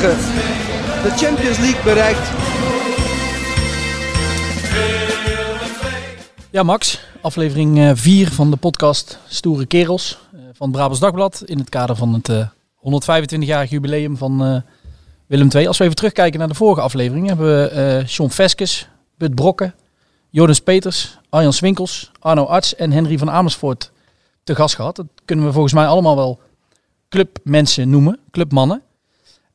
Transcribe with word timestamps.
de 0.00 1.12
Champions 1.16 1.58
League 1.58 1.82
bereikt. 1.84 2.30
Ja, 6.50 6.62
Max, 6.62 7.00
aflevering 7.20 7.98
4 7.98 8.32
van 8.32 8.50
de 8.50 8.56
podcast 8.56 9.18
Stoere 9.28 9.66
Kerels 9.66 10.18
eh, 10.32 10.40
van 10.52 10.70
Brabants 10.70 11.00
Dagblad. 11.00 11.42
In 11.44 11.58
het 11.58 11.68
kader 11.68 11.96
van 11.96 12.12
het 12.14 12.28
eh, 12.28 12.46
125-jarig 12.76 13.70
jubileum 13.70 14.16
van 14.16 14.44
eh, 14.44 14.56
Willem 15.26 15.48
II. 15.54 15.66
Als 15.66 15.78
we 15.78 15.84
even 15.84 15.96
terugkijken 15.96 16.38
naar 16.38 16.48
de 16.48 16.54
vorige 16.54 16.80
aflevering, 16.80 17.26
hebben 17.26 17.46
we 17.46 17.68
eh 17.68 18.06
Sean 18.06 18.30
Veskes, 18.30 18.88
Bud 19.16 19.34
Brokke, 19.34 19.72
Jonas 20.30 20.60
Peters, 20.60 21.18
Arjan 21.28 21.52
Swinkels, 21.52 22.10
Arno 22.18 22.44
Arts 22.44 22.74
en 22.74 22.92
Henry 22.92 23.18
van 23.18 23.30
Amersfoort 23.30 23.92
te 24.44 24.54
gast 24.54 24.74
gehad. 24.74 24.96
Dat 24.96 25.06
kunnen 25.24 25.44
we 25.44 25.52
volgens 25.52 25.74
mij 25.74 25.86
allemaal 25.86 26.16
wel 26.16 26.40
clubmensen 27.08 27.90
noemen, 27.90 28.18
clubmannen. 28.30 28.82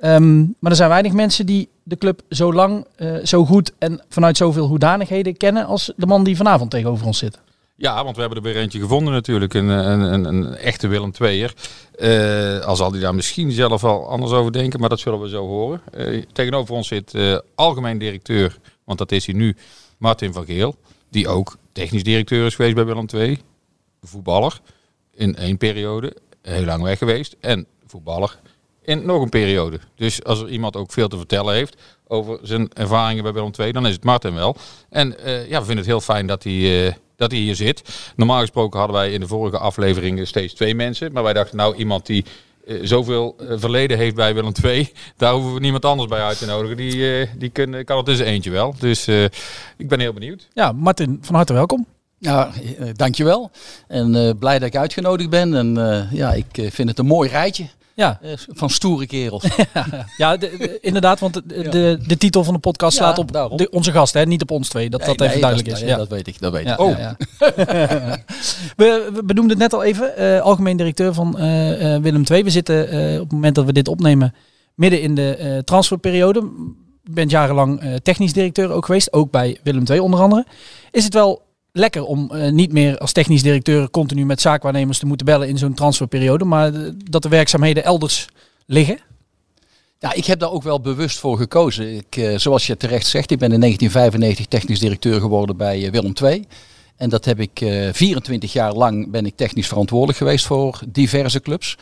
Ehm, 0.06 0.38
maar 0.60 0.72
er 0.72 0.76
zijn 0.76 0.90
weinig 0.90 1.14
mensen 1.14 1.46
die 1.46 1.70
de 1.84 1.98
club 1.98 2.22
zo 2.30 2.54
lang, 2.54 2.86
eh, 2.96 3.16
zo 3.24 3.46
goed 3.46 3.74
en 3.78 4.02
vanuit 4.10 4.38
zoveel 4.38 4.68
hoedanigheden 4.68 5.38
kennen 5.38 5.66
als 5.66 5.94
de 5.96 6.06
man 6.06 6.24
die 6.24 6.36
vanavond 6.36 6.72
tegenover 6.72 7.06
ons 7.06 7.18
zit. 7.18 7.40
Ja, 7.76 8.04
want 8.04 8.16
we 8.16 8.22
hebben 8.22 8.38
er 8.38 8.44
weer 8.44 8.62
eentje 8.62 8.80
gevonden 8.80 9.14
natuurlijk. 9.14 9.54
Een, 9.54 9.68
een, 9.68 10.00
een, 10.00 10.26
een 10.26 10.56
echte 10.56 10.88
Willem 10.88 11.12
II'er. 11.20 11.54
Eh 11.96 12.66
al 12.66 12.76
zal 12.76 12.92
hij 12.92 13.00
daar 13.00 13.16
misschien 13.16 13.52
zelf 13.52 13.84
al 13.84 14.10
anders 14.10 14.32
over 14.32 14.52
denken, 14.52 14.80
maar 14.80 14.90
dat 14.90 15.00
zullen 15.00 15.22
we 15.22 15.30
zo 15.30 15.48
horen. 15.48 15.82
Eh, 15.92 16.24
tegenover 16.32 16.76
ons 16.76 16.88
zit 16.88 17.14
eh, 17.14 17.38
algemeen 17.56 17.98
directeur, 17.98 18.58
want 18.84 18.98
dat 18.98 19.12
is 19.12 19.26
hij 19.26 19.36
nu, 19.36 19.56
Martin 19.98 20.34
van 20.34 20.46
Geel. 20.46 20.76
Die 21.10 21.28
ook 21.28 21.58
technisch 21.72 22.04
directeur 22.04 22.46
is 22.46 22.56
geweest 22.56 22.76
bij 22.76 22.86
Willem 22.86 23.08
II. 23.14 23.40
Voetballer 24.02 24.60
in 25.14 25.36
één 25.36 25.58
periode, 25.58 26.16
heel 26.42 26.66
lang 26.66 26.84
weg 26.84 26.98
geweest. 26.98 27.36
En 27.40 27.66
voetballer 27.88 28.40
in 28.86 29.06
nog 29.06 29.22
een 29.22 29.30
periode. 29.30 29.80
Dus 29.96 30.24
als 30.24 30.42
er 30.42 30.50
iemand 30.50 30.76
ook 30.76 30.92
veel 30.92 31.08
te 31.08 31.18
vertellen 31.18 31.54
heeft 31.54 31.82
over 32.08 32.40
zijn 32.42 32.70
ervaringen 32.74 33.24
bij 33.24 33.34
Willem 33.34 33.52
II, 33.60 33.72
dan 33.72 33.88
is 33.88 33.94
het 33.94 34.04
Martin 34.04 34.34
wel. 34.34 34.56
En 34.90 35.20
eh, 35.20 35.50
ja, 35.50 35.60
we 35.60 35.66
vinden 35.66 35.78
het 35.78 35.86
heel 35.86 36.02
fijn 36.02 36.28
dat 36.28 36.44
hij, 36.44 36.88
eh, 36.88 36.94
dat 37.16 37.32
hij 37.32 37.40
hier 37.40 37.56
zit. 37.56 38.12
Normaal 38.16 38.40
gesproken 38.40 38.80
hadden 38.80 38.98
wij 38.98 39.12
in 39.12 39.20
de 39.20 39.28
vorige 39.28 39.58
afleveringen 39.58 40.28
steeds 40.28 40.54
twee 40.54 40.76
mensen. 40.76 41.12
Maar 41.12 41.24
wij 41.24 41.34
dachten, 41.34 41.58
nou, 41.58 41.76
iemand 41.76 42.06
die 42.06 42.26
eh, 42.66 42.80
zoveel 42.82 43.36
verleden 43.50 43.98
heeft 43.98 44.16
bij 44.16 44.34
Willem 44.34 44.54
II, 44.64 44.92
daar 45.18 45.34
hoeven 45.34 45.54
we 45.54 45.60
niemand 45.60 45.86
anders 45.86 46.10
bij 46.10 46.22
uit 46.22 46.38
te 46.38 46.46
nodigen. 46.46 46.78
Die, 46.78 47.20
eh, 47.20 47.28
die 47.38 47.50
kunnen, 47.50 47.86
kan 47.86 47.98
het 47.98 48.06
dus 48.06 48.20
eentje 48.20 48.52
wel. 48.52 48.76
Dus 48.80 49.08
eh, 49.08 49.24
ik 49.78 49.88
ben 49.88 50.00
heel 50.00 50.14
benieuwd. 50.14 50.48
Ja, 50.54 50.72
Martin, 50.72 51.18
van 51.22 51.36
harte 51.36 51.54
welkom. 51.54 51.86
Ja, 52.18 52.52
dankjewel. 52.94 53.52
En 53.88 54.16
eh, 54.16 54.30
blij 54.40 54.60
dat 54.60 54.68
ik 54.68 54.76
uitgenodigd 54.76 55.30
ben. 55.30 55.54
En 55.54 55.78
eh, 55.78 56.12
ja, 56.12 56.34
ik 56.34 56.46
vind 56.70 56.90
het 56.90 57.00
een 57.00 57.06
mooi 57.06 57.30
rijtje 57.30 57.68
Ja, 57.96 58.20
eh, 58.22 58.32
van 58.48 58.70
stoere 58.70 59.06
kerels. 59.08 59.44
ja 60.18 60.38
de- 60.38 60.56
de- 60.58 60.78
inderdaad, 60.82 61.20
want 61.20 61.34
de, 61.34 61.70
de, 61.70 62.00
de 62.08 62.18
titel 62.18 62.44
van 62.44 62.54
de 62.54 62.60
podcast 62.60 62.98
slaat 62.98 63.18
op 63.18 63.68
onze 63.72 63.92
gast, 63.92 64.14
hè, 64.14 64.26
niet 64.26 64.42
op 64.42 64.52
ons 64.52 64.70
twee. 64.70 64.90
Dat 64.90 65.06
dat 65.06 65.18
Nee, 65.18 65.28
even 65.28 65.42
duidelijk 65.42 65.70
dat, 65.70 65.78
is. 65.80 65.84
ja, 65.84 65.90
Ja. 65.90 65.98
dat 65.98 66.08
weet 66.10 66.28
ik. 66.28 66.40
Dat 66.40 66.52
weet 66.52 66.68
ik. 66.68 66.80
oh. 66.80 66.98
we, 68.76 69.10
we 69.14 69.22
benoemden 69.26 69.50
het 69.50 69.58
net 69.58 69.74
al 69.74 69.84
even, 69.84 70.18
eh, 70.18 70.42
algemeen 70.42 70.78
directeur 70.78 71.14
van 71.14 71.38
eh, 71.38 71.98
Willem 71.98 72.24
II. 72.32 72.44
We 72.44 72.50
zitten 72.50 72.84
op 73.16 73.20
het 73.24 73.32
moment 73.32 73.56
dat 73.56 73.66
we 73.66 73.74
dit 73.74 73.88
opnemen 73.88 74.34
midden 74.76 75.02
in 75.02 75.16
de 75.16 75.62
transferperiode. 75.66 76.40
Je 77.04 77.12
bent 77.14 77.32
jarenlang 77.32 78.00
technisch 78.04 78.34
directeur 78.34 78.72
ook 78.72 78.86
geweest, 78.86 79.14
ook 79.14 79.32
bij 79.32 79.58
Willem 79.64 79.84
II 79.90 80.00
onder 80.00 80.20
andere. 80.20 80.46
Is 80.92 81.04
het 81.04 81.14
wel 81.14 81.45
lekker 81.78 82.06
om 82.06 82.32
eh, 82.32 82.52
niet 82.52 82.72
meer 82.72 82.98
als 82.98 83.12
technisch 83.12 83.42
directeur 83.42 83.90
continu 83.90 84.26
met 84.26 84.42
zaakwaarnemers 84.42 85.00
te 85.00 85.06
moeten 85.06 85.26
bellen 85.26 85.48
in 85.48 85.58
zo'n 85.58 85.74
transferperiode, 85.74 86.46
maar 86.46 86.72
dat 87.10 87.22
de 87.22 87.30
werkzaamheden 87.30 87.84
elders 87.84 88.28
liggen? 88.66 89.00
Ja, 90.00 90.14
ik 90.14 90.26
heb 90.26 90.40
daar 90.40 90.52
ook 90.52 90.64
wel 90.64 90.82
bewust 90.82 91.20
voor 91.20 91.38
gekozen. 91.38 91.96
Ik, 91.96 92.16
eh, 92.16 92.38
zoals 92.38 92.68
je 92.68 92.78
terecht 92.78 93.08
zegt, 93.08 93.32
ik 93.32 93.40
ben 93.40 93.52
in 93.52 93.60
1995 93.60 94.46
technisch 94.46 94.80
directeur 94.80 95.20
geworden 95.20 95.58
bij 95.58 95.86
eh, 95.86 95.92
Willem 95.92 96.14
II. 96.22 96.46
En 96.96 97.10
dat 97.10 97.26
heb 97.26 97.40
ik 97.40 97.62
eh 97.62 97.90
24 97.92 98.54
jaar 98.54 98.74
lang 98.74 99.12
ben 99.12 99.26
ik 99.26 99.36
technisch 99.36 99.68
verantwoordelijk 99.68 100.18
geweest 100.18 100.46
voor 100.46 100.80
diverse 100.88 101.40
clubs. 101.42 101.78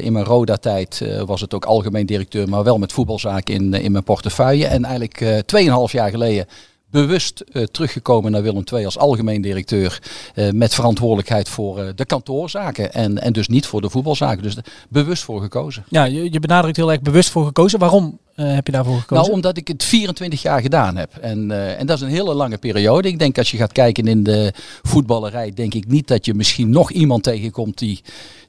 In 0.00 0.12
mijn 0.12 0.24
Roda-tijd 0.24 1.04
was 1.26 1.40
het 1.40 1.54
ook 1.54 1.64
algemeen 1.64 2.06
directeur, 2.06 2.48
maar 2.48 2.64
wel 2.64 2.78
met 2.78 2.92
voetbalzaken 2.92 3.54
in, 3.54 3.74
in 3.74 3.92
mijn 3.92 4.04
portefeuille. 4.04 4.66
En 4.66 4.84
eigenlijk 4.84 5.20
eh 5.20 5.86
2,5 5.86 5.92
jaar 5.92 6.10
geleden 6.10 6.46
bewust 6.90 7.40
eh, 7.40 7.62
teruggekomen 7.62 8.32
naar 8.32 8.42
Willem 8.42 8.64
II 8.72 8.84
als 8.84 8.98
algemeen 8.98 9.42
directeur. 9.42 10.02
eh, 10.34 10.50
met 10.50 10.74
verantwoordelijkheid 10.74 11.48
voor 11.48 11.78
eh, 11.78 11.88
de 11.94 12.04
kantoorzaken 12.04 12.92
en, 12.92 13.18
en 13.22 13.32
dus 13.32 13.48
niet 13.48 13.66
voor 13.66 13.80
de 13.80 13.90
voetbalzaken. 13.90 14.42
Dus 14.42 14.56
bewust 14.88 15.22
voor 15.22 15.40
gekozen. 15.40 15.84
Ja, 15.88 16.04
je, 16.04 16.32
je 16.32 16.40
benadrukt 16.40 16.76
heel 16.76 16.92
erg 16.92 17.00
bewust 17.00 17.30
voor 17.30 17.46
gekozen. 17.46 17.78
Waarom 17.78 18.18
heb 18.34 18.66
je 18.66 18.72
daarvoor 18.72 18.98
gekozen? 18.98 19.24
Nou, 19.24 19.36
omdat 19.36 19.56
ik 19.56 19.68
het 19.68 19.84
24 19.84 20.42
jaar 20.42 20.60
gedaan 20.60 20.96
heb. 20.96 21.16
En, 21.16 21.50
eh, 21.50 21.78
en 21.80 21.86
dat 21.86 21.96
is 21.96 22.02
een 22.02 22.10
hele 22.10 22.34
lange 22.34 22.58
periode. 22.58 23.08
Ik 23.08 23.18
denk 23.18 23.38
als 23.38 23.50
je 23.50 23.56
gaat 23.56 23.72
kijken 23.72 24.06
in 24.06 24.22
de 24.22 24.52
voetballerij, 24.82 25.52
denk 25.54 25.74
ik 25.74 25.86
niet 25.86 26.08
dat 26.08 26.24
je 26.26 26.34
misschien 26.34 26.70
nog 26.70 26.90
iemand 26.90 27.22
tegenkomt 27.22 27.78
die 27.78 28.00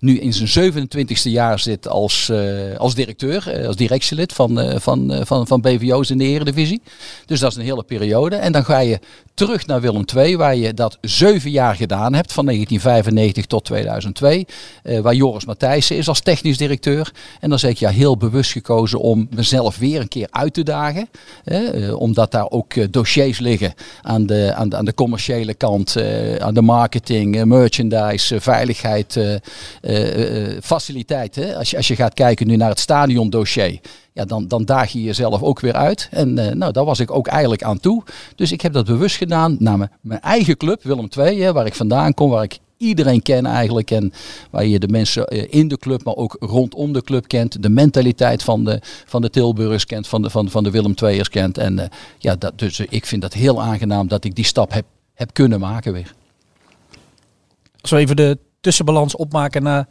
nu 0.02 0.20
in 0.20 0.34
zijn 0.34 0.74
27ste 0.74 1.30
jaar 1.30 1.60
zit 1.60 1.88
als, 1.88 2.30
eh, 2.30 2.78
als 2.78 2.96
directeur, 2.96 3.52
eh, 3.52 3.68
als 3.68 3.76
directielid 3.76 4.34
van, 4.34 4.60
eh, 4.60 4.80
van, 4.80 5.14
eh, 5.14 5.26
van, 5.26 5.48
van 5.48 5.62
BVO's 5.62 6.10
in 6.10 6.18
de 6.18 6.24
Eredivisie. 6.24 6.82
Dus 7.26 7.40
dat 7.40 7.52
is 7.52 7.58
een 7.58 7.64
hele 7.64 7.84
periode. 7.84 8.36
En 8.36 8.52
dan 8.52 8.66
ga 8.66 8.80
je 8.80 9.00
terug 9.46 9.66
naar 9.66 9.82
Willem 9.82 10.04
II, 10.16 10.38
waar 10.38 10.56
je 10.56 10.74
dat 10.74 10.98
zeven 11.02 11.52
jaar 11.52 11.76
gedaan 11.76 12.14
hebt, 12.14 12.34
van 12.34 12.46
1995 12.46 13.46
tot 13.46 13.66
2002. 13.66 14.46
eh, 14.84 15.00
waar 15.00 15.14
Joris 15.14 15.46
Matthijssen 15.46 15.98
is 15.98 16.08
als 16.08 16.20
technisch 16.20 16.58
directeur. 16.58 17.12
En 17.40 17.50
dan 17.50 17.60
zeg 17.60 17.72
ik 17.72 17.78
ja, 17.78 17.90
heel 17.90 18.18
bewust 18.18 18.52
gekozen 18.52 19.00
om 19.00 19.28
mezelf 19.36 19.78
weer 19.78 20.02
een 20.02 20.08
keer 20.08 20.28
uit 20.30 20.54
te 20.54 20.64
dagen. 20.64 21.10
eh, 21.44 21.96
omdat 22.00 22.32
daar 22.32 22.50
ook 22.50 22.74
eh, 22.74 22.86
dossiers 22.92 23.40
liggen 23.40 23.74
aan 24.02 24.26
de, 24.26 24.54
aan 24.56 24.70
de, 24.70 24.76
aan 24.78 24.86
de 24.86 24.94
commerciële 24.94 25.54
kant, 25.54 25.98
aan 26.40 26.54
de 26.54 26.62
marketing, 26.62 27.46
merchandise, 27.46 28.42
veiligheid, 28.42 29.20
faciliteit. 30.62 31.36
Hè. 31.36 31.56
Als, 31.56 31.70
je, 31.70 31.78
als 31.78 31.88
je 31.88 31.96
gaat 31.96 32.14
kijken 32.14 32.48
nu 32.48 32.56
naar 32.56 32.70
het 32.70 32.80
stadiondossier. 32.80 33.80
Ja, 34.14 34.26
dan, 34.26 34.48
dan 34.48 34.66
daag 34.66 34.92
je 34.92 35.04
jezelf 35.04 35.42
ook 35.42 35.60
weer 35.60 35.74
uit. 35.74 36.08
En 36.12 36.38
eh, 36.38 36.56
nou, 36.56 36.72
daar 36.72 36.86
was 36.86 37.00
ik 37.00 37.12
ook 37.12 37.28
eigenlijk 37.28 37.64
aan 37.64 37.80
toe. 37.80 38.04
Dus 38.36 38.52
ik 38.52 38.62
heb 38.62 38.74
dat 38.74 38.86
bewust 38.86 39.16
gedaan 39.16 39.56
naar 39.60 39.92
mijn, 40.02 40.22
eigen 40.22 40.58
club, 40.58 40.84
Willem 40.84 41.08
II, 41.18 41.42
hè, 41.42 41.54
waar 41.54 41.66
ik 41.66 41.76
vandaan 41.76 42.14
kom, 42.14 42.30
waar 42.30 42.44
ik 42.44 42.60
iedereen 42.78 43.22
ken 43.22 43.46
eigenlijk. 43.46 43.92
En 43.92 44.14
waar 44.50 44.66
je 44.66 44.80
de 44.80 44.88
mensen 44.88 45.28
eh, 45.28 45.48
in 45.50 45.68
de 45.68 45.78
club, 45.78 46.04
maar 46.04 46.16
ook 46.16 46.36
rondom 46.40 46.94
de 46.94 47.02
club 47.02 47.28
kent. 47.28 47.64
De 47.64 47.70
mentaliteit 47.70 48.44
van 48.44 48.64
de, 48.64 48.80
van 49.06 49.22
de 49.22 49.30
Tilburgers 49.30 49.86
kent, 49.86 50.08
van 50.08 50.22
de, 50.22 50.30
van, 50.30 50.50
van 50.50 50.64
de 50.64 50.72
Willem 50.72 50.94
II'ers 50.96 51.30
kent. 51.30 51.58
En 51.58 51.80
eh, 51.80 51.90
ja, 52.18 52.36
dat, 52.36 52.60
dus 52.60 52.80
ik 52.80 53.06
vind 53.06 53.22
dat 53.22 53.34
heel 53.34 53.62
aangenaam 53.62 54.08
dat 54.08 54.24
ik 54.24 54.36
die 54.36 54.46
stap 54.46 54.72
heb, 54.72 54.86
heb 55.14 55.34
kunnen 55.34 55.60
maken 55.60 55.94
weer. 55.94 56.14
Als 57.82 57.92
we 57.92 57.98
even 57.98 58.16
de 58.16 58.38
tussenbalans 58.62 59.16
opmaken 59.16 59.64
na 59.64 59.88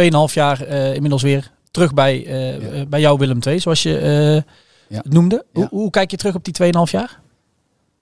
2,5 0.00 0.08
jaar 0.32 0.68
inmiddels 0.68 1.22
weer 1.22 1.52
terug 1.74 1.94
bij, 1.94 2.26
eh, 2.26 2.80
eh, 2.80 2.88
bij 2.88 3.00
jou 3.00 3.18
Willem 3.18 3.38
II, 3.46 3.60
zoals 3.60 3.82
je 3.82 3.90
Ja. 4.88 4.96
het 4.96 5.12
noemde. 5.12 5.44
Hoe 5.70 5.90
kijk 5.90 6.10
je 6.10 6.16
terug 6.16 6.34
op 6.34 6.44
die 6.44 6.52
2,5 6.52 6.90
jaar? 6.90 7.20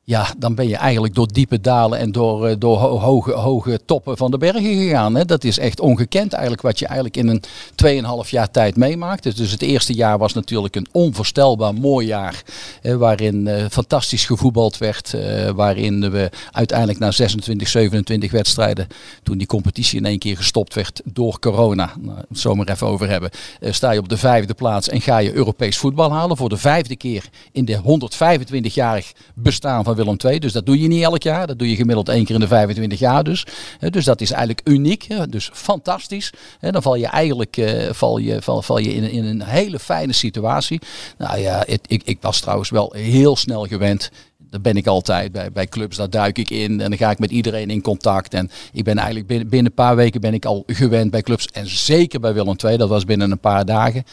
Ja, 0.04 0.26
dan 0.38 0.54
ben 0.54 0.68
je 0.68 0.76
eigenlijk 0.76 1.14
door 1.14 1.32
diepe 1.32 1.60
dalen 1.60 1.98
en 1.98 2.12
door, 2.12 2.46
eh, 2.46 2.54
door 2.58 2.78
ho- 2.78 2.98
hoge, 2.98 3.32
hoge 3.32 3.80
toppen 3.84 4.16
van 4.16 4.30
de 4.30 4.38
bergen 4.38 4.76
gegaan. 4.76 5.14
Hè. 5.14 5.24
Dat 5.24 5.44
is 5.44 5.58
echt 5.58 5.80
ongekend 5.80 6.32
eigenlijk 6.32 6.62
wat 6.62 6.78
je 6.78 6.86
eigenlijk 6.86 7.16
in 7.16 7.28
een 7.28 7.42
2,5 7.74 8.30
jaar 8.30 8.50
tijd 8.50 8.76
meemaakt. 8.76 9.36
Dus, 9.36 9.50
het 9.50 9.62
eerste 9.62 9.94
jaar 9.94 10.18
was 10.18 10.32
natuurlijk 10.32 10.76
een 10.76 10.86
onvoorstelbaar 10.92 11.74
mooi 11.74 12.06
jaar. 12.06 12.42
eh, 12.82 12.94
waarin 12.94 13.46
eh, 13.48 13.64
fantastisch 13.70 14.24
gevoetbald 14.24 14.78
werd. 14.78 15.14
eh, 15.14 15.50
waarin 15.50 16.10
we 16.10 16.30
uiteindelijk 16.50 16.98
na 16.98 17.10
26, 17.10 17.68
27 17.68 18.30
wedstrijden, 18.30 18.86
toen 19.22 19.38
die 19.38 19.46
competitie 19.46 19.98
in 19.98 20.06
één 20.06 20.18
keer 20.18 20.36
gestopt 20.36 20.74
werd 20.74 21.00
door 21.04 21.38
corona, 21.38 21.92
nou, 22.00 22.18
het 22.28 22.38
zo 22.38 22.62
even 22.64 22.86
over 22.86 23.08
hebben, 23.08 23.30
sta 23.60 23.90
je 23.90 23.98
op 23.98 24.08
de 24.08 24.16
vijfde 24.16 24.54
plaats 24.54 24.88
en 24.88 25.00
ga 25.00 25.18
je 25.18 25.32
Europees 25.34 25.78
voetbal 25.78 26.12
halen. 26.12 26.36
Voor 26.36 26.48
de 26.48 26.56
vijfde 26.56 26.96
keer 26.96 27.24
in 27.52 27.64
de 27.64 27.76
125-jarig 27.82 29.12
bestaan 29.34 29.84
van 29.84 29.91
Willem 29.94 30.16
II. 30.26 30.38
Dus 30.38 30.52
dat 30.52 30.66
doe 30.66 30.80
je 30.80 30.88
niet 30.88 31.02
elk 31.02 31.22
jaar. 31.22 31.46
Dat 31.46 31.58
doe 31.58 31.70
je 31.70 31.76
gemiddeld 31.76 32.08
één 32.08 32.24
keer 32.24 32.34
in 32.34 32.40
de 32.40 32.46
25 32.46 32.98
jaar 32.98 33.24
dus. 33.24 33.46
Dus 33.90 34.04
dat 34.04 34.20
is 34.20 34.30
eigenlijk 34.30 34.68
uniek. 34.68 35.06
Dus 35.28 35.50
fantastisch. 35.52 36.32
Dan 36.60 36.82
val 36.82 36.94
je 36.94 37.06
eigenlijk 37.06 37.56
eh, 37.56 37.92
val 37.92 38.18
je, 38.18 38.42
val, 38.42 38.62
val 38.62 38.78
je 38.78 38.94
in, 38.94 39.10
in 39.10 39.24
een 39.24 39.42
hele 39.42 39.78
fijne 39.78 40.12
situatie. 40.12 40.80
Nou 41.18 41.38
ja, 41.38 41.62
het- 41.66 41.80
ik, 41.86 42.02
ik 42.04 42.18
was 42.20 42.40
trouwens 42.40 42.70
wel 42.70 42.92
heel 42.96 43.36
snel 43.36 43.66
gewend. 43.66 44.10
Dat 44.50 44.62
ben 44.62 44.76
ik 44.76 44.86
altijd 44.86 45.32
bij, 45.32 45.52
bij 45.52 45.66
clubs, 45.66 45.96
daar 45.96 46.10
duik 46.10 46.38
ik 46.38 46.50
in 46.50 46.80
en 46.80 46.88
dan 46.90 46.98
ga 46.98 47.10
ik 47.10 47.18
met 47.18 47.30
iedereen 47.30 47.70
in 47.70 47.80
contact. 47.82 48.34
En 48.34 48.50
ik 48.72 48.84
ben 48.84 48.96
eigenlijk 48.96 49.26
binnen, 49.26 49.48
binnen 49.48 49.66
een 49.66 49.74
paar 49.84 49.96
weken 49.96 50.20
ben 50.20 50.34
ik 50.34 50.44
al 50.44 50.62
gewend 50.66 51.10
bij 51.10 51.22
clubs. 51.22 51.46
En 51.46 51.66
zeker 51.66 52.20
bij 52.20 52.34
Willem 52.34 52.56
II, 52.64 52.76
dat 52.76 52.88
was 52.88 53.04
binnen 53.04 53.30
een 53.30 53.38
paar 53.38 53.64
dagen. 53.64 54.04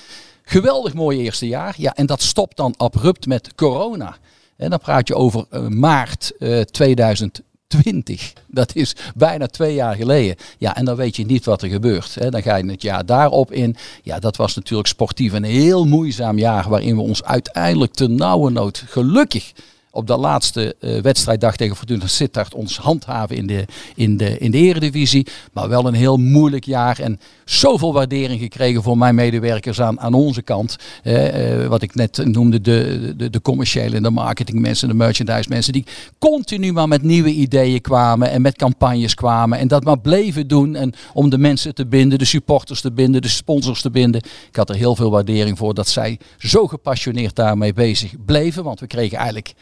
Geweldig 0.43 0.93
mooi 0.93 1.19
eerste 1.19 1.47
jaar. 1.47 1.73
Ja, 1.77 1.95
en 1.95 2.05
dat 2.05 2.21
stopt 2.21 2.57
dan 2.57 2.73
abrupt 2.77 3.25
met 3.25 3.55
corona. 3.55 4.17
En 4.59 4.69
dan 4.69 4.79
praat 4.79 5.07
je 5.07 5.15
over 5.15 5.45
eh, 5.50 5.67
maart 5.67 6.31
eh, 6.39 6.61
2020. 6.61 8.33
Dat 8.47 8.75
is 8.75 8.95
bijna 9.15 9.47
twee 9.47 9.73
jaar 9.73 9.95
geleden. 9.95 10.35
Ja, 10.57 10.75
en 10.75 10.85
dan 10.85 10.95
weet 10.95 11.15
je 11.15 11.25
niet 11.25 11.45
wat 11.45 11.61
er 11.61 11.69
gebeurt. 11.69 12.15
Hè. 12.15 12.29
Dan 12.29 12.41
ga 12.41 12.56
je 12.56 12.71
het 12.71 12.81
jaar 12.81 13.06
daarop 13.06 13.51
in. 13.51 13.75
Ja, 14.03 14.19
dat 14.19 14.35
was 14.35 14.56
natuurlijk 14.56 14.88
sportief 14.88 15.33
een 15.33 15.44
heel 15.44 15.85
moeizaam 15.85 16.38
jaar. 16.38 16.69
Waarin 16.69 16.95
we 16.95 17.01
ons 17.01 17.23
uiteindelijk 17.23 17.94
te 17.94 18.07
nauwe 18.07 18.50
nood 18.51 18.83
gelukkig 18.88 19.51
op 19.91 20.07
de 20.07 20.18
laatste 20.18 20.75
eh, 20.80 21.01
wedstrijddag 21.01 21.56
tegen 21.56 21.75
Fortuna 21.75 22.07
Sittard 22.07 22.53
ons 22.53 22.77
handhaven 22.77 23.36
in 23.36 23.47
de, 23.47 23.65
in, 23.95 24.18
de, 24.18 24.38
in 24.38 24.51
de 24.51 24.57
eredivisie. 24.57 25.27
Maar 25.53 25.69
wel 25.69 25.86
een 25.86 25.94
heel 25.94 26.18
moeilijk 26.18 26.65
jaar 26.65 27.00
en 27.00 27.19
zoveel 27.45 27.94
waardering 27.94 28.41
gekregen 28.41 28.83
voor 28.83 28.97
mijn 28.97 29.15
medewerkers 29.15 29.81
aan, 29.81 30.00
aan 30.00 30.13
onze 30.13 30.41
kant. 30.41 30.75
Eh, 31.03 31.62
eh, 31.63 31.68
wat 31.68 31.81
ik 31.81 31.95
net 31.95 32.25
noemde, 32.25 32.62
de, 32.62 33.13
de, 33.18 33.30
de 33.30 33.41
commerciële 33.41 33.95
en 33.95 34.03
de 34.03 34.09
marketingmensen, 34.09 34.88
de 34.88 34.94
merchandise 34.94 35.50
mensen 35.50 35.74
die 35.74 35.86
continu 36.18 36.74
maar 36.74 36.88
met 36.88 37.03
nieuwe 37.03 37.31
ideeën 37.31 37.81
kwamen 37.81 38.30
en 38.30 38.41
met 38.41 38.57
campagnes 38.57 39.13
kwamen. 39.13 39.57
En 39.57 39.68
dat 39.68 39.83
maar 39.83 40.00
bleven 40.00 40.47
doen 40.47 40.75
en 40.75 40.94
om 41.13 41.30
de 41.30 41.38
mensen 41.38 41.75
te 41.75 41.86
binden, 41.86 42.19
de 42.19 42.25
supporters 42.25 42.81
te 42.81 42.91
binden, 42.91 43.21
de 43.21 43.27
sponsors 43.27 43.81
te 43.81 43.91
binden. 43.91 44.21
Ik 44.50 44.56
had 44.56 44.69
er 44.69 44.75
heel 44.75 44.95
veel 44.95 45.12
waardering 45.12 45.57
voor 45.57 45.74
dat 45.74 45.88
zij 45.88 46.19
zo 46.38 46.68
gepassioneerd 46.68 47.36
daarmee 47.36 47.74
bezig 47.74 48.13
bleven. 48.25 48.63
Want 48.63 48.80
we 48.80 48.88
kregen 48.88 49.18
eigenlijk 49.18 49.53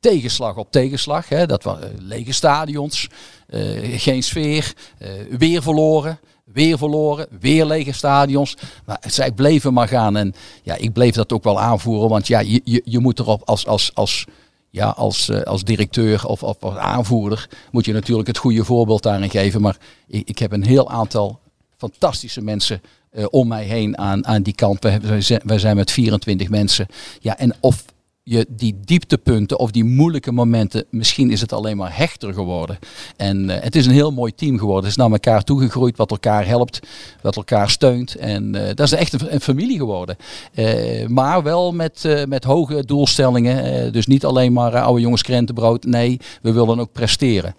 tegenslag 0.00 0.56
op 0.56 0.70
tegenslag. 0.70 1.28
Hè. 1.28 1.46
Dat 1.46 1.62
waren 1.62 1.94
lege 1.98 2.32
stadions, 2.32 3.08
eh, 3.46 4.00
geen 4.00 4.22
sfeer, 4.22 4.74
eh, 4.98 5.10
weer 5.38 5.62
verloren. 5.62 6.18
Weer 6.52 6.78
verloren, 6.78 7.26
weer 7.40 7.64
lege 7.64 7.92
stadions. 7.92 8.56
Maar 8.84 9.02
zij 9.06 9.32
bleven 9.32 9.72
maar 9.72 9.88
gaan. 9.88 10.16
En 10.16 10.34
ja, 10.62 10.74
ik 10.74 10.92
bleef 10.92 11.14
dat 11.14 11.32
ook 11.32 11.44
wel 11.44 11.60
aanvoeren. 11.60 12.08
Want 12.08 12.26
ja, 12.26 12.38
je, 12.40 12.60
je, 12.64 12.82
je 12.84 12.98
moet 12.98 13.18
erop 13.18 13.42
als, 13.44 13.66
als, 13.66 13.90
als, 13.94 14.24
ja, 14.70 14.88
als, 14.88 15.28
eh, 15.28 15.42
als 15.42 15.64
directeur 15.64 16.26
of, 16.26 16.42
of 16.42 16.56
als 16.60 16.76
aanvoerder... 16.76 17.48
moet 17.70 17.84
je 17.84 17.92
natuurlijk 17.92 18.28
het 18.28 18.38
goede 18.38 18.64
voorbeeld 18.64 19.02
daarin 19.02 19.30
geven. 19.30 19.60
Maar 19.60 19.76
ik, 20.06 20.28
ik 20.28 20.38
heb 20.38 20.52
een 20.52 20.64
heel 20.64 20.90
aantal 20.90 21.40
fantastische 21.76 22.40
mensen 22.40 22.82
eh, 23.10 23.24
om 23.30 23.48
mij 23.48 23.64
heen 23.64 23.98
aan, 23.98 24.26
aan 24.26 24.42
die 24.42 24.54
kant. 24.54 24.82
We, 24.82 25.40
wij 25.44 25.58
zijn 25.58 25.76
met 25.76 25.90
24 25.90 26.48
mensen. 26.48 26.86
Ja, 27.20 27.38
en 27.38 27.54
of 27.60 27.84
je 28.22 28.46
die 28.48 28.80
dieptepunten 28.84 29.58
of 29.58 29.70
die 29.70 29.84
moeilijke 29.84 30.32
momenten, 30.32 30.84
misschien 30.90 31.30
is 31.30 31.40
het 31.40 31.52
alleen 31.52 31.76
maar 31.76 31.96
hechter 31.96 32.34
geworden. 32.34 32.78
En 33.16 33.50
eh, 33.50 33.62
het 33.62 33.76
is 33.76 33.86
een 33.86 33.92
heel 33.92 34.12
mooi 34.12 34.34
team 34.34 34.58
geworden. 34.58 34.82
Het 34.82 34.90
is 34.90 34.96
naar 34.96 35.10
elkaar 35.10 35.42
toegegroeid, 35.42 35.96
wat 35.96 36.10
elkaar 36.10 36.46
helpt, 36.46 36.80
wat 37.22 37.36
elkaar 37.36 37.70
steunt. 37.70 38.14
En 38.14 38.54
eh, 38.54 38.74
dat 38.74 38.86
is 38.86 38.92
echt 38.92 39.12
een, 39.12 39.40
familie 39.40 39.78
geworden. 39.78 40.16
Eh, 40.54 41.06
maar 41.06 41.42
wel 41.42 41.72
met, 41.72 42.24
met 42.28 42.44
hoge 42.44 42.84
doelstellingen. 42.84 43.92
Dus 43.92 44.06
niet 44.06 44.24
alleen 44.24 44.52
maar 44.52 44.80
oude 44.80 45.00
jongens 45.00 45.22
krentenbrood. 45.22 45.84
Nee, 45.84 46.20
we 46.42 46.52
willen 46.52 46.80
ook 46.80 46.92
presteren. 46.92 47.54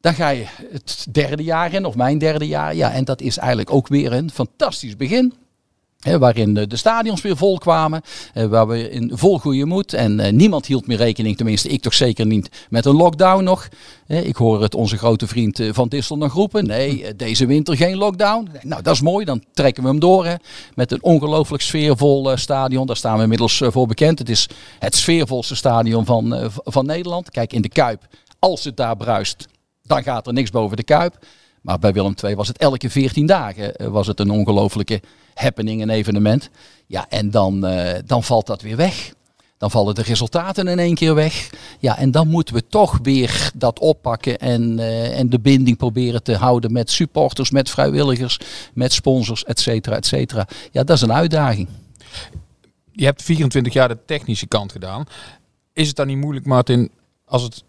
Dan 0.00 0.14
ga 0.14 0.28
je 0.28 0.44
het 0.70 1.06
derde 1.10 1.42
jaar 1.42 1.74
in, 1.74 1.84
of 1.84 1.94
mijn 1.94 2.18
derde 2.18 2.46
jaar. 2.46 2.74
Ja, 2.74 2.92
en 2.92 3.04
dat 3.04 3.20
is 3.20 3.38
eigenlijk 3.38 3.72
ook 3.72 3.88
weer 3.88 4.12
een 4.12 4.30
fantastisch 4.30 4.96
begin. 4.96 5.34
Waarin 6.02 6.54
de, 6.54 6.76
stadions 6.76 7.22
weer 7.22 7.36
vol 7.36 7.58
kwamen, 7.58 8.02
eh, 8.34 8.44
waar 8.44 8.68
we 8.68 8.90
in 8.90 9.10
vol 9.14 9.38
goede 9.38 9.64
moed. 9.64 9.92
En 9.92 10.20
eh, 10.20 10.32
niemand 10.32 10.66
hield 10.66 10.86
meer 10.86 10.96
rekening, 10.96 11.36
tenminste 11.36 11.68
ik 11.68 11.82
toch 11.82 11.94
zeker 11.94 12.26
niet, 12.26 12.66
met 12.70 12.84
een 12.84 12.94
lockdown 12.94 13.44
nog. 13.44 13.68
Ik 14.06 14.36
hoor 14.36 14.62
het 14.62 14.74
onze 14.74 14.98
grote 14.98 15.26
vriend 15.26 15.60
eh, 15.60 15.68
Van 15.72 15.88
Dissel 15.88 16.16
nog 16.16 16.32
roepen. 16.32 16.66
Nee, 16.66 17.16
deze 17.16 17.46
winter 17.46 17.76
geen 17.76 17.96
lockdown. 17.96 18.48
Nou, 18.62 18.82
dat 18.82 18.94
is 18.94 19.00
mooi, 19.00 19.24
dan 19.24 19.44
trekken 19.52 19.82
we 19.82 19.88
hem 19.88 20.00
door. 20.00 20.26
Hè, 20.26 20.34
met 20.74 20.92
een 20.92 21.02
ongelooflijk 21.02 21.62
sfeervol 21.62 22.36
stadion. 22.36 22.86
Daar 22.86 22.96
staan 22.96 23.16
we 23.16 23.22
inmiddels 23.22 23.62
voor 23.66 23.86
bekend. 23.86 24.18
Het 24.18 24.28
is 24.28 24.48
het 24.78 24.94
sfeervolste 24.94 25.56
stadion 25.56 26.04
van, 26.04 26.50
van 26.64 26.86
Nederland. 26.86 27.30
Kijk, 27.30 27.52
in 27.52 27.62
de 27.62 27.68
Kuip, 27.68 28.06
als 28.38 28.64
het 28.64 28.76
daar 28.76 28.96
bruist, 28.96 29.46
dan 29.82 30.02
gaat 30.02 30.26
er 30.26 30.32
niks 30.32 30.50
boven 30.50 30.76
de 30.76 30.84
Kuip. 30.84 31.18
Maar 31.60 31.78
bij 31.78 31.92
Willem 31.92 32.14
II 32.24 32.34
was 32.34 32.48
het 32.48 32.58
elke 32.58 32.90
14 32.90 33.26
dagen 33.26 33.92
was 33.92 34.06
het 34.06 34.20
een 34.20 34.30
ongelofelijke 34.30 35.00
happening, 35.34 35.82
een 35.82 35.90
evenement. 35.90 36.50
Ja, 36.86 37.06
en 37.08 37.30
dan, 37.30 37.66
eh, 37.66 37.98
dan 38.06 38.22
valt 38.22 38.46
dat 38.46 38.62
weer 38.62 38.76
weg. 38.76 39.12
Dan 39.58 39.70
vallen 39.70 39.94
de 39.94 40.02
resultaten 40.02 40.68
in 40.68 40.78
één 40.78 40.94
keer 40.94 41.14
weg. 41.14 41.50
Ja, 41.78 41.98
en 41.98 42.10
dan 42.10 42.28
moeten 42.28 42.54
we 42.54 42.66
toch 42.66 42.98
weer 43.02 43.50
dat 43.54 43.78
oppakken 43.78 44.38
en, 44.38 44.78
eh, 44.78 45.18
en 45.18 45.30
de 45.30 45.40
binding 45.40 45.76
proberen 45.76 46.22
te 46.22 46.36
houden 46.36 46.72
met 46.72 46.90
supporters, 46.90 47.50
met 47.50 47.70
vrijwilligers, 47.70 48.38
met 48.74 48.92
sponsors, 48.92 49.44
et 49.44 49.60
cetera, 49.60 49.96
et 49.96 50.06
cetera. 50.06 50.46
Ja, 50.70 50.84
dat 50.84 50.96
is 50.96 51.02
een 51.02 51.12
uitdaging. 51.12 51.68
Je 52.92 53.04
hebt 53.04 53.22
24 53.22 53.72
jaar 53.72 53.88
de 53.88 53.98
technische 54.06 54.46
kant 54.46 54.72
gedaan. 54.72 55.04
Is 55.72 55.86
het 55.86 55.96
dan 55.96 56.06
niet 56.06 56.16
moeilijk, 56.16 56.46
Martin, 56.46 56.90
als 57.24 57.42
het 57.42 57.64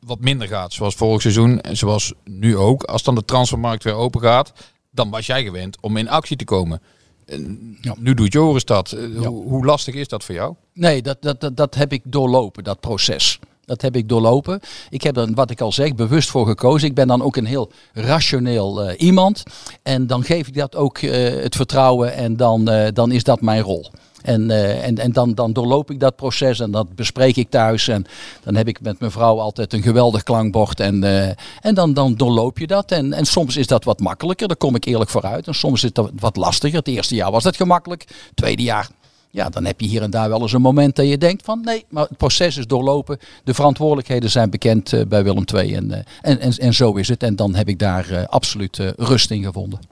wat 0.00 0.20
minder 0.20 0.48
gaat, 0.48 0.72
zoals 0.72 0.94
vorig 0.94 1.20
seizoen 1.20 1.60
en 1.60 1.76
zoals 1.76 2.12
nu 2.24 2.56
ook, 2.56 2.82
als 2.82 3.02
dan 3.02 3.14
de 3.14 3.24
transfermarkt 3.24 3.84
weer 3.84 3.94
open 3.94 4.20
gaat, 4.20 4.52
dan 4.92 5.10
was 5.10 5.26
jij 5.26 5.42
gewend 5.44 5.76
om 5.80 5.96
in 5.96 6.08
actie 6.08 6.36
te 6.36 6.44
komen. 6.44 6.80
En 7.26 7.76
Ja. 7.80 7.94
Nu 7.98 8.14
doet 8.14 8.32
Joris 8.32 8.64
dat. 8.64 8.92
Eh, 8.92 9.14
Ja. 9.14 9.28
Hoe, 9.28 9.48
hoe 9.48 9.64
lastig 9.64 9.94
is 9.94 10.08
dat 10.08 10.24
voor 10.24 10.34
jou? 10.34 10.54
Nee, 10.74 11.02
dat, 11.02 11.22
dat, 11.22 11.40
dat, 11.40 11.56
dat 11.56 11.74
heb 11.74 11.92
ik 11.92 12.02
doorlopen, 12.04 12.64
dat 12.64 12.80
proces. 12.80 13.38
Dat 13.64 13.82
heb 13.82 13.96
ik 13.96 14.08
doorlopen. 14.08 14.60
Ik 14.90 15.02
heb 15.02 15.16
er, 15.16 15.32
wat 15.34 15.50
ik 15.50 15.60
al 15.60 15.72
zeg, 15.72 15.94
bewust 15.94 16.30
voor 16.30 16.46
gekozen. 16.46 16.88
Ik 16.88 16.94
ben 16.94 17.06
dan 17.08 17.22
ook 17.22 17.36
een 17.36 17.46
heel 17.46 17.72
rationeel 17.92 18.82
eh, 18.82 19.00
iemand. 19.00 19.42
En 19.82 20.06
dan 20.06 20.24
geef 20.24 20.46
ik 20.46 20.54
dat 20.54 20.76
ook 20.76 20.98
eh, 20.98 21.42
het 21.42 21.56
vertrouwen 21.56 22.14
en 22.14 22.36
dan, 22.36 22.64
dan 22.94 23.12
is 23.12 23.22
dat 23.24 23.40
mijn 23.40 23.62
rol. 23.62 23.90
En, 24.22 24.50
eh, 24.50 24.86
en, 24.86 24.98
en 24.98 25.12
dan, 25.12 25.34
dan 25.34 25.52
doorloop 25.52 25.90
ik 25.90 26.00
dat 26.00 26.16
proces 26.16 26.60
en 26.60 26.70
dat 26.70 26.94
bespreek 26.94 27.36
ik 27.36 27.50
thuis. 27.50 27.88
En 27.88 28.04
dan 28.42 28.54
heb 28.54 28.68
ik 28.68 28.80
met 28.80 29.00
mijn 29.00 29.12
vrouw 29.12 29.40
altijd 29.40 29.72
een 29.72 29.82
geweldig 29.82 30.22
klankbord. 30.22 30.80
En, 30.80 31.04
eh, 31.04 31.28
en 31.60 31.74
dan, 31.74 31.94
dan 31.94 32.14
doorloop 32.14 32.58
je 32.58 32.66
dat. 32.66 32.90
En, 32.90 33.12
en 33.12 33.24
soms 33.24 33.56
is 33.56 33.66
dat 33.66 33.84
wat 33.84 34.00
makkelijker, 34.00 34.48
daar 34.48 34.56
kom 34.56 34.74
ik 34.74 34.84
eerlijk 34.84 35.10
vooruit. 35.10 35.46
En 35.46 35.54
soms 35.54 35.84
is 35.84 35.92
dat 35.92 36.10
wat 36.18 36.36
lastiger. 36.36 36.78
Het 36.78 36.88
eerste 36.88 37.14
jaar 37.14 37.30
was 37.30 37.42
dat 37.42 37.56
gemakkelijk. 37.56 38.04
Het 38.08 38.36
tweede 38.36 38.62
jaar 38.62 38.88
ja, 39.30 39.48
dan 39.48 39.64
heb 39.64 39.80
je 39.80 39.86
hier 39.86 40.02
en 40.02 40.10
daar 40.10 40.28
wel 40.28 40.40
eens 40.40 40.52
een 40.52 40.60
moment 40.60 40.96
dat 40.96 41.08
je 41.08 41.18
denkt 41.18 41.44
van 41.44 41.60
nee, 41.64 41.84
maar 41.88 42.06
het 42.08 42.16
proces 42.16 42.56
is 42.56 42.66
doorlopen. 42.66 43.18
De 43.44 43.54
verantwoordelijkheden 43.54 44.30
zijn 44.30 44.50
bekend 44.50 44.92
eh, 44.92 45.06
bij 45.06 45.24
Willem 45.24 45.44
II 45.54 45.74
en, 45.74 45.90
en, 46.20 46.40
en, 46.40 46.52
en 46.58 46.74
zo 46.74 46.94
is 46.94 47.08
het. 47.08 47.22
En 47.22 47.36
dan 47.36 47.54
heb 47.54 47.68
ik 47.68 47.78
daar 47.78 48.26
absoluut 48.26 48.78
rust 48.96 49.30
in 49.30 49.42
gevonden. 49.42 49.91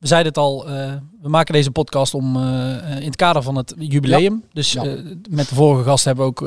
We 0.00 0.06
zeiden 0.06 0.28
het 0.32 0.40
al, 0.40 0.68
eh, 0.68 0.92
we 1.22 1.28
maken 1.28 1.54
deze 1.54 1.70
podcast 1.70 2.14
om 2.14 2.36
eh, 2.36 2.76
eh, 2.76 2.96
in 3.00 3.06
het 3.06 3.16
kader 3.16 3.42
van 3.42 3.56
het 3.56 3.74
jubileum. 3.78 4.44
Dus 4.52 4.72
Ja. 4.72 4.82
met 5.30 5.48
de 5.48 5.54
vorige 5.54 5.84
gast 5.84 6.04
hebben 6.04 6.24
we 6.24 6.30
ook 6.30 6.40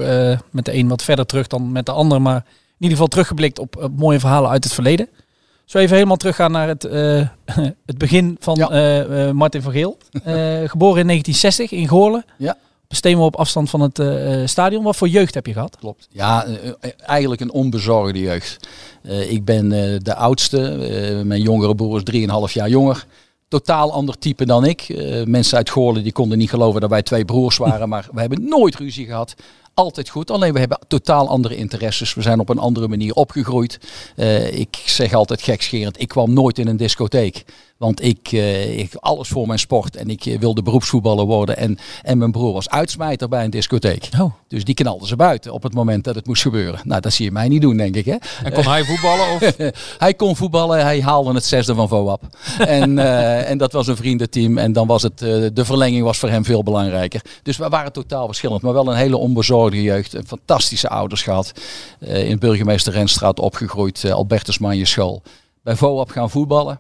met 0.52 0.66
de 0.66 0.74
een 0.74 0.88
wat 0.88 1.04
verder 1.04 1.26
terug 1.26 1.48
dan 1.48 1.72
met 1.72 1.86
de 1.86 1.92
ander. 1.92 2.22
Maar 2.22 2.36
in 2.36 2.44
ieder 2.78 2.92
geval 2.92 3.08
teruggeblikt 3.08 3.60
op, 3.60 3.78
op 3.78 3.98
mooie 3.98 4.20
verhalen 4.20 4.50
uit 4.50 4.64
het 4.64 4.74
verleden. 4.74 5.10
Zo 5.66 5.78
even 5.78 5.96
helemaal 5.96 6.18
teruggaan 6.18 6.52
naar 6.52 6.68
het, 6.68 6.84
het 7.86 7.98
begin 7.98 8.38
van 8.40 8.56
Ja. 8.56 9.34
Martin 9.34 9.62
van 9.62 9.72
Geel. 9.72 9.98
Geboren 10.74 11.00
in 11.02 11.08
1960 11.08 11.72
in 11.72 11.88
Goorlen. 11.88 12.26
Ja. 12.38 12.58
Steenworp 12.88 13.34
op 13.34 13.40
afstand 13.40 13.70
van 13.70 13.82
het 13.82 14.02
stadion. 14.50 14.84
Wat 14.84 14.96
voor 14.96 15.08
jeugd 15.08 15.34
heb 15.34 15.46
je 15.46 15.54
gehad? 15.54 15.78
Klopt. 15.78 16.08
Ja, 16.12 16.46
eigenlijk 16.98 17.42
een 17.42 17.52
onbezorgde 17.52 18.20
jeugd. 18.20 18.68
Ik 19.30 19.46
ben 19.46 19.70
de 20.04 20.16
oudste. 20.16 20.58
Mijn 21.26 21.42
jongere 21.42 21.76
broer 21.76 21.98
is 21.98 22.04
3,5 22.48 22.54
jaar 22.54 22.70
jonger. 22.70 23.06
Totaal 23.54 23.92
ander 23.92 24.18
type 24.18 24.46
dan 24.46 24.66
ik. 24.66 24.82
Eh, 24.82 25.24
mensen 25.24 25.58
uit 25.58 25.70
Goorlen 25.70 26.04
die 26.04 26.12
konden 26.12 26.38
niet 26.38 26.50
geloven 26.50 26.82
dat 26.82 26.90
wij 26.90 27.02
twee 27.02 27.26
broers 27.26 27.58
waren. 27.58 27.90
maar 27.94 28.08
we 28.12 28.20
hebben 28.20 28.48
nooit 28.48 28.76
ruzie 28.76 29.06
gehad. 29.06 29.36
altijd 29.74 30.10
goed. 30.10 30.32
Alleen 30.32 30.54
we 30.54 30.60
hebben 30.60 30.80
totaal 30.88 31.28
andere 31.28 31.56
interesses. 31.56 32.14
We 32.14 32.22
zijn 32.22 32.40
op 32.40 32.50
een 32.50 32.58
andere 32.58 32.88
manier 32.88 33.14
opgegroeid. 33.14 33.80
Eh, 34.16 34.60
ik 34.60 34.82
zeg 34.86 35.14
altijd 35.14 35.42
gekscherend, 35.42 36.02
ik 36.02 36.08
kwam 36.08 36.34
nooit 36.34 36.60
in 36.60 36.68
een 36.68 36.78
discotheek. 36.78 37.44
Want 37.78 38.04
ik, 38.04 38.32
uh, 38.32 38.80
ik 38.80 38.96
alles 38.96 39.28
voor 39.28 39.48
mijn 39.48 39.60
sport 39.60 39.96
en 39.96 40.10
ik 40.10 40.38
wilde 40.40 40.62
beroepsvoetballer 40.62 41.26
worden. 41.26 41.58
En, 41.58 41.78
en 42.02 42.18
mijn 42.18 42.32
broer 42.32 42.54
was 42.54 42.70
uitsmijter 42.70 43.30
bij 43.30 43.44
een 43.44 43.50
discotheek. 43.50 44.10
Oh. 44.20 44.34
Dus 44.48 44.64
die 44.64 44.76
knalde 44.76 45.08
ze 45.08 45.16
buiten 45.16 45.54
op 45.54 45.64
het 45.64 45.74
moment 45.74 46.04
dat 46.04 46.16
het 46.16 46.28
moest 46.28 46.42
gebeuren. 46.42 46.80
Nou, 46.84 47.02
dat 47.02 47.14
zie 47.14 47.26
je 47.26 47.32
mij 47.32 47.48
niet 47.48 47.62
doen, 47.62 47.78
denk 47.78 47.96
ik. 47.96 48.06
Hè? 48.06 48.16
En 48.44 48.54
kon 48.54 48.64
hij 48.64 48.84
voetballen? 48.84 49.34
Of? 49.34 49.56
hij 50.06 50.14
kon 50.14 50.36
voetballen, 50.36 50.82
hij 50.82 51.02
haalde 51.02 51.34
het 51.34 51.46
zesde 51.46 51.76
van 51.76 51.88
VOAP. 51.88 52.22
en, 52.58 52.98
uh, 52.98 53.50
en 53.52 53.58
dat 53.58 53.72
was 53.72 53.88
een 53.88 53.96
vriendenteam. 53.96 54.58
En 54.58 54.74
dan 54.74 54.88
was 54.88 55.02
het, 55.02 55.22
uh, 55.22 55.50
de 55.54 55.66
verlenging 55.66 56.04
was 56.04 56.18
voor 56.18 56.30
hem 56.30 56.46
veel 56.46 56.64
belangrijker. 56.64 57.22
Dus 57.44 57.58
we 57.58 57.70
waren 57.70 57.92
totaal 57.92 58.26
verschillend. 58.26 58.62
Maar 58.62 58.74
wel 58.74 58.88
een 58.88 58.98
hele 58.98 59.18
onbezorgde 59.18 59.82
jeugd. 59.82 60.14
Een 60.14 60.28
fantastische 60.28 60.90
ouders 60.90 61.22
gehad. 61.22 61.52
In 62.00 62.40
burgemeester 62.40 62.94
Renstraat 62.94 63.40
opgegroeid. 63.40 64.12
Albertus 64.12 64.58
Manje 64.58 64.86
school. 64.86 65.22
Bij 65.64 65.76
VOAP 65.76 66.10
gaan 66.10 66.30
voetballen. 66.30 66.80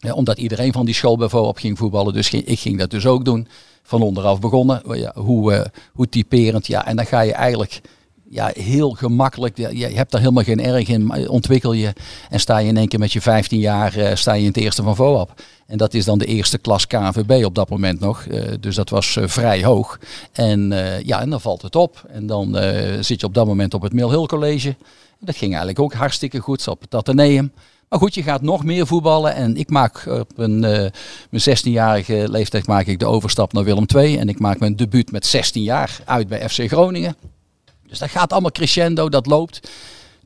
Omdat 0.00 0.38
iedereen 0.38 0.72
van 0.72 0.84
die 0.84 0.94
school 0.94 1.16
bij 1.16 1.28
VOAP 1.28 1.58
ging 1.58 1.78
voetballen. 1.78 2.12
Dus 2.12 2.30
ik 2.30 2.60
ging 2.60 2.78
dat 2.78 2.90
dus 2.90 3.06
ook 3.06 3.24
doen. 3.24 3.48
Van 3.82 4.02
onderaf 4.02 4.40
begonnen. 4.40 4.82
Ja, 4.92 5.12
hoe, 5.14 5.52
uh, 5.52 5.60
hoe 5.92 6.08
typerend. 6.08 6.66
Ja, 6.66 6.86
en 6.86 6.96
dan 6.96 7.06
ga 7.06 7.20
je 7.20 7.32
eigenlijk 7.32 7.80
ja, 8.28 8.50
heel 8.54 8.90
gemakkelijk. 8.90 9.56
Je 9.56 9.86
hebt 9.86 10.10
daar 10.10 10.20
helemaal 10.20 10.44
geen 10.44 10.60
erg 10.60 10.88
in. 10.88 11.28
Ontwikkel 11.28 11.72
je. 11.72 11.92
En 12.28 12.40
sta 12.40 12.58
je 12.58 12.68
in 12.68 12.76
één 12.76 12.88
keer 12.88 12.98
met 12.98 13.12
je 13.12 13.20
15 13.20 13.58
jaar 13.58 13.96
uh, 13.96 14.14
sta 14.14 14.32
je 14.32 14.40
in 14.40 14.46
het 14.46 14.56
eerste 14.56 14.82
van 14.82 14.96
VOAP. 14.96 15.42
En 15.66 15.78
dat 15.78 15.94
is 15.94 16.04
dan 16.04 16.18
de 16.18 16.24
eerste 16.24 16.58
klas 16.58 16.86
KNVB 16.86 17.44
op 17.44 17.54
dat 17.54 17.68
moment 17.68 18.00
nog. 18.00 18.24
Uh, 18.24 18.44
dus 18.60 18.74
dat 18.74 18.90
was 18.90 19.18
vrij 19.20 19.64
hoog. 19.64 19.98
En 20.32 20.72
ja, 21.04 21.20
en 21.20 21.30
dan 21.30 21.40
valt 21.40 21.62
het 21.62 21.76
op. 21.76 22.04
En 22.08 22.26
dan 22.26 22.56
zit 23.00 23.20
je 23.20 23.26
op 23.26 23.34
dat 23.34 23.46
moment 23.46 23.74
op 23.74 23.82
het 23.82 23.92
Mill 23.92 24.08
Hill 24.08 24.26
College. 24.26 24.76
Dat 25.20 25.36
ging 25.36 25.50
eigenlijk 25.50 25.78
ook 25.78 25.92
hartstikke 25.92 26.38
goed. 26.38 26.68
Op 26.68 26.80
het 26.80 26.94
Atheneum. 26.94 27.52
Maar 27.90 27.98
goed, 27.98 28.14
je 28.14 28.22
gaat 28.22 28.42
nog 28.42 28.64
meer 28.64 28.86
voetballen. 28.86 29.34
En 29.34 29.56
ik 29.56 29.70
maak 29.70 30.06
op 30.06 30.38
een, 30.38 30.54
uh, 30.54 30.86
mijn 31.30 31.58
16-jarige 31.58 32.26
leeftijd 32.28 32.66
maak 32.66 32.86
ik 32.86 32.98
de 32.98 33.06
overstap 33.06 33.52
naar 33.52 33.64
Willem 33.64 33.84
II. 33.94 34.16
En 34.16 34.28
ik 34.28 34.38
maak 34.38 34.58
mijn 34.58 34.76
debuut 34.76 35.10
met 35.12 35.26
16 35.26 35.62
jaar 35.62 35.98
uit 36.04 36.28
bij 36.28 36.48
FC 36.48 36.68
Groningen. 36.68 37.16
Dus 37.88 37.98
dat 37.98 38.10
gaat 38.10 38.32
allemaal 38.32 38.50
crescendo, 38.50 39.08
dat 39.08 39.26
loopt. 39.26 39.70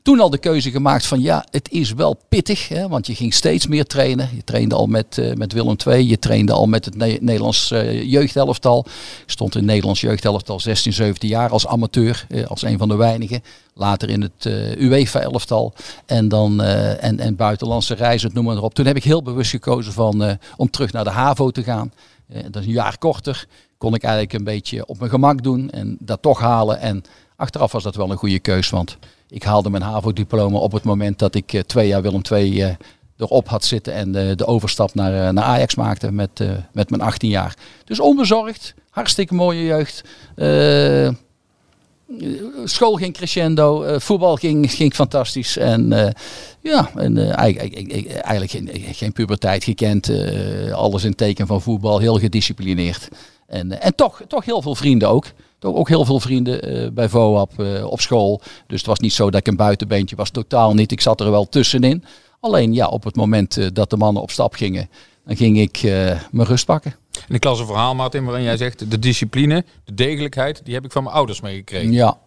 Toen 0.05 0.19
al 0.19 0.29
de 0.29 0.37
keuze 0.37 0.71
gemaakt 0.71 1.05
van 1.05 1.21
ja, 1.21 1.45
het 1.51 1.71
is 1.71 1.93
wel 1.93 2.17
pittig. 2.29 2.67
Hè, 2.67 2.87
want 2.87 3.07
je 3.07 3.15
ging 3.15 3.33
steeds 3.33 3.67
meer 3.67 3.85
trainen. 3.85 4.29
Je 4.35 4.43
trainde 4.43 4.75
al 4.75 4.87
met, 4.87 5.17
uh, 5.17 5.33
met 5.33 5.53
Willem 5.53 5.75
II. 5.87 6.09
Je 6.09 6.19
trainde 6.19 6.53
al 6.53 6.67
met 6.67 6.85
het 6.85 6.95
ne 6.95 7.17
Nederlands 7.21 7.71
uh, 7.71 8.03
jeugdhelftal. 8.03 8.85
Ik 9.25 9.31
stond 9.31 9.53
in 9.53 9.59
het 9.59 9.69
Nederlands 9.69 10.01
jeugdhelftal 10.01 10.59
16, 10.59 10.93
17 10.93 11.29
jaar 11.29 11.49
als 11.49 11.67
amateur. 11.67 12.25
Uh, 12.29 12.45
als 12.45 12.61
een 12.61 12.77
van 12.77 12.87
de 12.87 12.95
weinigen. 12.95 13.43
Later 13.73 14.09
in 14.09 14.21
het 14.21 14.45
UEFA-elftal. 14.77 15.73
En 16.05 16.27
dan 16.27 16.61
en, 16.61 17.19
en 17.19 17.35
buitenlandse 17.35 17.93
reizen, 17.93 18.31
noem 18.33 18.45
maar 18.45 18.61
op. 18.61 18.73
Toen 18.73 18.85
heb 18.85 18.95
ik 18.95 19.03
heel 19.03 19.23
bewust 19.23 19.49
gekozen 19.49 19.93
van, 19.93 20.37
om 20.57 20.69
terug 20.69 20.91
naar 20.91 21.03
de 21.03 21.09
HAVO 21.09 21.51
te 21.51 21.63
gaan. 21.63 21.91
dat 22.27 22.61
is 22.61 22.67
een 22.67 22.73
jaar 22.73 22.97
korter. 22.97 23.47
Kon 23.77 23.93
ik 23.93 24.03
eigenlijk 24.03 24.33
een 24.33 24.43
beetje 24.43 24.85
op 24.85 24.99
mijn 24.99 25.11
gemak 25.11 25.43
doen. 25.43 25.69
En 25.69 25.97
dat 25.99 26.21
toch 26.21 26.39
halen. 26.39 26.79
En 26.79 27.03
achteraf 27.35 27.71
was 27.71 27.83
dat 27.83 27.95
wel 27.95 28.11
een 28.11 28.17
goede 28.17 28.39
keus. 28.39 28.69
Want 28.69 28.97
ik 29.29 29.43
haalde 29.43 29.69
mijn 29.69 29.83
HAVO-diploma 29.83 30.57
op 30.57 30.71
het 30.71 30.83
moment 30.83 31.19
dat 31.19 31.35
ik 31.35 31.63
twee 31.65 31.87
jaar 31.87 32.01
Willem 32.01 32.21
II 32.31 32.77
erop 33.17 33.47
had 33.47 33.65
zitten. 33.65 33.93
En 33.93 34.11
de 34.11 34.45
overstap 34.45 34.93
naar, 34.93 35.33
naar 35.33 35.43
Ajax 35.43 35.75
maakte 35.75 36.11
met, 36.11 36.43
met 36.71 36.89
mijn 36.89 37.01
18 37.01 37.29
jaar. 37.29 37.55
Dus 37.85 37.99
onbezorgd. 37.99 38.73
Hartstikke 38.89 39.33
mooie 39.33 39.63
jeugd 39.63 40.03
school 42.63 42.95
ging 42.95 43.13
crescendo, 43.13 43.99
voetbal 43.99 44.35
ging, 44.35 44.71
ging 44.71 44.93
fantastisch. 44.93 45.57
En 45.57 46.13
ja, 46.61 46.89
en, 46.95 47.31
eigenlijk, 47.35 48.11
eigenlijk 48.11 48.51
geen, 48.51 48.69
geen 48.93 49.11
puberteit 49.11 49.63
gekend. 49.63 50.11
alles 50.71 51.03
in 51.03 51.15
teken 51.15 51.47
van 51.47 51.61
voetbal, 51.61 51.99
heel 51.99 52.19
gedisciplineerd. 52.19 53.07
En, 53.47 53.81
en 53.81 53.95
toch, 53.95 54.21
toch 54.27 54.45
heel 54.45 54.61
veel 54.61 54.75
vrienden 54.75 55.09
ook. 55.09 55.25
Toch 55.65 55.75
ook 55.75 55.87
heel 55.87 56.05
veel 56.05 56.19
vrienden 56.19 56.93
bij 56.93 57.09
VOAP 57.09 57.51
op 57.83 58.01
school. 58.01 58.41
Dus 58.67 58.77
het 58.77 58.85
was 58.85 58.99
niet 58.99 59.13
zo 59.13 59.29
dat 59.29 59.39
ik 59.39 59.47
een 59.47 59.55
buitenbeentje 59.55 60.15
was, 60.15 60.29
totaal 60.29 60.73
niet. 60.73 60.91
Ik 60.91 61.01
zat 61.01 61.21
er 61.21 61.31
wel 61.31 61.49
tussenin. 61.49 62.03
Alleen 62.39 62.73
ja, 62.73 62.87
op 62.87 63.03
het 63.03 63.15
moment 63.15 63.75
dat 63.75 63.89
de 63.89 63.97
mannen 63.97 64.21
op 64.21 64.31
stap 64.31 64.53
gingen, 64.53 64.89
dan 65.25 65.35
ging 65.35 65.59
ik 65.59 65.81
mijn 66.31 66.47
rust 66.47 66.65
pakken. 66.65 66.95
En 67.27 67.35
ik 67.35 67.43
las 67.43 67.59
een 67.59 67.65
verhaal, 67.65 67.95
Martin, 67.95 68.25
waarin 68.25 68.43
jij 68.43 68.57
zegt... 68.57 68.91
de 68.91 68.99
discipline, 68.99 69.65
de 69.83 69.93
degelijkheid, 69.93 70.61
die 70.63 70.73
heb 70.73 70.85
ik 70.85 70.91
van 70.91 71.03
mijn 71.03 71.15
ouders 71.15 71.41
meegekregen. 71.41 71.91
Ja, 71.91 72.17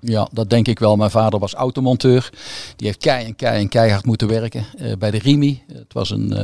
ja, 0.00 0.28
dat 0.32 0.50
denk 0.50 0.68
ik 0.68 0.78
wel. 0.78 0.96
Mijn 0.96 1.10
vader 1.10 1.38
was 1.38 1.54
automonteur. 1.54 2.30
Die 2.76 2.86
heeft 2.86 2.98
kei 2.98 3.26
en 3.26 3.36
kei 3.36 3.60
en 3.60 3.68
keihard 3.68 4.04
moeten 4.04 4.28
werken 4.28 4.64
uh, 4.76 4.92
bij 4.98 5.10
de 5.10 5.18
Rimi. 5.18 5.62
Het 5.72 5.92
was 5.92 6.10
een, 6.10 6.32
uh, 6.32 6.38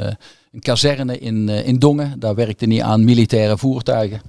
een 0.53 0.61
kazerne 0.61 1.19
in, 1.19 1.49
uh, 1.49 1.67
in 1.67 1.79
Dongen. 1.79 2.21
Daar 2.21 2.35
werkte 2.35 2.67
hij 2.67 2.83
aan 2.83 3.05
militaire 3.05 3.59
voertuigen. 3.59 4.21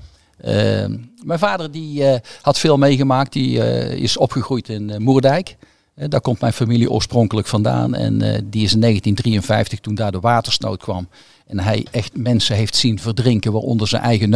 Mijn 1.23 1.39
vader 1.39 1.71
die 1.71 2.03
had 2.41 2.59
veel 2.59 2.77
meegemaakt. 2.77 3.33
Die 3.33 3.57
is 3.97 4.17
opgegroeid 4.17 4.69
in 4.69 5.01
Moerdijk. 5.01 5.55
daar 5.95 6.21
komt 6.21 6.41
mijn 6.41 6.53
familie 6.53 6.91
oorspronkelijk 6.91 7.47
vandaan. 7.47 7.95
En 7.95 8.17
die 8.49 8.63
is 8.63 8.73
in 8.73 8.79
1953, 8.79 9.79
toen 9.79 9.95
daar 9.95 10.11
de 10.11 10.19
watersnood 10.19 10.81
kwam... 10.81 11.07
En 11.51 11.59
hij 11.59 11.85
echt 11.91 12.15
mensen 12.15 12.55
heeft 12.55 12.75
zien 12.75 12.99
verdrinken, 12.99 13.51
waaronder 13.51 13.87
zijn 13.87 14.01
eigen 14.01 14.29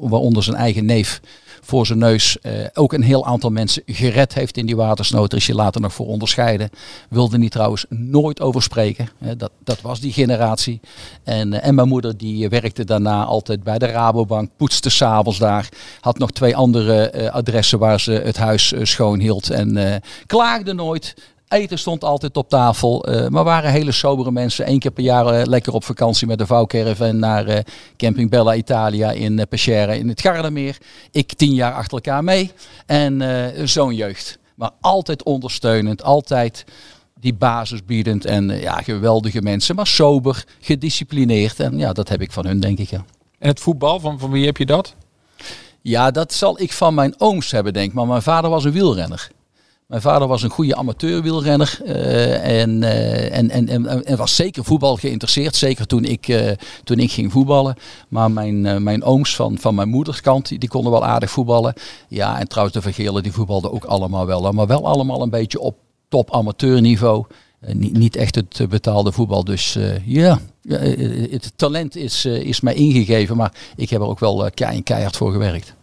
waaronder 0.00 0.42
zijn 0.42 0.56
eigen 0.56 0.84
neef 0.84 1.20
voor 1.60 1.86
zijn 1.86 1.98
neus. 1.98 2.36
Uh, 2.42 2.52
ook 2.74 2.92
een 2.92 3.02
heel 3.02 3.26
aantal 3.26 3.50
mensen 3.50 3.82
gered 3.86 4.34
heeft 4.34 4.56
in 4.56 4.66
die 4.66 4.76
watersnood. 4.76 5.32
Er 5.32 5.38
is 5.38 5.46
je 5.46 5.54
later 5.54 5.80
nog 5.80 5.94
voor 5.94 6.06
onderscheiden. 6.06 6.70
Wilde 7.08 7.38
niet 7.38 7.50
trouwens 7.50 7.84
nooit 7.88 8.40
over 8.40 8.62
spreken. 8.62 9.08
Uh, 9.22 9.30
dat, 9.36 9.50
dat 9.64 9.80
was 9.80 10.00
die 10.00 10.12
generatie. 10.12 10.80
En, 11.24 11.62
en 11.62 11.74
mijn 11.74 11.88
moeder 11.88 12.16
die 12.16 12.48
werkte 12.48 12.84
daarna 12.84 13.24
altijd 13.24 13.62
bij 13.62 13.78
de 13.78 13.86
Rabobank. 13.86 14.50
Poetste 14.56 14.90
s'avonds 14.90 15.38
daar. 15.38 15.68
Had 16.00 16.18
nog 16.18 16.30
twee 16.30 16.56
andere 16.56 17.30
adressen 17.32 17.78
waar 17.78 18.00
ze 18.00 18.12
het 18.12 18.36
huis 18.36 18.72
schoon 18.82 19.18
hield. 19.18 19.50
En 19.50 20.02
klaagde 20.26 20.72
nooit. 20.72 21.14
Eten 21.48 21.78
stond 21.78 22.04
altijd 22.04 22.36
op 22.36 22.48
tafel. 22.48 23.08
Uh, 23.08 23.28
maar 23.28 23.44
waren 23.44 23.70
hele 23.70 23.92
sobere 23.92 24.30
mensen. 24.30 24.68
Eén 24.68 24.78
keer 24.78 24.90
per 24.90 25.04
jaar 25.04 25.40
uh, 25.40 25.44
lekker 25.44 25.72
op 25.72 25.84
vakantie 25.84 26.26
met 26.26 26.38
de 26.38 26.46
vouwcaravan 26.46 27.18
naar 27.18 27.48
uh, 27.48 27.58
Camping 27.96 28.30
Bella 28.30 28.54
Italia 28.54 29.10
in 29.10 29.46
Peschiera 29.48 29.92
in 29.92 30.08
het 30.08 30.20
Gardameer. 30.20 30.78
Ik 31.10 31.32
tien 31.32 31.54
jaar 31.54 31.72
achter 31.72 31.92
elkaar 31.92 32.24
mee. 32.24 32.52
En 32.86 33.22
zo'n 33.68 33.94
jeugd. 33.94 34.38
Maar 34.54 34.70
altijd 34.80 35.22
ondersteunend. 35.22 36.02
Altijd 36.02 36.64
die 37.20 37.34
basis 37.34 37.84
biedend. 37.84 38.24
En 38.24 38.60
ja, 38.60 38.82
geweldige 38.82 39.42
mensen. 39.42 39.74
Maar 39.74 39.86
sober, 39.86 40.44
gedisciplineerd. 40.60 41.60
En 41.60 41.78
ja, 41.78 41.92
dat 41.92 42.08
heb 42.08 42.20
ik 42.20 42.32
van 42.32 42.46
hun, 42.46 42.60
denk 42.60 42.78
ik. 42.78 42.90
Ja. 42.90 43.04
En 43.38 43.48
het 43.48 43.60
voetbal, 43.60 44.00
van, 44.00 44.18
van 44.18 44.30
wie 44.30 44.46
heb 44.46 44.56
je 44.56 44.66
dat? 44.66 44.94
Ja, 45.82 46.10
dat 46.10 46.32
zal 46.32 46.60
ik 46.60 46.72
van 46.72 46.94
mijn 46.94 47.14
ooms 47.18 47.50
hebben, 47.50 47.72
denk 47.72 47.88
ik. 47.88 47.94
Maar 47.94 48.06
mijn 48.06 48.22
vader 48.22 48.50
was 48.50 48.64
een 48.64 48.72
wielrenner. 48.72 49.30
Mijn 49.86 50.02
vader 50.02 50.28
was 50.28 50.42
een 50.42 50.50
goede 50.50 50.76
amateurwielrenner 50.76 51.80
uh, 51.84 52.60
en, 52.60 52.82
en, 53.32 53.50
en, 53.50 54.04
en, 54.04 54.16
was 54.16 54.36
zeker 54.36 54.64
voetbal 54.64 54.96
geïnteresseerd. 54.96 55.56
Zeker 55.56 55.86
toen 55.86 56.04
ik, 56.04 56.28
uh, 56.28 56.50
toen 56.84 56.98
ik 56.98 57.12
ging 57.12 57.32
voetballen. 57.32 57.76
Maar 58.08 58.30
mijn, 58.30 58.82
mijn 58.82 59.02
ooms 59.02 59.36
van, 59.36 59.58
van 59.58 59.74
mijn 59.74 59.88
moederskant, 59.88 60.48
die, 60.48 60.58
die 60.58 60.68
konden 60.68 60.92
wel 60.92 61.04
aardig 61.04 61.30
voetballen. 61.30 61.74
Ja, 62.08 62.38
en 62.38 62.48
trouwens 62.48 62.76
de 62.76 62.82
Vergelen, 62.82 63.22
die 63.22 63.32
voetbalden 63.32 63.72
ook 63.72 63.84
allemaal 63.84 64.26
wel. 64.26 64.52
Maar 64.52 64.66
wel 64.66 64.86
allemaal 64.86 65.22
een 65.22 65.30
beetje 65.30 65.60
op 65.60 65.76
top 66.08 66.32
amateurniveau. 66.34 67.24
niet, 67.60 67.96
niet 67.96 68.16
echt 68.16 68.34
het 68.34 68.68
betaalde 68.68 69.12
voetbal. 69.12 69.44
Dus 69.44 69.78
ja, 70.04 70.40
het 71.30 71.52
talent 71.56 71.96
is, 71.96 72.24
is 72.24 72.60
mij 72.60 72.74
ingegeven. 72.74 73.36
Maar 73.36 73.52
ik 73.76 73.90
heb 73.90 74.00
er 74.00 74.06
ook 74.06 74.20
wel 74.20 74.50
keihard 74.84 75.16
voor 75.16 75.32
gewerkt. 75.32 75.74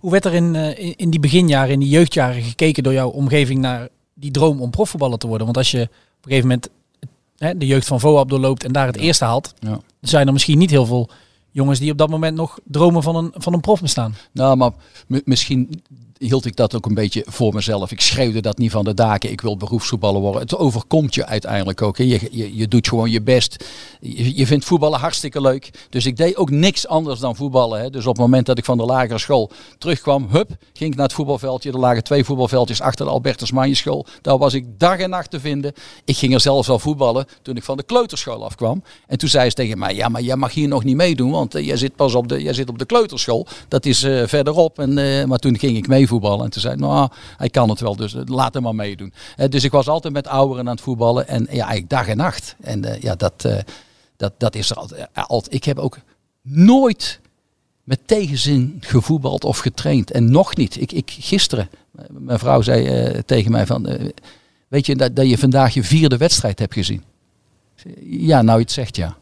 Hoe 0.00 0.10
werd 0.10 0.24
er 0.24 0.34
in, 0.34 0.54
uh, 0.54 0.94
in 0.96 1.10
die 1.10 1.20
beginjaren, 1.20 1.72
in 1.72 1.80
die 1.80 1.88
jeugdjaren 1.88 2.42
gekeken 2.42 2.82
door 2.82 2.92
jouw 2.92 3.08
omgeving 3.08 3.60
naar 3.60 3.88
die 4.14 4.30
droom 4.30 4.60
om 4.60 4.70
profvoetballer 4.70 5.18
te 5.18 5.26
worden? 5.26 5.46
Want 5.46 5.58
als 5.58 5.70
je 5.70 5.82
op 5.82 5.88
een 6.26 6.30
gegeven 6.30 6.48
moment 6.48 6.68
hè, 7.36 7.56
de 7.56 7.66
jeugd 7.66 7.86
van 7.86 8.00
VOAP 8.00 8.28
doorloopt 8.28 8.64
en 8.64 8.72
daar 8.72 8.86
het 8.86 8.96
ja. 8.96 9.02
eerste 9.02 9.24
haalt, 9.24 9.54
ja. 9.58 9.80
zijn 10.00 10.26
er 10.26 10.32
misschien 10.32 10.58
niet 10.58 10.70
heel 10.70 10.86
veel 10.86 11.10
jongens 11.50 11.78
die 11.78 11.90
op 11.90 11.98
dat 11.98 12.10
moment 12.10 12.36
nog 12.36 12.58
dromen 12.64 13.02
van 13.02 13.16
een, 13.16 13.30
van 13.34 13.52
een 13.52 13.60
profbestaan. 13.60 14.14
Nou, 14.32 14.56
maar 14.56 14.72
misschien 15.24 15.82
hield 16.20 16.44
ik 16.44 16.56
dat 16.56 16.74
ook 16.74 16.86
een 16.86 16.94
beetje 16.94 17.24
voor 17.26 17.54
mezelf. 17.54 17.90
Ik 17.90 18.00
schreeuwde 18.00 18.40
dat 18.40 18.58
niet 18.58 18.70
van 18.70 18.84
de 18.84 18.94
daken. 18.94 19.30
Ik 19.30 19.40
wil 19.40 19.56
beroepsvoetballer 19.56 20.20
worden. 20.20 20.40
Het 20.40 20.56
overkomt 20.56 21.14
je 21.14 21.26
uiteindelijk 21.26 21.82
ook. 21.82 21.96
Je, 21.96 22.28
je, 22.30 22.56
je 22.56 22.68
doet 22.68 22.88
gewoon 22.88 23.10
je 23.10 23.22
best. 23.22 23.64
Je, 24.00 24.46
vindt 24.46 24.64
voetballen 24.64 24.98
hartstikke 24.98 25.40
leuk. 25.40 25.70
Dus 25.90 26.06
ik 26.06 26.16
deed 26.16 26.36
ook 26.36 26.50
niks 26.50 26.86
anders 26.86 27.20
dan 27.20 27.36
voetballen. 27.36 27.80
Hè. 27.80 27.90
Dus 27.90 28.06
op 28.06 28.12
het 28.12 28.22
moment 28.22 28.46
dat 28.46 28.58
ik 28.58 28.64
van 28.64 28.78
de 28.78 28.84
lagere 28.84 29.18
school 29.18 29.50
terugkwam, 29.78 30.28
hup, 30.30 30.50
ging 30.72 30.90
ik 30.90 30.96
naar 30.96 31.06
het 31.06 31.14
voetbalveldje. 31.14 31.72
Er 31.72 31.78
lagen 31.78 32.04
twee 32.04 32.24
voetbalveldjes 32.24 32.80
achter 32.80 33.04
de 33.04 33.10
Albertus 33.10 33.52
School. 33.70 34.06
Daar 34.22 34.38
was 34.38 34.54
ik 34.54 34.64
dag 34.78 34.98
en 34.98 35.10
nacht 35.10 35.30
te 35.30 35.40
vinden. 35.40 35.72
Ik 36.04 36.16
ging 36.16 36.34
er 36.34 36.40
zelfs 36.40 36.68
al 36.68 36.78
voetballen 36.78 37.26
toen 37.42 37.56
ik 37.56 37.62
van 37.62 37.76
de 37.76 37.82
kleuterschool 37.82 38.44
afkwam. 38.44 38.82
En 39.06 39.18
toen 39.18 39.28
zei 39.28 39.48
ze 39.48 39.54
tegen 39.54 39.78
mij, 39.78 39.94
ja, 39.94 40.08
maar 40.08 40.22
jij 40.22 40.36
mag 40.36 40.54
hier 40.54 40.68
nog 40.68 40.84
niet 40.84 40.96
meedoen, 40.96 41.30
want 41.30 41.54
eh, 41.54 41.66
jij 41.66 41.76
zit 41.76 41.96
pas 41.96 42.14
op 42.14 42.28
de, 42.28 42.42
jij 42.42 42.52
zit 42.52 42.68
op 42.68 42.78
de 42.78 42.84
kleuterschool. 42.84 43.46
Dat 43.68 43.86
is 43.86 44.02
eh, 44.02 44.22
verderop. 44.26 44.78
En, 44.78 44.98
eh, 44.98 45.24
maar 45.24 45.38
toen 45.38 45.58
ging 45.58 45.76
ik 45.76 45.86
meevoetballen 46.10 46.44
en 46.44 46.50
toen 46.50 46.62
zei 46.62 46.76
nou, 46.76 47.08
hij 47.36 47.48
kan 47.48 47.68
het 47.68 47.80
wel, 47.80 47.96
dus 47.96 48.14
eh, 48.14 48.22
laat 48.24 48.54
hem 48.54 48.62
maar 48.62 48.74
meedoen. 48.74 49.12
Eh, 49.36 49.48
dus 49.48 49.64
ik 49.64 49.70
was 49.70 49.88
altijd 49.88 50.12
met 50.12 50.26
ouderen 50.26 50.68
aan 50.68 50.74
het 50.74 50.84
voetballen 50.84 51.28
en 51.28 51.42
ja, 51.42 51.48
eigenlijk 51.48 51.88
dag 51.88 52.06
en 52.08 52.16
nacht. 52.16 52.56
En 52.60 52.84
eh, 52.84 53.02
ja, 53.02 53.14
dat, 53.14 53.48
dat, 54.16 54.32
dat 54.38 54.54
is 54.54 54.70
er 54.70 54.76
altijd, 54.76 55.08
altijd. 55.12 55.54
Ik 55.54 55.64
heb 55.64 55.78
ook 55.78 55.98
nooit 56.42 57.20
met 57.84 58.00
tegenzin 58.06 58.76
gevoetbald 58.80 59.44
of 59.44 59.58
getraind. 59.58 60.10
En 60.10 60.30
nog 60.30 60.56
niet. 60.56 60.80
Ik, 60.80 60.92
ik, 60.92 61.16
gisteren, 61.20 61.70
mijn 62.10 62.38
vrouw 62.38 62.62
zei 62.62 63.22
tegen 63.24 63.50
mij 63.50 63.66
van, 63.66 64.10
weet 64.68 64.86
je 64.86 64.96
dat, 64.96 65.16
dat 65.16 65.28
je 65.28 65.38
vandaag 65.38 65.74
je 65.74 65.84
vierde 65.84 66.16
wedstrijd 66.16 66.58
hebt 66.58 66.74
gezien? 66.74 67.02
Ja, 68.02 68.42
nou 68.42 68.60
het 68.60 68.72
zegt 68.72 68.96
ja. 68.96 69.16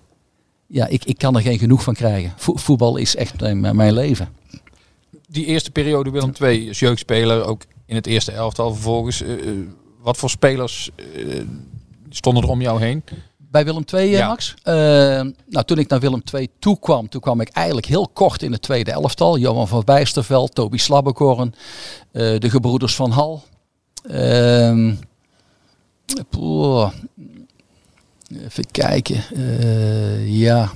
Ja, 0.67 0.87
ik, 0.87 1.05
ik 1.05 1.19
kan 1.19 1.37
er 1.37 1.43
geen 1.43 1.59
genoeg 1.59 1.83
van 1.83 1.95
krijgen. 1.95 2.33
Vo- 2.37 2.57
voetbal 2.57 2.97
is 2.97 3.17
echt 3.17 3.41
mijn, 3.41 3.77
mijn 3.77 3.93
leven. 3.93 4.29
Die 5.31 5.45
eerste 5.47 5.71
periode 5.71 6.11
Willem 6.11 6.33
II 6.43 6.69
als 6.69 6.79
jeugdspeler, 6.79 7.45
ook 7.45 7.63
in 7.87 7.95
het 7.95 8.07
eerste 8.07 8.33
elftal 8.33 8.73
vervolgens. 8.73 9.23
eh, 9.23 9.49
eh, 9.49 9.57
wat 10.01 10.17
voor 10.17 10.31
spelers 10.31 10.91
eh, 10.97 11.41
stonden 12.09 12.43
er 12.43 12.49
om 12.49 12.61
jou 12.61 12.81
heen? 12.81 13.03
Bij 13.37 13.65
Willem 13.65 13.85
II, 13.95 14.11
Ja. 14.11 14.29
Max? 14.29 14.55
Nou, 14.65 15.65
toen 15.65 15.79
ik 15.79 15.89
naar 15.89 16.01
Willem 16.01 16.23
II 16.35 16.49
toe 16.59 16.79
kwam, 16.79 17.09
toen 17.09 17.21
kwam 17.21 17.41
ik 17.41 17.49
eigenlijk 17.49 17.87
heel 17.87 18.09
kort 18.09 18.43
in 18.43 18.53
het 18.53 18.63
tweede 18.63 18.91
elftal. 18.91 19.39
Johan 19.39 19.69
van 19.69 19.83
Bijsterveld, 19.85 20.55
Toby 20.55 20.77
Slabbekorn, 20.77 21.55
de 22.13 22.51
gebroeders 22.51 22.95
van 22.95 23.11
Hal. 23.11 23.43
Ehm, 24.09 24.95
even 28.45 28.67
kijken. 28.71 29.23
Ja, 30.33 30.73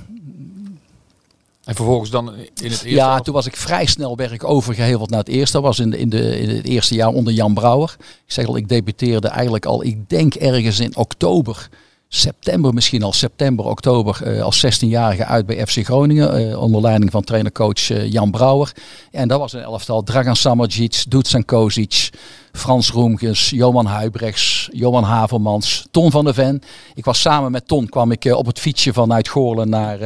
En 1.63 1.75
vervolgens 1.75 2.09
dan 2.09 2.33
in 2.33 2.39
het 2.39 2.61
eerste 2.61 2.89
ja, 2.89 3.19
toen 3.19 3.33
was 3.33 3.45
ik 3.45 3.55
vrij 3.55 3.85
snel 3.85 4.15
werd 4.15 4.31
ik 4.31 4.43
overgeheveld 4.43 5.09
naar 5.09 5.19
het 5.19 5.27
eerste. 5.27 5.51
Dat 5.57 5.65
was 5.65 5.79
in, 5.79 5.89
de, 5.89 5.97
in, 5.97 6.09
de, 6.09 6.39
in 6.39 6.49
het 6.49 6.65
eerste 6.65 6.95
jaar 6.95 7.07
onder 7.07 7.33
Jan 7.33 7.53
Brouwer. 7.53 7.95
Ik 7.99 8.31
zeg 8.31 8.47
al, 8.47 8.57
ik 8.57 8.69
debuteerde 8.69 9.27
eigenlijk 9.27 9.65
al, 9.65 9.83
ik 9.83 10.09
denk 10.09 10.33
ergens 10.33 10.79
in 10.79 10.95
oktober, 10.95 11.69
september 12.15 12.73
misschien 12.73 13.03
al, 13.03 13.13
september, 13.13 13.65
oktober, 13.65 14.19
eh, 14.23 14.43
als 14.43 14.65
16-jarige 14.65 15.25
uit 15.25 15.45
bij 15.45 15.67
FC 15.67 15.85
Groningen. 15.85 16.49
eh, 16.49 16.61
onder 16.61 16.81
leiding 16.81 17.11
van 17.11 17.23
trainercoach 17.23 17.89
eh, 17.89 18.11
Jan 18.11 18.31
Brouwer. 18.31 18.71
En 19.11 19.27
dat 19.27 19.39
was 19.39 19.53
een 19.53 19.61
elftal. 19.61 20.03
Dragan 20.03 20.35
Samadjic, 20.35 21.03
Dusan 21.07 21.45
Kozic, 21.45 22.09
Frans 22.51 22.89
Roemkes, 22.91 23.49
Johan 23.49 23.85
Huibrechts, 23.85 24.69
Johan 24.71 25.03
Havermans, 25.03 25.87
Ton 25.91 26.11
van 26.11 26.25
der 26.25 26.33
Ven. 26.33 26.61
Ik 26.93 27.05
was 27.05 27.21
samen 27.21 27.51
met 27.51 27.67
Ton, 27.67 27.89
kwam 27.89 28.11
ik 28.11 28.25
op 28.25 28.45
het 28.45 28.59
fietsje 28.59 28.93
vanuit 28.93 29.29
Goorlen 29.29 29.69
naar, 29.69 29.99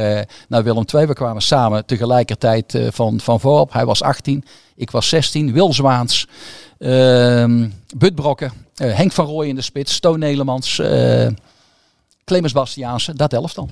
naar 0.48 0.64
Willem 0.64 0.84
II. 0.94 1.06
We 1.06 1.12
kwamen 1.12 1.42
samen 1.42 1.86
tegelijkertijd 1.86 2.78
van, 2.90 3.20
van 3.20 3.40
voorop. 3.40 3.72
Hij 3.72 3.84
was 3.84 4.02
18, 4.02 4.44
ik 4.76 4.90
was 4.90 5.08
16. 5.08 5.52
Wil 5.52 5.72
Zwaans, 5.72 6.26
ehm 6.78 7.68
Bud 7.96 8.14
Brokken, 8.14 8.52
Henk 8.74 9.12
van 9.12 9.26
Rooij 9.26 9.48
in 9.48 9.54
de 9.54 9.62
spits, 9.62 10.00
Toon 10.00 10.18
Nelemans, 10.18 10.80
Clemens 12.28 12.52
Bastiaanse, 12.52 13.14
dat 13.14 13.32
elftal. 13.32 13.68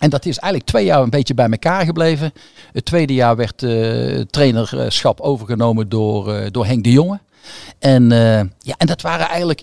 En 0.00 0.10
dat 0.10 0.26
is 0.26 0.38
eigenlijk 0.38 0.70
twee 0.70 0.84
jaar 0.84 1.02
een 1.02 1.10
beetje 1.10 1.34
bij 1.34 1.48
elkaar 1.48 1.84
gebleven. 1.84 2.32
Het 2.72 2.84
tweede 2.84 3.14
jaar 3.14 3.36
werd 3.36 3.62
eh, 3.62 4.20
trainerschap 4.20 5.20
overgenomen 5.20 5.88
door, 5.88 6.34
eh, 6.34 6.46
door 6.50 6.66
Henk 6.66 6.84
de 6.84 6.90
Jonge. 6.90 7.20
En, 7.78 8.12
eh, 8.12 8.40
ja, 8.58 8.74
en 8.76 8.86
dat 8.86 9.02
waren 9.02 9.28
eigenlijk 9.28 9.62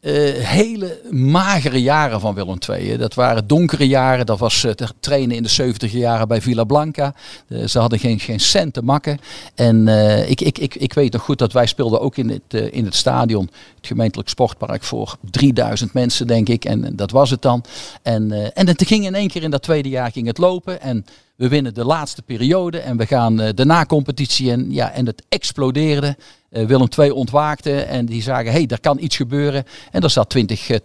eh, 0.00 0.12
hele 0.34 1.00
magere 1.10 1.82
jaren 1.82 2.20
van 2.20 2.34
Willem 2.34 2.58
II. 2.68 2.96
Dat 2.96 3.14
waren 3.14 3.46
donkere 3.46 3.88
jaren. 3.88 4.26
Dat 4.26 4.38
was 4.38 4.60
te 4.60 4.88
trainen 5.00 5.36
in 5.36 5.42
de 5.42 5.48
70 5.48 5.92
jaren 5.92 6.28
bij 6.28 6.40
Villa 6.40 6.64
Blanca. 6.64 7.14
Eh, 7.48 7.66
ze 7.66 7.78
hadden 7.78 7.98
geen, 7.98 8.20
geen 8.20 8.40
cent 8.40 8.74
te 8.74 8.82
makken. 8.82 9.18
En 9.54 9.88
ik, 10.28 10.40
ik, 10.40 10.58
ik, 10.58 10.74
ik 10.74 10.92
weet 10.92 11.12
nog 11.12 11.22
goed 11.22 11.38
dat 11.38 11.52
wij 11.52 11.66
speelden 11.66 12.00
ook 12.00 12.16
in 12.16 12.28
het, 12.28 12.72
in 12.72 12.84
het 12.84 12.94
stadion. 12.94 13.50
Het 13.76 13.86
gemeentelijk 13.86 14.28
sportpark 14.28 14.82
voor 14.82 15.16
3000 15.30 15.92
mensen 15.92 16.26
denk 16.26 16.48
ik. 16.48 16.64
En, 16.64 16.96
dat 16.96 17.10
was 17.10 17.30
het 17.30 17.42
dan. 17.42 17.64
En, 18.02 18.54
en 18.54 18.74
ging 18.76 19.04
in 19.04 19.14
één 19.14 19.28
keer 19.28 19.42
in 19.42 19.50
dat 19.50 19.62
tweede 19.62 19.88
jaar 19.88 20.12
ging 20.12 20.26
het 20.26 20.38
lopen. 20.38 20.80
En 20.80 21.04
we 21.40 21.48
winnen 21.48 21.74
de 21.74 21.84
laatste 21.84 22.22
periode. 22.22 22.78
En 22.78 22.96
we 22.96 23.06
gaan 23.06 23.40
eh, 23.40 23.54
de 23.54 23.64
na-competitie. 23.64 24.50
En, 24.50 24.72
ja, 24.72 24.92
en 24.92 25.06
het 25.06 25.22
explodeerde. 25.28 26.16
Eh, 26.50 26.66
Willem 26.66 26.88
II 26.98 27.10
ontwaakte 27.10 27.80
en 27.80 28.06
die 28.06 28.22
zagen, 28.22 28.52
hey, 28.52 28.66
er 28.66 28.80
kan 28.80 28.98
iets 29.00 29.16
gebeuren. 29.16 29.64
En 29.90 30.02
er 30.02 30.10
zat 30.10 30.28
20, 30.28 30.70
eh, 30.70 30.76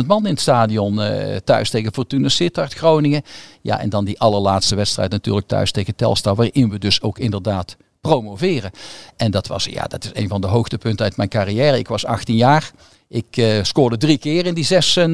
20.000 0.00 0.06
man 0.06 0.24
in 0.24 0.32
het 0.32 0.40
stadion 0.40 1.02
eh, 1.02 1.36
thuis 1.36 1.70
tegen 1.70 1.92
Fortuna 1.92 2.28
Sittard, 2.28 2.74
Groningen. 2.74 3.22
Ja, 3.60 3.80
en 3.80 3.88
dan 3.88 4.04
die 4.04 4.20
allerlaatste 4.20 4.74
wedstrijd 4.74 5.10
natuurlijk 5.10 5.46
thuis 5.46 5.72
tegen 5.72 5.96
Telstar, 5.96 6.34
waarin 6.34 6.70
we 6.70 6.78
dus 6.78 7.02
ook 7.02 7.18
inderdaad 7.18 7.76
promoveren. 8.00 8.70
En 9.16 9.30
dat 9.30 9.46
was, 9.46 9.64
ja, 9.64 9.84
dat 9.84 10.04
is 10.04 10.10
een 10.12 10.28
van 10.28 10.40
de 10.40 10.46
hoogtepunten 10.46 11.04
uit 11.04 11.16
mijn 11.16 11.28
carrière. 11.28 11.78
Ik 11.78 11.88
was 11.88 12.04
18 12.04 12.36
jaar. 12.36 12.70
Ik 13.14 13.36
eh, 13.36 13.62
scoorde 13.62 13.96
drie 13.96 14.18
keer 14.18 14.46
in 14.46 14.54
die 14.54 14.64
zes 14.64 14.96
uh, 14.96 15.04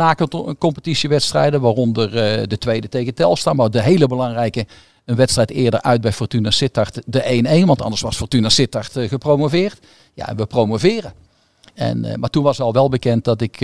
waaronder 1.61 2.17
eh, 2.17 2.43
de 2.47 2.59
tweede 2.59 2.89
tegen 2.89 3.15
Telstar. 3.15 3.55
Maar 3.55 3.71
de 3.71 3.83
hele 3.83 4.07
belangrijke 4.07 4.67
een 5.05 5.17
wedstrijd 5.17 5.51
eerder 5.51 5.83
uit 5.83 6.01
bij 6.01 6.13
Fortuna 6.13 6.51
Sittard 6.51 7.03
de 7.07 7.63
1-1. 7.63 7.67
Want 7.67 7.83
anders 7.83 8.01
was 8.01 8.17
Fortuna 8.17 8.49
Sittard 8.49 8.93
gepromoveerd. 8.93 9.79
Ja, 10.15 10.29
en 10.29 10.37
we 10.37 10.47
promoveren. 10.47 11.13
En, 11.75 12.21
maar 12.21 12.31
toen 12.31 12.43
was 12.43 12.61
al 12.61 12.73
wel 12.73 12.89
bekend 12.89 13.25
dat 13.25 13.41
ik 13.41 13.61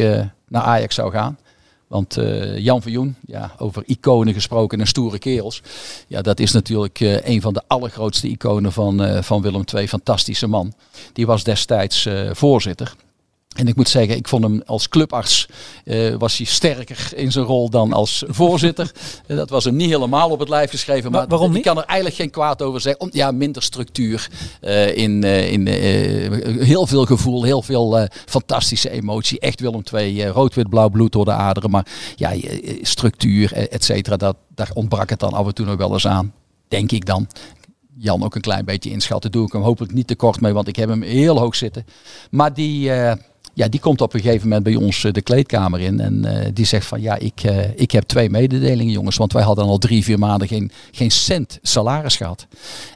naar 0.49 0.63
Ajax 0.63 0.95
zou 0.95 1.11
gaan. 1.11 1.39
Want 1.87 2.19
Jan 2.57 2.83
Verjoen, 2.83 3.17
ja, 3.27 3.53
over 3.59 3.83
iconen 3.87 4.35
gesproken 4.35 4.81
en 4.81 4.87
stoere 4.87 5.19
kerels. 5.19 5.63
Ja, 6.07 6.23
dat 6.23 6.41
is 6.41 6.53
natuurlijk 6.53 7.01
een 7.01 7.41
van 7.41 7.53
de 7.53 7.63
allergrootste 7.67 8.29
iconen 8.29 8.73
van, 8.73 9.23
van 9.25 9.43
Willem 9.43 9.65
II. 9.75 9.89
Fantastische 9.89 10.47
man. 10.47 10.73
Die 11.13 11.27
was 11.27 11.45
destijds 11.45 12.09
voorzitter. 12.33 12.95
En 13.57 13.69
ik 13.69 13.77
moet 13.77 13.89
zeggen, 13.89 14.17
ik 14.17 14.29
vond 14.29 14.43
hem 14.43 14.63
als 14.67 14.89
clubarts 14.89 15.49
uh, 15.85 16.15
was 16.15 16.37
hij 16.37 16.47
sterker 16.47 17.09
in 17.15 17.33
zijn 17.33 17.45
rol 17.45 17.71
dan 17.71 17.93
als 17.93 18.25
voorzitter. 18.27 18.93
dat 19.27 19.51
was 19.51 19.65
hem 19.65 19.77
niet 19.77 19.91
helemaal 19.91 20.31
op 20.31 20.39
het 20.39 20.49
lijf 20.49 20.71
geschreven. 20.71 21.11
Maar, 21.11 21.21
maar 21.21 21.29
waarom 21.29 21.49
niet? 21.49 21.59
Ik 21.59 21.65
kan 21.65 21.79
er 21.79 21.85
eigenlijk 21.85 22.21
geen 22.21 22.31
kwaad 22.31 22.63
over 22.63 22.81
zeggen. 22.81 23.01
Om, 23.01 23.09
ja, 23.13 23.31
minder 23.31 23.63
structuur. 23.63 24.29
Uh, 24.61 24.97
in 24.97 25.25
uh, 25.25 25.53
in 25.53 25.67
heel 26.63 26.87
veel 26.87 27.05
gevoel, 27.05 27.43
heel 27.43 27.63
veel 27.63 28.09
fantastische 28.27 28.91
emotie. 28.91 29.41
Echt 29.41 29.61
Willem 29.61 29.83
II, 29.93 30.27
rood-wit-blauw 30.27 30.89
bloed 30.89 31.13
door 31.13 31.25
de 31.25 31.33
aderen. 31.33 31.71
Maar 31.71 31.87
ja, 32.17 32.35
structuur, 32.83 33.53
et 33.53 33.85
cetera, 33.85 34.17
dat, 34.17 34.37
daar 34.55 34.71
ontbrak 34.75 35.11
het 35.11 35.21
dan 35.21 35.33
af 35.33 35.47
en 35.47 35.55
toe 35.55 35.67
nog 35.67 35.77
wel 35.77 35.93
eens 35.93 36.07
aan. 36.07 36.33
Denk 36.69 36.93
ik 36.93 37.07
dan. 37.07 37.29
Jan 37.99 38.25
ook 38.25 38.35
een 38.35 38.41
klein 38.41 38.65
beetje 38.65 38.91
inschatten. 38.91 39.33
Doe 39.33 39.47
ik 39.47 39.53
hem 39.53 39.63
hopelijk 39.63 39.93
niet 39.93 40.07
te 40.07 40.17
kort 40.17 40.41
mee, 40.41 40.53
want 40.53 40.69
ik 40.69 40.77
heb 40.77 40.89
hem 40.89 41.03
heel 41.03 41.39
hoog 41.39 41.55
zitten. 41.55 41.87
Maar 42.31 42.55
die, 42.55 42.91
ja, 43.57 43.69
die 43.69 43.81
komt 43.81 44.01
op 44.01 44.15
een 44.15 44.21
gegeven 44.21 44.49
moment 44.49 44.65
bij 44.65 44.75
ons 44.75 45.05
uh, 45.05 45.13
de 45.13 45.23
kleedkamer 45.23 45.81
in. 45.81 46.01
En 46.01 46.23
uh, 46.27 46.47
die 46.53 46.65
zegt 46.65 46.87
van 46.87 47.01
ja, 47.01 47.17
ik, 47.19 47.43
ik 47.75 47.91
heb 47.91 48.05
twee 48.05 48.31
mededelingen 48.31 48.93
jongens. 48.93 49.17
Want 49.17 49.33
wij 49.33 49.43
hadden 49.43 49.65
al 49.65 49.79
drie, 49.79 50.05
vier 50.05 50.19
maanden 50.19 50.49
geen, 50.49 50.71
geen 50.91 51.11
cent 51.11 51.59
salaris 51.63 52.17
gehad. 52.17 52.47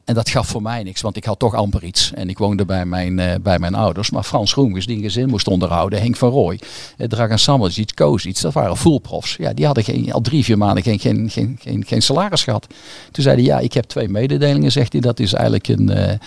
En 0.05 0.15
dat 0.15 0.29
gaf 0.29 0.49
voor 0.49 0.63
mij 0.63 0.83
niks, 0.83 1.01
want 1.01 1.17
ik 1.17 1.25
had 1.25 1.39
toch 1.39 1.55
amper 1.55 1.85
iets. 1.85 2.13
En 2.15 2.29
ik 2.29 2.39
woonde 2.39 2.65
bij 2.65 2.85
mijn, 2.85 3.43
bij 3.43 3.59
mijn 3.59 3.75
ouders. 3.75 4.11
Maar 4.11 4.23
Frans 4.23 4.53
Groenges, 4.53 4.87
die 4.87 4.97
een 4.97 5.03
gezin 5.03 5.29
moest 5.29 5.49
onderhouden. 5.49 6.01
Henk 6.01 6.17
van 6.17 6.31
Rooij, 6.31 6.61
Dragan 6.97 7.39
Samadjic, 7.39 7.93
Kozic, 7.95 8.41
dat 8.41 8.53
waren 8.53 8.77
fullprofs. 8.77 9.37
Ja, 9.37 9.53
die 9.53 9.67
hadden 9.67 9.85
geen, 9.85 10.13
al 10.13 10.21
drie, 10.21 10.45
vier 10.45 10.59
maanden 10.59 10.83
geen, 10.83 10.99
geen, 10.99 11.31
geen, 11.31 11.59
geen, 11.61 11.85
geen 11.87 12.03
salaris 12.03 12.43
gehad. 12.43 12.67
Toen 13.11 13.25
zei 13.25 13.37
hij 13.37 13.45
ja, 13.45 13.59
ik 13.59 13.73
heb 13.73 13.85
twee 13.85 14.09
mededelingen, 14.09 14.73
zegt 14.73 14.93
hij. 14.93 15.01
Dat 15.01 15.21
is 15.21 15.33
eigenlijk 15.33 15.69
een, 15.69 16.19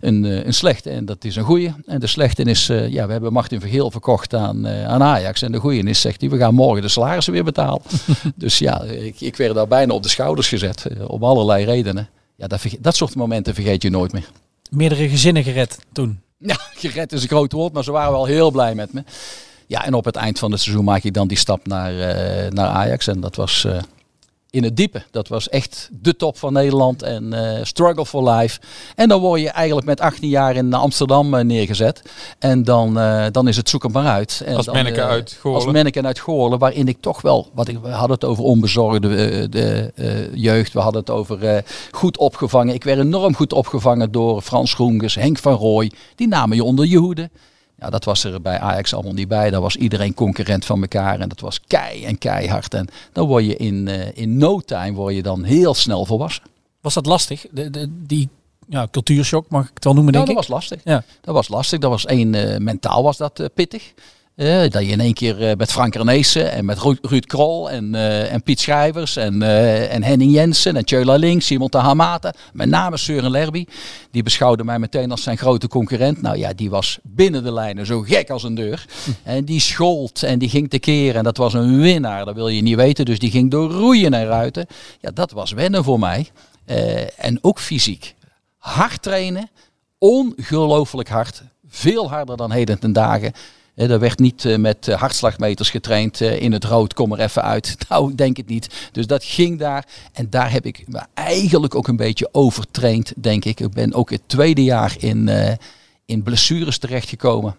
een, 0.00 0.46
een 0.46 0.54
slechte 0.54 0.90
en 0.90 1.04
dat 1.04 1.24
is 1.24 1.36
een 1.36 1.44
goede. 1.44 1.74
En 1.86 2.00
de 2.00 2.06
slechte 2.06 2.42
is, 2.42 2.66
ja, 2.66 3.06
we 3.06 3.12
hebben 3.12 3.32
Martin 3.32 3.60
Vergeel 3.60 3.81
verkocht 3.90 4.34
aan, 4.34 4.68
aan 4.68 5.02
Ajax. 5.02 5.42
En 5.42 5.52
de 5.52 5.58
goede 5.58 5.82
is, 5.82 6.00
zegt 6.00 6.20
hij, 6.20 6.30
we 6.30 6.38
gaan 6.38 6.54
morgen 6.54 6.82
de 6.82 6.88
salarissen 6.88 7.32
weer 7.32 7.44
betalen. 7.44 7.82
dus 8.34 8.58
ja, 8.58 8.82
ik, 8.82 9.20
ik 9.20 9.36
werd 9.36 9.54
daar 9.54 9.68
bijna 9.68 9.94
op 9.94 10.02
de 10.02 10.08
schouders 10.08 10.48
gezet. 10.48 10.86
om 11.06 11.24
allerlei 11.24 11.64
redenen. 11.64 12.08
Ja, 12.36 12.46
dat, 12.46 12.62
dat 12.80 12.96
soort 12.96 13.14
momenten 13.14 13.54
vergeet 13.54 13.82
je 13.82 13.90
nooit 13.90 14.12
meer. 14.12 14.28
Meerdere 14.70 15.08
gezinnen 15.08 15.42
gered 15.42 15.78
toen? 15.92 16.20
Ja, 16.46 16.56
gered 16.74 17.12
is 17.12 17.22
een 17.22 17.28
groot 17.28 17.52
woord, 17.52 17.72
maar 17.72 17.84
ze 17.84 17.90
waren 17.90 18.12
wel 18.12 18.24
heel 18.24 18.50
blij 18.50 18.74
met 18.74 18.92
me. 18.92 19.04
Ja, 19.66 19.84
en 19.84 19.94
op 19.94 20.04
het 20.04 20.16
eind 20.16 20.38
van 20.38 20.50
het 20.50 20.60
seizoen 20.60 20.84
maak 20.84 21.02
ik 21.02 21.14
dan 21.14 21.28
die 21.28 21.38
stap 21.38 21.66
naar, 21.66 21.92
uh, 21.92 22.50
naar 22.50 22.68
Ajax. 22.68 23.06
En 23.06 23.20
dat 23.20 23.36
was 23.36 23.66
in 24.52 24.64
het 24.64 24.76
diepe. 24.76 25.02
Dat 25.10 25.28
was 25.28 25.48
echt 25.48 25.88
de 25.92 26.16
top 26.16 26.38
van 26.38 26.52
Nederland 26.52 27.02
en 27.02 27.34
uh, 27.34 27.58
struggle 27.62 28.06
for 28.06 28.30
life. 28.30 28.60
En 28.94 29.08
dan 29.08 29.20
word 29.20 29.40
je 29.40 29.50
eigenlijk 29.50 29.86
met 29.86 30.00
18 30.00 30.28
jaar 30.28 30.56
in 30.56 30.74
Amsterdam 30.74 31.34
uh, 31.34 31.40
neergezet. 31.40 32.02
En 32.38 32.64
dan, 32.64 32.98
uh, 32.98 33.26
dan 33.30 33.48
is 33.48 33.56
het 33.56 33.68
zoek 33.68 33.82
het 33.82 33.92
maar 33.92 34.06
uit. 34.06 34.42
En 34.44 34.56
als 34.56 34.66
dan, 34.66 34.74
manneke 34.74 35.02
uit 35.02 35.36
Goorlen. 35.40 35.62
Als 35.62 35.72
manneke 35.72 36.02
uit 36.02 36.18
Goorlen, 36.18 36.58
waarin 36.58 36.88
ik 36.88 37.00
toch 37.00 37.20
wel, 37.20 37.50
wat 37.54 37.68
ik, 37.68 37.78
we 37.78 37.88
hadden 37.88 38.14
het 38.14 38.24
over 38.24 38.44
onbezorgde 38.44 39.48
de, 39.48 40.30
jeugd. 40.34 40.72
We 40.72 40.80
hadden 40.80 41.00
het 41.00 41.10
over 41.10 41.64
goed 41.90 42.18
opgevangen. 42.18 42.74
Ik 42.74 42.84
werd 42.84 42.98
enorm 42.98 43.34
goed 43.34 43.52
opgevangen 43.52 44.12
door 44.12 44.40
Frans 44.40 44.74
Groenges, 44.74 45.14
Henk 45.14 45.38
van 45.38 45.54
Rooij. 45.54 45.92
Die 46.14 46.28
namen 46.28 46.56
je 46.56 46.64
onder 46.64 46.86
je 46.86 46.96
hoede. 46.96 47.30
Ja, 47.82 47.90
dat 47.90 48.04
was 48.04 48.24
er 48.24 48.40
bij 48.40 48.58
Ajax 48.58 48.94
allemaal 48.94 49.12
niet 49.12 49.28
bij. 49.28 49.50
Daar 49.50 49.60
was 49.60 49.76
iedereen 49.76 50.14
concurrent 50.14 50.64
van 50.64 50.80
elkaar 50.80 51.20
en 51.20 51.28
dat 51.28 51.40
was 51.40 51.60
kei 51.60 52.04
en 52.04 52.18
keihard. 52.18 52.74
En 52.74 52.88
dan 53.12 53.26
word 53.26 53.44
je 53.44 53.56
in, 53.56 53.86
uh, 53.86 54.16
in 54.16 54.36
no 54.36 54.60
time 54.60 54.92
word 54.92 55.14
je 55.14 55.22
dan 55.22 55.42
heel 55.42 55.74
snel 55.74 56.06
volwassen. 56.06 56.42
Was 56.80 56.94
dat 56.94 57.06
lastig? 57.06 57.46
De, 57.50 57.70
de, 57.70 57.88
die 58.06 58.28
ja, 58.68 58.88
cultuurshock 58.90 59.48
mag 59.48 59.64
ik 59.64 59.70
het 59.74 59.84
wel 59.84 59.94
noemen, 59.94 60.12
denk 60.12 60.26
dat 60.26 60.34
ik. 60.34 60.40
was 60.40 60.50
lastig. 60.50 60.80
Ja. 60.84 61.04
Dat 61.20 61.34
was 61.34 61.48
lastig. 61.48 61.78
Dat 61.78 61.90
was 61.90 62.06
één, 62.06 62.34
eh, 62.34 62.58
mentaal 62.58 63.02
was 63.02 63.16
dat 63.16 63.40
eh, 63.40 63.46
pittig. 63.54 63.92
Eh, 64.36 64.60
dat 64.70 64.82
je 64.82 64.90
in 64.90 65.00
één 65.00 65.14
keer 65.14 65.48
eh, 65.48 65.56
met 65.56 65.72
Frank 65.72 65.94
Reneesen 65.94 66.52
en 66.52 66.64
met 66.64 66.78
Ru- 66.78 66.98
Ruud 67.02 67.26
Krol 67.26 67.70
en, 67.70 67.94
eh, 67.94 68.32
en 68.32 68.42
Piet 68.42 68.60
Schrijvers 68.60 69.16
en, 69.16 69.42
en 69.90 70.02
Henning 70.02 70.32
Jensen 70.32 70.76
en 70.76 70.84
Tjöla 70.84 71.14
Link, 71.14 71.42
Simon 71.42 71.68
Tahamata, 71.68 72.32
met 72.52 72.68
name 72.68 72.96
Søren 72.96 73.30
Lerby, 73.30 73.64
die 74.10 74.22
beschouwde 74.22 74.64
mij 74.64 74.78
meteen 74.78 75.10
als 75.10 75.22
zijn 75.22 75.38
grote 75.38 75.68
concurrent. 75.68 76.22
Nou 76.22 76.36
ja, 76.38 76.52
die 76.52 76.70
was 76.70 76.98
binnen 77.02 77.42
de 77.44 77.52
lijnen 77.52 77.86
zo 77.86 78.00
gek 78.00 78.30
als 78.30 78.42
een 78.42 78.54
deur. 78.54 78.84
En 79.22 79.44
die 79.44 79.60
schold 79.60 80.22
en 80.22 80.38
die 80.38 80.48
ging 80.48 80.70
tekeer 80.70 81.16
en 81.16 81.24
dat 81.24 81.36
was 81.36 81.54
een 81.54 81.80
winnaar, 81.80 82.24
dat 82.24 82.34
wil 82.34 82.48
je 82.48 82.62
niet 82.62 82.76
weten. 82.76 83.04
Dus 83.04 83.18
die 83.18 83.30
ging 83.30 83.50
door 83.50 83.70
roeien 83.70 84.14
en 84.14 84.26
ruiten. 84.26 84.66
Ja, 85.00 85.10
dat 85.10 85.30
was 85.30 85.52
wennen 85.52 85.84
voor 85.84 85.98
mij. 85.98 86.28
En 87.16 87.38
ook 87.40 87.60
fysiek. 87.60 88.14
Hard 88.58 89.02
trainen, 89.02 89.50
ongelooflijk 89.98 91.08
hard. 91.08 91.42
Veel 91.68 92.10
harder 92.10 92.36
dan 92.36 92.50
heden 92.52 92.78
ten 92.78 92.92
dagen. 92.92 93.32
Eh, 93.74 93.90
Er 93.90 93.98
werd 93.98 94.18
niet 94.18 94.44
eh, 94.44 94.56
met 94.56 94.88
eh, 94.88 94.98
hartslagmeters 94.98 95.70
getraind 95.70 96.20
in 96.20 96.52
het 96.52 96.64
rood, 96.64 96.94
kom 96.94 97.12
er 97.12 97.20
even 97.20 97.42
uit. 97.42 97.76
Nou, 97.88 98.10
ik 98.10 98.16
denk 98.16 98.36
het 98.36 98.48
niet. 98.48 98.88
Dus 98.92 99.06
dat 99.06 99.24
ging 99.24 99.58
daar. 99.58 99.86
En 100.12 100.30
daar 100.30 100.52
heb 100.52 100.66
ik 100.66 100.84
me 100.86 101.00
eigenlijk 101.14 101.74
ook 101.74 101.88
een 101.88 101.96
beetje 101.96 102.28
overtraind, 102.32 103.12
denk 103.16 103.44
ik. 103.44 103.60
Ik 103.60 103.70
ben 103.70 103.94
ook 103.94 104.10
het 104.10 104.22
tweede 104.26 104.64
jaar 104.64 104.94
in, 104.98 105.30
in 106.04 106.22
blessures 106.22 106.78
terechtgekomen. 106.78 107.56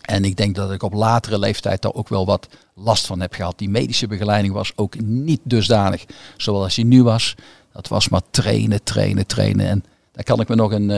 En 0.00 0.24
ik 0.24 0.36
denk 0.36 0.54
dat 0.54 0.72
ik 0.72 0.82
op 0.82 0.92
latere 0.92 1.38
leeftijd 1.38 1.82
daar 1.82 1.94
ook 1.94 2.08
wel 2.08 2.26
wat 2.26 2.48
last 2.74 3.06
van 3.06 3.20
heb 3.20 3.32
gehad. 3.32 3.58
Die 3.58 3.68
medische 3.68 4.06
begeleiding 4.06 4.54
was 4.54 4.72
ook 4.76 5.00
niet 5.00 5.40
dusdanig 5.42 6.04
zoals 6.36 6.74
die 6.74 6.84
nu 6.84 7.02
was. 7.02 7.34
Dat 7.72 7.88
was 7.88 8.08
maar 8.08 8.22
trainen, 8.30 8.82
trainen, 8.82 9.26
trainen. 9.26 9.66
En 9.66 9.84
daar 10.12 10.24
kan 10.24 10.40
ik 10.40 10.48
me 10.48 10.54
nog 10.54 10.72
een, 10.72 10.88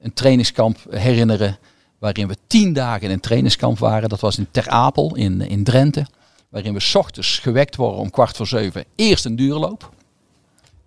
een 0.00 0.14
trainingskamp 0.14 0.78
herinneren. 0.90 1.58
Waarin 2.00 2.28
we 2.28 2.36
tien 2.46 2.72
dagen 2.72 3.02
in 3.02 3.10
een 3.10 3.20
trainingskamp 3.20 3.78
waren. 3.78 4.08
Dat 4.08 4.20
was 4.20 4.38
in 4.38 4.48
Ter 4.50 4.68
Apel 4.68 5.16
in, 5.16 5.40
in 5.40 5.64
Drenthe. 5.64 6.06
Waarin 6.48 6.72
we 6.72 6.80
's 6.80 6.94
ochtends 6.94 7.38
gewekt 7.38 7.76
worden 7.76 8.00
om 8.00 8.10
kwart 8.10 8.36
voor 8.36 8.46
zeven. 8.46 8.84
Eerst 8.94 9.24
een 9.24 9.36
duurloop. 9.36 9.90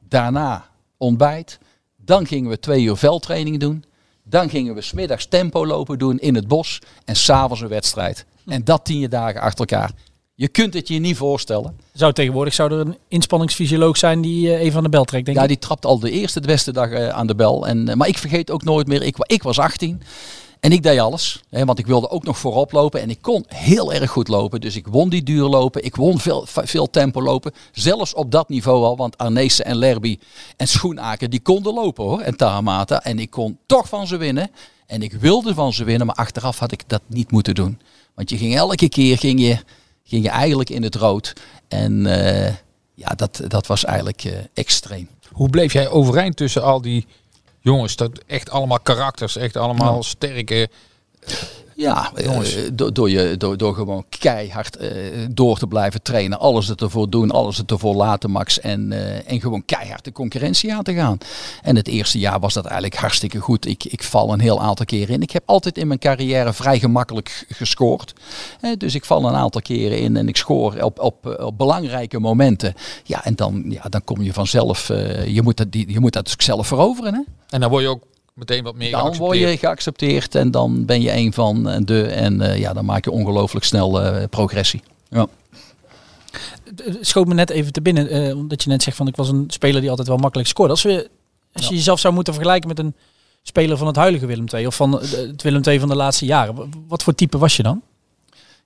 Daarna 0.09 0.65
ontbijt. 0.97 1.59
Dan 1.97 2.25
gingen 2.27 2.49
we 2.49 2.59
twee 2.59 2.83
uur 2.83 2.95
veldtraining 2.95 3.59
doen. 3.59 3.83
Dan 4.23 4.49
gingen 4.49 4.75
we 4.75 4.81
smiddags 4.81 5.25
tempo 5.25 5.65
lopen 5.65 5.97
doen 5.99 6.19
in 6.19 6.35
het 6.35 6.47
bos. 6.47 6.79
En 7.05 7.15
s'avonds 7.15 7.61
een 7.61 7.67
wedstrijd. 7.67 8.25
En 8.45 8.63
dat 8.63 8.85
tien 8.85 9.09
dagen 9.09 9.41
achter 9.41 9.59
elkaar. 9.59 9.91
Je 10.35 10.47
kunt 10.47 10.73
het 10.73 10.87
je 10.87 10.99
niet 10.99 11.17
voorstellen. 11.17 11.77
Zou 11.93 12.13
tegenwoordig 12.13 12.53
zou 12.53 12.71
er 12.73 12.79
een 12.79 12.97
inspanningsfysioloog 13.07 13.97
zijn 13.97 14.21
die 14.21 14.53
eh, 14.53 14.61
even 14.61 14.77
aan 14.77 14.83
de 14.83 14.89
bel 14.89 15.03
trekt, 15.03 15.25
denk 15.25 15.37
Ja, 15.37 15.43
ik. 15.43 15.49
die 15.49 15.59
trapt 15.59 15.85
al 15.85 15.99
de 15.99 16.11
eerste, 16.11 16.39
de 16.39 16.47
beste 16.47 16.71
dag 16.71 16.89
eh, 16.89 17.07
aan 17.09 17.27
de 17.27 17.35
bel. 17.35 17.67
En, 17.67 17.87
eh, 17.89 17.95
maar 17.95 18.07
ik 18.07 18.17
vergeet 18.17 18.51
ook 18.51 18.63
nooit 18.63 18.87
meer, 18.87 19.01
ik, 19.03 19.15
ik 19.17 19.43
was 19.43 19.59
18 19.59 20.01
en 20.63 20.71
ik 20.71 20.83
deed 20.83 20.99
alles. 20.99 21.43
Hè, 21.49 21.65
want 21.65 21.79
ik 21.79 21.85
wilde 21.85 22.09
ook 22.09 22.23
nog 22.23 22.37
voorop 22.37 22.71
lopen 22.71 23.01
en 23.01 23.09
ik 23.09 23.17
kon 23.21 23.45
heel 23.47 23.93
erg 23.93 24.09
goed 24.09 24.27
lopen. 24.27 24.61
Dus 24.61 24.75
ik 24.75 24.87
won 24.87 25.09
die 25.09 25.23
duurlopen, 25.23 25.85
ik 25.85 25.95
won 25.95 26.19
veel, 26.19 26.45
veel 26.47 26.89
tempo 26.89 27.21
lopen. 27.21 27.51
Zelfs 27.71 28.13
op 28.13 28.31
dat 28.31 28.49
niveau 28.49 28.83
al, 28.83 28.97
want 28.97 29.17
Arnezen 29.17 29.65
en 29.65 29.75
Lerby 29.75 30.19
en 30.57 30.67
Schoenaker, 30.67 31.29
die 31.29 31.41
konden 31.41 31.73
lopen 31.73 32.03
hoor. 32.03 32.19
En 32.19 32.35
Tahamata. 32.35 33.01
En 33.01 33.19
ik 33.19 33.29
kon 33.29 33.57
toch 33.65 33.89
van 33.89 34.07
ze 34.07 34.17
winnen. 34.17 34.51
En 34.87 35.01
ik 35.01 35.13
wilde 35.13 35.53
van 35.53 35.73
ze 35.73 35.83
winnen, 35.83 36.07
maar 36.07 36.15
achteraf 36.15 36.59
had 36.59 36.71
ik 36.71 36.83
dat 36.87 37.01
niet 37.07 37.31
moeten 37.31 37.55
doen. 37.55 37.79
Want 38.13 38.29
je 38.29 38.37
ging 38.37 38.55
elke 38.55 38.89
keer, 38.89 39.17
ging 39.17 39.41
je, 39.41 39.57
ging 40.03 40.23
je 40.23 40.29
eigenlijk 40.29 40.69
in 40.69 40.83
het 40.83 40.95
rood. 40.95 41.33
En 41.67 42.05
eh, 42.05 42.53
ja, 42.93 43.09
dat, 43.15 43.41
dat 43.47 43.67
was 43.67 43.85
eigenlijk 43.85 44.23
eh, 44.23 44.33
extreem. 44.53 45.09
Hoe 45.31 45.49
bleef 45.49 45.73
jij 45.73 45.89
overeind 45.89 46.35
tussen 46.35 46.63
al 46.63 46.81
die 46.81 47.05
jongens? 47.63 47.95
Dat 47.95 48.23
echt 48.27 48.49
allemaal 48.49 48.79
karakters, 48.79 49.35
echt 49.35 49.57
allemaal 49.57 50.03
sterke. 50.03 50.69
Ja, 51.75 52.11
eh, 52.15 52.41
door, 52.73 52.93
door, 52.93 53.09
je, 53.09 53.37
door, 53.37 53.57
door 53.57 53.75
gewoon 53.75 54.05
keihard 54.19 54.77
eh, 54.77 54.89
door 55.31 55.57
te 55.57 55.67
blijven 55.67 56.01
trainen. 56.01 56.39
Alles 56.39 56.67
het 56.67 56.81
ervoor 56.81 57.09
doen, 57.09 57.31
alles 57.31 57.57
het 57.57 57.71
ervoor 57.71 57.95
laten, 57.95 58.31
Max. 58.31 58.59
En, 58.59 58.91
eh, 58.91 59.31
en 59.31 59.41
gewoon 59.41 59.65
keihard 59.65 60.03
de 60.03 60.11
concurrentie 60.11 60.73
aan 60.73 60.83
te 60.83 60.93
gaan. 60.93 61.17
En 61.61 61.75
het 61.75 61.87
eerste 61.87 62.19
jaar 62.19 62.39
was 62.39 62.53
dat 62.53 62.65
eigenlijk 62.65 62.95
hartstikke 62.95 63.39
goed. 63.39 63.65
Ik, 63.65 63.83
ik 63.83 64.03
val 64.03 64.33
een 64.33 64.39
heel 64.39 64.61
aantal 64.61 64.85
keren 64.85 65.15
in. 65.15 65.21
Ik 65.21 65.31
heb 65.31 65.43
altijd 65.45 65.77
in 65.77 65.87
mijn 65.87 65.99
carrière 65.99 66.53
vrij 66.53 66.79
gemakkelijk 66.79 67.45
gescoord. 67.49 68.13
Dus 68.77 68.95
ik 68.95 69.05
val 69.05 69.25
een 69.25 69.35
aantal 69.35 69.61
keren 69.61 69.99
in 69.99 70.17
en 70.17 70.27
ik 70.27 70.37
scoor 70.37 70.81
op, 70.81 70.99
op, 70.99 71.37
op 71.39 71.57
belangrijke 71.57 72.19
momenten. 72.19 72.73
Ja, 73.03 73.25
en 73.25 73.35
dan, 73.35 73.65
ja, 73.67 73.81
dan 73.89 74.03
kom 74.03 74.21
je 74.21 74.33
vanzelf. 74.33 74.87
je, 75.27 75.41
moet 75.43 75.57
dat, 75.57 75.71
die, 75.71 75.91
je 75.91 75.99
moet 75.99 76.13
dat 76.13 76.25
dus 76.25 76.35
zelf 76.37 76.67
veroveren. 76.67 77.13
Hè? 77.13 77.21
En 77.49 77.59
dan 77.59 77.69
word 77.69 77.83
je 77.83 77.89
ook 77.89 78.03
meteen 78.33 78.63
wat 78.63 78.75
meer 78.75 78.91
Dan 78.91 79.01
word 79.01 79.15
geaccepteerd. 79.17 79.51
je 79.51 79.57
geaccepteerd 79.57 80.35
en 80.35 80.51
dan 80.51 80.85
ben 80.85 81.01
je 81.01 81.11
een 81.13 81.33
van 81.33 81.69
eh, 81.69 81.77
de. 81.85 82.03
En 82.03 82.41
eh, 82.41 82.57
ja, 82.59 82.73
dan 82.73 82.85
maak 82.85 83.03
je 83.05 83.11
ongelooflijk 83.11 83.65
snel 83.65 84.01
eh, 84.01 84.23
progressie. 84.29 84.81
Ja. 85.09 85.27
Het 86.75 86.97
schoot 87.07 87.27
me 87.27 87.33
net 87.33 87.49
even 87.49 87.71
te 87.71 87.81
binnen, 87.81 88.07
eh, 88.09 88.35
omdat 88.37 88.63
je 88.63 88.69
net 88.69 88.83
zegt 88.83 88.97
van 88.97 89.07
ik 89.07 89.15
was 89.15 89.29
een 89.29 89.43
speler 89.47 89.81
die 89.81 89.89
altijd 89.89 90.07
wel 90.07 90.17
makkelijk 90.17 90.49
scoorde. 90.49 90.71
Als, 90.71 90.83
we, 90.83 91.09
als 91.53 91.67
je 91.67 91.75
jezelf 91.75 91.99
zou 91.99 92.13
moeten 92.13 92.33
vergelijken 92.33 92.67
met 92.69 92.79
een 92.79 92.95
speler 93.43 93.77
van 93.77 93.87
het 93.87 93.95
huidige 93.95 94.25
Willem 94.25 94.45
II 94.53 94.67
of 94.67 94.75
van 94.75 94.91
het 95.01 95.41
Willem 95.41 95.61
II 95.67 95.79
van 95.79 95.87
de 95.89 95.95
laatste 95.95 96.25
jaren, 96.25 96.55
wa- 96.55 96.65
wat 96.87 97.03
voor 97.03 97.15
type 97.15 97.37
was 97.37 97.55
je 97.57 97.63
dan? 97.63 97.81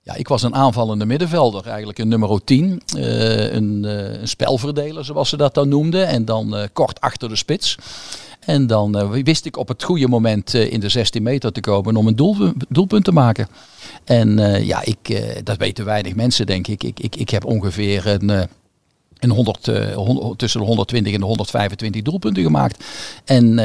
ja, 0.02 0.14
ik 0.14 0.28
was 0.28 0.42
een 0.42 0.54
aanvallende 0.54 1.04
middenvelder, 1.06 1.66
eigenlijk 1.66 1.98
een 1.98 2.08
nummer 2.08 2.44
10. 2.44 2.82
eh, 2.96 3.52
een, 3.52 3.84
eh, 3.84 4.20
een 4.20 4.28
spelverdeler, 4.28 5.04
zoals 5.04 5.28
ze 5.28 5.36
dat 5.36 5.54
dan 5.54 5.68
noemden. 5.68 6.06
En 6.06 6.24
dan 6.24 6.56
eh, 6.56 6.68
kort 6.72 7.00
achter 7.00 7.28
de 7.28 7.36
spits. 7.36 7.76
En 8.48 8.66
dan 8.66 8.98
eh, 8.98 9.22
wist 9.22 9.44
ik 9.44 9.56
op 9.56 9.68
het 9.68 9.82
goede 9.82 10.08
moment 10.08 10.54
eh, 10.54 10.72
in 10.72 10.80
de 10.80 10.88
16 10.88 11.22
meter 11.22 11.52
te 11.52 11.60
komen 11.60 11.96
om 11.96 12.06
een 12.06 12.16
doel, 12.16 12.52
doelpunt 12.68 13.04
te 13.04 13.12
maken. 13.12 13.48
En 14.04 14.38
eh, 14.38 14.66
ja, 14.66 14.84
ik, 14.84 15.22
dat 15.44 15.56
weten 15.56 15.84
weinig 15.84 16.14
mensen, 16.14 16.46
denk 16.46 16.66
ik. 16.66 16.82
Ik, 16.82 17.00
ik, 17.00 17.16
ik 17.16 17.30
heb 17.30 17.44
ongeveer 17.44 18.06
een. 18.06 18.28
een 19.18 19.30
100, 19.30 19.68
eh, 19.68 19.94
100 19.94 20.38
tussen 20.38 20.60
de 20.60 20.66
120 20.66 21.12
en 21.12 21.20
de 21.20 21.26
125 21.26 22.02
doelpunten 22.02 22.42
gemaakt. 22.42 22.84
En 23.24 23.60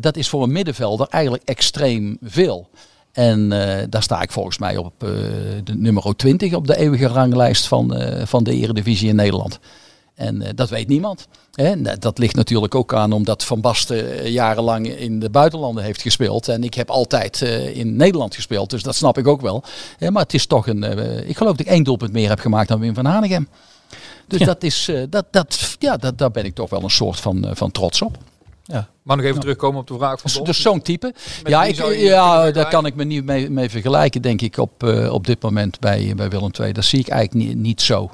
dat 0.00 0.16
is 0.16 0.28
voor 0.28 0.42
een 0.42 0.52
middenvelder 0.52 1.06
eigenlijk 1.10 1.42
extreem 1.44 2.18
veel. 2.22 2.68
En 3.12 3.48
daar 3.90 4.02
sta 4.02 4.22
ik 4.22 4.32
volgens 4.32 4.58
mij 4.58 4.76
op 4.76 4.94
de 5.64 5.74
nummer 5.74 6.16
20 6.16 6.54
op 6.54 6.66
de 6.66 6.76
eeuwige 6.76 7.06
ranglijst 7.06 7.66
van, 7.66 7.94
van 8.24 8.44
de 8.44 8.52
Eredivisie 8.52 9.08
in 9.08 9.16
Nederland. 9.16 9.58
En 10.16 10.42
eh, 10.42 10.50
dat 10.54 10.70
weet 10.70 10.88
niemand. 10.88 11.28
Hè? 11.52 11.74
Nou, 11.76 11.98
Dat 11.98 12.18
ligt 12.18 12.34
natuurlijk 12.36 12.74
ook 12.74 12.94
aan 12.94 13.12
omdat 13.12 13.44
Van 13.44 13.60
Basten 13.60 14.18
eh, 14.18 14.28
jarenlang 14.32 14.86
in 14.88 15.20
de 15.20 15.30
buitenlanden 15.30 15.84
heeft 15.84 16.02
gespeeld. 16.02 16.48
En 16.48 16.64
ik 16.64 16.74
heb 16.74 16.90
altijd 16.90 17.42
eh, 17.42 17.76
in 17.76 17.96
Nederland 17.96 18.34
gespeeld, 18.34 18.70
dus 18.70 18.82
dat 18.82 18.94
snap 18.94 19.18
ik 19.18 19.26
ook 19.26 19.40
wel. 19.40 19.64
Maar 20.10 20.22
het 20.22 20.34
is 20.34 20.46
toch 20.46 20.66
een. 20.66 20.84
eh, 20.84 21.28
ik 21.28 21.36
geloof 21.36 21.56
dat 21.56 21.66
ik 21.66 21.72
één 21.72 21.84
doelpunt 21.84 22.12
meer 22.12 22.28
heb 22.28 22.40
gemaakt 22.40 22.68
dan 22.68 22.80
Wim 22.80 22.94
van 22.94 23.04
Hanegem. 23.04 23.48
Dus 24.28 24.38
Ja. 24.40 24.46
dat 24.46 24.62
is, 24.62 24.88
eh, 24.88 25.02
dat, 25.10 25.24
dat, 25.30 25.76
ja, 25.78 25.96
dat, 25.96 26.18
daar 26.18 26.30
ben 26.30 26.44
ik 26.44 26.54
toch 26.54 26.70
wel 26.70 26.82
een 26.82 26.90
soort 26.90 27.20
van, 27.20 27.44
eh, 27.44 27.50
van 27.54 27.70
trots 27.70 28.02
op. 28.02 28.16
Maar 29.02 29.16
nog 29.16 29.26
even 29.26 29.40
terugkomen 29.40 29.80
op 29.80 29.86
de 29.86 29.94
vraag 29.94 30.20
van 30.20 30.30
Dus, 30.34 30.42
dus 30.42 30.60
zo'n 30.62 30.82
type. 30.82 31.14
Ja, 31.44 31.64
ik, 31.64 31.76
ja 31.96 32.50
daar 32.50 32.68
kan 32.68 32.86
ik 32.86 32.94
me 32.94 33.04
niet 33.04 33.24
mee, 33.24 33.50
mee 33.50 33.70
vergelijken, 33.70 34.22
denk 34.22 34.40
ik, 34.42 34.56
op, 34.58 34.82
eh, 34.82 35.12
op 35.12 35.26
dit 35.26 35.42
moment 35.42 35.80
bij, 35.80 36.12
bij 36.16 36.28
Willem 36.28 36.50
II. 36.60 36.72
Dat 36.72 36.84
zie 36.84 36.98
ik 36.98 37.08
eigenlijk 37.08 37.48
niet, 37.48 37.56
niet 37.58 37.82
zo. 37.82 38.10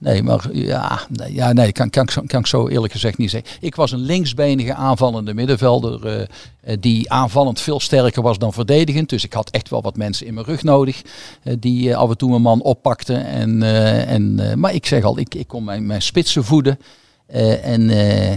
Nee, 0.00 0.22
maar 0.22 0.48
ja, 0.52 1.00
ja, 1.28 1.52
nee 1.52 1.72
kan, 1.72 1.90
kan, 1.90 2.06
kan 2.26 2.40
ik 2.40 2.46
zo 2.46 2.68
eerlijk 2.68 2.92
gezegd 2.92 3.18
niet 3.18 3.30
zeggen. 3.30 3.50
Ik 3.60 3.74
was 3.74 3.92
een 3.92 3.98
linksbenige 3.98 4.74
aanvallende 4.74 5.34
middenvelder 5.34 6.06
eh, 6.06 6.20
eh, 6.60 6.76
die 6.80 7.10
aanvallend 7.10 7.60
veel 7.60 7.80
sterker 7.80 8.22
was 8.22 8.38
dan 8.38 8.52
verdedigend. 8.52 9.08
Dus 9.08 9.24
ik 9.24 9.32
had 9.32 9.50
echt 9.50 9.68
wel 9.68 9.82
wat 9.82 9.96
mensen 9.96 10.26
in 10.26 10.34
mijn 10.34 10.46
rug 10.46 10.62
nodig 10.62 11.02
eh, 11.42 11.54
die 11.58 11.96
af 11.96 12.10
en 12.10 12.16
toe 12.16 12.30
mijn 12.30 12.42
man 12.42 12.62
oppakten. 12.62 13.26
En, 13.26 13.62
en, 14.06 14.58
maar 14.58 14.74
ik 14.74 14.86
zeg 14.86 15.04
al, 15.04 15.18
ik, 15.18 15.34
ik 15.34 15.48
kon 15.48 15.64
mijn, 15.64 15.86
mijn 15.86 16.02
spitsen 16.02 16.44
voeden 16.44 16.78
en, 17.26 17.90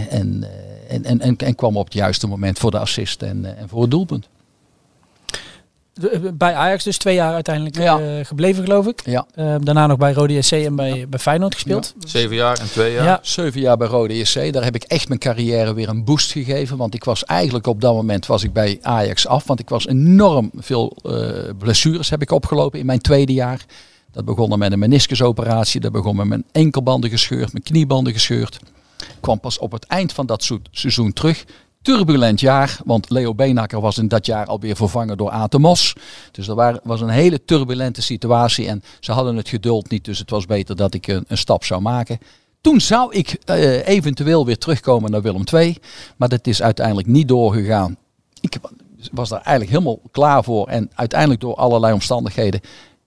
en, 0.09 0.47
en, 0.87 1.19
en, 1.19 1.37
en, 1.37 1.55
kwam 1.55 1.77
op 1.77 1.85
het 1.85 1.93
juiste 1.93 2.27
moment 2.27 2.59
voor 2.59 2.71
de 2.71 2.79
assist 2.79 3.21
en, 3.21 3.57
en 3.57 3.69
voor 3.69 3.81
het 3.81 3.91
doelpunt. 3.91 4.27
Eh, 5.93 6.19
Bij 6.33 6.53
Ajax 6.53 6.83
dus 6.83 6.97
twee 6.97 7.15
jaar 7.15 7.33
uiteindelijk 7.33 7.77
Ja. 7.77 7.99
eh, 7.99 8.25
gebleven, 8.25 8.63
geloof 8.63 8.87
ik. 8.87 9.01
Ja. 9.05 9.25
Eh, 9.35 9.55
daarna 9.59 9.87
nog 9.87 9.97
bij 9.97 10.13
Rode 10.13 10.41
SC 10.41 10.51
en 10.51 10.75
bij, 10.75 11.05
bij 11.09 11.19
Feyenoord 11.19 11.53
gespeeld. 11.53 11.93
Zeven 11.99 12.35
jaar 12.35 12.59
en 12.59 12.65
twee 12.65 12.93
jaar. 12.93 13.03
Ja. 13.03 13.19
Zeven 13.21 13.61
jaar 13.61 13.77
bij 13.77 13.87
Rode 13.87 14.17
JC. 14.17 14.53
Daar 14.53 14.63
heb 14.63 14.75
ik 14.75 14.83
echt 14.83 15.07
mijn 15.07 15.19
carrière 15.19 15.73
weer 15.73 15.89
een 15.89 16.03
boost 16.03 16.31
gegeven. 16.31 16.77
Want 16.77 16.93
ik 16.93 17.03
was 17.03 17.23
eigenlijk 17.25 17.67
op 17.67 17.81
dat 17.81 17.93
moment 17.93 18.25
was 18.25 18.43
ik 18.43 18.53
bij 18.53 18.79
Ajax 18.81 19.27
af. 19.27 19.43
Want 19.47 19.59
ik 19.59 19.69
was 19.69 19.87
enorm 19.87 20.51
veel 20.55 20.97
eh, 21.03 21.29
blessures 21.57 22.09
heb 22.09 22.21
ik 22.21 22.31
opgelopen 22.31 22.79
in 22.79 22.85
mijn 22.85 23.01
tweede 23.01 23.33
jaar. 23.33 23.65
Dat 24.11 24.25
begon 24.25 24.59
met 24.59 24.71
een 24.71 24.79
meniscusoperatie. 24.79 25.79
Dat 25.79 25.91
begon 25.91 26.15
met 26.15 26.27
mijn 26.27 26.43
enkelbanden 26.51 27.09
gescheurd, 27.09 27.51
mijn 27.51 27.63
kniebanden 27.63 28.13
gescheurd. 28.13 28.59
Ik 28.99 29.15
kwam 29.21 29.39
pas 29.39 29.57
op 29.59 29.71
het 29.71 29.85
eind 29.85 30.13
van 30.13 30.25
dat 30.25 30.51
seizoen 30.71 31.13
terug. 31.13 31.43
Turbulent 31.83 32.39
jaar, 32.39 32.79
want 32.85 33.09
Leo 33.09 33.35
Beenhakker 33.35 33.81
was 33.81 33.97
in 33.97 34.07
dat 34.07 34.25
jaar 34.25 34.45
alweer 34.45 34.75
vervangen 34.75 35.17
door 35.17 35.29
Aten 35.29 35.61
Mos. 35.61 35.93
Dus 36.31 36.45
dat 36.45 36.79
was 36.83 37.01
een 37.01 37.09
hele 37.09 37.45
turbulente 37.45 38.01
situatie 38.01 38.67
en 38.67 38.83
ze 38.99 39.11
hadden 39.11 39.35
het 39.35 39.49
geduld 39.49 39.89
niet. 39.89 40.05
Dus 40.05 40.19
het 40.19 40.29
was 40.29 40.45
beter 40.45 40.75
dat 40.75 40.93
ik 40.93 41.07
een, 41.07 41.25
een 41.27 41.37
stap 41.37 41.63
zou 41.63 41.81
maken. 41.81 42.19
toen 42.61 42.81
zou 42.81 43.13
ik 43.15 43.37
eh, 43.45 43.87
eventueel 43.87 44.45
weer 44.45 44.57
terugkomen 44.57 45.11
naar 45.11 45.21
Willem 45.21 45.43
II. 45.53 45.77
Maar 46.17 46.29
dat 46.29 46.47
is 46.47 46.61
uiteindelijk 46.61 47.07
niet 47.07 47.27
doorgegaan. 47.27 47.97
Ik 48.41 48.57
was 49.11 49.29
daar 49.29 49.41
eigenlijk 49.41 49.69
helemaal 49.69 49.99
klaar 50.11 50.43
voor. 50.43 50.67
En 50.67 50.91
uiteindelijk 50.93 51.41
door 51.41 51.55
allerlei 51.55 51.93
omstandigheden 51.93 52.61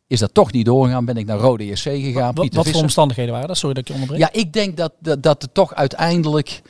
is 0.06 0.18
dat 0.18 0.34
toch 0.34 0.52
niet 0.52 0.64
doorgegaan. 0.64 1.04
Ben 1.04 1.16
ik 1.16 1.26
naar 1.26 1.38
Rode 1.38 1.66
JC 1.66 1.78
gegaan. 1.78 2.34
Wat, 2.34 2.54
wat 2.54 2.68
voor 2.68 2.82
omstandigheden 2.82 3.32
waren 3.32 3.48
dat? 3.48 3.56
Sorry 3.56 3.74
dat 3.74 3.82
ik 3.82 3.88
je 3.88 3.94
onderbreek. 3.94 4.20
Ja, 4.20 4.40
ik 4.40 4.52
denk 4.52 4.76
dat, 4.76 4.92
dat, 4.98 5.22
dat 5.22 5.42
het 5.42 5.54
toch 5.54 5.74
uiteindelijk. 5.74 6.62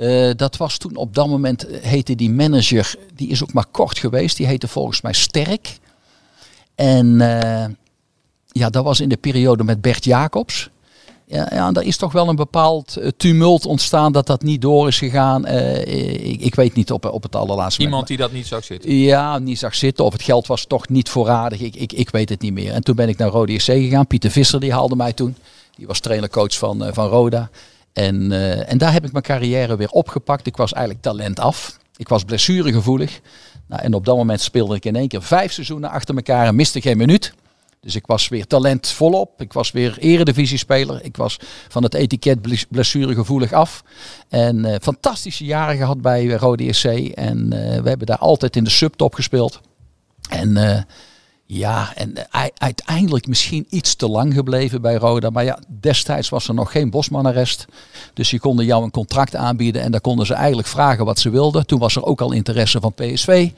Eh, 0.00 0.30
dat 0.36 0.56
was 0.56 0.78
toen 0.78 0.96
op 0.96 1.14
dat 1.14 1.28
moment 1.28 1.66
eh, 1.66 1.82
heette 1.82 2.14
die 2.14 2.30
manager, 2.30 2.94
die 3.14 3.28
is 3.28 3.42
ook 3.42 3.52
maar 3.52 3.66
kort 3.70 3.98
geweest. 3.98 4.36
Die 4.36 4.46
heette 4.46 4.68
volgens 4.68 5.00
mij 5.00 5.12
Sterk. 5.12 5.78
En 6.74 7.20
eh, 7.20 7.70
ja, 8.46 8.70
dat 8.70 8.84
was 8.84 9.00
in 9.00 9.08
de 9.08 9.16
periode 9.16 9.64
met 9.64 9.80
Bert 9.80 10.04
Jacobs. 10.04 10.70
Ja, 11.26 11.48
ja, 11.52 11.72
er 11.72 11.82
is 11.82 11.96
toch 11.96 12.12
wel 12.12 12.28
een 12.28 12.36
bepaald 12.36 12.96
tumult 13.16 13.66
ontstaan 13.66 14.12
dat 14.12 14.26
dat 14.26 14.42
niet 14.42 14.60
door 14.60 14.88
is 14.88 14.98
gegaan. 14.98 15.46
Ik, 15.46 16.40
ik 16.40 16.54
weet 16.54 16.74
niet 16.74 16.92
op, 16.92 17.04
op 17.04 17.22
het 17.22 17.36
allerlaatste 17.36 17.82
Iemand 17.82 18.00
moment. 18.00 18.08
die 18.08 18.16
dat 18.16 18.32
niet 18.32 18.46
zag 18.46 18.64
zitten. 18.64 18.94
Ja, 18.94 19.38
niet 19.38 19.58
zag 19.58 19.74
zitten. 19.74 20.04
Of 20.04 20.12
het 20.12 20.22
geld 20.22 20.46
was 20.46 20.64
toch 20.64 20.88
niet 20.88 21.08
voorradig. 21.08 21.60
Ik, 21.60 21.76
ik, 21.76 21.92
ik 21.92 22.10
weet 22.10 22.28
het 22.28 22.40
niet 22.40 22.52
meer. 22.52 22.72
En 22.72 22.82
toen 22.82 22.96
ben 22.96 23.08
ik 23.08 23.18
naar 23.18 23.28
Rode 23.28 23.58
SC 23.58 23.66
gegaan. 23.72 24.06
Pieter 24.06 24.30
Visser 24.30 24.60
die 24.60 24.72
haalde 24.72 24.96
mij 24.96 25.12
toen. 25.12 25.36
Die 25.76 25.86
was 25.86 26.00
trainercoach 26.00 26.58
van, 26.58 26.84
eh, 26.84 26.92
van 26.92 27.08
Roda. 27.08 27.50
En, 27.92 28.32
eh, 28.32 28.70
en 28.70 28.78
daar 28.78 28.92
heb 28.92 29.04
ik 29.04 29.12
mijn 29.12 29.24
carrière 29.24 29.76
weer 29.76 29.90
opgepakt. 29.90 30.46
Ik 30.46 30.56
was 30.56 30.72
eigenlijk 30.72 31.04
talent 31.04 31.40
af. 31.40 31.78
Ik 31.96 32.08
was 32.08 32.24
blessuregevoelig. 32.24 33.20
Nou, 33.66 33.82
en 33.82 33.94
op 33.94 34.04
dat 34.04 34.16
moment 34.16 34.40
speelde 34.40 34.74
ik 34.74 34.84
in 34.84 34.96
één 34.96 35.08
keer 35.08 35.22
vijf 35.22 35.52
seizoenen 35.52 35.90
achter 35.90 36.14
elkaar 36.14 36.46
en 36.46 36.54
miste 36.54 36.80
geen 36.80 36.96
minuut. 36.96 37.34
Dus 37.80 37.94
ik 37.94 38.06
was 38.06 38.28
weer 38.28 38.46
talent 38.46 38.88
volop. 38.88 39.40
Ik 39.40 39.52
was 39.52 39.70
weer 39.70 39.98
eredivisiespeler. 39.98 41.04
Ik 41.04 41.16
was 41.16 41.38
van 41.68 41.82
het 41.82 41.94
etiket 41.94 42.42
bles- 42.42 42.66
blessuregevoelig 42.68 43.52
af. 43.52 43.84
En 44.28 44.64
eh, 44.64 44.74
fantastische 44.82 45.44
jaren 45.44 45.76
gehad 45.76 46.00
bij 46.00 46.26
Rode 46.26 46.72
SC. 46.72 46.84
En 46.84 47.52
eh, 47.52 47.82
we 47.82 47.88
hebben 47.88 48.06
daar 48.06 48.18
altijd 48.18 48.56
in 48.56 48.64
de 48.64 48.70
subtop 48.70 49.14
gespeeld. 49.14 49.60
En 50.28 50.86
ja, 51.52 51.92
en 51.94 52.30
eh, 52.30 52.44
uiteindelijk 52.58 53.26
misschien 53.26 53.66
iets 53.70 53.94
te 53.94 54.08
lang 54.08 54.34
gebleven 54.34 54.82
bij 54.82 54.94
Roda. 54.94 55.30
Maar 55.30 55.44
ja, 55.44 55.58
destijds 55.80 56.28
was 56.28 56.48
er 56.48 56.54
nog 56.54 56.72
geen 56.72 56.90
Bosmanarrest. 56.90 57.66
Dus 58.14 58.30
je 58.30 58.40
konden 58.40 58.64
jou 58.64 58.84
een 58.84 58.90
contract 58.90 59.36
aanbieden 59.36 59.82
en 59.82 59.90
dan 59.90 60.00
konden 60.00 60.26
ze 60.26 60.34
eigenlijk 60.34 60.68
vragen 60.68 61.04
wat 61.04 61.18
ze 61.18 61.30
wilden. 61.30 61.66
Toen 61.66 61.78
was 61.78 61.96
er 61.96 62.04
ook 62.04 62.20
al 62.20 62.32
interesse 62.32 62.80
van 62.80 62.94
PSV. 62.94 63.50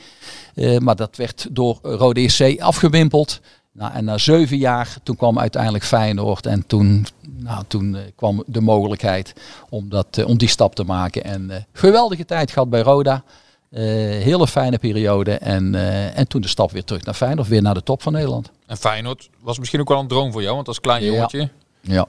Eh, 0.54 0.78
maar 0.78 0.96
dat 0.96 1.16
werd 1.16 1.46
door 1.50 1.78
Rode 1.82 2.28
SC 2.28 2.60
afgewimpeld. 2.60 3.40
Nou, 3.72 3.92
en 3.92 4.04
na 4.04 4.18
zeven 4.18 4.56
jaar, 4.56 4.96
toen 5.02 5.16
kwam 5.16 5.38
uiteindelijk 5.38 5.84
Feyenoord. 5.84 6.46
En 6.46 6.66
toen, 6.66 7.06
nou, 7.38 7.64
toen 7.68 7.96
eh, 7.96 8.02
kwam 8.16 8.42
de 8.46 8.60
mogelijkheid 8.60 9.34
om, 9.68 9.88
dat, 9.88 10.24
om 10.24 10.38
die 10.38 10.48
stap 10.48 10.74
te 10.74 10.84
maken. 10.84 11.24
En 11.24 11.66
geweldige 11.72 12.24
tijd 12.24 12.50
gehad 12.50 12.70
bij 12.70 12.80
Roda. 12.80 13.24
Eh, 13.72 13.82
hele 14.22 14.46
fijne 14.46 14.78
periode. 14.78 15.32
En, 15.32 15.74
eh, 15.74 16.18
en 16.18 16.28
toen 16.28 16.40
de 16.40 16.48
stap 16.48 16.70
weer 16.70 16.84
terug 16.84 17.04
naar 17.04 17.14
Feyenoord. 17.14 17.48
Weer 17.48 17.62
naar 17.62 17.74
de 17.74 17.82
top 17.82 18.02
van 18.02 18.12
Nederland. 18.12 18.50
En 18.66 18.76
Feyenoord 18.76 19.28
was 19.40 19.58
misschien 19.58 19.80
ook 19.80 19.88
wel 19.88 19.98
een 19.98 20.08
droom 20.08 20.32
voor 20.32 20.42
jou, 20.42 20.54
want 20.54 20.68
als 20.68 20.80
klein 20.80 21.04
jongetje 21.04 21.48
Ja. 21.80 22.06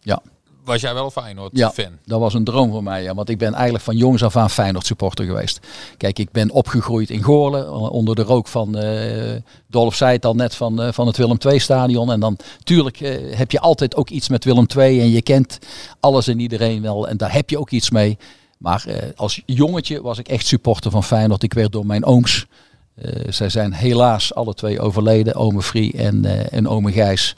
Ja. 0.00 0.20
was 0.64 0.80
jij 0.80 0.94
wel 0.94 1.10
Feyenoord 1.10 1.50
Ja, 1.52 1.72
dat 2.04 2.20
was 2.20 2.34
een 2.34 2.44
droom 2.44 2.70
voor 2.70 2.82
mij. 2.82 3.02
Ja, 3.02 3.14
want 3.14 3.28
ik 3.28 3.38
ben 3.38 3.54
eigenlijk 3.54 3.84
van 3.84 3.96
jongs 3.96 4.22
af 4.22 4.36
aan 4.36 4.50
Feyenoord 4.50 4.86
supporter 4.86 5.24
geweest. 5.24 5.60
Kijk, 5.96 6.18
ik 6.18 6.30
ben 6.32 6.50
opgegroeid 6.50 7.10
in 7.10 7.22
Goorlen. 7.22 7.90
Onder 7.90 8.14
de 8.14 8.22
rook 8.22 8.48
van, 8.48 8.78
eh 8.78 9.40
Dolf 9.66 9.94
zei 9.94 10.12
het 10.12 10.24
al 10.24 10.34
net, 10.34 10.54
van, 10.54 10.92
van 10.94 11.06
het 11.06 11.16
Willem 11.16 11.38
II 11.46 11.58
stadion. 11.58 12.12
En 12.12 12.20
dan, 12.20 12.38
tuurlijk 12.62 12.98
heb 13.36 13.50
je 13.50 13.60
altijd 13.60 13.96
ook 13.96 14.10
iets 14.10 14.28
met 14.28 14.44
Willem 14.44 14.66
II. 14.76 15.00
En 15.00 15.10
je 15.10 15.22
kent 15.22 15.58
alles 16.00 16.26
en 16.26 16.40
iedereen 16.40 16.82
wel. 16.82 17.08
En 17.08 17.16
daar 17.16 17.32
heb 17.32 17.50
je 17.50 17.58
ook 17.58 17.70
iets 17.70 17.90
mee. 17.90 18.18
Maar 18.64 18.84
eh, 18.86 19.08
als 19.16 19.42
jongetje 19.46 20.02
was 20.02 20.18
ik 20.18 20.28
echt 20.28 20.46
supporter 20.46 20.90
van 20.90 21.04
Feyenoord. 21.04 21.42
Ik 21.42 21.54
werd 21.54 21.72
door 21.72 21.86
mijn 21.86 22.04
ooms. 22.04 22.46
eh, 22.94 23.22
zij 23.28 23.48
zijn 23.48 23.72
helaas 23.72 24.34
alle 24.34 24.54
twee 24.54 24.80
overleden. 24.80 25.34
Ome 25.34 25.62
Frie 25.62 25.92
en, 25.92 26.24
eh, 26.24 26.52
en 26.58 26.68
ome 26.68 26.92
Gijs. 26.92 27.36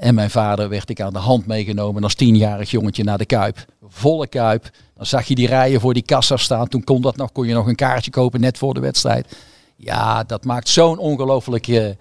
En 0.00 0.14
mijn 0.14 0.30
vader 0.30 0.68
werd 0.68 0.90
ik 0.90 1.00
aan 1.00 1.12
de 1.12 1.18
hand 1.18 1.46
meegenomen 1.46 2.02
als 2.02 2.14
tienjarig 2.14 2.70
jongetje 2.70 3.04
naar 3.04 3.18
de 3.18 3.24
Kuip. 3.24 3.64
Volle 3.88 4.26
Kuip. 4.26 4.70
Dan 4.96 5.06
zag 5.06 5.26
je 5.26 5.34
die 5.34 5.46
rijen 5.46 5.80
voor 5.80 5.94
die 5.94 6.02
kassa 6.02 6.36
staan. 6.36 6.68
Toen 6.68 6.84
kon 6.84 7.02
dat 7.02 7.16
nog, 7.16 7.32
kon 7.32 7.46
je 7.46 7.54
nog 7.54 7.66
een 7.66 7.74
kaartje 7.74 8.10
kopen 8.10 8.40
net 8.40 8.58
voor 8.58 8.74
de 8.74 8.80
wedstrijd. 8.80 9.36
Ja, 9.76 10.24
dat 10.24 10.44
maakt 10.44 10.68
zo'n 10.68 10.98
ongelooflijke 10.98 11.96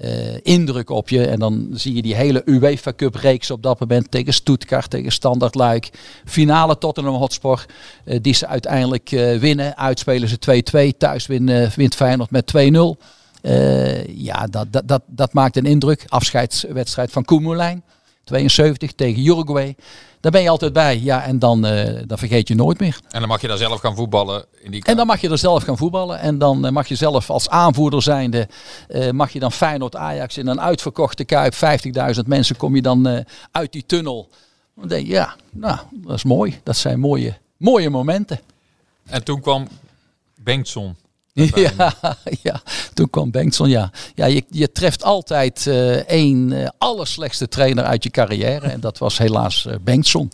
eh, 0.00 0.36
indruk 0.42 0.90
op 0.90 1.08
je. 1.08 1.26
En 1.26 1.38
dan 1.38 1.68
zie 1.72 1.94
je 1.94 2.02
die 2.02 2.14
hele 2.14 2.42
UEFA 2.44 2.92
Cup 2.96 3.14
reeks 3.14 3.50
op 3.50 3.62
dat 3.62 3.80
moment 3.80 4.10
tegen 4.10 4.32
Stuttgart, 4.32 4.90
tegen 4.90 5.12
Standard 5.12 5.54
Luik. 5.54 5.90
Finale 6.24 6.78
Tottenham 6.78 7.14
Hotspur, 7.14 7.66
eh, 8.04 8.18
die 8.22 8.34
ze 8.34 8.46
uiteindelijk 8.46 9.12
eh, 9.12 9.38
winnen. 9.38 9.76
Uitspelen 9.76 10.28
ze 10.28 10.38
2-2, 10.38 10.96
thuis 10.96 11.26
winnen, 11.26 11.70
wint 11.76 11.94
Feyenoord 11.94 12.30
met 12.30 12.46
2-0. 12.46 12.96
Eh, 13.42 14.06
ja, 14.06 14.46
dat, 14.46 14.66
dat, 14.70 14.88
dat, 14.88 15.02
dat 15.06 15.32
maakt 15.32 15.56
een 15.56 15.66
indruk. 15.66 16.04
Afscheidswedstrijd 16.08 17.10
van 17.10 17.24
Koemelijn, 17.24 17.82
72 18.24 18.92
tegen 18.92 19.26
Uruguay. 19.26 19.74
Daar 20.22 20.32
ben 20.32 20.42
je 20.42 20.48
altijd 20.48 20.72
bij. 20.72 21.00
Ja, 21.00 21.24
en 21.24 21.38
dan, 21.38 21.66
eh, 21.66 22.02
dan 22.06 22.18
vergeet 22.18 22.48
je 22.48 22.54
nooit 22.54 22.78
meer. 22.78 23.00
En 23.10 23.20
dan 23.20 23.28
mag 23.28 23.40
je 23.40 23.48
daar 23.48 23.56
zelf 23.56 23.80
gaan 23.80 23.94
voetballen 23.94 24.44
in 24.60 24.70
die 24.70 24.84
En 24.84 24.96
dan 24.96 25.06
mag 25.06 25.20
je 25.20 25.28
er 25.28 25.38
zelf 25.38 25.62
gaan 25.62 25.76
voetballen. 25.76 26.18
En 26.18 26.38
dan 26.38 26.66
eh, 26.66 26.72
mag 26.72 26.88
je 26.88 26.94
zelf 26.94 27.30
als 27.30 27.48
aanvoerder 27.48 28.02
zijnde, 28.02 28.48
eh, 28.88 29.10
mag 29.10 29.32
je 29.32 29.38
dan 29.38 29.52
Feyenoord 29.52 29.96
Ajax 29.96 30.38
in 30.38 30.46
een 30.46 30.60
uitverkochte 30.60 31.24
Kuip. 31.24 31.54
50.000 31.54 32.26
mensen 32.26 32.56
kom 32.56 32.74
je 32.74 32.82
dan 32.82 33.24
uit 33.50 33.72
die 33.72 33.86
tunnel. 33.86 34.28
Dan 34.76 34.88
denk 34.88 35.06
je, 35.06 35.12
ja, 35.12 35.36
nou, 35.50 35.78
dat 35.90 36.16
is 36.16 36.24
mooi. 36.24 36.60
Dat 36.62 36.76
zijn 36.76 37.00
mooie, 37.00 37.38
mooie 37.56 37.90
momenten. 37.90 38.40
En 39.06 39.24
toen 39.24 39.40
kwam 39.40 39.68
Bengtson. 40.36 40.96
Ja, 41.54 41.94
ja, 42.42 42.60
toen 42.94 43.10
kwam 43.10 43.30
Bengtson, 43.30 43.68
ja. 43.68 43.90
Ja, 44.14 44.26
je, 44.26 44.44
je 44.50 44.72
treft 44.72 45.04
altijd 45.04 45.66
eh 45.66 45.96
één 45.96 46.52
eh, 46.52 46.68
allerslechtste 46.78 47.48
trainer 47.48 47.84
uit 47.84 48.02
je 48.02 48.10
carrière. 48.10 48.66
En 48.66 48.80
dat 48.80 48.98
was 48.98 49.18
helaas 49.18 49.66
eh 49.66 49.74
Bengtson. 49.80 50.30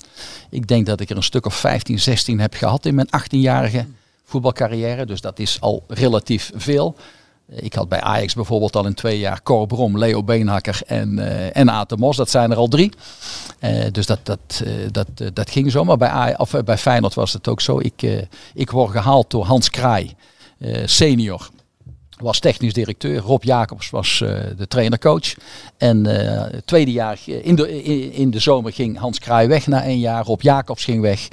Ik 0.50 0.66
denk 0.68 0.86
dat 0.86 1.00
ik 1.00 1.10
er 1.10 1.16
een 1.16 1.22
stuk 1.22 1.46
of 1.46 1.54
15, 1.54 2.00
16 2.00 2.40
heb 2.40 2.54
gehad 2.54 2.86
in 2.86 2.94
mijn 2.94 3.08
18-jarige 3.22 3.86
voetbalcarrière. 4.24 5.06
Dus 5.06 5.20
dat 5.20 5.38
is 5.38 5.56
al 5.60 5.84
relatief 5.88 6.50
veel. 6.54 6.96
Ik 7.50 7.74
had 7.74 7.88
bij 7.88 8.00
Ajax 8.00 8.34
bijvoorbeeld 8.34 8.76
al 8.76 8.86
in 8.86 8.94
twee 8.94 9.18
jaar 9.18 9.42
Cor 9.42 9.66
Brom, 9.66 9.98
Leo 9.98 10.22
Beenhakker 10.24 10.80
en, 10.86 11.18
eh 11.18 11.56
en 11.56 11.70
Aad 11.70 11.88
de 11.88 11.96
Mos. 11.96 12.16
Dat 12.16 12.30
zijn 12.30 12.50
er 12.50 12.56
al 12.56 12.68
drie. 12.68 12.92
Dus 13.92 14.06
dat, 14.06 14.18
dat, 14.22 14.62
dat, 14.90 15.06
dat 15.34 15.50
ging 15.50 15.70
zo. 15.70 15.84
Maar 15.84 15.96
bij, 15.96 16.08
Aj- 16.10 16.34
of, 16.36 16.54
bij 16.64 16.78
Feyenoord 16.78 17.14
was 17.14 17.32
het 17.32 17.48
ook 17.48 17.60
zo. 17.60 17.78
Ik, 17.78 18.26
ik 18.54 18.70
word 18.70 18.90
gehaald 18.90 19.30
door 19.30 19.44
Hans 19.44 19.70
Kraai, 19.70 20.14
senior 20.84 21.48
was 22.20 22.38
technisch 22.38 22.72
directeur. 22.72 23.20
Rob 23.20 23.44
Jacobs 23.44 23.90
was 23.90 24.20
eh, 24.20 24.40
de 24.56 24.66
trainercoach. 24.66 25.34
En 25.76 26.06
eh, 26.06 26.52
het 26.52 26.66
tweede 26.66 26.92
jaar 26.92 27.18
eh, 27.26 27.46
in 27.46 27.54
de, 27.54 27.82
in, 28.12 28.30
de 28.30 28.38
zomer 28.38 28.72
ging 28.72 28.98
Hans 28.98 29.18
Kraai 29.18 29.48
weg 29.48 29.66
na 29.66 29.86
een 29.86 29.98
jaar. 29.98 30.24
Rob 30.24 30.40
Jacobs 30.40 30.84
ging 30.84 31.00
weg. 31.00 31.28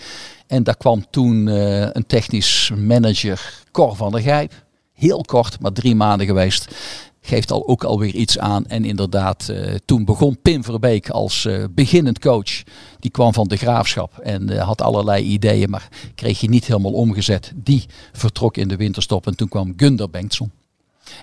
En 0.47 0.63
daar 0.63 0.77
kwam 0.77 1.05
toen 1.09 1.47
eh, 1.47 1.81
een 1.81 2.05
technisch 2.07 2.71
manager, 2.75 3.63
Cor 3.71 3.95
van 3.95 4.11
der 4.11 4.21
Gijp. 4.21 4.64
Heel 4.95 5.21
kort, 5.21 5.60
maar 5.60 5.71
drie 5.71 5.95
maanden 5.95 6.27
geweest. 6.27 6.75
Geeft 7.21 7.51
al 7.51 7.67
ook 7.67 7.84
alweer 7.84 8.13
iets 8.13 8.39
aan. 8.39 8.65
En 8.65 8.86
inderdaad, 8.86 9.49
eh, 9.49 9.73
toen 9.86 10.05
begon 10.05 10.38
Pim 10.41 10.63
Verbeek 10.63 11.10
als 11.10 11.45
eh, 11.45 11.63
beginnend 11.71 12.19
coach. 12.19 12.63
Die 12.99 13.12
kwam 13.12 13.34
van 13.34 13.47
de 13.47 13.58
graafschap 13.58 14.17
en 14.17 14.49
eh, 14.49 14.65
had 14.65 14.81
allerlei 14.81 15.23
ideeën, 15.23 15.69
maar 15.69 15.89
kreeg 16.15 16.39
je 16.39 16.49
niet 16.49 16.65
helemaal 16.65 16.91
omgezet. 16.91 17.51
Die 17.55 17.86
vertrok 18.12 18.58
in 18.58 18.67
de 18.67 18.75
winterstop 18.75 19.27
en 19.27 19.36
toen 19.36 19.47
kwam 19.47 19.73
Gunder 19.77 20.10
Bengtson. 20.10 20.51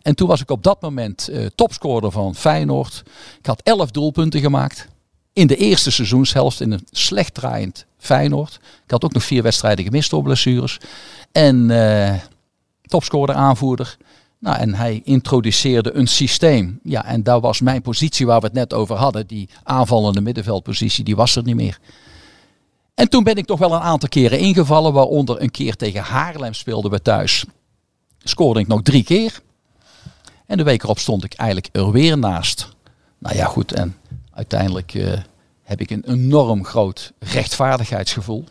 En 0.03 0.15
toen 0.15 0.29
was 0.29 0.41
ik 0.41 0.51
op 0.51 0.63
dat 0.63 0.81
moment 0.81 1.31
topscorer 1.55 2.11
van 2.11 2.35
Feyenoord. 2.35 3.03
Ik 3.39 3.47
had 3.47 3.61
11 3.63 3.91
doelpunten 3.91 4.41
gemaakt. 4.41 4.89
In 5.33 5.47
de 5.47 5.57
eerste 5.57 5.91
seizoenshelft 5.91 6.61
in 6.61 6.71
een 6.71 6.87
slecht 6.91 7.35
draaiend 7.35 7.87
Feyenoord. 7.99 8.59
Ik 8.85 8.91
had 8.91 9.05
ook 9.05 9.13
nog 9.13 9.25
vier 9.25 9.43
wedstrijden 9.43 9.85
gemist 9.85 10.11
door 10.11 10.23
blessures. 10.23 10.79
En 11.33 11.71
topscorer 12.93 13.35
aanvoerder. 13.35 13.97
Nou, 14.39 14.57
en 14.59 14.75
hij 14.75 15.01
introduceerde 15.05 15.95
een 15.95 16.07
systeem. 16.07 16.81
Ja, 16.83 17.05
en 17.05 17.23
daar 17.23 17.41
was 17.41 17.61
mijn 17.61 17.83
positie 17.83 18.27
waar 18.27 18.41
we 18.41 18.47
het 18.47 18.55
net 18.55 18.73
over 18.73 18.97
hadden. 18.97 19.27
Die 19.27 19.49
aanvallende 19.63 20.21
middenveldpositie, 20.21 21.05
die 21.05 21.17
was 21.17 21.37
er 21.37 21.43
niet 21.43 21.57
meer. 21.57 21.79
En 22.95 23.09
toen 23.09 23.25
ben 23.25 23.37
ik 23.37 23.47
toch 23.47 23.59
wel 23.59 23.73
een 23.73 23.81
aantal 23.81 24.09
keren 24.09 24.39
ingevallen. 24.39 24.93
Waaronder 24.93 25.43
een 25.43 25.51
keer 25.51 25.77
tegen 25.77 26.03
Haarlem 26.03 26.53
speelden 26.53 26.91
we 26.91 27.03
thuis. 27.03 27.45
Scoorde 28.19 28.61
ik 28.61 28.67
nog 28.67 28.83
drie 28.83 29.05
keer. 29.05 29.41
En 30.47 30.57
de 30.57 30.63
week 30.63 30.83
erop 30.83 30.99
stond 30.99 31.25
ik 31.25 31.35
eigenlijk 31.35 31.69
er 31.73 31.91
weer 31.91 32.19
naast. 32.19 32.69
Nou 33.19 33.37
ja, 33.37 33.47
goed. 33.47 33.73
En 33.73 33.97
uiteindelijk 34.33 34.95
eh, 34.95 35.13
heb 35.63 35.81
ik 35.81 35.91
een 35.91 36.05
enorm 36.07 36.65
groot 36.65 37.13
rechtvaardigheidsgevoel. 37.19 38.45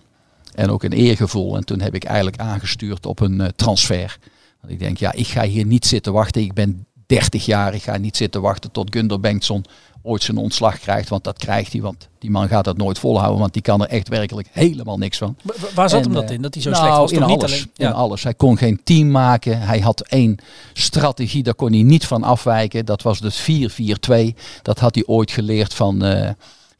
En 0.56 0.70
ook 0.70 0.84
een 0.84 0.94
eergevoel. 0.94 1.56
En 1.56 1.66
toen 1.66 1.80
heb 1.80 1.96
ik 1.96 2.04
eigenlijk 2.04 2.38
aangestuurd 2.38 3.06
op 3.06 3.20
een 3.20 3.42
eh, 3.42 3.48
transfer. 3.56 4.18
Want 4.62 4.74
ik 4.74 4.80
denk, 4.80 4.98
ja, 4.98 5.12
ik 5.12 5.28
ga 5.28 5.44
hier 5.44 5.66
niet 5.66 5.86
zitten 5.86 6.14
wachten. 6.14 6.42
Ik 6.42 6.54
ben 6.54 6.86
30 7.06 7.46
jaar. 7.46 7.74
Ik 7.74 7.84
ga 7.84 7.98
niet 7.98 8.18
zitten 8.18 8.42
wachten 8.42 8.72
tot 8.72 8.94
Gunder 8.94 9.20
Bengtson 9.20 9.66
ooit 10.04 10.24
zijn 10.24 10.38
ontslag 10.38 10.80
krijgt. 10.80 11.10
Want 11.10 11.24
dat 11.24 11.38
krijgt 11.38 11.72
hij, 11.72 11.82
want 11.82 12.08
die 12.20 12.30
man 12.30 12.48
gaat 12.48 12.64
dat 12.64 12.78
nooit 12.78 13.00
volhouden. 13.00 13.40
Want 13.40 13.54
die 13.54 13.62
kan 13.62 13.82
er 13.82 13.88
echt 13.88 14.08
werkelijk 14.08 14.48
helemaal 14.52 14.98
niks 14.98 15.18
van. 15.18 15.36
Wa- 15.42 15.54
Waar 15.76 15.90
zat 15.90 16.00
En, 16.00 16.06
hem 16.06 16.14
dat 16.14 16.30
eh, 16.30 16.36
in? 16.36 16.42
Dat 16.42 16.54
hij 16.54 16.64
zo 16.64 16.70
nou, 16.70 16.84
slecht 16.84 16.98
was? 16.98 17.12
in 17.12 17.20
niet 17.28 17.44
alles, 17.44 17.68
in 17.76 17.94
alles. 17.94 18.24
Hij 18.24 18.34
kon 18.34 18.58
geen 18.58 18.82
team 18.84 19.12
maken. 19.12 19.62
Hij 19.62 19.80
had 19.80 20.02
één 20.02 20.38
strategie, 20.74 21.44
daar 21.44 21.54
kon 21.56 21.72
hij 21.72 21.84
niet 21.84 22.06
van 22.06 22.24
afwijken. 22.24 22.86
Dat 22.86 23.02
was 23.02 23.20
dus 23.20 23.42
4-4-2. 23.42 24.14
Dat 24.62 24.80
had 24.80 24.96
hij 24.96 25.04
ooit 25.06 25.32
geleerd 25.32 25.74
van, 25.74 26.04
eh 26.04 26.30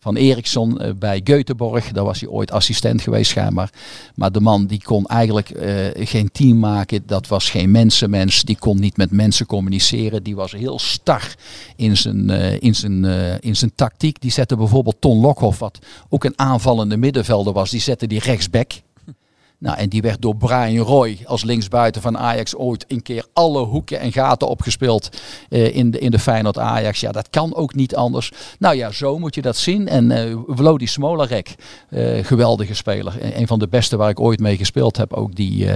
van 0.01 0.15
Eriksson 0.15 0.79
eh, 0.79 0.93
bij 0.93 1.21
Göteborg. 1.23 1.91
Daar 1.91 2.03
was 2.03 2.19
hij 2.19 2.29
ooit 2.29 2.51
assistent 2.51 3.01
geweest 3.01 3.29
schijnbaar. 3.29 3.69
Maar 4.15 4.31
de 4.31 4.39
man 4.39 4.65
die 4.65 4.81
kon 4.83 5.05
eigenlijk 5.05 5.49
eh, 5.49 6.07
geen 6.07 6.31
team 6.31 6.59
maken. 6.59 7.03
Dat 7.05 7.27
was 7.27 7.49
geen 7.49 7.71
mensenmens. 7.71 8.43
Die 8.43 8.57
kon 8.59 8.79
niet 8.79 8.97
met 8.97 9.11
mensen 9.11 9.45
communiceren. 9.45 10.23
Die 10.23 10.35
was 10.35 10.51
heel 10.51 10.79
star 10.79 11.35
in 11.75 11.97
zijn, 11.97 12.29
eh, 12.29 12.61
in 12.61 12.75
zijn, 12.75 13.03
in 13.39 13.55
zijn 13.55 13.71
tactiek. 13.75 14.21
Die 14.21 14.31
zette 14.31 14.55
bijvoorbeeld 14.55 15.01
Ton 15.01 15.19
Lokhoff, 15.19 15.59
wat 15.59 15.79
ook 16.09 16.23
een 16.23 16.39
aanvallende 16.39 16.97
middenvelder 16.97 17.53
was. 17.53 17.69
Die 17.69 17.81
zette 17.81 18.07
die 18.07 18.19
rechtsback. 18.19 18.71
Nou, 19.62 19.78
en 19.78 19.89
die 19.89 20.02
werd 20.02 20.21
door 20.21 20.36
Brian 20.36 20.86
Roy 20.86 21.17
als 21.26 21.43
linksbuiten 21.43 22.02
van 22.02 22.17
Ajax 22.17 22.56
ooit 22.56 22.86
een 22.88 23.02
keer 23.02 23.26
alle 23.34 23.63
hoeken 23.63 24.00
en 24.00 24.12
gaten 24.12 24.47
opgespeeld 24.47 25.10
eh, 25.50 25.76
in, 25.76 25.91
de, 25.91 26.00
in 26.00 26.12
de 26.12 26.19
Feyenoord 26.19 26.58
Ajax. 26.58 27.00
Ja, 27.00 27.12
dat 27.12 27.30
kan 27.30 27.56
ook 27.56 27.76
niet 27.76 27.95
anders. 27.95 28.32
Nou 28.60 28.76
ja, 28.76 28.91
zo 28.91 29.19
moet 29.19 29.36
je 29.36 29.41
dat 29.41 29.58
zien. 29.58 29.88
En 29.88 30.12
eh 30.12 30.38
Vlodi 30.47 30.88
Smolarek, 30.88 31.56
eh, 31.89 32.26
geweldige 32.26 32.74
speler. 32.74 33.19
Eh, 33.19 33.39
Een 33.39 33.47
van 33.47 33.60
de 33.60 33.67
beste 33.67 33.97
waar 33.97 34.10
ik 34.10 34.19
ooit 34.19 34.39
mee 34.39 34.58
gespeeld 34.58 34.97
heb. 34.97 35.13
Ook 35.13 35.36
die 35.36 35.67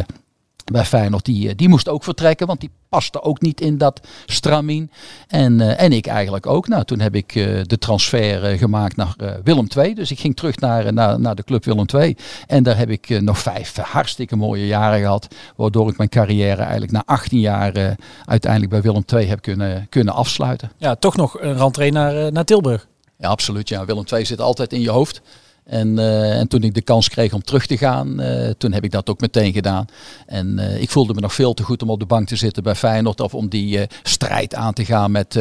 bij 0.71 0.85
Feyenoord, 0.85 1.25
die, 1.25 1.49
eh, 1.49 1.55
die 1.55 1.69
moest 1.69 1.89
ook 1.89 2.03
vertrekken. 2.03 2.47
Want 2.47 2.59
die 2.59 2.69
paste 2.89 3.21
ook 3.21 3.41
niet 3.41 3.61
in 3.61 3.77
dat 3.77 4.01
stramien. 4.25 4.91
En, 5.27 5.61
eh, 5.61 5.83
en 5.83 5.91
ik 5.91 6.07
eigenlijk 6.07 6.45
ook. 6.45 6.67
Nou, 6.67 6.83
toen 6.83 6.99
heb 6.99 7.15
ik 7.15 7.35
eh, 7.35 7.61
de 7.63 7.77
transfer 7.77 8.57
gemaakt 8.57 8.95
naar 8.95 9.15
Willem 9.43 9.67
II. 9.77 9.93
Dus 9.93 10.11
ik 10.11 10.19
ging 10.19 10.35
terug 10.35 10.57
naar, 10.57 10.93
naar, 10.93 11.19
naar 11.19 11.35
de 11.35 11.43
club 11.43 11.65
Willem 11.65 11.85
II. 11.93 12.17
En 12.47 12.63
daar 12.63 12.77
heb 12.77 12.89
ik 12.89 13.21
nog 13.21 13.39
vijf 13.39 13.75
hartstikke 13.75 14.35
mooie 14.35 14.67
jaren 14.67 14.99
gehad. 14.99 15.27
Waardoor 15.55 15.89
ik 15.89 15.97
mijn 15.97 16.09
carrière 16.09 16.61
eigenlijk 16.61 16.91
na 16.91 17.03
18 17.05 17.39
jaar 17.39 17.95
uiteindelijk 18.25 18.71
bij 18.71 18.81
Willem 18.81 19.03
II 19.13 19.27
heb 19.27 19.41
kunnen, 19.41 19.87
kunnen 19.89 20.13
afsluiten. 20.13 20.71
ja, 20.77 20.95
toch 20.95 21.15
nog 21.15 21.41
een 21.41 21.57
rentree 21.57 21.91
naar, 21.91 22.31
naar 22.31 22.45
Tilburg. 22.45 22.87
Ja, 23.17 23.27
absoluut. 23.27 23.69
Ja. 23.69 23.85
Willem 23.85 24.03
II 24.13 24.25
zit 24.25 24.41
altijd 24.41 24.73
in 24.73 24.81
je 24.81 24.89
hoofd. 24.89 25.21
En, 25.65 25.99
eh, 25.99 26.39
en 26.39 26.47
toen 26.47 26.63
ik 26.63 26.73
de 26.73 26.81
kans 26.81 27.09
kreeg 27.09 27.33
om 27.33 27.43
terug 27.43 27.65
te 27.65 27.77
gaan, 27.77 28.19
eh, 28.19 28.49
toen 28.57 28.71
heb 28.71 28.83
ik 28.83 28.91
dat 28.91 29.09
ook 29.09 29.19
meteen 29.19 29.53
gedaan. 29.53 29.85
En 30.25 30.59
eh, 30.59 30.81
ik 30.81 30.89
voelde 30.89 31.13
me 31.13 31.21
nog 31.21 31.33
veel 31.33 31.53
te 31.53 31.63
goed 31.63 31.81
om 31.81 31.89
op 31.89 31.99
de 31.99 32.05
bank 32.05 32.27
te 32.27 32.35
zitten 32.35 32.63
bij 32.63 32.75
Feyenoord. 32.75 33.21
Of 33.21 33.33
om 33.33 33.49
die 33.49 33.79
strijd 34.03 34.55
aan 34.55 34.73
te 34.73 34.85
gaan 34.85 35.11
met, 35.11 35.39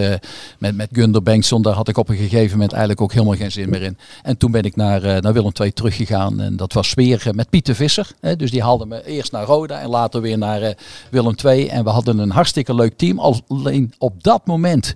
met, 0.58 0.76
met 0.76 0.88
Gunder 0.92 1.22
Bengtson. 1.22 1.62
Daar 1.62 1.74
had 1.74 1.88
ik 1.88 1.96
op 1.96 2.08
een 2.08 2.16
gegeven 2.16 2.50
moment 2.50 2.70
eigenlijk 2.70 3.00
ook 3.00 3.12
helemaal 3.12 3.36
geen 3.36 3.52
zin 3.52 3.70
meer 3.70 3.82
in. 3.82 3.98
En 4.22 4.36
toen 4.36 4.50
ben 4.50 4.62
ik 4.62 4.76
naar, 4.76 5.00
naar 5.22 5.32
Willem 5.32 5.52
II 5.60 5.72
teruggegaan. 5.72 6.40
En 6.40 6.56
dat 6.56 6.72
was 6.72 6.94
weer 6.94 7.30
met 7.34 7.50
Pieter 7.50 7.74
Visser. 7.74 8.10
Hè. 8.20 8.36
Dus 8.36 8.50
die 8.50 8.62
haalde 8.62 8.86
me 8.86 9.06
eerst 9.06 9.32
naar 9.32 9.44
Roda 9.44 9.80
en 9.80 9.88
later 9.88 10.20
weer 10.20 10.38
naar 10.38 10.74
Willem 11.10 11.34
II. 11.44 11.66
En 11.66 11.84
we 11.84 11.90
hadden 11.90 12.18
een 12.18 12.30
hartstikke 12.30 12.74
leuk 12.74 12.96
team. 12.96 13.18
Alleen 13.18 13.94
op 13.98 14.22
dat 14.22 14.46
moment 14.46 14.94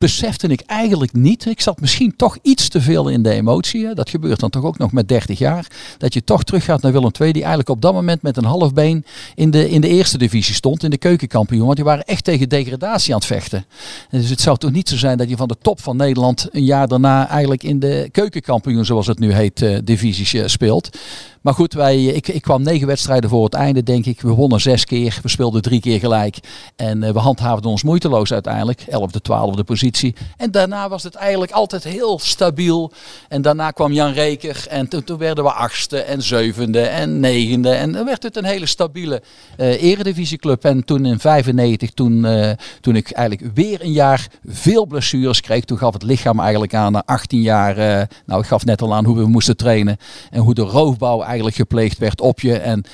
besefte 0.00 0.46
ik 0.46 0.60
eigenlijk 0.60 1.12
niet. 1.12 1.46
Ik 1.46 1.60
zat 1.60 1.80
misschien 1.80 2.16
toch 2.16 2.38
iets 2.42 2.68
te 2.68 2.80
veel 2.80 3.08
in 3.08 3.22
de 3.22 3.30
emotie. 3.30 3.86
hè. 3.86 3.94
Dat 3.94 4.10
gebeurt 4.10 4.40
dan 4.40 4.50
toch 4.50 4.64
ook 4.64 4.78
nog 4.78 4.92
met 4.92 5.08
30 5.08 5.38
jaar. 5.38 5.66
Dat 5.98 6.14
je 6.14 6.24
toch 6.24 6.44
teruggaat 6.44 6.82
naar 6.82 6.92
Willem 6.92 7.10
II, 7.20 7.32
die 7.32 7.42
eigenlijk 7.42 7.70
op 7.70 7.82
dat 7.82 7.92
moment 7.92 8.22
met 8.22 8.36
een 8.36 8.44
half 8.44 8.72
been 8.72 9.04
in 9.34 9.50
de, 9.50 9.70
in 9.70 9.80
de 9.80 9.88
eerste 9.88 10.18
divisie 10.18 10.54
stond, 10.54 10.82
in 10.82 10.90
de 10.90 10.98
keukenkampioen. 10.98 11.64
Want 11.64 11.76
die 11.76 11.84
waren 11.84 12.04
echt 12.04 12.24
tegen 12.24 12.48
degradatie 12.48 13.12
aan 13.12 13.18
het 13.18 13.28
vechten. 13.28 13.64
En 14.10 14.20
dus 14.20 14.30
het 14.30 14.40
zou 14.40 14.56
toch 14.56 14.70
niet 14.70 14.88
zo 14.88 14.96
zijn 14.96 15.18
dat 15.18 15.28
je 15.28 15.36
van 15.36 15.48
de 15.48 15.56
top 15.62 15.80
van 15.80 15.96
Nederland 15.96 16.48
een 16.50 16.64
jaar 16.64 16.88
daarna 16.88 17.28
eigenlijk 17.28 17.62
in 17.62 17.80
de 17.80 18.08
keukenkampioen, 18.12 18.84
zoals 18.84 19.06
het 19.06 19.18
nu 19.18 19.32
heet, 19.32 19.62
eh, 19.62 19.78
divisies 19.84 20.34
eh, 20.34 20.46
speelt. 20.46 20.98
Maar 21.40 21.54
goed, 21.54 21.72
wij, 21.72 22.04
ik, 22.04 22.28
ik 22.28 22.42
kwam 22.42 22.62
negen 22.62 22.86
wedstrijden 22.86 23.30
voor 23.30 23.44
het 23.44 23.54
einde, 23.54 23.82
denk 23.82 24.06
ik. 24.06 24.20
We 24.20 24.32
wonnen 24.32 24.60
zes 24.60 24.84
keer, 24.84 25.18
we 25.22 25.28
speelden 25.28 25.62
drie 25.62 25.80
keer 25.80 25.98
gelijk. 25.98 26.38
En 26.76 27.02
eh, 27.02 27.12
we 27.12 27.18
handhaafden 27.18 27.70
ons 27.70 27.82
moeiteloos 27.82 28.32
uiteindelijk. 28.32 28.80
Elfde, 28.88 29.20
twaalfde 29.20 29.64
positie. 29.64 29.89
En 30.36 30.50
daarna 30.50 30.88
was 30.88 31.02
het 31.02 31.14
eigenlijk 31.14 31.52
altijd 31.52 31.84
heel 31.84 32.18
stabiel. 32.18 32.92
En 33.28 33.42
daarna 33.42 33.70
kwam 33.70 33.92
Jan 33.92 34.12
Reker. 34.12 34.66
En 34.68 34.88
toen, 34.88 35.18
werden 35.18 35.44
we 35.44 35.52
achtste 35.52 35.98
en 36.00 36.22
zevende 36.22 36.80
en 36.80 37.20
negende. 37.20 37.70
En 37.70 37.92
dan 37.92 38.04
werd 38.04 38.22
het 38.22 38.36
een 38.36 38.44
hele 38.44 38.66
stabiele 38.66 39.22
eh 39.56 39.82
eredivisieclub. 39.82 40.64
En 40.64 40.84
toen 40.84 41.04
in 41.06 41.20
95, 41.20 41.90
toen, 41.90 42.24
eh, 42.24 42.50
toen 42.80 42.96
ik 42.96 43.10
eigenlijk 43.10 43.54
weer 43.54 43.82
een 43.82 43.92
jaar 43.92 44.26
veel 44.44 44.86
blessures 44.86 45.40
kreeg. 45.40 45.64
Toen 45.64 45.78
gaf 45.78 45.92
het 45.92 46.02
lichaam 46.02 46.40
eigenlijk 46.40 46.74
aan 46.74 46.92
na 46.92 47.02
18 47.06 47.40
jaar. 47.40 47.76
eh, 47.76 48.06
nou, 48.26 48.40
ik 48.40 48.46
gaf 48.46 48.64
net 48.64 48.82
al 48.82 48.94
aan 48.94 49.04
hoe 49.04 49.16
we 49.16 49.26
moesten 49.26 49.56
trainen. 49.56 49.96
En 50.30 50.40
hoe 50.40 50.54
de 50.54 50.62
roofbouw 50.62 51.22
eigenlijk 51.22 51.56
gepleegd 51.56 51.98
werd 51.98 52.20
op 52.20 52.40
je. 52.40 52.58
En 52.58 52.84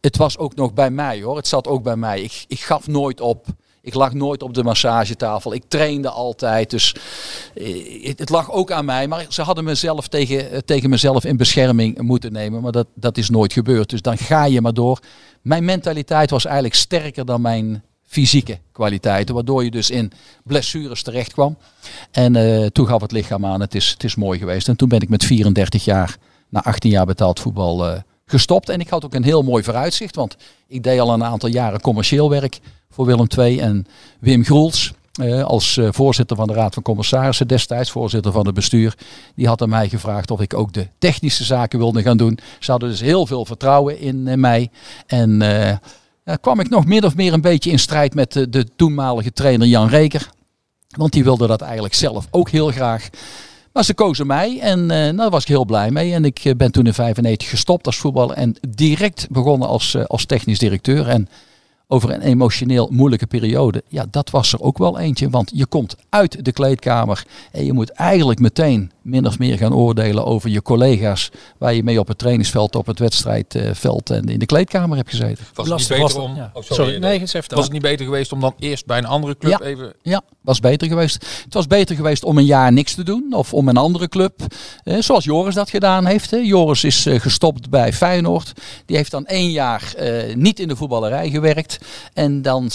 het 0.00 0.16
was 0.16 0.38
ook 0.38 0.54
nog 0.54 0.74
bij 0.74 0.90
mij 0.90 1.22
hoor. 1.22 1.36
Het 1.36 1.48
zat 1.48 1.66
ook 1.66 1.82
bij 1.82 1.96
mij. 1.96 2.20
Ik, 2.22 2.44
ik 2.48 2.60
gaf 2.60 2.86
nooit 2.86 3.20
op. 3.20 3.46
Ik 3.86 3.94
lag 3.94 4.12
nooit 4.12 4.42
op 4.42 4.54
de 4.54 4.62
massagetafel. 4.62 5.54
Ik 5.54 5.62
trainde 5.68 6.08
altijd. 6.08 6.70
Dus 6.70 6.94
eh, 7.54 8.16
het, 8.16 8.28
lag 8.28 8.52
ook 8.52 8.70
aan 8.70 8.84
mij. 8.84 9.08
Maar 9.08 9.26
ze 9.28 9.42
hadden 9.42 9.64
mezelf 9.64 10.08
tegen, 10.08 10.50
eh, 10.50 10.58
tegen 10.58 10.90
mezelf 10.90 11.24
in 11.24 11.36
bescherming 11.36 12.00
moeten 12.00 12.32
nemen. 12.32 12.62
Maar 12.62 12.72
dat, 12.72 12.86
dat 12.94 13.16
is 13.18 13.30
nooit 13.30 13.52
gebeurd. 13.52 13.90
Dus 13.90 14.02
dan 14.02 14.18
ga 14.18 14.44
je 14.44 14.60
maar 14.60 14.74
door. 14.74 15.00
Mijn 15.42 15.64
mentaliteit 15.64 16.30
was 16.30 16.44
eigenlijk 16.44 16.74
sterker 16.74 17.24
dan 17.24 17.40
mijn 17.40 17.82
fysieke 18.06 18.58
kwaliteiten. 18.72 19.34
Waardoor 19.34 19.64
je 19.64 19.70
dus 19.70 19.90
in 19.90 20.12
blessures 20.44 21.02
terecht 21.02 21.32
kwam. 21.32 21.56
En 22.10 22.36
eh, 22.36 22.66
toen 22.66 22.86
gaf 22.86 23.00
het 23.00 23.12
lichaam 23.12 23.46
aan. 23.46 23.60
Het 23.60 23.74
is, 23.74 23.90
het 23.90 24.04
is 24.04 24.14
mooi 24.14 24.38
geweest. 24.38 24.68
En 24.68 24.76
toen 24.76 24.88
ben 24.88 25.00
ik 25.00 25.08
met 25.08 25.24
34 25.24 25.84
jaar, 25.84 26.16
na 26.48 26.62
18 26.64 26.90
jaar 26.90 27.06
betaald 27.06 27.40
voetbal, 27.40 27.86
eh, 27.86 28.00
gestopt. 28.26 28.68
En 28.68 28.80
ik 28.80 28.88
had 28.88 29.04
ook 29.04 29.14
een 29.14 29.24
heel 29.24 29.42
mooi 29.42 29.62
vooruitzicht. 29.62 30.16
Want 30.16 30.36
ik 30.66 30.82
deed 30.82 31.00
al 31.00 31.12
een 31.12 31.24
aantal 31.24 31.48
jaren 31.48 31.80
commercieel 31.80 32.30
werk 32.30 32.58
voor 32.90 33.06
Willem 33.06 33.26
II. 33.38 33.60
En 33.60 33.86
Wim 34.20 34.44
Groels, 34.44 34.92
eh, 35.20 35.44
als 35.44 35.76
eh, 35.76 35.88
voorzitter 35.90 36.36
van 36.36 36.46
de 36.46 36.52
Raad 36.52 36.74
van 36.74 36.82
Commissarissen 36.82 37.48
destijds, 37.48 37.90
voorzitter 37.90 38.32
van 38.32 38.46
het 38.46 38.54
bestuur, 38.54 38.94
die 39.34 39.46
had 39.46 39.62
aan 39.62 39.68
mij 39.68 39.88
gevraagd 39.88 40.30
of 40.30 40.40
ik 40.40 40.54
ook 40.54 40.72
de 40.72 40.88
technische 40.98 41.44
zaken 41.44 41.78
wilde 41.78 42.02
gaan 42.02 42.16
doen. 42.16 42.38
Ze 42.60 42.70
hadden 42.70 42.88
dus 42.88 43.00
heel 43.00 43.26
veel 43.26 43.44
vertrouwen 43.44 43.98
in 43.98 44.28
eh, 44.28 44.36
mij. 44.36 44.70
En 45.06 45.38
ja, 46.24 46.36
kwam 46.36 46.60
ik 46.60 46.68
nog 46.68 46.86
min 46.86 47.04
of 47.04 47.16
meer 47.16 47.32
een 47.32 47.40
beetje 47.40 47.70
in 47.70 47.78
strijd 47.78 48.14
met 48.14 48.32
de 48.32 48.66
toenmalige 48.76 49.32
trainer 49.32 49.66
Jan 49.66 49.88
Reker. 49.88 50.30
Want 50.88 51.12
die 51.12 51.24
wilde 51.24 51.46
dat 51.46 51.60
eigenlijk 51.60 51.94
zelf 51.94 52.26
ook 52.30 52.50
heel 52.50 52.70
graag. 52.70 53.08
Maar 53.76 53.84
ze 53.84 53.94
kozen 53.94 54.26
mij 54.26 54.60
en 54.60 54.86
nou, 54.86 55.16
daar 55.16 55.30
was 55.30 55.42
ik 55.42 55.48
heel 55.48 55.64
blij 55.64 55.90
mee. 55.90 56.12
En 56.12 56.24
ik 56.24 56.38
eh, 56.44 56.54
ben 56.56 56.72
toen 56.72 56.86
in 56.86 56.94
95 56.94 57.48
gestopt 57.48 57.86
als 57.86 57.96
voetballer 57.96 58.36
en 58.36 58.56
direct 58.68 59.26
begonnen 59.30 59.68
als, 59.68 59.94
eh, 59.94 60.04
als 60.04 60.24
technisch 60.24 60.58
directeur. 60.58 61.08
En 61.08 61.28
over 61.88 62.10
een 62.10 62.20
emotioneel 62.20 62.88
moeilijke 62.92 63.26
periode, 63.26 63.82
ja, 63.88 64.06
dat 64.10 64.30
was 64.30 64.52
er 64.52 64.60
ook 64.60 64.78
wel 64.78 64.98
eentje. 64.98 65.30
Want 65.30 65.50
je 65.54 65.66
komt 65.66 65.96
uit 66.08 66.44
de 66.44 66.52
kleedkamer 66.52 67.26
en 67.52 67.64
je 67.64 67.72
moet 67.72 67.90
eigenlijk 67.90 68.38
meteen 68.38 68.92
min 69.02 69.26
of 69.26 69.38
meer 69.38 69.58
gaan 69.58 69.74
oordelen 69.74 70.24
over 70.24 70.50
je 70.50 70.62
collega's. 70.62 71.30
Waar 71.58 71.74
je 71.74 71.82
mee 71.82 72.00
op 72.00 72.08
het 72.08 72.18
trainingsveld, 72.18 72.76
op 72.76 72.86
het 72.86 72.98
wedstrijdveld 72.98 74.10
en 74.10 74.24
in 74.24 74.38
de 74.38 74.46
kleedkamer 74.46 74.96
hebt 74.96 75.10
gezeten. 75.10 75.44
Was 75.54 75.68
het 75.68 75.78
niet 75.78 75.88
beter 75.88 76.02
was 76.02 76.14
om... 76.14 76.34
ja. 76.36 76.50
oh, 76.54 76.62
sorry, 76.62 76.96
nee, 76.96 77.20
Was 77.20 77.64
het 77.64 77.72
niet 77.72 77.82
beter 77.82 78.04
geweest 78.04 78.32
om 78.32 78.40
dan 78.40 78.54
eerst 78.58 78.86
bij 78.86 78.98
een 78.98 79.06
andere 79.06 79.36
club 79.36 79.58
Ja. 79.60 79.66
even... 79.66 79.92
Ja, 80.02 80.22
was 80.40 80.60
beter 80.60 80.88
geweest. 80.88 81.26
Het 81.44 81.54
was 81.54 81.66
beter 81.66 81.96
geweest 81.96 82.24
om 82.24 82.38
een 82.38 82.44
jaar 82.44 82.72
niks 82.72 82.94
te 82.94 83.02
doen. 83.02 83.32
Of 83.34 83.54
om 83.54 83.68
een 83.68 83.76
andere 83.76 84.08
club. 84.08 84.40
Eh, 84.82 84.96
zoals 85.00 85.24
Joris 85.24 85.54
dat 85.54 85.70
gedaan 85.70 86.06
heeft. 86.06 86.30
Hè. 86.30 86.36
Joris 86.36 86.84
is 86.84 87.06
eh, 87.06 87.20
gestopt 87.20 87.70
bij 87.70 87.92
Feyenoord. 87.92 88.52
Die 88.86 88.96
heeft 88.96 89.10
dan 89.10 89.26
één 89.26 89.50
jaar 89.50 89.94
eh, 89.96 90.34
niet 90.34 90.60
in 90.60 90.68
de 90.68 90.76
voetballerij 90.76 91.30
gewerkt. 91.30 91.75
En 92.12 92.42
dan 92.42 92.70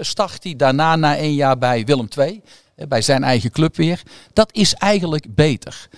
start 0.00 0.42
hij 0.42 0.56
daarna 0.56 0.96
na 0.96 1.16
één 1.16 1.34
jaar 1.34 1.58
bij 1.58 1.84
Willem 1.84 2.08
II. 2.18 2.42
eh, 2.74 2.86
bij 2.86 3.02
zijn 3.02 3.24
eigen 3.24 3.50
club 3.50 3.76
weer. 3.76 4.02
Dat 4.32 4.48
is 4.52 4.74
eigenlijk 4.74 5.34
beter. 5.34 5.88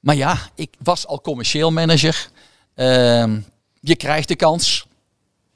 Maar 0.00 0.16
ja, 0.16 0.38
ik 0.54 0.74
was 0.82 1.06
al 1.06 1.20
commercieel 1.20 1.70
manager. 1.70 2.30
Ehm, 2.74 3.40
je 3.80 3.96
krijgt 3.96 4.28
de 4.28 4.36
kans. 4.36 4.86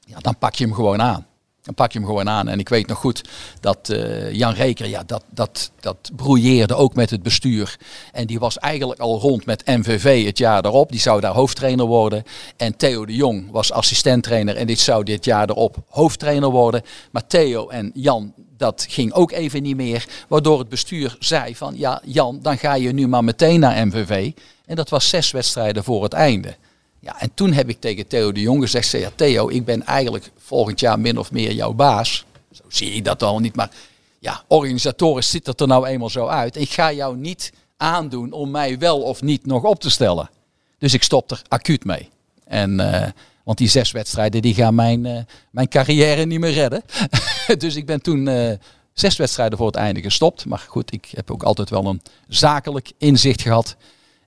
Ja, 0.01 0.19
dan 0.19 0.39
pak 0.39 0.55
je 0.55 0.65
hem 0.65 0.75
gewoon 0.75 1.03
aan. 1.03 1.27
Dan 1.63 1.75
pak 1.75 1.93
je 1.93 1.99
hem 1.99 2.07
gewoon 2.07 2.29
aan. 2.29 2.49
En 2.49 2.59
ik 2.59 2.69
weet 2.69 2.87
nog 2.87 2.99
goed 2.99 3.23
dat 3.61 3.89
eh, 3.89 4.33
Jan 4.33 4.53
Reker, 4.53 4.89
ja, 4.89 5.03
dat, 5.07 5.25
dat, 5.31 5.71
dat 5.81 6.11
broeieerde 6.17 6.75
ook 6.75 6.95
met 6.95 7.11
het 7.11 7.23
bestuur. 7.23 7.79
En 8.13 8.27
die 8.27 8.39
was 8.39 8.59
eigenlijk 8.59 9.01
al 9.01 9.19
rond 9.19 9.47
met 9.47 9.67
MVV 9.67 10.25
het 10.25 10.39
jaar 10.39 10.63
daarop. 10.63 10.91
Die 10.91 11.01
zou 11.01 11.21
daar 11.21 11.33
hoofdtrainer 11.35 11.87
worden. 11.87 12.23
En 12.57 12.77
Theo 12.77 13.07
de 13.07 13.15
Jong 13.15 13.51
was 13.51 13.73
assistenttrainer. 13.73 14.57
En 14.57 14.67
dit 14.67 14.79
zou 14.79 15.05
dit 15.05 15.25
jaar 15.25 15.51
erop 15.51 15.77
hoofdtrainer 15.89 16.51
worden. 16.51 16.83
Maar 17.11 17.27
Theo 17.27 17.69
en 17.69 17.91
Jan, 17.95 18.33
dat 18.57 18.87
ging 18.89 19.13
ook 19.13 19.33
even 19.33 19.63
niet 19.63 19.77
meer. 19.77 20.07
Waardoor 20.29 20.59
het 20.59 20.69
bestuur 20.69 21.17
zei 21.19 21.57
van, 21.57 21.75
ja 21.77 22.01
Jan, 22.05 22.39
dan 22.43 22.59
ga 22.59 22.75
je 22.75 22.93
nu 22.93 23.09
maar 23.09 23.25
meteen 23.25 23.61
naar 23.61 23.87
MVV. 23.87 24.33
En 24.67 24.77
dat 24.77 24.89
was 24.89 25.09
zes 25.09 25.31
wedstrijden 25.31 25.85
voor 25.85 26.03
het 26.03 26.13
einde. 26.13 26.57
Ja, 27.03 27.21
en 27.21 27.31
toen 27.35 27.53
heb 27.53 27.69
ik 27.69 27.81
tegen 27.81 28.07
Theo 28.07 28.33
de 28.33 28.41
Jong 28.41 28.63
gezegd, 28.63 28.91
ja, 28.91 29.11
Theo, 29.15 29.49
ik 29.49 29.65
ben 29.65 29.83
eigenlijk 29.87 30.31
volgend 30.39 30.81
jaar 30.81 31.01
min 31.01 31.19
of 31.19 31.33
meer 31.33 31.53
jouw 31.53 31.73
baas. 31.73 32.25
Zo 32.51 32.63
zie 32.69 32.93
ik 32.93 33.05
dat 33.05 33.23
al 33.23 33.39
niet, 33.39 33.57
maar 33.57 33.71
ja, 34.19 34.43
organisatorisch 34.49 35.31
ziet 35.31 35.47
het 35.47 35.61
er 35.61 35.67
nou 35.67 35.87
eenmaal 35.87 36.11
zo 36.11 36.27
uit. 36.27 36.57
Ik 36.57 36.71
ga 36.71 36.93
jou 36.93 37.17
niet 37.17 37.53
aandoen 37.77 38.33
om 38.33 38.51
mij 38.51 38.79
wel 38.79 39.03
of 39.03 39.23
niet 39.23 39.47
nog 39.47 39.63
op 39.63 39.81
te 39.81 39.91
stellen. 39.91 40.31
Dus 40.79 40.95
ik 40.95 41.03
stop 41.03 41.31
er 41.31 41.43
acuut 41.49 41.85
mee. 41.85 42.09
En, 42.45 42.81
eh, 42.81 43.09
want 43.45 43.59
die 43.59 43.69
zes 43.69 43.91
wedstrijden 43.91 44.43
die 44.43 44.55
gaan 44.55 44.75
mijn, 44.75 45.07
eh, 45.07 45.23
mijn 45.51 45.69
carrière 45.69 46.25
niet 46.25 46.41
meer 46.41 46.53
redden. 46.53 46.83
dus 47.59 47.77
ik 47.77 47.87
ben 47.87 48.03
toen 48.03 48.29
eh, 48.29 48.53
zes 48.93 49.17
wedstrijden 49.17 49.59
voor 49.59 49.67
het 49.67 49.77
einde 49.77 50.01
gestopt. 50.01 50.47
Maar 50.47 50.65
goed, 50.69 50.93
ik 50.93 51.09
heb 51.15 51.31
ook 51.31 51.43
altijd 51.43 51.71
wel 51.71 51.87
een 51.87 52.03
zakelijk 52.29 52.93
inzicht 52.99 53.43
gehad. 53.43 53.77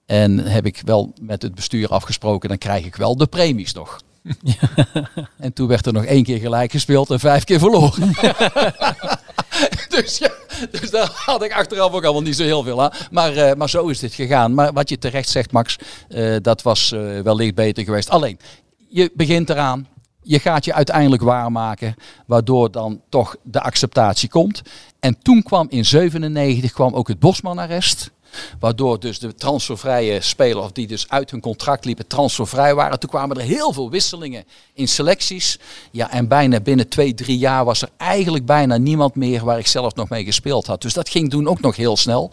En 0.05 0.39
heb 0.39 0.65
ik 0.65 0.81
wel 0.85 1.13
met 1.21 1.41
het 1.41 1.55
bestuur 1.55 1.89
afgesproken, 1.89 2.49
dan 2.49 2.57
krijg 2.57 2.85
ik 2.85 2.95
wel 2.95 3.17
de 3.17 3.27
premies 3.27 3.73
nog. 3.73 3.99
en 5.37 5.53
toen 5.53 5.67
werd 5.67 5.85
er 5.85 5.93
nog 5.93 6.05
één 6.05 6.23
keer 6.23 6.39
gelijk 6.39 6.71
gespeeld 6.71 7.09
en 7.09 7.19
vijf 7.19 7.43
keer 7.43 7.59
verloren. 7.59 8.11
dus, 9.95 10.17
ja, 10.17 10.31
dus 10.71 10.89
daar 10.89 11.11
had 11.13 11.43
ik 11.43 11.53
achteraf 11.53 11.93
ook 11.93 12.03
allemaal 12.03 12.21
niet 12.21 12.35
zo 12.35 12.43
heel 12.43 12.63
veel 12.63 12.83
aan. 12.83 12.91
Maar, 13.11 13.35
eh, 13.35 13.55
maar 13.55 13.69
zo 13.69 13.87
is 13.87 13.99
dit 13.99 14.13
gegaan. 14.13 14.53
Maar 14.53 14.73
wat 14.73 14.89
je 14.89 14.97
terecht 14.97 15.29
zegt, 15.29 15.51
Max, 15.51 15.77
eh, 16.09 16.35
dat 16.41 16.61
was 16.61 16.91
uh, 16.91 17.19
wellicht 17.21 17.55
beter 17.55 17.83
geweest. 17.83 18.09
Alleen, 18.09 18.39
je 18.89 19.11
begint 19.13 19.49
eraan. 19.49 19.87
Je 20.21 20.39
gaat 20.39 20.65
je 20.65 20.73
uiteindelijk 20.73 21.21
waarmaken, 21.21 21.95
waardoor 22.25 22.71
dan 22.71 23.01
toch 23.09 23.35
de 23.43 23.61
acceptatie 23.61 24.29
komt. 24.29 24.61
En 24.99 25.17
toen 25.21 25.43
kwam 25.43 25.67
in 25.69 25.85
97 25.85 26.71
kwam 26.71 26.93
ook 26.93 27.07
het 27.07 27.19
Bosman-arrest. 27.19 28.11
Waardoor 28.59 28.99
dus 28.99 29.19
de 29.19 29.35
transfervrije 29.35 30.21
spelers 30.21 30.73
die 30.73 30.87
dus 30.87 31.09
uit 31.09 31.31
hun 31.31 31.41
contract 31.41 31.85
liepen 31.85 32.07
transfervrij 32.07 32.75
waren. 32.75 32.99
Toen 32.99 33.09
kwamen 33.09 33.37
er 33.37 33.43
heel 33.43 33.73
veel 33.73 33.89
wisselingen 33.89 34.43
in 34.73 34.87
selecties. 34.87 35.59
Ja, 35.91 36.11
en 36.11 36.27
bijna 36.27 36.59
binnen 36.59 36.89
twee, 36.89 37.13
drie 37.13 37.37
jaar 37.37 37.65
was 37.65 37.81
er 37.81 37.89
eigenlijk 37.97 38.45
bijna 38.45 38.77
niemand 38.77 39.15
meer 39.15 39.45
waar 39.45 39.59
ik 39.59 39.67
zelf 39.67 39.95
nog 39.95 40.09
mee 40.09 40.25
gespeeld 40.25 40.67
had. 40.67 40.81
Dus 40.81 40.93
dat 40.93 41.09
ging 41.09 41.29
toen 41.29 41.47
ook 41.47 41.61
nog 41.61 41.75
heel 41.75 41.97
snel. 41.97 42.31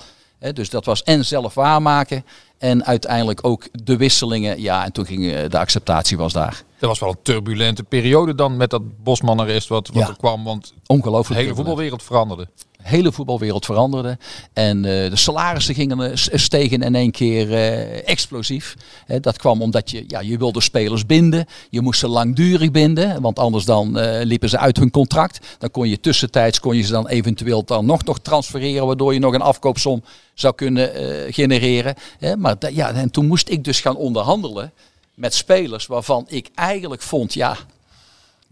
dus 0.53 0.71
dat 0.71 0.85
was 0.85 1.03
en 1.03 1.25
zelf 1.25 1.55
waarmaken 1.55 2.25
en 2.63 2.85
uiteindelijk 2.85 3.47
ook 3.47 3.69
de 3.73 3.97
wisselingen. 3.97 4.61
Ja, 4.61 4.85
en 4.85 4.93
toen 4.93 5.07
ging 5.07 5.33
eh, 5.33 5.49
de 5.49 5.59
acceptatie 5.59 6.17
was 6.17 6.33
daar. 6.33 6.63
Dat 6.79 6.89
was 6.89 6.99
wel 6.99 7.09
een 7.09 7.23
turbulente 7.23 7.83
periode 7.83 8.35
dan 8.35 8.57
met 8.57 8.71
dat 8.71 9.03
Bosman-arrest 9.03 9.69
wat, 9.69 9.89
wat 9.89 10.09
er 10.09 10.17
kwam. 10.17 10.45
Want 10.45 10.75
Ongelooflijk 10.87 11.39
de 11.39 11.45
hele 11.45 11.55
voetbalwereld 11.55 12.03
veranderde 12.03 12.49
hele 12.83 13.13
voetbalwereld 13.13 13.65
veranderde. 13.65 14.19
En 14.53 14.77
uh, 14.77 14.83
de 14.83 15.17
salarissen 15.17 15.75
gingen, 15.75 16.01
uh, 16.01 16.11
stegen 16.15 16.83
in 16.83 16.95
één 16.95 17.11
keer 17.11 17.49
uh, 17.49 18.09
explosief. 18.09 18.77
dat 19.21 19.39
kwam 19.39 19.63
omdat 19.63 19.91
je, 19.91 20.05
ja, 20.07 20.21
je 20.21 20.39
wilde 20.39 20.61
spelers 20.61 21.07
binden. 21.07 21.47
Je 21.71 21.81
moest 21.81 22.01
ze 22.01 22.09
langdurig 22.09 22.71
binden. 22.71 23.21
Want 23.21 23.39
anders 23.39 23.65
dan 23.65 23.99
liepen 24.23 24.49
ze 24.49 24.59
uit 24.59 24.77
hun 24.77 24.91
contract. 24.91 25.47
Dan 25.59 25.71
kon 25.71 25.89
je 25.89 26.01
tussentijds 26.01 26.61
kon 26.61 26.77
je 26.77 26.83
ze 26.83 26.93
dan 26.93 27.09
eventueel 27.09 27.65
dan 27.65 27.87
nog, 27.87 28.05
nog 28.05 28.19
transfereren. 28.19 28.87
Waardoor 28.87 29.15
je 29.15 29.21
nog 29.21 29.35
een 29.35 29.41
afkoopsom 29.41 30.03
zou 30.35 30.55
kunnen 30.55 30.91
genereren. 31.33 31.95
maar 32.39 32.57
ja, 32.73 32.93
en 32.93 33.11
toen 33.11 33.27
moest 33.27 33.49
ik 33.49 33.65
dus 33.65 33.81
gaan 33.81 33.97
onderhandelen 33.97 34.73
met 35.15 35.35
spelers 35.35 35.87
waarvan 35.87 36.27
ik 36.29 36.49
eigenlijk 36.55 37.03
vond, 37.03 37.35
ja, 37.35 37.57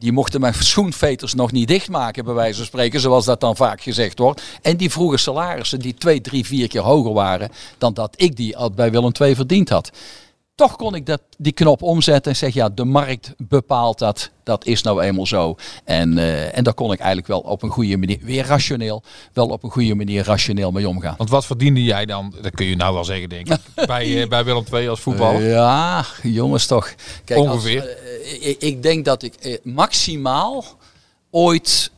die 0.01 0.13
mochten 0.13 0.41
mijn 0.41 0.55
schoenveters 0.55 1.35
nog 1.35 1.53
niet 1.53 1.69
dichtmaken, 1.69 2.25
bij 2.25 2.35
wijze 2.35 2.57
van 2.57 2.67
spreken, 2.67 3.01
zoals 3.01 3.25
dat 3.25 3.41
dan 3.41 3.57
vaak 3.57 3.81
gezegd 3.81 4.19
wordt. 4.19 4.43
En 4.63 4.77
die 4.77 4.91
vroegen 4.91 5.19
salarissen 5.19 5.79
die 5.79 5.95
twee, 5.95 6.21
drie, 6.21 6.47
vier 6.47 6.69
keer 6.69 6.81
hoger 6.81 7.13
waren 7.13 7.51
dan 7.79 7.95
dat 7.95 8.15
ik 8.17 8.37
die 8.37 8.57
al 8.57 8.71
bij 8.71 8.91
Willem 8.91 9.13
II 9.21 9.35
verdiend 9.35 9.69
had. 9.69 9.91
Toch 10.61 10.77
kon 10.77 10.95
ik 10.95 11.07
dat, 11.07 11.21
die 11.39 11.53
knop 11.53 11.83
omzetten 11.83 12.33
en 12.33 12.39
zeggen, 12.39 12.63
ja, 12.63 12.69
de 12.69 12.85
markt 12.85 13.35
bepaalt 13.39 13.99
dat. 13.99 14.31
Dat 14.43 14.65
is 14.65 14.83
nou 14.83 15.03
eenmaal 15.03 15.27
zo. 15.27 15.57
En, 15.85 16.17
uh, 16.17 16.57
en 16.57 16.65
daar 16.65 16.75
kon 16.75 16.93
ik 16.93 16.99
eigenlijk 16.99 17.29
wel 17.29 17.39
op 17.39 17.63
een 17.63 17.69
goede 17.69 17.97
manier, 17.97 18.19
weer 18.23 18.47
rationeel, 18.47 19.03
wel 19.33 19.47
op 19.47 19.63
een 19.63 19.71
goede 19.71 19.95
manier 19.95 20.25
rationeel 20.25 20.71
mee 20.71 20.89
omgaan. 20.89 21.15
Want 21.17 21.31
wat 21.31 21.47
verdiende 21.47 21.85
jij 21.85 22.07
dan, 22.07 22.35
dat 22.43 22.55
kun 22.55 22.67
je 22.67 22.77
nou 22.77 22.95
wel 22.95 23.05
zeggen 23.05 23.29
denk 23.29 23.49
ik, 23.49 23.59
bij, 23.87 24.07
uh, 24.07 24.29
bij 24.29 24.45
Willem 24.45 24.65
II 24.73 24.89
als 24.89 25.01
voetballer? 25.01 25.43
Ja, 25.43 26.05
jongens 26.23 26.67
toch. 26.67 26.95
Kijk, 27.25 27.41
Ongeveer? 27.41 27.81
Als, 27.81 27.91
ik, 28.41 28.57
ik, 28.61 28.83
denk 28.83 29.05
dat 29.05 29.23
ik 29.23 29.61
maximaal 29.63 30.65
ooit 31.31 31.91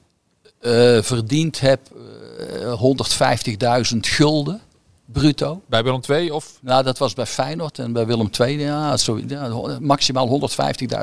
verdiend 1.01 1.61
heb 1.61 1.81
150.000 3.93 3.99
gulden 4.01 4.61
bruto. 5.13 5.63
Bij 5.67 5.83
Willem 5.83 6.01
II 6.09 6.31
of? 6.31 6.59
Nou, 6.61 6.83
dat 6.83 6.99
was 6.99 7.15
bij 7.15 7.27
Feyenoord 7.27 7.79
en 7.79 7.93
bij 7.93 8.07
Willem 8.07 8.31
II, 8.41 8.59
ja, 8.59 8.97
zo, 8.97 9.21
ja, 9.29 9.79
maximaal 9.81 10.51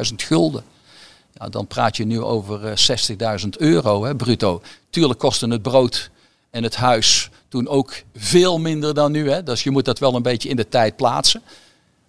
150.000 0.10 0.16
gulden. 0.16 0.64
Ja, 1.34 1.50
dan 1.50 1.68
praat 1.68 1.98
je 1.98 2.06
nu 2.06 2.22
over 2.22 2.80
60.000 3.42 3.50
euro 3.58 4.04
hè, 4.04 4.16
bruto. 4.16 4.62
Tuurlijk 4.90 5.20
kostte 5.20 5.48
het 5.48 5.62
brood 5.62 6.10
en 6.50 6.64
het 6.64 6.76
huis 6.76 7.30
toen 7.48 7.68
ook 7.68 7.94
veel 8.16 8.60
minder 8.60 8.94
dan 8.94 9.12
nu. 9.12 9.30
Hè. 9.30 9.44
Dus 9.44 9.64
je 9.64 9.72
moet 9.72 9.86
dat 9.86 10.00
wel 10.00 10.16
een 10.16 10.22
beetje 10.22 10.50
in 10.50 10.56
de 10.56 10.70
tijd 10.70 10.96
plaatsen. 10.96 11.42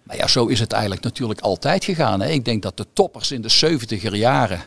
Maar 0.03 0.17
ja, 0.17 0.27
zo 0.27 0.45
is 0.45 0.59
het 0.59 0.71
eigenlijk 0.71 1.03
natuurlijk 1.03 1.39
altijd 1.39 1.83
gegaan. 1.83 2.21
Hè. 2.21 2.29
Ik 2.29 2.45
denk 2.45 2.61
dat 2.63 2.77
de 2.77 2.85
toppers 2.93 3.31
in 3.31 3.41
de 3.41 3.79
70er 3.79 4.11
jaren 4.11 4.61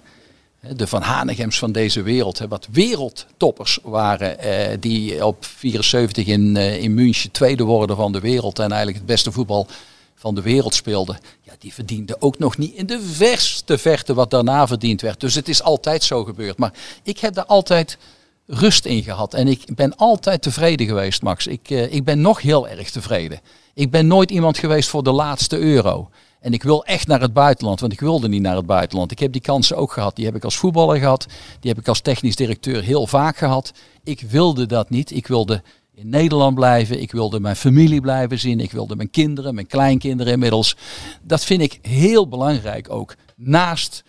de 0.76 0.86
Van 0.86 1.02
Hanegems 1.02 1.58
van 1.58 1.72
deze 1.72 2.02
wereld, 2.02 2.38
wat 2.48 2.68
wereldtoppers 2.70 3.78
waren, 3.82 4.38
eh, 4.38 4.76
die 4.80 5.26
op 5.26 5.44
74 5.44 6.26
in, 6.26 6.56
uh, 6.56 6.82
in 6.82 6.94
München 6.94 7.30
tweede 7.30 7.64
worden 7.64 7.96
van 7.96 8.12
de 8.12 8.20
wereld 8.20 8.58
en 8.58 8.68
eigenlijk 8.68 8.96
het 8.96 9.06
beste 9.06 9.32
voetbal 9.32 9.66
van 10.14 10.34
de 10.34 10.42
wereld 10.42 10.74
speelden. 10.74 11.18
Ja, 11.42 11.52
die 11.58 11.74
verdienden 11.74 12.22
ook 12.22 12.38
nog 12.38 12.58
niet 12.58 12.74
in 12.74 12.86
de 12.86 13.00
verste 13.00 13.78
verte 13.78 14.14
wat 14.14 14.30
daarna 14.30 14.66
verdiend 14.66 15.00
werd. 15.00 15.20
Dus 15.20 15.34
het 15.34 15.48
is 15.48 15.62
altijd 15.62 16.04
zo 16.04 16.24
gebeurd. 16.24 16.58
Maar 16.58 16.72
ik 17.02 17.18
heb 17.18 17.34
daar 17.34 17.46
altijd 17.46 17.98
rust 18.46 18.84
in 18.84 19.02
gehad 19.02 19.34
en 19.34 19.48
ik 19.48 19.74
ben 19.74 19.96
altijd 19.96 20.42
tevreden 20.42 20.86
geweest, 20.86 21.22
Max. 21.22 21.46
Ik, 21.46 21.70
uh, 21.70 21.92
ik 21.92 22.04
ben 22.04 22.20
nog 22.20 22.40
heel 22.40 22.68
erg 22.68 22.90
tevreden. 22.90 23.40
Ik 23.74 23.90
ben 23.90 24.06
nooit 24.06 24.30
iemand 24.30 24.58
geweest 24.58 24.88
voor 24.88 25.02
de 25.02 25.12
laatste 25.12 25.58
euro. 25.58 26.10
En 26.44 26.52
ik 26.52 26.62
wil 26.62 26.84
echt 26.84 27.06
naar 27.06 27.20
het 27.20 27.32
buitenland, 27.32 27.80
want 27.80 27.92
ik 27.92 28.00
wilde 28.00 28.28
niet 28.28 28.42
naar 28.42 28.56
het 28.56 28.66
buitenland. 28.66 29.10
Ik 29.10 29.18
heb 29.18 29.32
die 29.32 29.40
kansen 29.40 29.76
ook 29.76 29.92
gehad. 29.92 30.16
Die 30.16 30.24
heb 30.24 30.34
ik 30.34 30.44
als 30.44 30.56
voetballer 30.56 30.98
gehad. 30.98 31.26
Die 31.60 31.70
heb 31.70 31.80
ik 31.80 31.88
als 31.88 32.00
technisch 32.00 32.36
directeur 32.36 32.82
heel 32.82 33.06
vaak 33.06 33.36
gehad. 33.36 33.72
Ik 34.02 34.20
wilde 34.20 34.66
dat 34.66 34.90
niet. 34.90 35.10
Ik 35.10 35.26
wilde 35.26 35.62
in 35.94 36.08
Nederland 36.08 36.54
blijven. 36.54 37.00
Ik 37.00 37.12
wilde 37.12 37.40
mijn 37.40 37.56
familie 37.56 38.00
blijven 38.00 38.38
zien. 38.38 38.60
Ik 38.60 38.72
wilde 38.72 38.96
mijn 38.96 39.10
kinderen, 39.10 39.54
mijn 39.54 39.66
kleinkinderen 39.66 40.32
inmiddels. 40.32 40.76
Dat 41.22 41.44
vind 41.44 41.60
ik 41.60 41.78
heel 41.82 42.28
belangrijk 42.28 42.90
ook. 42.90 43.14
Naast 43.36 44.04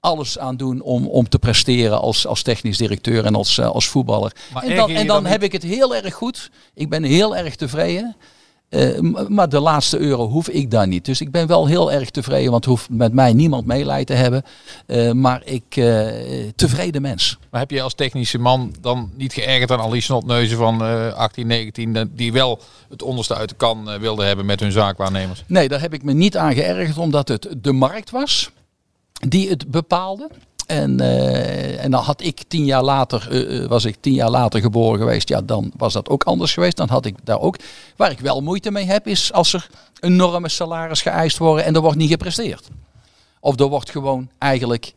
alles 0.00 0.38
aan 0.38 0.56
doen 0.56 0.80
om, 0.80 1.06
om 1.06 1.28
te 1.28 1.38
presteren 1.38 2.00
als, 2.00 2.26
als 2.26 2.42
technisch 2.42 2.76
directeur 2.76 3.24
en 3.24 3.34
als, 3.34 3.58
uh, 3.58 3.66
als 3.66 3.88
voetballer. 3.88 4.32
en 4.62 4.76
dan, 4.76 4.90
en 4.90 5.06
dan 5.06 5.26
heb 5.26 5.42
ik 5.42 5.52
het 5.52 5.62
heel 5.62 5.94
erg 5.94 6.14
goed. 6.14 6.50
Ik 6.74 6.88
ben 6.88 7.02
heel 7.02 7.36
erg 7.36 7.56
tevreden. 7.56 8.16
Uh, 8.70 9.28
maar 9.28 9.48
de 9.48 9.60
laatste 9.60 9.98
euro 9.98 10.28
hoef 10.28 10.48
ik 10.48 10.70
daar 10.70 10.86
niet. 10.86 11.04
Dus 11.04 11.20
ik 11.20 11.30
ben 11.30 11.46
wel 11.46 11.66
heel 11.66 11.92
erg 11.92 12.10
tevreden, 12.10 12.50
want 12.50 12.64
hoeft 12.64 12.90
met 12.90 13.12
mij 13.12 13.32
niemand 13.32 13.66
meelij 13.66 14.04
te 14.04 14.12
hebben. 14.12 14.42
Uh, 14.86 15.12
maar 15.12 15.42
ik, 15.44 15.76
uh, 15.76 16.08
tevreden 16.56 17.02
mens. 17.02 17.38
Maar 17.50 17.60
heb 17.60 17.70
je 17.70 17.82
als 17.82 17.94
technische 17.94 18.38
man 18.38 18.74
dan 18.80 19.10
niet 19.16 19.32
geërgerd 19.32 19.70
aan 19.70 19.80
al 19.80 19.90
die 19.90 20.02
snotneuzen 20.02 20.56
van 20.56 20.80
18, 21.14 21.46
19, 21.46 22.10
die 22.14 22.32
wel 22.32 22.60
het 22.88 23.02
onderste 23.02 23.34
uit 23.34 23.48
de 23.48 23.54
kan 23.54 23.98
wilden 24.00 24.26
hebben 24.26 24.46
met 24.46 24.60
hun 24.60 24.72
zaakwaarnemers? 24.72 25.44
Nee, 25.46 25.68
daar 25.68 25.80
heb 25.80 25.94
ik 25.94 26.02
me 26.02 26.12
niet 26.12 26.36
aan 26.36 26.54
geërgerd, 26.54 26.98
omdat 26.98 27.28
het 27.28 27.48
de 27.58 27.72
markt 27.72 28.10
was 28.10 28.50
die 29.28 29.48
het 29.48 29.70
bepaalde. 29.70 30.28
En, 30.68 31.00
uh, 31.00 31.84
en 31.84 31.90
dan 31.90 32.02
had 32.02 32.22
ik 32.22 32.42
tien 32.48 32.64
jaar 32.64 32.82
later, 32.82 33.28
uh, 33.30 33.66
was 33.66 33.84
ik 33.84 33.96
tien 34.00 34.12
jaar 34.12 34.30
later 34.30 34.60
geboren 34.60 34.98
geweest, 34.98 35.28
ja, 35.28 35.40
dan 35.40 35.72
was 35.76 35.92
dat 35.92 36.08
ook 36.08 36.24
anders 36.24 36.52
geweest. 36.52 36.76
Dan 36.76 36.88
had 36.88 37.04
ik 37.04 37.14
daar 37.24 37.40
ook. 37.40 37.56
Waar 37.96 38.10
ik 38.10 38.20
wel 38.20 38.40
moeite 38.40 38.70
mee 38.70 38.84
heb, 38.84 39.06
is 39.06 39.32
als 39.32 39.52
er 39.52 39.68
enorme 40.00 40.48
salaris 40.48 41.02
geëist 41.02 41.38
worden 41.38 41.64
en 41.64 41.74
er 41.74 41.80
wordt 41.80 41.96
niet 41.96 42.10
gepresteerd. 42.10 42.68
Of 43.40 43.60
er 43.60 43.66
wordt 43.66 43.90
gewoon 43.90 44.30
eigenlijk 44.38 44.94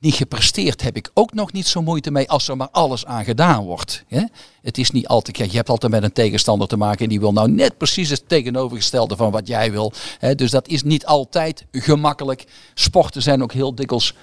niet 0.00 0.14
gepresteerd, 0.14 0.82
heb 0.82 0.96
ik 0.96 1.10
ook 1.14 1.32
nog 1.34 1.52
niet 1.52 1.66
zo 1.66 1.82
moeite 1.82 2.10
mee 2.10 2.30
als 2.30 2.48
er 2.48 2.56
maar 2.56 2.70
alles 2.70 3.06
aan 3.06 3.24
gedaan 3.24 3.64
wordt. 3.64 4.04
Hè? 4.08 4.22
Het 4.62 4.78
is 4.78 4.90
niet 4.90 5.08
altijd, 5.08 5.36
je 5.36 5.56
hebt 5.56 5.68
altijd 5.68 5.92
met 5.92 6.02
een 6.02 6.12
tegenstander 6.12 6.68
te 6.68 6.76
maken 6.76 7.02
en 7.02 7.08
die 7.08 7.20
wil 7.20 7.32
nou 7.32 7.50
net 7.50 7.78
precies 7.78 8.10
het 8.10 8.28
tegenovergestelde 8.28 9.16
van 9.16 9.30
wat 9.30 9.46
jij 9.46 9.70
wil. 9.70 9.92
Hè? 10.18 10.34
Dus 10.34 10.50
dat 10.50 10.68
is 10.68 10.82
niet 10.82 11.06
altijd 11.06 11.66
gemakkelijk. 11.72 12.44
Sporten 12.74 13.22
zijn 13.22 13.42
ook 13.42 13.52
heel 13.52 13.74
dikwijls 13.74 14.14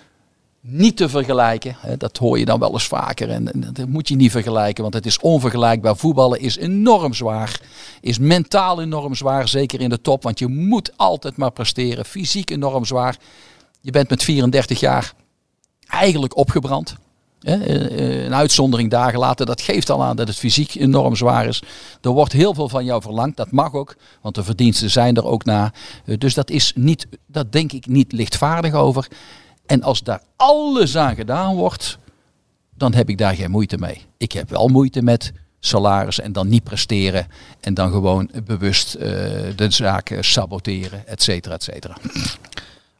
niet 0.67 0.97
te 0.97 1.09
vergelijken. 1.09 1.75
Dat 1.97 2.17
hoor 2.17 2.39
je 2.39 2.45
dan 2.45 2.59
wel 2.59 2.71
eens 2.71 2.87
vaker. 2.87 3.29
En 3.29 3.51
dat 3.73 3.87
moet 3.87 4.07
je 4.07 4.15
niet 4.15 4.31
vergelijken, 4.31 4.81
want 4.81 4.93
het 4.95 5.05
is 5.05 5.19
onvergelijkbaar. 5.19 5.95
Voetballen 5.95 6.39
is 6.39 6.57
enorm 6.57 7.13
zwaar. 7.13 7.61
Is 8.01 8.17
mentaal 8.17 8.81
enorm 8.81 9.15
zwaar, 9.15 9.47
zeker 9.47 9.81
in 9.81 9.89
de 9.89 10.01
top. 10.01 10.23
Want 10.23 10.39
je 10.39 10.47
moet 10.47 10.97
altijd 10.97 11.37
maar 11.37 11.51
presteren. 11.51 12.05
Fysiek 12.05 12.49
enorm 12.49 12.85
zwaar. 12.85 13.17
Je 13.81 13.91
bent 13.91 14.09
met 14.09 14.23
34 14.23 14.79
jaar 14.79 15.13
eigenlijk 15.87 16.37
opgebrand. 16.37 16.95
Een 17.39 18.33
uitzondering 18.33 18.89
dagen 18.89 19.19
later, 19.19 19.45
dat 19.45 19.61
geeft 19.61 19.89
al 19.89 20.03
aan 20.03 20.15
dat 20.15 20.27
het 20.27 20.37
fysiek 20.37 20.75
enorm 20.75 21.15
zwaar 21.15 21.47
is. 21.47 21.63
Er 22.01 22.09
wordt 22.09 22.31
heel 22.31 22.53
veel 22.53 22.69
van 22.69 22.85
jou 22.85 23.01
verlangd, 23.01 23.37
dat 23.37 23.51
mag 23.51 23.73
ook, 23.73 23.95
want 24.21 24.35
de 24.35 24.43
verdiensten 24.43 24.89
zijn 24.89 25.15
er 25.15 25.25
ook 25.25 25.45
na. 25.45 25.73
Dus 26.17 26.33
dat 26.33 26.49
is 26.49 26.73
niet, 26.75 27.07
dat 27.27 27.51
denk 27.51 27.71
ik 27.71 27.87
niet 27.87 28.11
lichtvaardig 28.11 28.73
over. 28.73 29.07
En 29.65 29.83
als 29.83 30.03
daar 30.03 30.21
alles 30.35 30.97
aan 30.97 31.15
gedaan 31.15 31.55
wordt, 31.55 31.97
dan 32.77 32.93
heb 32.93 33.09
ik 33.09 33.17
daar 33.17 33.35
geen 33.35 33.51
moeite 33.51 33.77
mee. 33.77 34.01
Ik 34.17 34.31
heb 34.31 34.49
wel 34.49 34.67
moeite 34.67 35.01
met 35.01 35.33
salaris 35.59 36.19
en 36.19 36.31
dan 36.31 36.47
niet 36.47 36.63
presteren 36.63 37.27
en 37.59 37.73
dan 37.73 37.91
gewoon 37.91 38.29
bewust 38.45 38.93
eh, 38.93 39.09
de 39.55 39.65
zaken 39.69 40.23
saboteren, 40.23 41.07
et 41.07 41.23
cetera, 41.23 41.53
et 41.55 41.63
cetera. 41.63 41.97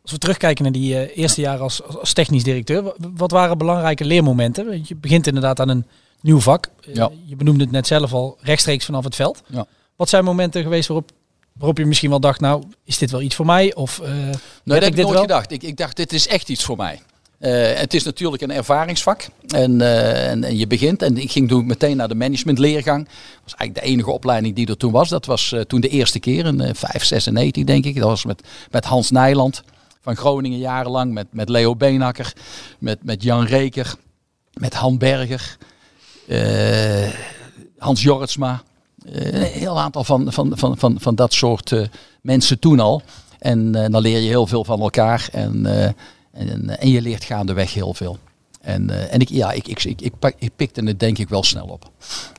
Als 0.02 0.12
we 0.12 0.18
terugkijken 0.18 0.64
naar 0.64 0.72
die 0.74 0.98
eh, 1.00 1.18
eerste 1.18 1.42
jaren 1.42 1.62
als, 1.62 1.84
als 1.84 2.14
technisch 2.14 2.44
directeur, 2.44 2.84
wa- 2.84 2.94
wat 3.16 3.32
waren 3.32 3.58
belangrijke 3.58 4.06
leermomenten? 4.06 4.66
Want 4.66 4.88
Je 4.88 4.96
begint 4.96 5.28
inderdaad 5.28 5.60
aan 5.60 5.70
een 5.70 5.86
nieuw 6.22 6.40
vak. 6.40 6.70
Eh. 6.94 7.06
Je 7.26 7.36
benoemde 7.36 7.64
het 7.64 7.72
net 7.72 7.88
zelf 7.88 8.14
al 8.14 8.38
rechtstreeks 8.42 8.86
vanaf 8.86 9.04
het 9.04 9.16
veld. 9.16 9.42
Ja. 9.48 9.66
Wat 9.96 10.10
zijn 10.10 10.24
momenten 10.24 10.62
geweest 10.64 10.88
waarop, 10.88 11.12
waarop 11.58 11.78
je 11.78 11.86
misschien 11.86 12.10
wel 12.10 12.20
dacht, 12.20 12.40
nou, 12.40 12.64
is 12.84 12.98
dit 12.98 13.12
wel 13.12 13.22
iets 13.22 13.36
voor 13.36 13.46
mij? 13.46 13.76
Of, 13.76 14.00
eh, 14.00 14.10
Nee, 14.10 14.32
dat 14.64 14.82
heb 14.82 14.84
ik 14.84 14.96
nooit 14.96 15.10
wel? 15.10 15.22
gedacht. 15.22 15.52
Ik, 15.52 15.64
ik 15.64 15.78
dacht, 15.78 15.96
dit 15.96 16.14
is 16.14 16.28
echt 16.28 16.50
iets 16.50 16.64
voor 16.64 16.78
mij. 16.78 17.02
Eh, 17.40 17.74
het 17.74 17.94
is 17.94 18.04
natuurlijk 18.04 18.42
een 18.42 18.52
ervaringsvak. 18.52 19.28
En, 19.48 19.82
eh, 19.82 20.30
en, 20.30 20.44
en 20.44 20.58
je 20.58 20.68
begint. 20.68 21.02
En 21.02 21.18
ik 21.18 21.32
ging 21.32 21.48
toen 21.48 21.66
meteen 21.66 21.98
naar 21.98 22.08
de 22.08 22.16
managementleergang. 22.16 23.06
Dat 23.06 23.44
was 23.44 23.56
eigenlijk 23.56 23.88
de 23.88 23.94
enige 23.94 24.12
opleiding 24.12 24.56
die 24.56 24.68
er 24.68 24.78
toen 24.78 24.92
was. 24.92 25.10
Dat 25.10 25.26
was 25.26 25.56
toen 25.68 25.82
de 25.82 25.90
eerste 25.90 26.20
keer 26.20 26.46
in 26.46 26.62
eh 26.62 26.74
5, 26.74 27.04
96 27.04 27.64
denk 27.64 27.86
ik. 27.86 27.96
Dat 27.96 28.10
was 28.10 28.26
met, 28.26 28.42
met 28.72 28.86
Hans 28.86 29.12
Nijland 29.12 29.64
van 30.02 30.16
Groningen 30.16 30.60
jarenlang. 30.60 31.14
Met, 31.14 31.28
met 31.30 31.50
Leo 31.50 31.76
Beenakker. 31.76 32.34
Met, 32.80 33.04
met 33.04 33.24
Jan 33.24 33.46
Reker. 33.46 33.96
Met 34.54 34.74
Han 34.74 34.98
Berger. 34.98 35.58
Hans 37.78 38.02
Jorritsma. 38.02 38.64
Eh, 39.14 39.26
een 39.26 39.42
heel 39.42 39.80
aantal 39.80 40.04
van, 40.04 40.34
van, 40.34 40.52
van, 40.56 40.78
van, 40.78 40.96
van 41.00 41.16
dat 41.16 41.34
soort 41.34 41.72
eh, 41.72 41.88
mensen 42.22 42.60
toen 42.60 42.80
al. 42.80 43.02
En 43.40 43.76
eh, 43.76 43.92
dan 43.92 44.02
leer 44.02 44.20
je 44.20 44.28
heel 44.28 44.48
veel 44.48 44.64
van 44.64 44.82
elkaar. 44.82 45.28
En, 45.32 45.66
en, 46.32 46.80
en 46.80 46.90
je 46.90 47.02
leert 47.02 47.24
gaandeweg 47.24 47.74
heel 47.74 47.94
veel. 47.94 48.18
En, 48.62 49.10
en 49.10 49.20
ik, 49.20 49.30
ja, 49.30 49.52
ik, 49.52 49.68
ik, 49.68 49.84
ik, 49.84 50.02
ik, 50.02 50.20
pak- 50.20 50.36
ik 50.40 50.52
pikte 50.56 50.84
het 50.84 51.00
denk 51.00 51.18
ik 51.18 51.30
wel 51.30 51.44
snel 51.44 51.66
op. 51.66 51.92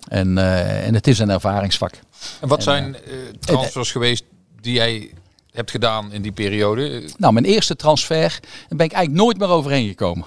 En, 0.09 0.39
en 0.85 0.95
het 0.95 1.07
is 1.07 1.19
een 1.19 1.31
ervaringsvak. 1.31 1.93
En 2.41 2.49
wat 2.49 2.59
En, 2.59 2.65
zijn 2.65 2.95
eh, 2.95 3.01
transfers 3.39 3.91
geweest 3.91 4.25
die 4.61 4.73
jij 4.73 5.11
hebt 5.51 5.71
gedaan 5.71 6.13
in 6.13 6.23
die 6.23 6.33
periode? 6.33 7.11
Nou, 7.17 7.33
mijn 7.33 7.45
eerste 7.45 7.77
transfer, 7.77 8.39
daar 8.41 8.77
ben 8.77 8.87
ik 8.87 8.93
eigenlijk 8.93 9.25
nooit 9.25 9.39
meer 9.39 9.49
overheen 9.49 9.89
gekomen. 9.89 10.27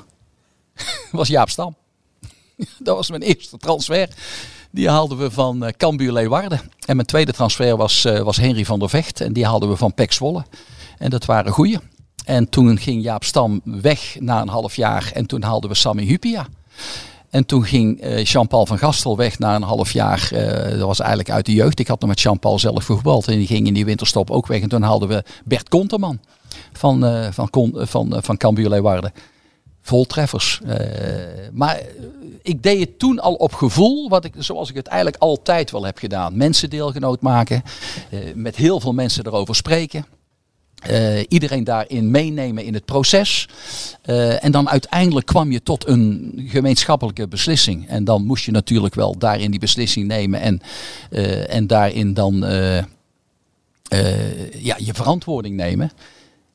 was 1.11 1.27
Jaap 1.27 1.49
Stam. 1.49 1.75
dat 2.79 2.95
was 2.95 3.09
mijn 3.09 3.21
eerste 3.21 3.57
transfer. 3.57 4.09
Die 4.71 4.89
haalden 4.89 5.17
we 5.17 5.31
van 5.31 5.65
eh 5.65 5.71
Cambuur 5.77 6.11
Leeuwarden. 6.11 6.59
En 6.85 6.95
mijn 6.95 7.07
tweede 7.07 7.31
transfer 7.31 7.77
was, 7.77 8.05
eh, 8.05 8.19
was 8.19 8.37
Henry 8.37 8.65
van 8.65 8.79
der 8.79 8.89
Vecht. 8.89 9.21
En 9.21 9.33
die 9.33 9.45
haalden 9.45 9.69
we 9.69 9.75
van 9.75 9.93
Pek 9.93 10.13
Zwolle. 10.13 10.45
En 10.97 11.09
dat 11.09 11.25
waren 11.25 11.51
goeie. 11.51 11.79
En 12.25 12.49
toen 12.49 12.77
ging 12.77 13.03
Jaap 13.03 13.23
Stam 13.23 13.61
weg 13.63 14.15
na 14.19 14.41
een 14.41 14.47
half 14.47 14.75
jaar. 14.75 15.11
En 15.13 15.25
toen 15.25 15.41
haalden 15.41 15.69
we 15.69 15.75
Sammy 15.75 16.03
Hupia. 16.03 16.47
En 17.29 17.45
toen 17.45 17.63
ging 17.63 18.01
eh, 18.01 18.23
Jean-Paul 18.23 18.65
van 18.65 18.77
Gastel 18.77 19.17
weg 19.17 19.39
na 19.39 19.55
een 19.55 19.61
half 19.61 19.91
jaar. 19.91 20.29
dat 20.69 20.79
was 20.79 20.99
eigenlijk 20.99 21.29
uit 21.29 21.45
de 21.45 21.53
jeugd. 21.53 21.79
Ik 21.79 21.87
had 21.87 21.99
nog 21.99 22.09
met 22.09 22.21
Jean-Paul 22.21 22.59
zelf 22.59 22.85
gevoetbald. 22.85 23.27
En 23.27 23.37
die 23.37 23.47
ging 23.47 23.67
in 23.67 23.73
die 23.73 23.85
winterstop 23.85 24.31
ook 24.31 24.47
weg. 24.47 24.61
En 24.61 24.69
toen 24.69 24.81
haalden 24.81 25.07
we 25.07 25.23
Bert 25.45 25.69
Konterman 25.69 26.19
van, 26.73 27.05
eh 27.05 27.27
van, 27.31 27.49
van, 27.73 28.15
van 28.21 28.37
Cambuur 28.37 28.69
Leeuwarden. 28.69 29.11
Vol 29.89 30.05
treffers. 30.05 30.61
Eh, 30.65 30.77
maar 31.51 31.81
ik 32.41 32.63
deed 32.63 32.79
het 32.79 32.99
toen 32.99 33.19
al 33.19 33.33
op 33.33 33.53
gevoel, 33.53 34.09
wat 34.09 34.25
ik, 34.25 34.33
zoals 34.37 34.69
ik 34.69 34.75
het 34.75 34.87
eigenlijk 34.87 35.21
altijd 35.21 35.71
wel 35.71 35.85
heb 35.85 35.97
gedaan. 35.97 36.37
Mensen 36.37 36.69
deelgenoot 36.69 37.21
maken, 37.21 37.63
eh, 38.09 38.19
met 38.35 38.55
heel 38.55 38.79
veel 38.79 38.93
mensen 38.93 39.25
erover 39.25 39.55
spreken. 39.55 40.05
Eh, 40.79 41.23
iedereen 41.27 41.63
daarin 41.63 42.11
meenemen 42.11 42.63
in 42.63 42.73
het 42.73 42.85
proces. 42.85 43.47
En 44.39 44.51
dan 44.51 44.69
uiteindelijk 44.69 45.25
kwam 45.25 45.51
je 45.51 45.63
tot 45.63 45.87
een 45.87 46.33
gemeenschappelijke 46.47 47.27
beslissing. 47.27 47.87
En 47.87 48.03
dan 48.03 48.25
moest 48.25 48.45
je 48.45 48.51
natuurlijk 48.51 48.95
wel 48.95 49.17
daarin 49.17 49.51
die 49.51 49.59
beslissing 49.59 50.07
nemen 50.07 50.41
en, 50.41 50.61
en 51.49 51.67
daarin 51.67 52.13
dan 52.13 52.39
ja, 54.59 54.75
je 54.77 54.93
verantwoording 54.93 55.55
nemen. 55.55 55.91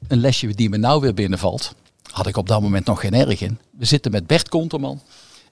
Een 0.09 0.21
lesje 0.21 0.55
die 0.55 0.69
me 0.69 0.77
nou 0.77 1.01
weer 1.01 1.15
binnenvalt, 1.15 1.75
had 2.15 2.27
ik 2.27 2.37
op 2.37 2.49
dat 2.49 2.61
moment 2.61 2.87
nog 2.87 3.01
geen 3.01 3.15
erg 3.15 3.41
in. 3.41 3.59
We 3.71 3.85
zitten 3.85 4.11
met 4.11 4.27
Bert 4.27 4.49
Konterman 4.49 5.01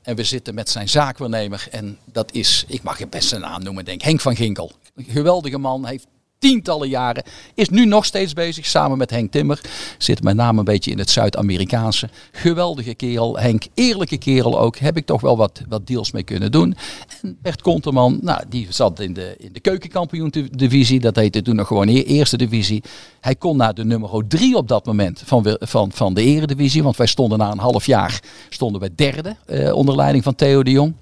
en 0.02 0.16
we 0.16 0.24
zitten 0.24 0.54
met 0.54 0.68
zijn 0.68 0.88
zaakwaarnemer. 0.88 1.66
En 1.70 1.98
dat 2.04 2.32
is, 2.32 2.64
ik 2.68 2.82
mag 2.82 2.98
je 2.98 3.06
best 3.06 3.28
zijn 3.28 3.40
naam 3.40 3.62
noemen, 3.62 3.84
denk 3.84 4.02
Henk 4.02 4.20
van 4.20 4.36
Ginkel. 4.36 4.72
Een 4.94 5.04
geweldige 5.04 5.58
man, 5.58 5.86
heeft 5.86 6.06
tientallen 6.42 6.88
jaren, 6.88 7.22
is 7.54 7.68
nu 7.68 7.84
nog 7.84 8.04
steeds 8.04 8.32
bezig 8.32 8.66
samen 8.66 8.98
met 8.98 9.10
Henk 9.10 9.32
Timmer. 9.32 9.60
Zit 9.98 10.22
met 10.22 10.36
name 10.36 10.58
een 10.58 10.64
beetje 10.64 10.90
in 10.90 10.98
het 10.98 11.10
Zuid-Amerikaanse. 11.10 12.08
Geweldige 12.32 12.94
kerel, 12.94 13.38
Henk, 13.38 13.66
eerlijke 13.74 14.18
kerel 14.18 14.60
ook. 14.60 14.76
Heb 14.76 14.96
ik 14.96 15.06
toch 15.06 15.20
wel 15.20 15.36
wat, 15.36 15.62
wat 15.68 15.86
deals 15.86 16.12
mee 16.12 16.22
kunnen 16.22 16.52
doen. 16.52 16.76
En 17.22 17.38
Bert 17.42 17.62
Konterman, 17.62 18.18
nou, 18.22 18.42
die 18.48 18.66
zat 18.70 19.00
in 19.00 19.12
de, 19.12 19.34
in 19.38 19.52
de 19.52 19.60
keukenkampioen-divisie. 19.60 21.00
Dat 21.00 21.16
heette 21.16 21.42
toen 21.42 21.56
nog 21.56 21.66
gewoon 21.66 21.88
eerste 21.88 22.36
divisie. 22.36 22.82
Hij 23.20 23.34
kon 23.34 23.56
naar 23.56 23.74
de 23.74 23.84
nummer 23.84 24.26
drie 24.28 24.56
op 24.56 24.68
dat 24.68 24.86
moment 24.86 25.22
van, 25.24 25.56
van, 25.60 25.92
van 25.92 26.14
de 26.14 26.22
eredivisie. 26.22 26.82
Want 26.82 26.96
wij 26.96 27.06
stonden 27.06 27.38
na 27.38 27.50
een 27.50 27.58
half 27.58 27.86
jaar 27.86 28.20
stonden 28.48 28.80
we 28.80 28.94
derde 28.94 29.36
eh, 29.46 29.74
onder 29.74 29.96
leiding 29.96 30.24
van 30.24 30.34
Theo 30.34 30.62
de 30.62 30.70
Jong. 30.70 30.94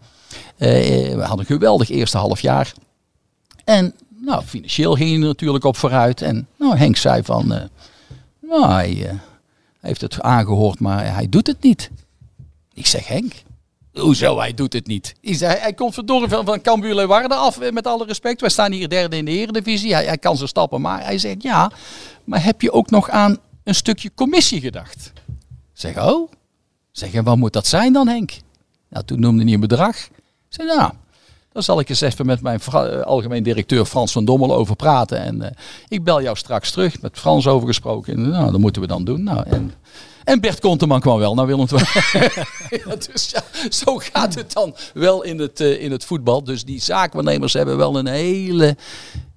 Eh, 0.56 1.10
eh, 1.10 1.14
we 1.14 1.20
hadden 1.20 1.38
een 1.38 1.56
geweldig 1.56 1.90
eerste 1.90 2.18
half 2.18 2.40
jaar. 2.40 2.72
En 3.64 3.94
nou, 4.20 4.42
financieel 4.42 4.94
ging 4.94 5.10
hij 5.10 5.20
er 5.20 5.26
natuurlijk 5.26 5.64
op 5.64 5.76
vooruit. 5.76 6.22
En 6.22 6.48
nou, 6.56 6.76
Henk 6.76 6.96
zei 6.96 7.22
van, 7.22 7.52
eh, 7.52 7.62
nou, 8.40 8.72
hij 8.72 9.08
eh, 9.08 9.14
heeft 9.80 10.00
het 10.00 10.20
aangehoord, 10.20 10.80
maar 10.80 11.14
hij 11.14 11.28
doet 11.28 11.46
het 11.46 11.62
niet. 11.62 11.90
Ik 12.74 12.86
zeg, 12.86 13.06
Henk, 13.06 13.32
hoezo 13.92 14.38
hij 14.38 14.54
doet 14.54 14.72
het 14.72 14.86
niet? 14.86 15.14
Hij, 15.20 15.34
zei, 15.34 15.58
hij 15.58 15.72
komt 15.72 15.94
verdorie 15.94 16.28
van, 16.28 16.44
van 16.44 16.60
Cambuur 16.60 16.94
Leeuwarden 16.94 17.38
af, 17.38 17.58
eh, 17.58 17.72
met 17.72 17.86
alle 17.86 18.04
respect. 18.04 18.40
Wij 18.40 18.50
staan 18.50 18.72
hier 18.72 18.88
derde 18.88 19.16
in 19.16 19.24
de 19.24 19.30
eredivisie. 19.30 19.94
Hij, 19.94 20.04
hij 20.04 20.18
kan 20.18 20.36
zijn 20.36 20.48
stappen, 20.48 20.80
maar 20.80 21.04
hij 21.04 21.18
zegt, 21.18 21.42
ja, 21.42 21.70
maar 22.24 22.44
heb 22.44 22.60
je 22.60 22.72
ook 22.72 22.90
nog 22.90 23.10
aan 23.10 23.38
een 23.64 23.74
stukje 23.74 24.10
commissie 24.14 24.60
gedacht? 24.60 25.12
Ik 25.26 25.32
zeg, 25.72 25.98
oh? 25.98 26.30
Zeg, 26.90 27.12
en 27.12 27.24
wat 27.24 27.36
moet 27.36 27.52
dat 27.52 27.66
zijn 27.66 27.92
dan, 27.92 28.08
Henk? 28.08 28.32
Nou, 28.88 29.04
toen 29.04 29.20
noemde 29.20 29.44
hij 29.44 29.52
een 29.52 29.60
bedrag. 29.60 29.96
Ik 29.96 30.12
zei, 30.48 30.68
nou, 30.68 30.92
daar 31.52 31.62
zal 31.62 31.80
ik 31.80 31.88
eens 31.88 32.00
even 32.00 32.26
met 32.26 32.40
mijn 32.40 32.60
eh, 32.60 33.00
algemeen 33.00 33.42
directeur 33.42 33.84
Frans 33.84 34.12
van 34.12 34.24
Dommel 34.24 34.54
over 34.54 34.76
praten. 34.76 35.18
En 35.18 35.42
eh, 35.42 35.50
ik 35.88 36.04
bel 36.04 36.22
jou 36.22 36.36
straks 36.36 36.70
terug, 36.70 37.00
met 37.00 37.18
Frans 37.18 37.46
over 37.46 37.66
gesproken. 37.66 38.14
En, 38.14 38.28
nou, 38.28 38.50
dat 38.50 38.60
moeten 38.60 38.82
we 38.82 38.88
dan 38.88 39.04
doen. 39.04 39.22
Nou, 39.22 39.42
en, 39.46 39.72
en 40.24 40.40
Bert 40.40 40.60
Konteman 40.60 41.00
kwam 41.00 41.18
wel 41.18 41.34
naar 41.34 41.46
Willem 41.46 41.66
II. 41.72 41.82
ja, 42.84 42.96
dus 42.96 43.30
ja, 43.30 43.42
zo 43.70 43.96
gaat 43.96 44.34
het 44.34 44.52
dan 44.52 44.74
wel 44.94 45.22
in 45.22 45.38
het, 45.38 45.60
eh, 45.60 45.82
in 45.82 45.90
het 45.90 46.04
voetbal. 46.04 46.44
Dus 46.44 46.64
die 46.64 46.80
zaakwaarnemers 46.80 47.52
hebben 47.52 47.76
wel 47.76 47.98
een 47.98 48.06
hele 48.06 48.76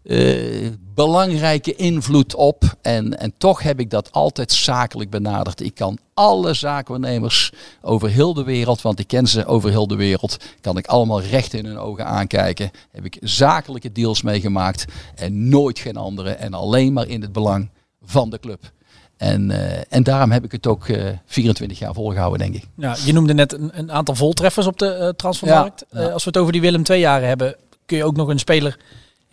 eh, 0.04 0.70
belangrijke 0.94 1.76
invloed 1.76 2.36
op. 2.36 2.64
En, 2.82 3.20
en 3.20 3.34
toch 3.38 3.62
heb 3.62 3.80
ik 3.80 3.90
dat 3.90 4.12
altijd 4.12 4.52
zakelijk 4.52 5.10
benaderd. 5.10 5.62
Ik 5.62 5.76
kan 5.76 5.98
alle 6.14 6.54
zaakwaarnemers 6.54 7.52
over 7.82 8.10
heel 8.10 8.34
de 8.34 8.44
wereld, 8.44 8.82
want 8.82 9.00
ik 9.00 9.08
ken 9.08 9.28
ze 9.28 9.46
over 9.46 9.70
heel 9.70 9.88
de 9.88 9.96
wereld, 9.96 10.38
kan 10.62 10.78
ik 10.78 10.88
allemaal 10.88 11.22
recht 11.22 11.54
in 11.54 11.66
hun 11.66 11.78
ogen 11.78 12.06
aankijken. 12.06 12.72
Heb 12.92 13.06
ik 13.06 13.18
zakelijke 13.22 13.92
deals 13.92 14.22
meegemaakt 14.22 14.86
en 15.16 15.50
nooit 15.50 15.80
geen 15.80 15.98
andere. 15.98 16.30
En 16.30 16.54
alleen 16.54 16.94
maar 16.94 17.08
in 17.08 17.22
het 17.22 17.32
belang 17.32 17.70
van 18.06 18.30
de 18.30 18.40
club. 18.40 18.72
En, 19.18 19.52
eh, 19.52 19.82
en 19.90 20.04
daarom 20.04 20.32
heb 20.32 20.44
ik 20.44 20.52
het 20.52 20.68
ook 20.68 20.88
eh 20.88 21.06
24 21.26 21.80
jaar 21.80 21.94
volgehouden, 21.94 22.40
denk 22.40 22.56
ik. 22.56 22.68
Ja, 22.76 22.96
je 23.06 23.14
noemde 23.14 23.34
net 23.34 23.54
een, 23.54 23.72
een 23.74 23.92
aantal 23.92 24.16
voltreffers 24.16 24.68
op 24.68 24.80
de 24.80 24.94
eh, 24.94 25.10
transfermarkt. 25.10 25.86
Ja, 25.90 26.00
ja. 26.00 26.08
Eh, 26.08 26.14
als 26.14 26.24
we 26.24 26.30
het 26.30 26.40
over 26.40 26.52
die 26.52 26.62
Willem 26.62 26.84
II 26.90 27.00
jaren 27.00 27.28
hebben, 27.28 27.56
kun 27.86 27.98
je 27.98 28.04
ook 28.04 28.16
nog 28.16 28.28
een 28.28 28.40
speler 28.40 28.78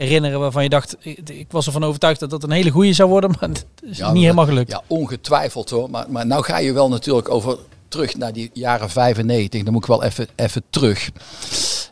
herinneren 0.01 0.41
waarvan 0.41 0.63
je 0.63 0.69
dacht, 0.69 0.97
ik, 1.01 1.47
was 1.51 1.67
ervan 1.67 1.85
overtuigd 1.85 2.21
dat 2.21 2.31
dat 2.31 2.43
een 2.43 2.51
hele 2.51 2.71
goede 2.71 2.93
zou 2.93 3.09
worden, 3.09 3.31
maar 3.31 3.49
het 3.49 3.67
is 3.81 3.99
Ja, 3.99 4.13
niet 4.13 4.23
helemaal 4.23 4.45
gelukt. 4.45 4.71
Ja, 4.71 4.83
ongetwijfeld 4.87 5.71
hoor. 5.71 5.91
Maar, 5.91 6.07
maar 6.09 6.27
nou 6.27 6.45
ga 6.45 6.59
je 6.59 6.73
wel 6.73 6.89
natuurlijk 6.89 7.29
over 7.29 7.59
terug 7.89 8.17
naar 8.17 8.33
die 8.33 8.51
jaren 8.53 8.91
95. 8.91 9.63
Dan 9.63 9.73
moet 9.73 9.83
ik 9.83 9.89
wel 9.89 10.03
even, 10.03 10.29
even 10.37 10.63
terug. 10.71 11.11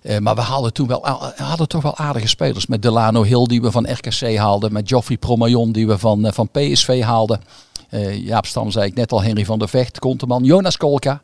Eh, 0.03 0.19
maar 0.19 0.35
we 0.35 0.41
hadden 0.41 0.73
toen 0.73 0.87
wel, 0.87 1.07
hadden 1.37 1.69
toch 1.69 1.83
wel 1.83 1.97
aardige 1.97 2.29
spelers. 2.29 2.67
Met 2.67 2.83
Delano 2.83 3.23
Hill 3.23 3.45
die 3.45 3.61
we 3.61 3.71
van 3.71 3.91
RKC 3.91 4.37
haalden. 4.37 4.73
Met 4.73 4.89
Joffrey 4.89 5.17
Promayon 5.17 5.73
die 5.73 5.87
we 5.87 5.99
van, 5.99 6.27
eh, 6.27 6.33
van 6.33 6.49
PSV 6.51 7.03
haalden. 7.03 7.41
Eh, 7.89 8.27
Jaap 8.27 8.47
Stam 8.47 8.71
zei 8.71 8.87
ik 8.87 8.95
net 8.95 9.13
al, 9.13 9.23
Henry 9.23 9.45
van 9.45 9.59
der 9.59 9.69
Vecht, 9.69 9.99
Konteman. 9.99 10.45
Jonas 10.45 10.77
Kolka, 10.77 11.23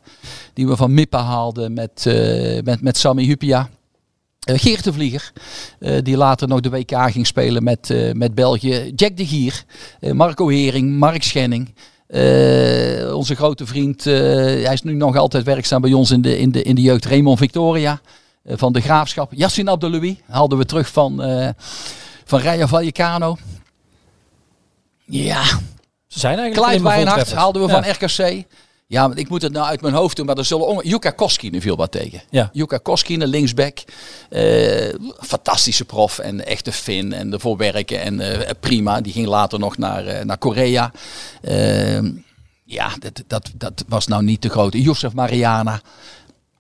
die 0.53 0.67
we 0.67 0.77
van 0.77 0.95
Mippa 0.95 1.23
haalden 1.23 1.73
met, 1.73 2.05
met, 2.65 2.81
met 2.81 2.97
Sammy 2.97 3.25
Hupia. 3.25 3.69
Eh, 4.45 4.59
Geert 4.59 4.85
de 4.85 4.93
Vlieger, 4.93 5.33
eh, 5.79 5.99
die 6.03 6.17
later 6.17 6.49
nog 6.49 6.61
de 6.61 6.71
WK 6.71 7.11
ging 7.11 7.27
spelen 7.27 7.63
met, 7.63 7.91
eh, 7.91 8.13
met 8.13 8.35
België. 8.35 8.93
Jack 8.97 9.17
de 9.17 9.27
Gier, 9.27 9.65
Marco 10.13 10.49
Hering, 10.49 10.99
Mark 10.99 11.23
Schenning. 11.23 11.75
Onze 13.15 13.35
grote 13.35 13.67
vriend, 13.67 14.05
hij 14.05 14.73
is 14.73 14.83
nu 14.83 14.93
nog 14.95 15.17
altijd 15.17 15.45
werkzaam 15.45 15.81
bij 15.81 15.93
ons 15.93 16.11
in 16.11 16.21
de, 16.23 16.39
in 16.39 16.51
de, 16.53 16.63
in 16.63 16.75
de 16.75 16.81
jeugd. 16.83 17.05
Raymond 17.05 17.39
Victoria 17.39 18.01
van 18.47 18.73
de 18.73 18.81
Graafschap. 18.81 19.33
Yassin 19.35 19.69
Abdelouis 19.69 20.15
haalden 20.27 20.59
we 20.59 20.65
terug 20.65 20.89
van, 20.89 21.23
eh 21.23 21.49
van 22.25 22.41
Rayo 22.41 22.67
Vallecano. 22.67 23.37
Ja, 25.05 25.43
Ze 26.07 26.19
zijn 26.19 26.39
eigenlijk 26.39 26.69
Clyde 26.69 26.83
Wijnhard 26.83 27.07
voltreffers. 27.09 27.39
haalden 27.41 27.63
we 27.67 27.69
Ja. 27.73 27.83
van 27.83 27.91
RKC. 27.93 28.45
Ja, 28.87 29.07
want 29.07 29.19
ik 29.19 29.29
moet 29.29 29.43
het 29.43 29.53
nou 29.53 29.67
uit 29.67 29.81
mijn 29.81 29.95
hoofd 29.95 30.17
doen, 30.17 30.27
maar 30.27 30.39
er 30.39 30.45
zullen 30.45 30.89
Jukka 30.89 31.11
Koskinen 31.11 31.61
viel 31.61 31.77
wat 31.77 31.91
tegen. 31.91 32.23
Ja. 32.31 32.51
Jukka 32.53 32.79
Koskinen, 32.79 33.29
linksback. 33.29 33.79
eh, 34.31 34.95
fantastische 35.19 35.85
prof 35.85 36.19
en 36.19 36.47
echte 36.47 36.73
Fin 36.73 37.13
en 37.13 37.33
ervoor 37.33 37.57
werken 37.57 38.01
en 38.01 38.21
eh, 38.21 38.51
prima. 38.61 39.01
Die 39.01 39.13
ging 39.13 39.27
later 39.27 39.59
nog 39.59 39.79
naar, 39.79 40.07
eh, 40.07 40.25
naar 40.25 40.39
Korea. 40.39 40.93
Ehm, 41.43 42.13
ja, 42.65 42.93
dat, 42.99 43.23
dat, 43.27 43.51
dat 43.55 43.85
was 43.89 44.07
nou 44.07 44.23
niet 44.23 44.43
de 44.43 44.49
grote. 44.49 44.83
Josef 44.83 45.13
Mariana, 45.13 45.81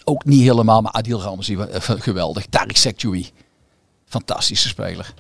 ook 0.05 0.25
niet 0.25 0.43
helemaal, 0.43 0.81
maar 0.81 0.93
Adil 0.93 1.20
Ramzi, 1.22 1.57
geweldig. 1.79 2.45
Tariq 2.47 2.72
Sekjoui, 2.79 3.31
fantastische 4.07 4.68
speler. 4.68 5.14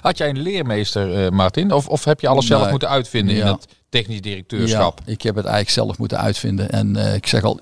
Had 0.00 0.18
jij 0.18 0.28
een 0.28 0.42
leermeester, 0.42 1.24
eh, 1.24 1.30
Martin? 1.30 1.72
Of, 1.72 1.88
of 1.88 2.04
heb 2.04 2.20
je 2.20 2.28
alles 2.28 2.46
zelf 2.46 2.70
moeten 2.70 2.88
uitvinden 2.88 3.36
in 3.36 3.46
het 3.46 3.66
technisch 3.88 4.20
directeurschap? 4.20 5.00
Ja, 5.04 5.12
ik 5.12 5.22
heb 5.22 5.34
het 5.34 5.44
eigenlijk 5.44 5.74
zelf 5.74 5.98
moeten 5.98 6.18
uitvinden. 6.18 6.70
En 6.70 6.96
eh, 6.96 7.14
ik 7.14 7.26
zeg 7.26 7.42
al, 7.42 7.60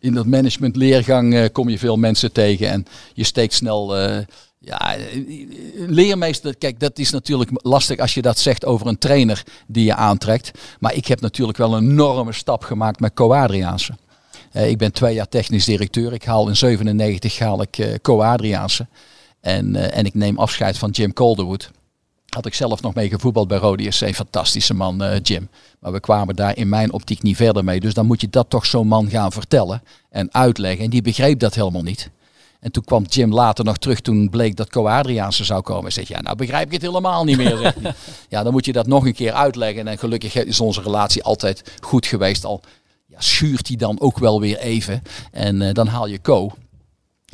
in 0.00 0.14
dat 0.14 0.26
managementleergang 0.26 1.34
eh, 1.34 1.44
kom 1.52 1.68
je 1.68 1.78
veel 1.78 1.96
mensen 1.96 2.32
tegen 2.32 2.70
en 2.70 2.86
je 3.14 3.24
steekt 3.24 3.54
snel. 3.54 3.96
ja, 4.58 4.96
een 4.96 5.86
leermeester, 5.88 6.56
kijk, 6.56 6.80
dat 6.80 6.98
is 6.98 7.10
natuurlijk 7.10 7.50
lastig 7.54 7.98
als 7.98 8.14
je 8.14 8.22
dat 8.22 8.38
zegt 8.38 8.64
over 8.64 8.86
een 8.86 8.98
trainer 8.98 9.42
die 9.66 9.84
je 9.84 9.94
aantrekt. 9.94 10.50
Maar 10.78 10.94
ik 10.94 11.06
heb 11.06 11.20
natuurlijk 11.20 11.58
wel 11.58 11.76
een 11.76 11.90
enorme 11.90 12.32
stap 12.32 12.64
gemaakt 12.64 13.00
met 13.00 13.14
Co 13.14 13.32
Adriaanse. 13.32 13.94
Eh, 14.56 14.68
ik 14.68 14.78
ben 14.78 14.92
twee 14.92 15.14
jaar 15.14 15.28
technisch 15.28 15.64
directeur. 15.64 16.12
Ik 16.12 16.24
haal 16.24 16.48
in 16.48 16.56
97 16.56 17.38
haal 17.38 17.62
ik 17.62 17.78
eh 17.78 17.94
Co 18.02 18.22
Adriaanse. 18.22 18.86
En, 19.40 19.76
eh, 19.76 19.98
en 19.98 20.04
ik 20.04 20.14
neem 20.14 20.38
afscheid 20.38 20.78
van 20.78 20.90
Jim 20.90 21.12
Calderwood. 21.12 21.70
Had 22.28 22.46
ik 22.46 22.54
zelf 22.54 22.82
nog 22.82 22.94
mee 22.94 23.08
gevoetbald 23.08 23.48
bij 23.48 23.58
Rode 23.58 23.90
SC. 23.90 24.14
Fantastische 24.14 24.74
man, 24.74 25.02
eh, 25.02 25.20
Jim. 25.22 25.48
Maar 25.80 25.92
we 25.92 26.00
kwamen 26.00 26.36
daar 26.36 26.56
in 26.56 26.68
mijn 26.68 26.92
optiek 26.92 27.22
niet 27.22 27.36
verder 27.36 27.64
mee. 27.64 27.80
Dus 27.80 27.94
dan 27.94 28.06
moet 28.06 28.20
je 28.20 28.28
dat 28.28 28.50
toch 28.50 28.66
zo'n 28.66 28.88
man 28.88 29.10
gaan 29.10 29.32
vertellen 29.32 29.82
en 30.10 30.34
uitleggen. 30.34 30.84
En 30.84 30.90
die 30.90 31.02
begreep 31.02 31.38
dat 31.38 31.54
helemaal 31.54 31.82
niet. 31.82 32.10
En 32.60 32.72
toen 32.72 32.84
kwam 32.84 33.04
Jim 33.08 33.32
later 33.32 33.64
nog 33.64 33.76
terug 33.78 34.00
toen 34.00 34.30
bleek 34.30 34.56
dat 34.56 34.70
Co 34.70 34.86
Adriaanse 34.86 35.44
zou 35.44 35.62
komen. 35.62 35.84
En 35.84 35.92
zei, 35.92 36.06
ja, 36.08 36.20
nou 36.20 36.36
begrijp 36.36 36.66
ik 36.66 36.72
het 36.72 36.82
helemaal 36.82 37.24
niet 37.24 37.36
meer. 37.36 37.56
zegt 37.56 37.82
hij. 37.82 37.94
ja, 38.28 38.42
dan 38.42 38.52
moet 38.52 38.64
je 38.64 38.72
dat 38.72 38.86
nog 38.86 39.04
een 39.04 39.14
keer 39.14 39.32
uitleggen. 39.32 39.88
En 39.88 39.98
gelukkig 39.98 40.34
is 40.34 40.60
onze 40.60 40.82
relatie 40.82 41.22
altijd 41.22 41.72
goed 41.80 42.06
geweest. 42.06 42.44
Al 42.44 42.60
ja, 43.06 43.20
schuurt 43.20 43.68
hij 43.68 43.76
dan 43.76 44.00
ook 44.00 44.18
wel 44.18 44.40
weer 44.40 44.58
even. 44.58 45.02
En 45.30 45.62
eh, 45.62 45.74
dan 45.74 45.86
haal 45.86 46.06
je 46.06 46.20
Co. 46.20 46.52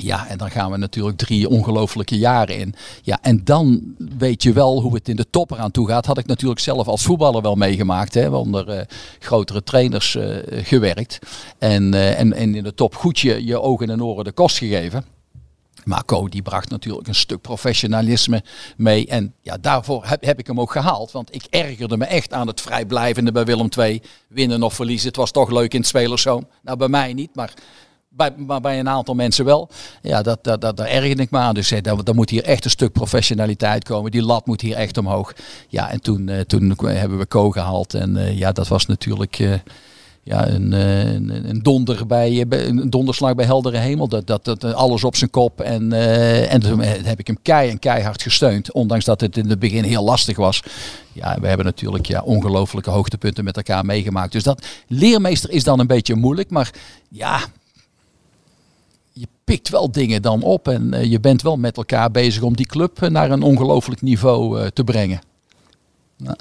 Ja, 0.03 0.27
en 0.27 0.37
dan 0.37 0.51
gaan 0.51 0.71
we 0.71 0.77
natuurlijk 0.77 1.17
drie 1.17 1.49
ongelofelijke 1.49 2.17
jaren 2.17 2.57
in. 2.57 2.75
Ja, 3.01 3.19
en 3.21 3.43
dan 3.43 3.95
weet 4.17 4.43
je 4.43 4.53
wel 4.53 4.81
hoe 4.81 4.93
het 4.93 5.09
in 5.09 5.15
de 5.15 5.29
top 5.29 5.51
eraan 5.51 5.71
toe 5.71 5.87
gaat. 5.87 6.05
Had 6.05 6.17
ik 6.17 6.25
natuurlijk 6.25 6.59
zelf 6.59 6.87
als 6.87 7.03
voetballer 7.03 7.41
wel 7.41 7.55
meegemaakt. 7.55 8.13
Hè, 8.13 8.27
onder 8.29 8.69
eh, 8.69 8.85
grotere 9.19 9.63
trainers 9.63 10.15
eh, 10.15 10.37
gewerkt. 10.65 11.19
En, 11.57 11.93
eh, 11.93 12.19
en, 12.19 12.33
en 12.33 12.55
in 12.55 12.63
de 12.63 12.73
top 12.73 12.95
goed 12.95 13.19
je, 13.19 13.45
je 13.45 13.61
ogen 13.61 13.89
en 13.89 14.03
oren 14.03 14.23
de 14.23 14.31
kost 14.31 14.57
gegeven. 14.57 15.05
Maar 15.83 16.05
Co 16.05 16.27
die 16.27 16.41
bracht 16.41 16.69
natuurlijk 16.69 17.07
een 17.07 17.15
stuk 17.15 17.41
professionalisme 17.41 18.43
mee. 18.77 19.07
En 19.07 19.33
ja, 19.41 19.57
daarvoor 19.57 20.05
heb, 20.05 20.25
heb 20.25 20.39
ik 20.39 20.47
hem 20.47 20.59
ook 20.59 20.71
gehaald. 20.71 21.11
Want 21.11 21.35
ik 21.35 21.43
ergerde 21.49 21.97
me 21.97 22.05
echt 22.05 22.33
aan 22.33 22.47
het 22.47 22.61
vrijblijvende 22.61 23.31
bij 23.31 23.45
Willem 23.45 23.69
II. 23.77 24.01
Winnen 24.27 24.63
of 24.63 24.73
verliezen. 24.73 25.07
Het 25.07 25.15
was 25.15 25.31
toch 25.31 25.51
leuk 25.51 25.73
in 25.73 25.79
het 25.79 25.87
spelerszoon. 25.87 26.47
Nou, 26.61 26.77
bij 26.77 26.87
mij 26.87 27.13
niet, 27.13 27.35
maar 27.35 27.53
bij, 28.15 28.33
maar 28.37 28.61
bij 28.61 28.79
een 28.79 28.89
aantal 28.89 29.13
mensen 29.15 29.45
wel. 29.45 29.69
Ja, 30.01 30.21
dat, 30.21 30.43
dat, 30.43 30.61
dat, 30.61 30.77
daar 30.77 30.87
ergerde 30.87 31.21
ik 31.21 31.31
me 31.31 31.37
aan. 31.37 31.53
Dus 31.53 31.71
eh, 31.71 31.81
daar, 31.81 32.03
daar 32.03 32.15
moet 32.15 32.29
hier 32.29 32.43
echt 32.43 32.65
een 32.65 32.71
stuk 32.71 32.91
professionaliteit 32.91 33.83
komen. 33.83 34.11
Die 34.11 34.23
lat 34.23 34.45
moet 34.45 34.61
hier 34.61 34.75
echt 34.75 34.97
omhoog. 34.97 35.33
Ja, 35.67 35.91
en 35.91 36.01
toen, 36.01 36.29
eh, 36.29 36.39
toen 36.39 36.77
hebben 36.85 37.17
we 37.17 37.27
Co 37.27 37.51
gehaald. 37.51 37.93
En 37.93 38.17
eh, 38.17 38.37
ja, 38.37 38.51
dat 38.51 38.67
was 38.67 38.85
natuurlijk... 38.85 39.39
eh, 39.39 39.53
ja, 40.25 40.47
een, 40.47 40.73
eh, 40.73 41.13
een, 41.13 41.49
een 41.49 41.59
donder 41.63 42.07
bij, 42.07 42.45
eh, 42.49 42.67
een 42.67 42.89
donderslag 42.89 43.35
bij 43.35 43.45
heldere 43.45 43.77
hemel. 43.77 44.07
Dat, 44.07 44.27
dat, 44.27 44.45
dat 44.45 44.63
eh, 44.63 44.73
alles 44.73 45.03
op 45.03 45.15
zijn 45.15 45.29
kop. 45.29 45.61
En, 45.61 45.93
eh, 45.93 46.53
en 46.53 46.59
toen 46.59 46.79
heb 46.81 47.19
ik 47.19 47.27
hem 47.27 47.37
kei 47.41 47.69
en 47.69 47.79
keihard 47.79 48.21
gesteund. 48.21 48.71
Ondanks 48.71 49.05
dat 49.05 49.21
het 49.21 49.37
in 49.37 49.49
het 49.49 49.59
begin 49.59 49.83
heel 49.83 50.03
lastig 50.03 50.37
was. 50.37 50.63
Ja, 51.13 51.37
we 51.41 51.47
hebben 51.47 51.65
natuurlijk 51.65 52.05
ja, 52.05 52.21
ongelofelijke 52.21 52.89
hoogtepunten 52.89 53.43
met 53.43 53.57
elkaar 53.57 53.85
meegemaakt. 53.85 54.31
Dus 54.31 54.43
dat 54.43 54.65
leermeester 54.87 55.49
is 55.51 55.63
dan 55.63 55.79
een 55.79 55.87
beetje 55.87 56.15
moeilijk. 56.15 56.49
Maar 56.49 56.71
ja, 57.09 57.39
pikt 59.43 59.69
wel 59.69 59.91
dingen 59.91 60.21
dan 60.21 60.41
op. 60.41 60.67
En 60.67 60.93
eh, 60.93 61.03
je 61.11 61.19
bent 61.19 61.41
wel 61.41 61.57
met 61.57 61.77
elkaar 61.77 62.11
bezig 62.11 62.41
om 62.41 62.55
die 62.55 62.65
club 62.65 63.01
eh, 63.01 63.09
naar 63.09 63.31
een 63.31 63.41
ongelooflijk 63.43 64.01
niveau 64.01 64.59
eh, 64.61 64.67
te 64.67 64.83
brengen. 64.83 65.21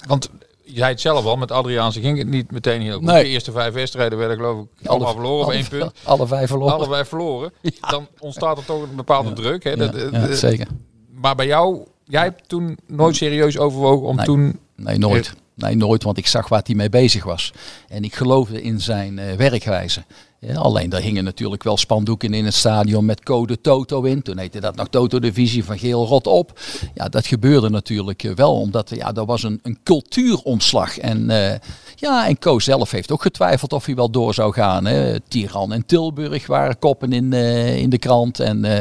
Want 0.07 0.31
je 0.65 0.77
zei 0.79 0.91
het 0.91 1.01
zelf 1.01 1.25
al, 1.25 1.37
met 1.37 1.51
Adriaanse 1.51 2.01
ging 2.01 2.19
het 2.19 2.27
niet 2.27 2.51
meteen 2.51 2.81
heel 2.81 2.97
goed. 2.99 3.03
Nee. 3.07 3.23
De 3.23 3.29
eerste 3.29 3.53
vijf 3.53 3.75
wedstrijden 3.75 4.19
werden 4.19 4.37
geloof 4.37 4.65
ik 4.79 4.87
allemaal 4.87 5.13
verloren 5.13 5.39
op 5.41 5.45
alle- 5.45 5.55
één 5.55 5.69
punt. 5.69 5.93
Alle 6.05 6.27
vijf 6.27 6.49
verloren. 6.49 6.75
Allebei 6.75 7.05
verloren. 7.05 7.53
Dan 7.91 8.07
ontstaat 8.19 8.59
er 8.59 8.65
toch 8.65 8.83
een 8.83 8.97
bepaalde 8.97 9.33
druk. 9.33 9.65
Hè? 9.65 9.71
Ja, 9.71 9.87
Dat- 9.87 10.39
zeker. 10.39 10.67
Maar 11.15 11.35
bij 11.35 11.47
jou, 11.47 11.79
jij 12.05 12.23
hebt 12.23 12.49
toen 12.49 12.79
nooit 12.87 13.17
serieus 13.17 13.59
overwogen 13.59 14.07
om 14.09 14.17
Nee. 14.17 14.25
toen... 14.25 14.59
Nee, 14.77 14.99
nooit. 14.99 15.33
Nee, 15.55 15.77
nooit, 15.77 16.03
want 16.03 16.19
ik 16.19 16.27
zag 16.27 16.49
waar 16.49 16.63
hij 16.65 16.75
mee 16.75 16.89
bezig 16.89 17.25
was. 17.25 17.53
En 17.89 18.05
ik 18.05 18.15
geloofde 18.15 18.63
in 18.63 18.81
zijn 18.81 19.37
werkwijze. 19.37 20.05
Ja, 20.47 20.55
alleen 20.55 20.91
daar 20.91 21.01
hingen 21.01 21.25
natuurlijk 21.25 21.63
wel 21.63 21.77
spandoeken 21.77 22.35
in 22.35 22.45
het 22.45 22.55
stadion 22.55 23.05
met 23.05 23.23
code 23.23 23.61
Toto 23.61 24.03
in. 24.03 24.23
Toen 24.23 24.39
heette 24.39 24.61
dat 24.61 24.77
nog 24.77 24.89
Toto 24.89 25.19
Divisie 25.19 25.65
van 25.65 25.79
geel 25.79 26.07
rot 26.07 26.27
op. 26.27 26.61
Ja, 26.95 27.09
dat 27.09 27.27
gebeurde 27.27 27.71
natuurlijk 27.71 28.23
eh, 28.23 28.35
wel, 28.35 28.61
omdat 28.61 28.91
ja, 28.95 29.15
er 29.15 29.25
was 29.25 29.43
een, 29.43 29.61
een 29.63 29.79
cultuuromslag. 29.83 30.99
En 30.99 31.31
eh, 31.31 31.59
ja, 31.97 32.29
en 32.29 32.39
Co 32.39 32.59
zelf 32.59 32.91
heeft 32.91 33.13
ook 33.13 33.23
getwijfeld 33.23 33.73
of 33.73 33.87
hij 33.87 33.95
wel 33.95 34.11
door 34.11 34.35
zou 34.35 34.53
gaan. 34.53 34.85
Hè. 34.85 35.21
Tiran 35.21 35.73
en 35.73 35.87
Tilburg 35.87 36.47
waren 36.47 36.79
koppen 36.79 37.13
in, 37.13 37.33
eh, 37.33 37.77
in 37.77 37.91
de 37.91 37.99
krant. 37.99 38.41
En, 38.41 38.65
eh, 38.65 38.79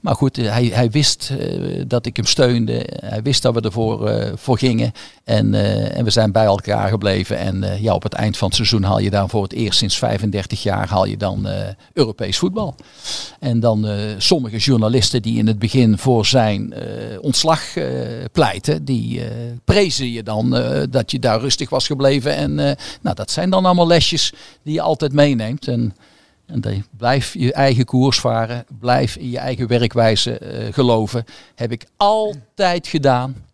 maar 0.00 0.14
goed, 0.14 0.38
eh, 0.38 0.52
hij, 0.52 0.64
hij 0.64 0.90
wist 0.90 1.32
eh, 1.38 1.82
dat 1.86 2.06
ik 2.06 2.16
hem 2.16 2.26
steunde. 2.26 2.86
Hij 3.04 3.22
wist 3.22 3.42
dat 3.42 3.54
we 3.54 3.60
ervoor 3.60 4.06
eh, 4.08 4.32
voor 4.34 4.58
gingen. 4.58 4.92
En, 5.24 5.54
eh, 5.54 5.96
en 5.96 6.04
we 6.04 6.10
zijn 6.10 6.32
bij 6.32 6.44
elkaar 6.44 6.88
gebleven. 6.88 7.38
En 7.38 7.62
eh, 7.62 7.82
ja, 7.82 7.94
op 7.94 8.02
het 8.02 8.12
eind 8.12 8.36
van 8.36 8.46
het 8.48 8.56
seizoen 8.56 8.82
haal 8.82 8.98
je 8.98 9.10
dan 9.10 9.28
voor 9.28 9.42
het 9.42 9.52
eerst 9.52 9.78
sinds 9.78 9.98
35 9.98 10.62
jaar 10.62 10.88
je 11.04 11.16
dan 11.16 11.46
eh, 11.46 11.68
Europees 11.92 12.38
voetbal. 12.38 12.74
En 13.38 13.60
dan 13.60 13.86
eh, 13.86 13.98
sommige 14.18 14.56
journalisten 14.56 15.22
die 15.22 15.38
in 15.38 15.46
het 15.46 15.58
begin 15.58 15.98
voor 15.98 16.26
zijn 16.26 16.72
eh, 16.72 16.84
ontslag 17.20 17.60
pleiten, 18.32 18.84
die 18.84 19.22
prezen 19.64 20.10
je 20.10 20.22
dan 20.22 20.50
dat 20.90 21.10
je 21.10 21.18
daar 21.18 21.40
rustig 21.40 21.70
was 21.70 21.86
gebleven. 21.86 22.34
En 22.34 22.54
nou, 23.00 23.14
dat 23.14 23.30
zijn 23.30 23.50
dan 23.50 23.64
allemaal 23.64 23.86
lesjes 23.86 24.32
die 24.62 24.74
je 24.74 24.80
altijd 24.80 25.12
meeneemt. 25.12 25.68
En, 25.68 25.96
en 26.46 26.84
blijf 26.96 27.34
je 27.34 27.52
eigen 27.52 27.84
koers 27.84 28.20
varen, 28.20 28.64
blijf 28.78 29.16
in 29.16 29.30
je 29.30 29.38
eigen 29.38 29.66
werkwijze 29.66 30.40
geloven. 30.72 31.24
Heb 31.54 31.72
ik 31.72 31.86
altijd 31.96 32.86
gedaan. 32.86 33.44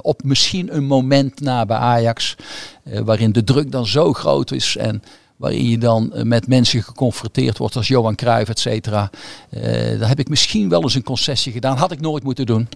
Op 0.00 0.22
misschien 0.24 0.76
een 0.76 0.86
moment 0.86 1.40
na 1.40 1.66
bij 1.66 1.76
Ajax, 1.76 2.36
waarin 2.84 3.32
de 3.32 3.44
druk 3.44 3.72
dan 3.72 3.86
zo 3.86 4.12
groot 4.12 4.50
is 4.50 4.76
en 4.76 5.02
waarin 5.40 5.68
je 5.68 5.78
dan 5.78 6.12
eh, 6.12 6.22
met 6.22 6.46
mensen 6.46 6.82
geconfronteerd 6.82 7.58
wordt 7.58 7.76
als 7.76 7.88
Johan 7.88 8.14
Cruijff, 8.14 8.50
et 8.50 8.58
cetera. 8.58 9.10
Eh, 9.50 9.62
daar 9.98 10.08
heb 10.08 10.18
ik 10.18 10.28
misschien 10.28 10.68
wel 10.68 10.82
eens 10.82 10.94
een 10.94 11.02
concessie 11.02 11.52
gedaan. 11.52 11.76
Had 11.76 11.92
ik 11.92 12.00
nooit 12.00 12.22
moeten 12.22 12.46
doen. 12.46 12.68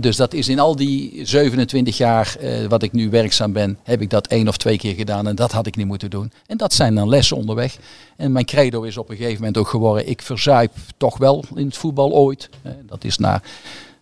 Dus 0.00 0.16
dat 0.16 0.34
is 0.34 0.48
in 0.48 0.58
al 0.58 0.76
die 0.76 1.20
27 1.26 1.96
jaar 1.96 2.36
eh, 2.40 2.66
wat 2.66 2.82
ik 2.82 2.92
nu 2.92 3.10
werkzaam 3.10 3.52
ben, 3.52 3.78
heb 3.82 4.00
ik 4.00 4.10
dat 4.10 4.26
één 4.26 4.48
of 4.48 4.56
twee 4.56 4.76
keer 4.76 4.94
gedaan. 4.94 5.26
En 5.26 5.34
dat 5.34 5.52
had 5.52 5.66
ik 5.66 5.76
niet 5.76 5.86
moeten 5.86 6.10
doen. 6.10 6.32
En 6.46 6.56
dat 6.56 6.72
zijn 6.72 6.94
dan 6.94 7.08
lessen 7.08 7.36
onderweg. 7.36 7.76
En 8.16 8.32
mijn 8.32 8.44
credo 8.44 8.82
is 8.82 8.96
op 8.96 9.10
een 9.10 9.16
gegeven 9.16 9.38
moment 9.38 9.56
ook 9.56 9.68
geworden, 9.68 10.08
ik 10.08 10.22
verzuip 10.22 10.72
toch 10.96 11.18
wel 11.18 11.44
in 11.54 11.66
het 11.66 11.76
voetbal 11.76 12.12
ooit. 12.12 12.50
Dat 12.86 13.04
is 13.04 13.18
na 13.18 13.42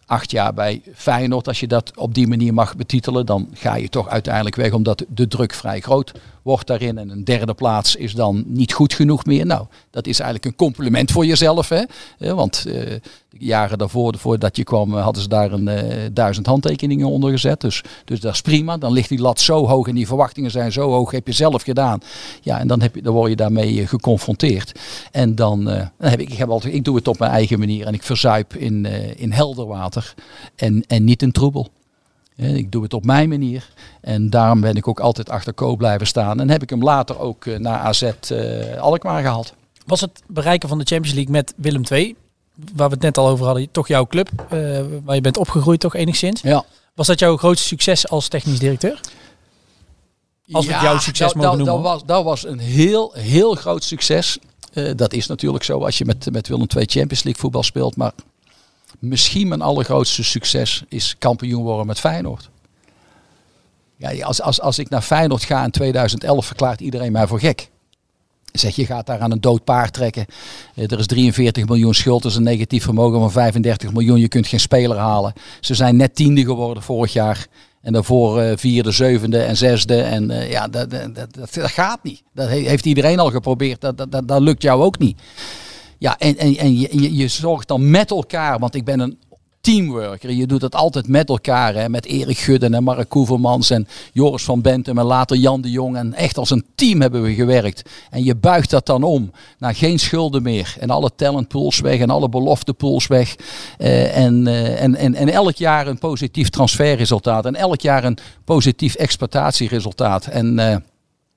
acht 0.06 0.30
jaar 0.30 0.54
bij 0.54 0.82
Feyenoord, 0.94 1.48
als 1.48 1.60
je 1.60 1.66
dat 1.66 1.92
op 1.96 2.14
die 2.14 2.26
manier 2.26 2.54
mag 2.54 2.76
betitelen, 2.76 3.26
dan 3.26 3.48
ga 3.54 3.76
je 3.76 3.88
toch 3.88 4.08
uiteindelijk 4.08 4.56
weg 4.56 4.72
omdat 4.72 5.04
de 5.08 5.28
druk 5.28 5.52
vrij 5.54 5.80
groot 5.80 6.12
wordt 6.42 6.66
daarin. 6.66 6.98
En 6.98 7.08
een 7.08 7.24
derde 7.24 7.54
plaats 7.54 7.96
is 7.96 8.14
dan 8.14 8.44
niet 8.46 8.72
goed 8.72 8.94
genoeg 8.94 9.24
meer. 9.24 9.46
Nou, 9.46 9.66
dat 9.90 10.06
is 10.06 10.20
eigenlijk 10.20 10.44
een 10.44 10.66
compliment 10.66 11.10
voor 11.10 11.26
jezelf. 11.26 11.68
Hè? 11.68 11.84
Want 12.34 12.64
eh, 12.66 12.72
de 12.72 13.00
jaren 13.38 13.78
daarvoor, 13.78 14.18
voordat 14.18 14.56
je 14.56 14.64
kwam, 14.64 14.96
eh, 14.96 15.02
hadden 15.02 15.22
ze 15.22 15.28
daar 15.28 15.52
een 15.52 15.68
eh, 15.68 16.08
duizend 16.12 16.46
handtekeningen 16.46 17.08
onder 17.08 17.30
gezet. 17.30 17.60
Dus, 17.60 17.82
dus 18.04 18.20
dat 18.20 18.34
is 18.34 18.40
prima. 18.40 18.76
Dan 18.76 18.92
ligt 18.92 19.08
die 19.08 19.20
lat 19.20 19.40
zo 19.40 19.66
hoog 19.66 19.88
en 19.88 19.94
die 19.94 20.06
verwachtingen 20.06 20.50
zijn 20.50 20.72
zo 20.72 20.90
hoog. 20.90 21.10
Heb 21.10 21.26
je 21.26 21.32
zelf 21.32 21.62
gedaan. 21.62 22.00
Ja, 22.40 22.58
en 22.58 22.66
dan, 22.66 22.80
heb 22.80 22.94
je, 22.94 23.02
dan 23.02 23.14
word 23.14 23.30
je 23.30 23.36
daarmee 23.36 23.86
geconfronteerd. 23.86 24.72
En 25.10 25.34
dan, 25.34 25.64
dan 25.64 25.90
heb 25.98 26.20
ik, 26.20 26.30
ik, 26.64 26.84
doe 26.84 26.96
het 26.96 27.08
op 27.08 27.18
mijn 27.18 27.32
eigen 27.32 27.58
manier. 27.58 27.86
En 27.86 27.94
ik 27.94 28.02
verzuip 28.02 28.54
in, 28.54 28.86
in 29.16 29.32
helder 29.32 29.66
water. 29.66 30.14
En, 30.56 30.84
en 30.86 31.04
niet 31.04 31.22
in 31.22 31.32
troebel. 31.32 31.68
Ik 32.36 32.72
doe 32.72 32.82
het 32.82 32.94
op 32.94 33.04
mijn 33.04 33.28
manier. 33.28 33.68
En 34.00 34.30
daarom 34.30 34.60
ben 34.60 34.74
ik 34.74 34.88
ook 34.88 35.00
altijd 35.00 35.30
achter 35.30 35.54
Co 35.54 35.76
blijven 35.76 36.06
staan. 36.06 36.40
En 36.40 36.50
heb 36.50 36.62
ik 36.62 36.70
hem 36.70 36.82
later 36.82 37.18
ook 37.18 37.46
eh, 37.46 37.58
naar 37.58 37.78
AZ 37.78 38.02
eh, 38.02 38.80
Alkmaar 38.80 39.22
gehaald. 39.22 39.54
Was 39.86 40.00
het 40.00 40.22
bereiken 40.26 40.68
van 40.68 40.78
de 40.78 40.84
Champions 40.84 41.14
League 41.14 41.32
met 41.32 41.54
Willem 41.56 41.82
II, 41.90 42.16
waar 42.74 42.88
we 42.88 42.94
het 42.94 43.02
net 43.02 43.18
al 43.18 43.28
over 43.28 43.46
hadden, 43.46 43.70
toch 43.70 43.88
jouw 43.88 44.06
club, 44.06 44.28
eh, 44.48 44.80
waar 45.04 45.14
je 45.14 45.20
bent 45.20 45.36
opgegroeid 45.36 45.80
toch 45.80 45.94
enigszins. 45.94 46.40
Ja. 46.40 46.64
Was 46.94 47.06
dat 47.06 47.18
jouw 47.18 47.36
grootste 47.36 47.68
succes 47.68 48.08
als 48.08 48.28
technisch 48.28 48.58
directeur? 48.58 49.00
Als 50.50 50.66
we 50.66 50.72
het 50.72 50.82
jouw 50.82 50.98
succes 50.98 51.32
dat, 51.32 51.34
mogen 51.34 51.58
noemen. 51.58 51.74
Dat 51.74 51.82
was, 51.82 52.04
dat 52.04 52.24
was 52.24 52.46
een 52.46 52.58
heel, 52.58 53.12
heel 53.14 53.54
groot 53.54 53.84
succes. 53.84 54.38
Dat 54.96 55.12
is 55.12 55.26
natuurlijk 55.26 55.64
zo 55.64 55.84
als 55.84 55.98
je 55.98 56.04
met, 56.04 56.32
met 56.32 56.48
Willem 56.48 56.66
II 56.76 56.84
Champions 56.84 57.22
League 57.22 57.40
voetbal 57.40 57.62
speelt. 57.62 57.96
Maar 57.96 58.12
misschien 58.98 59.48
mijn 59.48 59.62
allergrootste 59.62 60.24
succes 60.24 60.82
is 60.88 61.16
kampioen 61.18 61.62
worden 61.62 61.86
met 61.86 62.00
Feyenoord. 62.00 62.50
Ja, 63.96 64.24
als, 64.24 64.42
als, 64.42 64.60
als 64.60 64.78
ik 64.78 64.88
naar 64.88 65.02
Feyenoord 65.02 65.42
ga 65.44 65.64
in 65.64 65.70
2011 65.70 66.46
verklaart 66.46 66.80
iedereen 66.80 67.12
mij 67.12 67.26
voor 67.26 67.38
gek. 67.40 67.70
Zeg, 68.52 68.76
je 68.76 68.86
gaat 68.86 69.06
daar 69.06 69.20
aan 69.20 69.30
een 69.30 69.40
dood 69.40 69.64
paard 69.64 69.92
trekken. 69.92 70.26
Eh, 70.74 70.90
Er 70.90 70.98
is 70.98 71.06
43 71.06 71.66
miljoen 71.66 71.94
schuld, 71.94 72.22
dus 72.22 72.36
een 72.36 72.42
negatief 72.42 72.82
vermogen 72.84 73.18
van 73.20 73.30
35 73.30 73.92
miljoen. 73.92 74.20
Je 74.20 74.28
kunt 74.28 74.46
geen 74.46 74.60
speler 74.60 74.96
halen. 74.96 75.32
Ze 75.60 75.74
zijn 75.74 75.96
net 75.96 76.14
tiende 76.14 76.44
geworden 76.44 76.82
vorig 76.82 77.12
jaar. 77.12 77.46
En 77.82 77.92
daarvoor 77.92 78.40
eh, 78.40 78.56
vierde, 78.56 78.90
zevende 78.90 79.38
en 79.42 79.56
zesde. 79.56 80.00
En 80.02 80.30
eh, 80.30 80.50
ja, 80.50 80.68
dat, 80.68 80.90
dat, 80.90 81.14
dat, 81.14 81.34
dat 81.54 81.70
gaat 81.70 82.02
niet. 82.02 82.22
Dat 82.34 82.48
he- 82.48 82.54
heeft 82.68 82.86
iedereen 82.86 83.18
al 83.18 83.30
geprobeerd. 83.30 83.80
Dat, 83.80 83.98
dat, 83.98 84.12
dat, 84.12 84.28
dat 84.28 84.40
lukt 84.40 84.62
jou 84.62 84.82
ook 84.82 84.98
niet. 84.98 85.20
Ja, 86.02 86.18
en, 86.18 86.38
en, 86.38 86.56
en 86.56 86.78
je, 86.78 87.16
je, 87.16 87.28
zorgt 87.28 87.68
dan 87.68 87.90
met 87.90 88.10
elkaar, 88.10 88.58
want 88.58 88.74
ik 88.74 88.84
ben 88.84 89.00
een 89.00 89.18
teamworker. 89.60 90.30
Je 90.30 90.46
doet 90.46 90.62
het 90.62 90.74
altijd 90.74 91.08
met 91.08 91.28
elkaar. 91.28 91.74
Hè, 91.74 91.88
met 91.88 92.06
Erik 92.06 92.38
Gudden 92.38 92.74
en 92.74 92.82
Mark 92.82 93.08
Koevermans 93.08 93.70
en 93.70 93.88
Joris 94.12 94.44
van 94.44 94.60
Bentem 94.60 94.98
en 94.98 95.04
later 95.04 95.36
Jan 95.36 95.60
de 95.60 95.70
Jong. 95.70 95.96
En 95.96 96.14
echt 96.14 96.38
als 96.38 96.50
een 96.50 96.64
team 96.74 97.00
hebben 97.00 97.22
we 97.22 97.34
gewerkt. 97.34 97.90
En 98.10 98.24
je 98.24 98.36
buigt 98.36 98.70
dat 98.70 98.86
dan 98.86 99.02
om 99.02 99.30
naar 99.58 99.74
geen 99.74 99.98
schulden 99.98 100.42
meer. 100.42 100.76
En 100.80 100.90
alle 100.90 101.10
talentpools 101.16 101.80
weg 101.80 101.98
en 101.98 102.10
alle 102.10 102.28
beloftepools 102.28 103.06
weg. 103.06 103.36
Eh, 103.78 104.16
en, 104.16 104.46
eh, 104.46 104.82
en, 104.82 104.94
en, 104.94 105.14
en 105.14 105.28
elk 105.28 105.56
jaar 105.56 105.86
een 105.86 105.98
positief 105.98 106.48
transferresultaat. 106.48 107.46
En 107.46 107.54
elk 107.54 107.80
jaar 107.80 108.04
een 108.04 108.18
positief 108.44 108.94
exploitatieresultaat. 108.94 110.26
En... 110.26 110.58
eh, 110.58 110.76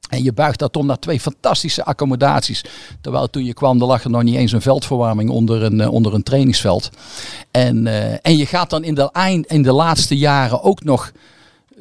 en 0.10 0.24
je 0.24 0.34
buigt 0.34 0.60
dat 0.60 0.76
om 0.76 0.86
naar 0.86 1.00
twee 1.00 1.20
fantastische 1.20 1.86
accommodaties. 1.86 2.64
Terwijl 3.02 3.30
toen 3.30 3.46
je 3.46 3.54
kwam, 3.54 3.82
er 3.82 3.88
lag 3.88 4.04
er 4.04 4.10
nog 4.10 4.24
niet 4.24 4.36
eens 4.36 4.52
een 4.52 4.62
veldverwarming 4.62 5.30
onder 5.30 5.64
een, 5.64 5.82
eh, 5.82 5.92
onder 5.92 6.14
een 6.14 6.24
trainingsveld. 6.24 6.90
En, 7.52 7.88
eh, 7.88 8.18
en 8.22 8.38
je 8.38 8.46
gaat 8.46 8.70
dan 8.70 8.84
in 8.84 8.96
de, 8.96 9.12
eind, 9.12 9.46
in 9.46 9.62
de 9.62 9.72
laatste 9.72 10.18
jaren 10.18 10.64
ook 10.64 10.84
nog 10.84 11.12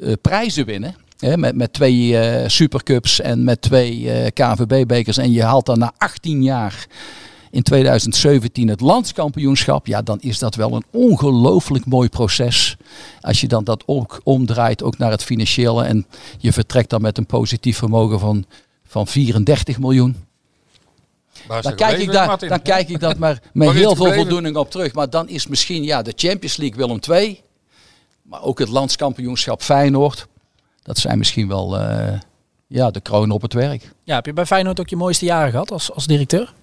eh, 0.01 0.13
prijzen 0.21 0.65
winnen. 0.65 0.95
Hè, 1.19 1.37
met, 1.37 1.55
met 1.55 1.73
twee 1.73 2.17
eh, 2.17 2.49
supercups 2.49 3.21
en 3.21 3.43
met 3.43 3.61
twee 3.61 4.09
KNVB-bekers. 4.31 5.17
En 5.17 5.31
je 5.31 5.43
haalt 5.43 5.65
dan 5.65 5.79
na 5.79 5.91
18 5.97 6.43
jaar 6.43 6.87
in 7.55 7.63
2017 7.63 8.67
het 8.67 8.81
landskampioenschap. 8.81 9.87
Ja, 9.87 10.01
dan 10.01 10.19
is 10.19 10.39
dat 10.39 10.55
wel 10.55 10.73
een 10.73 10.83
ongelooflijk 10.91 11.85
mooi 11.85 12.09
proces. 12.09 12.77
Als 13.21 13.41
je 13.41 13.47
dan 13.47 13.63
dat 13.63 13.83
ook 13.85 14.21
omdraait, 14.23 14.83
ook 14.83 14.97
naar 14.97 15.11
het 15.11 15.23
financiële. 15.23 15.83
En 15.83 16.05
je 16.37 16.53
vertrekt 16.53 16.89
dan 16.89 17.01
met 17.01 17.17
een 17.17 17.25
positief 17.25 17.77
vermogen 17.77 18.19
van, 18.19 18.45
van 18.87 19.07
34 19.07 19.79
miljoen. 19.79 20.15
Dan 21.61 21.75
kijk, 21.75 21.97
ik 21.97 22.11
daar, 22.11 22.27
Martin? 22.27 22.49
dan 22.49 22.61
kijk 22.61 22.89
ik 22.89 22.99
dat 22.99 23.17
maar 23.17 23.41
met 23.53 23.71
heel 23.71 23.95
veel 23.95 24.13
voldoening 24.13 24.55
op 24.55 24.71
terug. 24.71 24.93
Maar 24.93 25.09
dan 25.09 25.29
is 25.29 25.47
misschien 25.47 25.83
ja, 25.83 26.01
de 26.01 26.13
Champions 26.15 26.57
League 26.57 26.77
Willem 26.77 26.99
II. 27.09 27.41
Maar 28.21 28.43
ook 28.43 28.59
het 28.59 28.69
landskampioenschap 28.69 29.61
Feyenoord. 29.61 30.27
Dat 30.81 30.97
zijn 30.97 31.17
misschien 31.17 31.47
wel 31.47 31.79
eh, 31.79 32.19
ja, 32.67 32.91
de 32.91 33.01
kroon 33.01 33.31
op 33.31 33.41
het 33.41 33.53
werk. 33.53 33.91
Ja, 34.03 34.15
heb 34.15 34.25
je 34.25 34.33
bij 34.33 34.45
Feyenoord 34.45 34.79
ook 34.79 34.89
je 34.89 34.95
mooiste 34.95 35.25
jaren 35.25 35.51
gehad 35.51 35.71
als, 35.71 35.91
als 35.91 36.07
directeur? 36.07 36.53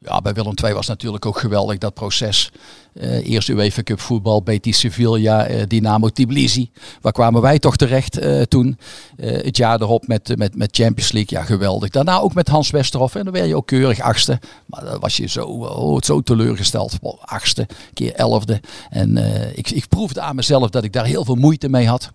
Ja, 0.00 0.20
bij 0.20 0.32
Willem 0.32 0.54
II 0.64 0.72
was 0.74 0.86
natuurlijk 0.86 1.26
ook 1.26 1.38
geweldig 1.38 1.78
dat 1.78 1.94
proces. 1.94 2.50
Eh 2.92 3.28
eerst 3.28 3.48
UEFA 3.48 3.82
Cup 3.82 4.00
voetbal, 4.00 4.42
Betis 4.42 4.78
Sevilla, 4.78 5.46
eh, 5.46 5.62
Dynamo 5.68 6.08
Tbilisi. 6.08 6.70
Waar 7.00 7.12
kwamen 7.12 7.42
wij 7.42 7.58
toch 7.58 7.76
terecht 7.76 8.18
eh, 8.18 8.42
toen? 8.42 8.78
Het 9.16 9.56
jaar 9.56 9.80
erop 9.80 10.06
met, 10.06 10.36
met, 10.36 10.56
met 10.56 10.76
Champions 10.76 11.12
League, 11.12 11.38
ja 11.38 11.44
geweldig. 11.44 11.90
Daarna 11.90 12.18
ook 12.20 12.34
met 12.34 12.48
Hans 12.48 12.70
Westerhof 12.70 13.14
en 13.14 13.24
dan 13.24 13.32
werd 13.32 13.46
je 13.46 13.56
ook 13.56 13.66
keurig 13.66 14.00
achtste. 14.00 14.40
Maar 14.66 14.84
dan 14.84 15.00
was 15.00 15.16
je 15.16 15.26
zo, 15.26 15.44
oh, 15.44 16.00
zo 16.00 16.20
teleurgesteld. 16.20 16.98
Achtste, 17.20 17.66
keer 17.94 18.14
elfde. 18.14 18.60
En 18.90 19.16
ik, 19.56 19.70
ik 19.70 19.88
proefde 19.88 20.20
aan 20.20 20.36
mezelf 20.36 20.70
dat 20.70 20.84
ik 20.84 20.92
daar 20.92 21.04
heel 21.04 21.24
veel 21.24 21.34
moeite 21.34 21.68
mee 21.68 21.88
had. 21.88 22.10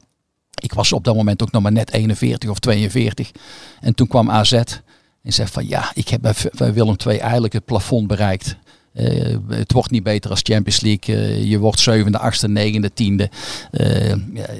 Ik 0.61 0.73
was 0.73 0.93
op 0.93 1.03
dat 1.03 1.15
moment 1.15 1.41
ook 1.41 1.51
nog 1.51 1.61
maar 1.61 1.71
net 1.71 1.91
41 1.91 2.49
of 2.49 2.59
42. 2.59 3.31
En 3.79 3.95
toen 3.95 4.07
kwam 4.07 4.29
AZ 4.29 4.61
en 5.23 5.33
zei 5.33 5.47
van 5.47 5.67
ja, 5.67 5.91
ik 5.93 6.09
heb 6.09 6.21
bij, 6.57 6.73
Willem 6.73 6.95
II 7.07 7.17
eigenlijk 7.17 7.53
het 7.53 7.65
plafond 7.65 8.07
bereikt. 8.07 8.57
Eh, 8.93 9.35
het 9.47 9.71
wordt 9.71 9.91
niet 9.91 10.03
beter 10.03 10.29
als 10.29 10.39
Champions 10.43 10.81
League. 10.81 11.15
Eh, 11.15 11.43
je 11.43 11.59
wordt 11.59 11.79
zevende, 11.79 12.17
achtste, 12.17 12.47
negende, 12.47 12.93
tiende. 12.93 13.29
Eh, 13.71 14.13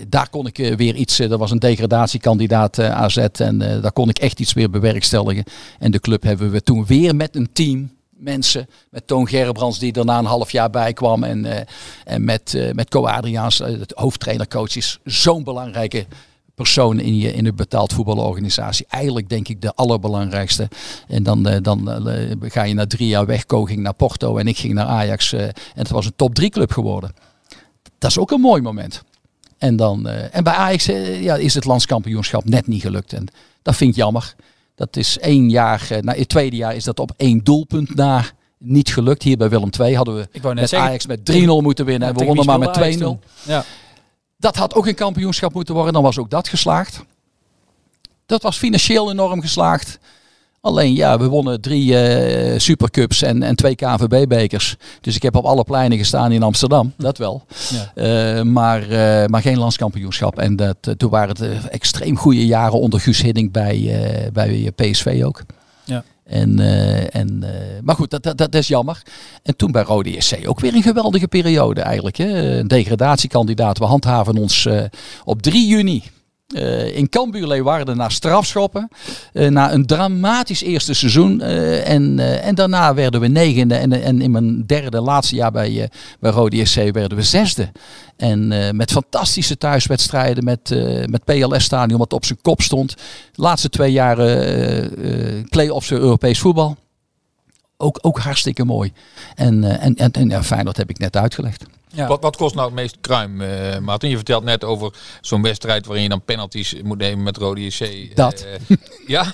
daar 0.08 0.30
kon 0.30 0.48
ik 0.48 0.58
weer 0.58 0.96
iets. 0.96 1.18
dat 1.18 1.40
was 1.40 1.52
een 1.52 1.60
degradatiekandidaat 1.60 2.80
AZ. 2.80 3.18
En 3.18 3.58
daar 3.58 3.92
kon 3.92 4.10
ik 4.10 4.20
echt 4.20 4.40
iets 4.40 4.54
weer 4.54 4.70
bewerkstelligen. 4.70 5.44
En 5.80 5.92
de 5.92 6.00
club 6.00 6.24
hebben 6.24 6.52
we 6.52 6.62
toen 6.62 6.86
weer 6.86 7.16
met 7.16 7.36
een 7.36 7.50
team 7.54 7.92
mensen. 8.10 8.68
Met 8.90 9.08
Toon 9.08 9.28
Gerbrands 9.28 9.80
die 9.80 9.94
er 9.94 10.06
na 10.06 10.18
een 10.18 10.26
half 10.26 10.52
jaar 10.52 10.70
bij 10.70 10.94
kwam. 10.94 11.24
En, 11.24 11.66
en 12.04 12.24
met, 12.24 12.72
met 12.74 12.90
Co 12.90 13.06
Adriaans, 13.06 13.58
de 13.58 13.88
hoofdtrainercoach, 13.94 14.76
is 14.76 15.00
zo'n 15.04 15.44
belangrijke 15.44 16.06
persoon 16.56 17.00
in 17.00 17.18
je 17.18 17.34
in 17.34 17.44
de 17.44 17.54
betaald 17.54 17.94
voetbalorganisatie. 17.94 18.86
Eigenlijk 18.90 19.30
denk 19.30 19.48
ik 19.48 19.62
de 19.62 19.74
allerbelangrijkste. 19.74 20.68
En 21.08 21.24
dan, 21.24 21.48
eh, 21.48 21.62
dan 21.62 22.08
eh, 22.10 22.36
ga 22.42 22.64
je 22.64 22.74
na 22.74 22.88
drie 22.88 23.08
jaar 23.08 23.26
weg. 23.26 23.46
Co 23.46 23.64
ging 23.64 23.80
naar 23.80 23.94
Porto 23.94 24.38
en 24.38 24.48
ik 24.48 24.58
ging 24.58 24.74
naar 24.74 24.86
Ajax. 24.86 25.34
eh, 25.34 25.44
en 25.44 25.54
het 25.74 25.90
was 25.90 26.06
een 26.06 26.16
top 26.16 26.36
drie 26.36 26.50
club 26.50 26.72
geworden. 26.72 27.14
Dat 27.98 28.10
is 28.10 28.18
ook 28.20 28.32
een 28.32 28.42
mooi 28.42 28.62
moment. 28.62 29.04
En, 29.58 29.76
dan, 29.76 30.08
en 30.08 30.44
bij 30.44 30.54
Ajax 30.54 30.86
ja, 31.20 31.36
is 31.36 31.54
het 31.54 31.66
landskampioenschap 31.66 32.46
net 32.46 32.68
niet 32.68 32.82
gelukt. 32.82 33.14
En 33.14 33.28
dat 33.62 33.76
vind 33.76 33.90
ik 33.90 33.96
jammer. 33.96 34.36
Dat 34.76 34.96
is 34.96 35.20
één 35.20 35.50
jaar, 35.50 35.88
eh, 35.90 36.02
nou, 36.02 36.18
het 36.18 36.30
tweede 36.30 36.56
jaar 36.56 36.76
is 36.76 36.84
dat 36.84 37.00
op 37.00 37.12
één 37.18 37.44
doelpunt 37.44 37.96
na 37.96 38.24
niet 38.58 38.94
gelukt. 38.94 39.24
Hier 39.24 39.38
bij 39.38 39.50
Willem 39.50 39.70
II 39.80 39.96
hadden 39.96 40.16
we 40.16 40.54
met 40.54 40.70
zeggen, 40.70 40.90
Ajax 40.90 41.06
met 41.06 41.20
3-0 41.26 41.62
moeten 41.62 41.86
winnen. 41.86 42.08
en 42.08 42.18
we 42.18 42.26
wonnen 42.26 42.46
maar 42.46 42.60
met 42.60 42.76
speelde 42.76 42.98
2-0. 42.98 42.98
Ajax 42.98 42.98
toen? 42.98 43.20
Ja. 43.54 43.64
Dat 44.44 44.56
had 44.56 44.74
ook 44.76 44.88
een 44.88 44.96
kampioenschap 44.96 45.54
moeten 45.54 45.74
worden. 45.74 45.94
Dan 45.94 46.04
was 46.04 46.18
ook 46.18 46.30
dat 46.30 46.48
geslaagd. 46.48 47.04
Dat 48.26 48.42
was 48.42 48.58
financieel 48.58 49.12
enorm 49.12 49.42
geslaagd. 49.42 50.00
Alleen 50.62 50.94
ja, 50.94 51.20
we 51.20 51.28
wonnen 51.28 51.62
drie 51.62 51.98
eh, 51.98 52.60
supercups 52.60 53.22
en, 53.22 53.44
en 53.44 53.56
twee 53.56 53.76
KNVB-bekers. 53.76 54.76
Dus 55.02 55.16
ik 55.16 55.22
heb 55.22 55.36
op 55.36 55.46
alle 55.46 55.64
pleinen 55.64 55.98
gestaan 55.98 56.32
in 56.32 56.44
Amsterdam. 56.44 56.94
Dat 56.98 57.18
wel. 57.18 57.46
Ja. 57.70 57.92
Eh, 57.96 58.44
maar, 58.44 58.82
eh, 58.90 59.28
maar 59.28 59.42
geen 59.42 59.58
landskampioenschap. 59.58 60.40
En 60.40 60.56
dat, 60.56 60.78
toen 60.98 61.10
waren 61.10 61.36
het 61.40 61.68
extreem 61.70 62.18
goede 62.18 62.46
jaren 62.46 62.80
onder 62.80 63.00
Guus 63.00 63.22
Hiddink 63.22 63.52
bij, 63.52 64.30
bij 64.34 64.72
PSV 64.76 65.22
ook. 65.26 65.44
Ja. 65.86 66.04
En, 66.24 66.60
eh, 66.60 67.16
en, 67.16 67.44
eh, 67.44 67.82
maar 67.82 67.96
goed, 67.96 68.10
dat, 68.10 68.38
dat, 68.38 68.56
is 68.56 68.68
jammer. 68.68 69.02
En 69.44 69.56
toen 69.56 69.72
bij 69.72 69.84
Rode 69.84 70.22
SC 70.22 70.38
ook 70.46 70.60
weer 70.60 70.76
een 70.76 70.84
geweldige 70.84 71.28
periode 71.28 71.82
eigenlijk. 71.82 72.18
Hè. 72.18 72.58
Een 72.60 72.68
degradatiekandidaat. 72.68 73.78
We 73.78 73.86
handhaven 73.86 74.38
ons 74.38 74.66
eh, 74.66 74.84
op 75.24 75.42
3 75.42 75.68
juni 75.68 76.04
eh, 76.48 76.96
in 76.96 77.10
Cambuur 77.10 77.48
Leeuwarden 77.48 77.98
naar 77.98 78.12
strafschoppen. 78.12 78.88
Eh, 79.34 79.48
na 79.50 79.74
een 79.74 79.86
dramatisch 79.86 80.62
eerste 80.62 80.94
seizoen. 80.94 81.42
eh, 81.42 81.90
en, 81.90 82.20
en 82.42 82.56
daarna 82.56 82.94
werden 82.94 83.22
we 83.22 83.28
negende. 83.28 83.76
En, 83.76 83.92
en 84.04 84.22
in 84.22 84.32
mijn 84.32 84.66
derde, 84.66 85.02
laatste 85.02 85.36
jaar 85.36 85.52
bij, 85.52 85.90
bij 86.20 86.32
Rode 86.32 86.66
SC 86.66 86.76
werden 86.76 87.18
we 87.18 87.24
zesde. 87.24 87.72
En 88.18 88.48
met 88.76 88.92
fantastische 88.92 89.58
thuiswedstrijden. 89.58 90.44
Met, 90.44 90.70
met 91.10 91.24
PLS-stadion 91.24 92.00
wat 92.00 92.14
op 92.14 92.26
zijn 92.26 92.40
kop 92.42 92.62
stond. 92.62 92.90
De 93.32 93.42
laatste 93.42 93.70
twee 93.70 93.92
jaren 93.92 95.50
play-offs 95.50 95.92
Europees 95.92 96.40
voetbal. 96.40 96.78
Ook, 97.78 98.00
ook 98.02 98.20
hartstikke 98.20 98.66
mooi. 98.66 98.92
En, 99.36 99.80
en, 99.80 99.96
en, 99.96 100.12
en 100.12 100.30
ja, 100.30 100.44
Feyenoord 100.44 100.78
heb 100.78 100.90
ik 100.90 100.98
net 100.98 101.18
uitgelegd. 101.18 101.66
Ja. 101.96 102.08
Wat, 102.08 102.22
wat 102.22 102.36
kost 102.38 102.56
nou 102.56 102.66
het 102.68 102.76
meest 102.76 102.98
kruim, 103.02 103.42
eh 103.42 103.78
Martin? 103.80 104.10
Je 104.10 104.16
vertelt 104.16 104.44
net 104.44 104.64
over 104.64 104.94
zo'n 105.22 105.42
wedstrijd 105.42 105.86
waarin 105.86 106.04
je 106.04 106.10
dan 106.10 106.22
penalties 106.24 106.76
moet 106.84 106.98
nemen 106.98 107.24
met 107.24 107.38
Rode 107.38 107.62
JC. 107.66 108.16
Dat. 108.16 108.46
Eh, 108.68 108.78
ja? 109.08 109.26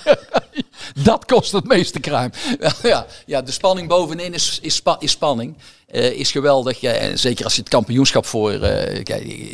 Dat 1.02 1.24
kost 1.24 1.52
het 1.52 1.66
meeste 1.66 2.00
kruim. 2.00 2.30
ja, 2.82 3.06
ja, 3.26 3.42
de 3.42 3.52
spanning 3.52 3.88
bovenin 3.88 4.34
is, 4.34 4.58
is, 4.62 4.74
spa- 4.74 4.96
is 5.00 5.10
spanning. 5.10 5.56
Eh, 5.86 6.10
is 6.12 6.30
geweldig. 6.30 6.80
Ja, 6.80 6.92
en 6.92 7.18
zeker 7.18 7.44
als 7.44 7.54
je 7.54 7.60
het 7.60 7.68
kampioenschap 7.70 8.26
voor. 8.26 8.52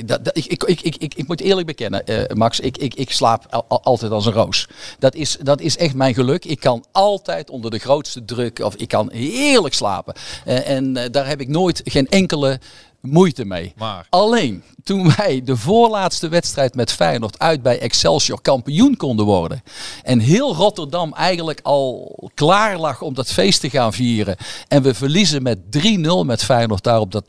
dat, 0.05 0.25
dat- 0.25 0.37
ik, 0.37 0.65
ik, 0.65 0.81
ik, 0.81 1.15
ik, 1.15 1.27
moet 1.29 1.41
eerlijk 1.41 1.67
bekennen, 1.67 2.05
Max. 2.35 2.61
Ik, 2.61 2.77
ik, 2.79 2.95
ik 2.95 3.11
slaap 3.13 3.47
al- 3.51 3.65
al- 3.69 3.83
altijd 3.83 4.13
als 4.13 4.27
een 4.27 4.33
roos. 4.33 4.69
Dat 4.99 5.15
is, 5.15 5.37
dat 5.43 5.61
is 5.61 5.77
echt 5.77 5.95
mijn 5.95 6.15
geluk. 6.15 6.45
Ik 6.45 6.61
kan 6.61 6.85
altijd 6.93 7.51
onder 7.51 7.71
de 7.71 7.79
grootste 7.79 8.25
druk. 8.25 8.59
Of 8.59 8.75
ik 8.75 8.89
kan 8.89 9.11
heerlijk 9.13 9.75
slapen. 9.75 10.15
En 10.45 10.93
daar 11.11 11.27
heb 11.27 11.41
ik 11.41 11.49
nooit 11.49 11.81
geen 11.85 12.09
enkele 12.09 12.61
moeite 13.07 13.45
mee. 13.45 13.73
Maar. 13.77 14.07
Alleen 14.11 14.63
toen 14.85 15.15
wij 15.17 15.43
de 15.45 15.57
voorlaatste 15.57 16.29
wedstrijd 16.29 16.75
met 16.75 16.93
Feyenoord 16.93 17.39
uit 17.39 17.63
bij 17.63 17.79
Excelsior 17.79 18.41
kampioen 18.41 18.97
konden 18.97 19.27
worden. 19.27 19.63
En 20.03 20.19
heel 20.19 20.55
Rotterdam 20.55 21.13
eigenlijk 21.13 21.61
al 21.63 22.31
klaar 22.35 22.79
lag 22.79 23.03
om 23.03 23.15
dat 23.15 23.33
feest 23.33 23.61
te 23.61 23.71
gaan 23.71 23.93
vieren. 23.93 24.37
En 24.69 24.83
we 24.83 24.95
verliezen 24.95 25.43
met 25.43 25.59
3-0 25.79 26.27
met 26.27 26.45
Feyenoord 26.45 26.83
daar 26.83 27.01
op 27.01 27.13
dat 27.13 27.25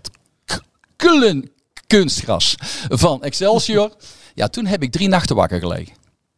kullen 0.96 1.50
kunstgras 1.88 2.56
van 2.90 3.24
Excelsior. 3.24 3.92
Ja, 4.34 4.48
toen 4.48 4.66
heb 4.66 4.84
ik 4.84 4.92
drie 4.92 5.08
nachten 5.08 5.36
wakker 5.36 5.60
gelegen. 5.60 5.94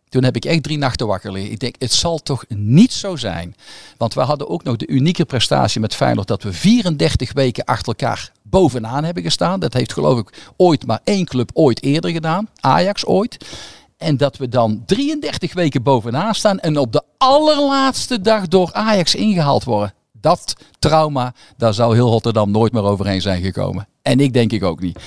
Toen 0.10 0.24
heb 0.24 0.36
ik 0.36 0.46
echt 0.46 0.64
drie 0.64 0.78
nachten 0.78 1.08
wakker 1.08 1.32
liggen. 1.32 1.52
Ik 1.52 1.60
denk, 1.60 1.76
het 1.80 1.94
zal 1.94 2.20
toch 2.20 2.46
niet 2.48 2.94
zo 2.94 3.16
zijn. 3.16 3.56
Want 3.98 4.14
we 4.14 4.22
hadden 4.22 4.50
ook 4.50 4.64
nog 4.64 4.76
de 4.76 4.88
unieke 4.88 5.26
prestatie 5.26 5.82
met 5.82 5.96
Feyenoord 5.96 6.28
dat 6.28 6.44
we 6.44 6.54
34 6.54 7.34
weken 7.34 7.66
achter 7.66 7.88
elkaar 7.88 8.32
bovenaan 8.50 9.04
hebben 9.04 9.24
gestaan. 9.24 9.60
Dat 9.60 9.74
heeft 9.74 9.94
geloof 9.94 10.20
ik 10.20 10.52
ooit 10.58 10.86
maar 10.86 11.00
één 11.04 11.26
club 11.26 11.50
ooit 11.54 11.84
eerder 11.84 12.12
gedaan. 12.12 12.50
Ajax 12.60 13.06
ooit. 13.06 13.46
En 13.98 14.18
dat 14.18 14.38
we 14.38 14.50
dan 14.50 14.84
33 14.86 15.54
weken 15.54 15.84
bovenaan 15.84 16.36
staan 16.36 16.60
en 16.60 16.78
op 16.78 16.92
de 16.92 17.04
allerlaatste 17.18 18.22
dag 18.22 18.48
door 18.48 18.70
Ajax 18.74 19.16
ingehaald 19.16 19.64
worden. 19.64 19.94
Dat 20.12 20.54
trauma, 20.80 21.34
daar 21.58 21.74
zou 21.74 21.96
heel 21.96 22.10
Rotterdam 22.10 22.52
nooit 22.52 22.74
meer 22.74 22.84
overheen 22.84 23.22
zijn 23.22 23.42
gekomen. 23.42 23.88
En 24.02 24.20
ik 24.20 24.34
denk 24.34 24.52
ik 24.52 24.64
ook 24.64 24.82
niet. 24.82 25.00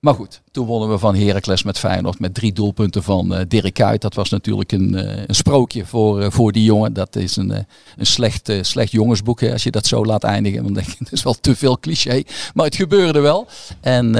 Maar 0.00 0.14
goed, 0.14 0.40
toen 0.50 0.66
wonnen 0.66 0.90
we 0.90 0.98
van 0.98 1.14
Heracles 1.14 1.62
met 1.62 1.78
Feyenoord 1.78 2.18
met 2.18 2.34
drie 2.34 2.52
doelpunten 2.52 3.02
van 3.02 3.34
uh, 3.34 3.40
Dirk 3.48 3.74
Kuyt. 3.74 4.00
Dat 4.00 4.14
was 4.14 4.30
natuurlijk 4.30 4.72
een, 4.72 4.92
uh, 4.92 5.26
een 5.26 5.34
sprookje 5.34 5.86
voor, 5.86 6.22
uh, 6.22 6.30
voor 6.30 6.52
die 6.52 6.64
jongen. 6.64 6.92
Dat 6.92 7.16
is 7.16 7.36
een, 7.36 7.50
een 7.96 8.06
slecht, 8.06 8.52
slecht 8.60 8.92
jongensboek 8.92 9.40
hè, 9.40 9.52
als 9.52 9.62
je 9.62 9.70
dat 9.70 9.86
zo 9.86 10.04
laat 10.04 10.24
eindigen. 10.24 10.62
Want 10.62 10.74
dat 10.98 11.12
is 11.12 11.22
wel 11.22 11.34
te 11.34 11.56
veel 11.56 11.78
cliché. 11.78 12.22
Maar 12.54 12.64
het 12.64 12.76
gebeurde 12.76 13.20
wel. 13.20 13.48
En 13.80 14.12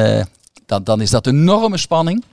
dan, 0.67 0.85
dan 0.85 1.01
is 1.01 1.11
dat 1.11 1.27
enorme 1.27 1.77
spanning. 1.77 2.25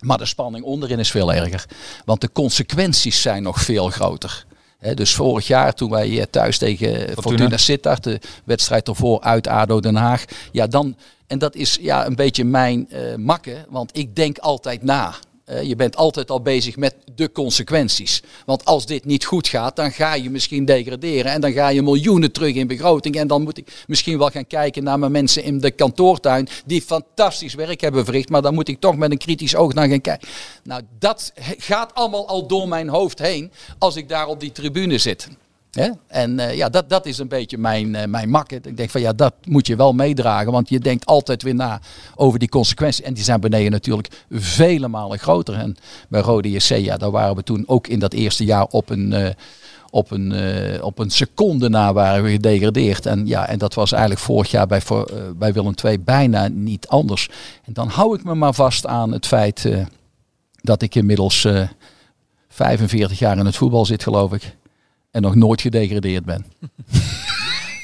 Maar 0.00 0.18
de 0.18 0.26
spanning 0.26 0.64
onderin 0.64 0.98
is 0.98 1.10
veel 1.10 1.32
erger. 1.32 1.66
Want 2.04 2.20
de 2.20 2.32
consequenties 2.32 3.22
zijn 3.22 3.42
nog 3.42 3.62
veel 3.62 3.90
groter. 3.90 4.46
He, 4.80 4.94
dus 4.94 5.14
vorig 5.14 5.46
jaar 5.46 5.74
toen 5.74 5.90
wij 5.90 6.26
thuis 6.30 6.58
tegen 6.58 6.90
Fortuna, 6.94 7.20
Fortuna 7.20 7.56
Sittard, 7.56 8.04
de 8.04 8.18
wedstrijd 8.44 8.88
ervoor 8.88 9.20
uit 9.20 9.46
ADO 9.46 9.80
Den 9.80 9.96
Haag. 9.96 10.24
Ja, 10.52 10.66
dan, 10.66 10.96
en 11.26 11.38
dat 11.38 11.54
is 11.54 11.78
ja, 11.80 12.06
een 12.06 12.14
beetje 12.14 12.44
mijn 12.44 12.88
uh, 12.92 13.14
makke, 13.14 13.64
want 13.68 13.96
ik 13.98 14.16
denk 14.16 14.38
altijd 14.38 14.82
na. 14.82 15.14
Uh, 15.50 15.62
je 15.62 15.76
bent 15.76 15.96
altijd 15.96 16.30
al 16.30 16.40
bezig 16.40 16.76
met 16.76 16.94
de 17.14 17.32
consequenties. 17.32 18.22
Want 18.46 18.64
als 18.64 18.86
dit 18.86 19.04
niet 19.04 19.24
goed 19.24 19.48
gaat, 19.48 19.76
dan 19.76 19.92
ga 19.92 20.14
je 20.14 20.30
misschien 20.30 20.64
degraderen. 20.64 21.32
En 21.32 21.40
dan 21.40 21.52
ga 21.52 21.68
je 21.68 21.82
miljoenen 21.82 22.32
terug 22.32 22.54
in 22.54 22.66
begroting. 22.66 23.16
En 23.16 23.26
dan 23.26 23.42
moet 23.42 23.58
ik 23.58 23.84
misschien 23.86 24.18
wel 24.18 24.30
gaan 24.30 24.46
kijken 24.46 24.84
naar 24.84 24.98
mijn 24.98 25.12
mensen 25.12 25.42
in 25.42 25.60
de 25.60 25.70
kantoortuin. 25.70 26.48
Die 26.66 26.82
fantastisch 26.82 27.54
werk 27.54 27.80
hebben 27.80 28.04
verricht. 28.04 28.28
Maar 28.28 28.42
dan 28.42 28.54
moet 28.54 28.68
ik 28.68 28.80
toch 28.80 28.96
met 28.96 29.10
een 29.10 29.18
kritisch 29.18 29.56
oog 29.56 29.72
naar 29.72 29.88
gaan 29.88 30.00
kijken. 30.00 30.28
Nou, 30.64 30.82
dat 30.98 31.32
gaat 31.56 31.94
allemaal 31.94 32.28
al 32.28 32.46
door 32.46 32.68
mijn 32.68 32.88
hoofd 32.88 33.18
heen. 33.18 33.52
Als 33.78 33.96
ik 33.96 34.08
daar 34.08 34.26
op 34.26 34.40
die 34.40 34.52
tribune 34.52 34.98
zit. 34.98 35.28
En 36.06 36.38
uh, 36.38 36.56
ja, 36.56 36.68
dat, 36.68 36.88
dat 36.88 37.06
is 37.06 37.18
een 37.18 37.28
beetje 37.28 37.58
mijn, 37.58 37.94
uh, 37.94 38.04
mijn 38.04 38.30
makke. 38.30 38.54
Ik 38.54 38.76
denk 38.76 38.90
van 38.90 39.00
ja, 39.00 39.12
dat 39.12 39.34
moet 39.44 39.66
je 39.66 39.76
wel 39.76 39.92
meedragen. 39.92 40.52
Want 40.52 40.68
je 40.68 40.78
denkt 40.78 41.06
altijd 41.06 41.42
weer 41.42 41.54
na 41.54 41.80
over 42.14 42.38
die 42.38 42.48
consequenties. 42.48 43.04
En 43.04 43.14
die 43.14 43.24
zijn 43.24 43.40
beneden 43.40 43.70
natuurlijk 43.70 44.24
vele 44.30 44.88
malen 44.88 45.18
groter. 45.18 45.54
En 45.54 45.76
bij 46.08 46.20
Rode 46.20 46.50
JC, 46.50 46.76
ja, 46.76 46.96
daar 46.96 47.10
waren 47.10 47.36
we 47.36 47.42
toen 47.42 47.64
ook 47.66 47.86
in 47.86 47.98
dat 47.98 48.12
eerste 48.12 48.44
jaar 48.44 48.64
op 48.64 48.90
een, 48.90 49.12
uh, 49.12 49.28
op 49.90 50.10
een, 50.10 50.32
op 50.82 50.98
een 50.98 51.10
seconde 51.10 51.68
na 51.68 51.92
waren 51.92 52.22
we 52.22 52.30
gedegradeerd. 52.30 53.06
En 53.06 53.26
ja, 53.26 53.48
en 53.48 53.58
dat 53.58 53.74
was 53.74 53.92
eigenlijk 53.92 54.22
vorig 54.22 54.50
jaar 54.50 54.66
bij, 54.66 54.82
bij 55.36 55.52
Willem 55.52 55.74
II 55.84 55.98
bijna 55.98 56.48
niet 56.48 56.88
anders. 56.88 57.28
En 57.64 57.72
dan 57.72 57.88
hou 57.88 58.14
ik 58.14 58.24
me 58.24 58.34
maar 58.34 58.54
vast 58.54 58.86
aan 58.86 59.12
het 59.12 59.26
feit 59.26 59.68
dat 60.60 60.82
ik 60.82 60.94
inmiddels 60.94 61.46
45 62.48 63.18
jaar 63.18 63.38
in 63.38 63.46
het 63.46 63.56
voetbal 63.56 63.86
zit, 63.86 64.02
geloof 64.02 64.32
ik 64.32 64.58
en 65.10 65.22
nog 65.22 65.34
nooit 65.34 65.60
gedegradeerd 65.60 66.24
ben. 66.24 66.44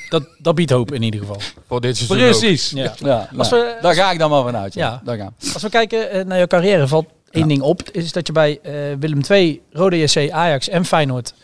Dat, 0.09 0.29
dat 0.39 0.55
biedt 0.55 0.70
hoop 0.70 0.93
in 0.93 1.03
ieder 1.03 1.20
geval. 1.20 1.41
Voor 1.66 1.81
dit 1.81 1.97
seizoen 1.97 2.16
Precies. 2.16 2.70
Ja. 2.70 2.95
Ja, 2.99 3.29
Als 3.37 3.51
nou, 3.51 3.64
we, 3.64 3.79
daar 3.81 3.95
ga 3.95 4.11
ik 4.11 4.18
dan 4.18 4.31
maar 4.31 4.43
vanuit. 4.43 4.74
Ja. 4.74 4.87
ja. 4.87 5.01
Daar 5.05 5.16
gaan. 5.16 5.35
Als 5.53 5.62
we 5.62 5.68
kijken 5.68 6.16
uh, 6.16 6.24
naar 6.24 6.39
je 6.39 6.47
carrière, 6.47 6.89
valt 6.89 7.07
één 7.31 7.43
ja. 7.43 7.49
ding 7.49 7.62
op. 7.62 7.83
Is 7.91 8.12
dat 8.12 8.27
je 8.27 8.33
bij 8.33 8.59
uh, 8.62 8.72
Willem 8.99 9.20
II, 9.29 9.62
Rode 9.72 9.99
JC, 9.99 10.31
Ajax 10.31 10.68
en 10.68 10.85
Feyenoord 10.85 11.35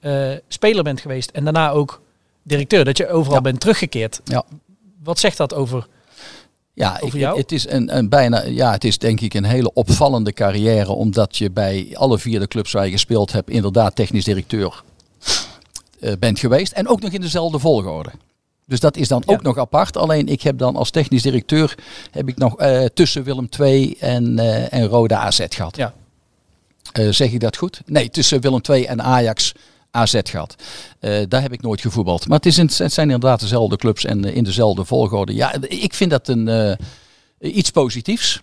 uh, 0.00 0.30
speler 0.48 0.82
bent 0.82 1.00
geweest. 1.00 1.30
En 1.30 1.44
daarna 1.44 1.70
ook 1.70 2.00
directeur. 2.42 2.84
Dat 2.84 2.96
je 2.96 3.08
overal 3.08 3.40
bent 3.40 3.60
teruggekeerd. 3.60 4.20
Ja. 4.24 4.44
Wat 5.02 5.18
zegt 5.18 5.36
dat 5.36 5.54
over 5.54 5.86
ja, 6.74 7.00
ik, 7.00 7.12
het 7.36 7.52
is 7.52 7.68
een, 7.68 7.96
een, 7.96 8.08
bijna, 8.08 8.42
ja, 8.42 8.72
het 8.72 8.84
is 8.84 8.98
denk 8.98 9.20
ik 9.20 9.34
een 9.34 9.44
hele 9.44 9.72
opvallende 9.72 10.32
carrière. 10.32 10.92
Omdat 10.92 11.36
je 11.36 11.50
bij 11.50 11.90
alle 11.94 12.18
vier 12.18 12.40
de 12.40 12.48
clubs 12.48 12.72
waar 12.72 12.84
je 12.84 12.90
gespeeld 12.90 13.32
hebt, 13.32 13.50
inderdaad 13.50 13.94
technisch 13.94 14.24
directeur 14.24 14.82
bent 16.18 16.38
geweest. 16.38 16.72
En 16.72 16.88
ook 16.88 17.00
nog 17.00 17.10
in 17.12 17.20
dezelfde 17.20 17.58
volgorde. 17.58 18.10
Dus 18.66 18.80
dat 18.80 18.96
is 18.96 19.08
dan 19.08 19.22
ook 19.26 19.42
nog 19.42 19.58
apart. 19.58 19.96
Alleen 19.96 20.28
ik 20.28 20.42
heb 20.42 20.58
dan 20.58 20.76
als 20.76 20.90
technisch 20.90 21.22
directeur 21.22 21.74
heb 22.10 22.28
ik 22.28 22.36
nog 22.36 22.60
uh, 22.60 22.84
tussen 22.84 23.22
Willem 23.22 23.48
II 23.60 23.96
en, 23.98 24.38
uh, 24.38 24.72
en 24.72 24.86
Roda 24.86 25.18
AZ 25.18 25.44
gehad. 25.48 25.76
Ja. 25.76 25.92
zeg 27.12 27.32
ik 27.32 27.40
dat 27.40 27.56
goed? 27.56 27.80
Nee, 27.86 28.10
tussen 28.10 28.40
Willem 28.40 28.60
II 28.68 28.84
en 28.84 29.02
Ajax 29.02 29.52
AZ 29.90 30.20
gehad. 30.22 30.54
daar 31.28 31.42
heb 31.42 31.52
ik 31.52 31.62
nooit 31.62 31.80
gevoetbald. 31.80 32.28
Maar 32.28 32.36
het, 32.36 32.46
is 32.46 32.58
in, 32.58 32.70
het 32.76 32.92
zijn 32.92 33.10
inderdaad 33.10 33.40
dezelfde 33.40 33.76
clubs 33.76 34.04
en 34.04 34.24
in 34.24 34.44
dezelfde 34.44 34.84
volgorde. 34.84 35.34
Ja, 35.34 35.54
ik 35.60 35.94
vind 35.94 36.10
dat 36.10 36.28
een, 36.28 36.76
iets 37.38 37.70
positiefs. 37.70 38.40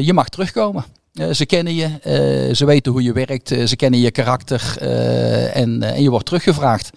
je 0.00 0.10
mag 0.12 0.28
terugkomen. 0.28 0.84
Uh, 1.14 1.30
ze 1.30 1.46
kennen 1.46 1.74
je, 1.74 1.86
uh, 1.86 2.54
ze 2.54 2.64
weten 2.64 2.92
hoe 2.92 3.02
je 3.02 3.12
werkt, 3.12 3.50
uh, 3.50 3.66
ze 3.66 3.76
kennen 3.76 4.00
je 4.00 4.10
karakter 4.10 4.76
en, 5.52 5.82
en 5.82 6.02
je 6.02 6.10
wordt 6.10 6.26
teruggevraagd. 6.26 6.90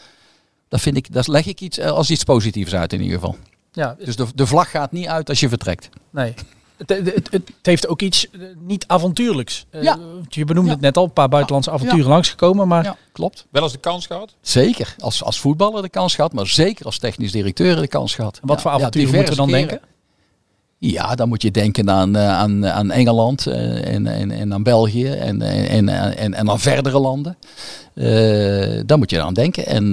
Dat, 0.67 0.81
vind 0.81 0.97
ik, 0.97 1.13
dat 1.13 1.27
leg 1.27 1.45
ik 1.45 1.61
iets, 1.61 1.79
als 1.79 2.09
iets 2.09 2.23
positiefs 2.23 2.73
uit 2.73 2.93
in 2.93 3.01
ieder 3.01 3.19
geval. 3.19 3.35
Ja, 3.71 3.95
dus 4.05 4.15
de, 4.15 4.25
de 4.35 4.47
vlag 4.47 4.69
gaat 4.69 4.91
niet 4.91 5.07
uit 5.07 5.29
als 5.29 5.39
je 5.39 5.49
vertrekt. 5.49 5.89
Nee. 6.09 6.33
Het, 6.77 6.89
het, 6.89 7.05
het, 7.05 7.31
het 7.31 7.51
heeft 7.61 7.87
ook 7.87 8.01
iets 8.01 8.27
niet 8.59 8.87
avontuurlijks. 8.87 9.65
Ja. 9.71 9.99
Je 10.29 10.45
benoemde 10.45 10.69
ja. 10.69 10.75
het 10.75 10.83
net 10.83 10.97
al, 10.97 11.03
een 11.03 11.13
paar 11.13 11.29
buitenlandse 11.29 11.71
avonturen 11.71 12.03
ja. 12.03 12.09
langsgekomen, 12.09 12.67
maar... 12.67 12.83
Ja, 12.83 12.97
klopt. 13.11 13.45
Wel 13.49 13.63
eens 13.63 13.71
de 13.71 13.77
kans 13.77 14.05
gehad? 14.05 14.35
Zeker. 14.41 14.95
Als, 14.99 15.23
als 15.23 15.39
voetballer 15.39 15.81
de 15.81 15.89
kans 15.89 16.15
gehad, 16.15 16.33
maar 16.33 16.47
zeker 16.47 16.85
als 16.85 16.97
technisch 16.97 17.31
directeur 17.31 17.75
de 17.75 17.87
kans 17.87 18.15
gehad. 18.15 18.39
En 18.41 18.47
wat 18.47 18.61
voor 18.61 18.71
avonturen 18.71 19.15
moeten 19.15 19.29
we 19.29 19.35
dan 19.35 19.47
keren. 19.47 19.67
denken? 19.67 19.87
Ja, 20.85 21.15
dan 21.15 21.27
moet 21.27 21.41
je 21.41 21.51
denken 21.51 21.89
aan, 21.89 22.17
uh, 22.17 22.29
aan, 22.29 22.67
aan 22.67 22.91
Engeland 22.91 23.47
uh, 23.47 23.93
en, 23.93 24.07
en, 24.07 24.31
en 24.31 24.53
aan 24.53 24.63
België 24.63 25.07
en, 25.07 25.41
en, 25.41 25.89
en, 25.89 26.33
en 26.33 26.49
aan 26.49 26.59
verdere 26.59 26.99
landen. 26.99 27.37
Uh, 27.93 28.81
daar 28.85 28.97
moet 28.97 29.09
je 29.09 29.21
aan 29.21 29.33
denken. 29.33 29.65
En 29.65 29.91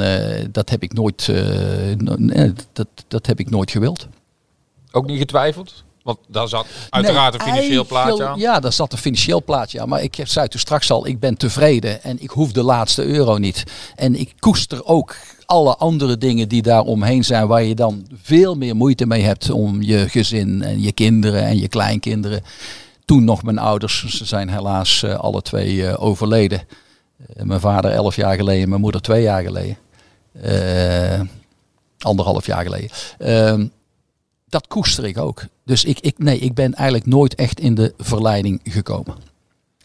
dat 0.52 0.70
heb 0.70 0.82
ik 0.82 0.92
nooit, 0.92 1.32
dat, 2.72 2.86
dat 3.08 3.26
heb 3.26 3.38
ik 3.40 3.50
nooit 3.50 3.70
gewild. 3.70 4.08
Ook 4.90 5.06
niet 5.06 5.18
getwijfeld? 5.18 5.84
Want 6.02 6.18
daar 6.28 6.48
zat 6.48 6.66
uiteraard 6.90 7.38
nee, 7.38 7.46
een 7.46 7.52
financieel 7.52 7.86
plaatje 7.86 8.26
aan. 8.26 8.38
Ja, 8.38 8.60
daar 8.60 8.72
zat 8.72 8.92
een 8.92 8.98
financieel 8.98 9.44
plaatje 9.44 9.80
aan. 9.80 9.88
Maar 9.88 10.02
ik 10.02 10.20
zei 10.24 10.48
toen 10.48 10.60
straks 10.60 10.90
al, 10.90 11.06
ik 11.06 11.20
ben 11.20 11.36
tevreden 11.36 12.02
en 12.02 12.22
ik 12.22 12.30
hoef 12.30 12.52
de 12.52 12.62
laatste 12.62 13.04
euro 13.04 13.38
niet. 13.38 13.64
En 13.96 14.14
ik 14.14 14.32
koester 14.38 14.84
ook 14.84 15.16
alle 15.50 15.76
andere 15.76 16.18
dingen 16.18 16.48
die 16.48 16.62
daar 16.62 16.82
omheen 16.82 17.24
zijn, 17.24 17.46
waar 17.46 17.62
je 17.62 17.74
dan 17.74 18.06
veel 18.22 18.54
meer 18.54 18.76
moeite 18.76 19.06
mee 19.06 19.22
hebt 19.22 19.50
om 19.50 19.82
je 19.82 20.08
gezin 20.08 20.62
en 20.62 20.80
je 20.80 20.92
kinderen 20.92 21.42
en 21.44 21.58
je 21.58 21.68
kleinkinderen. 21.68 22.42
Toen 23.04 23.24
nog 23.24 23.42
mijn 23.42 23.58
ouders, 23.58 24.04
ze 24.04 24.24
zijn 24.24 24.48
helaas 24.48 25.02
uh, 25.02 25.14
alle 25.14 25.42
twee 25.42 25.74
uh, 25.74 26.02
overleden. 26.02 26.62
Uh, 27.36 27.42
mijn 27.42 27.60
vader 27.60 27.90
elf 27.90 28.16
jaar 28.16 28.36
geleden, 28.36 28.68
mijn 28.68 28.80
moeder 28.80 29.00
twee 29.00 29.22
jaar 29.22 29.42
geleden. 29.42 29.76
anderhalf 31.98 32.46
jaar 32.46 32.62
geleden. 32.62 32.90
Ehm, 33.18 33.66
dat 34.48 34.66
koester 34.66 35.04
ik 35.04 35.18
ook. 35.18 35.44
Dus 35.64 35.84
ik, 35.84 36.00
ik, 36.00 36.18
nee, 36.18 36.38
ik 36.38 36.54
ben 36.54 36.74
eigenlijk 36.74 37.06
nooit 37.06 37.34
echt 37.34 37.60
in 37.60 37.74
de 37.74 37.94
verleiding 37.98 38.60
gekomen. 38.64 39.29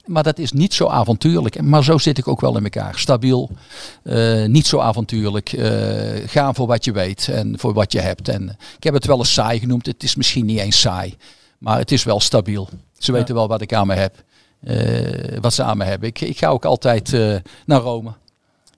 Maar 0.06 0.24
dat 0.24 0.40
is 0.40 0.52
niet 0.52 0.74
zo 0.74 0.88
avontuurlijk. 0.88 1.62
Maar 1.62 1.84
zo 1.84 1.98
zit 1.98 2.18
ik 2.18 2.28
ook 2.28 2.42
wel 2.42 2.58
in 2.58 2.64
elkaar. 2.64 2.98
Stabiel, 2.98 3.50
uh, 4.04 4.46
niet 4.46 4.68
zo 4.68 4.80
avontuurlijk. 4.80 5.54
Uh, 5.54 5.70
gaan 6.26 6.56
voor 6.56 6.68
wat 6.68 6.86
je 6.86 6.92
weet 6.92 7.28
en 7.28 7.60
voor 7.60 7.74
wat 7.74 7.92
je 7.92 8.00
hebt. 8.00 8.28
En 8.28 8.58
ik 8.78 8.84
heb 8.84 8.94
het 8.94 9.06
wel 9.06 9.18
eens 9.18 9.34
saai 9.34 9.60
genoemd. 9.60 9.86
Het 9.86 10.04
is 10.04 10.16
misschien 10.16 10.46
niet 10.46 10.60
eens 10.60 10.80
saai. 10.80 11.16
Maar 11.58 11.78
het 11.78 11.92
is 11.92 12.04
wel 12.04 12.20
stabiel. 12.20 12.70
Ze 12.98 13.12
ja. 13.12 13.18
weten 13.18 13.36
wel 13.36 13.48
wat 13.48 13.62
ik 13.62 13.74
aan 13.74 13.88
me 13.88 13.94
heb. 13.94 14.24
Uh, 14.64 15.38
wat 15.42 15.54
ze 15.54 15.64
aan 15.64 15.78
me 15.78 15.84
hebben. 15.84 16.10
Ik, 16.10 16.22
ik 16.22 16.38
ga 16.38 16.48
ook 16.48 16.66
altijd 16.66 17.12
naar 17.66 17.82
Rome. 17.82 18.14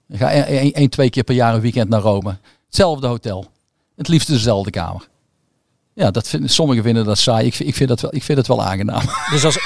Ik 0.09 0.17
ga 0.17 0.31
één, 0.31 0.89
twee 0.89 1.09
keer 1.09 1.23
per 1.23 1.35
jaar 1.35 1.53
een 1.53 1.61
weekend 1.61 1.89
naar 1.89 2.01
Rome. 2.01 2.37
Hetzelfde 2.65 3.07
hotel. 3.07 3.45
Het 3.95 4.07
liefst 4.07 4.27
dezelfde 4.27 4.71
kamer. 4.71 5.07
Ja, 5.97 6.11
dat 6.11 6.27
vind, 6.27 6.51
sommigen 6.51 6.83
vinden 6.83 7.05
dat 7.05 7.17
saai. 7.17 7.45
Ik, 7.45 7.59
ik, 7.59 7.75
vind 7.75 7.89
dat 7.89 8.01
wel, 8.01 8.15
ik 8.15 8.23
vind 8.23 8.37
het 8.37 8.47
wel 8.47 8.63
aangenaam. 8.63 9.01
Dus 9.31 9.45
als, 9.45 9.59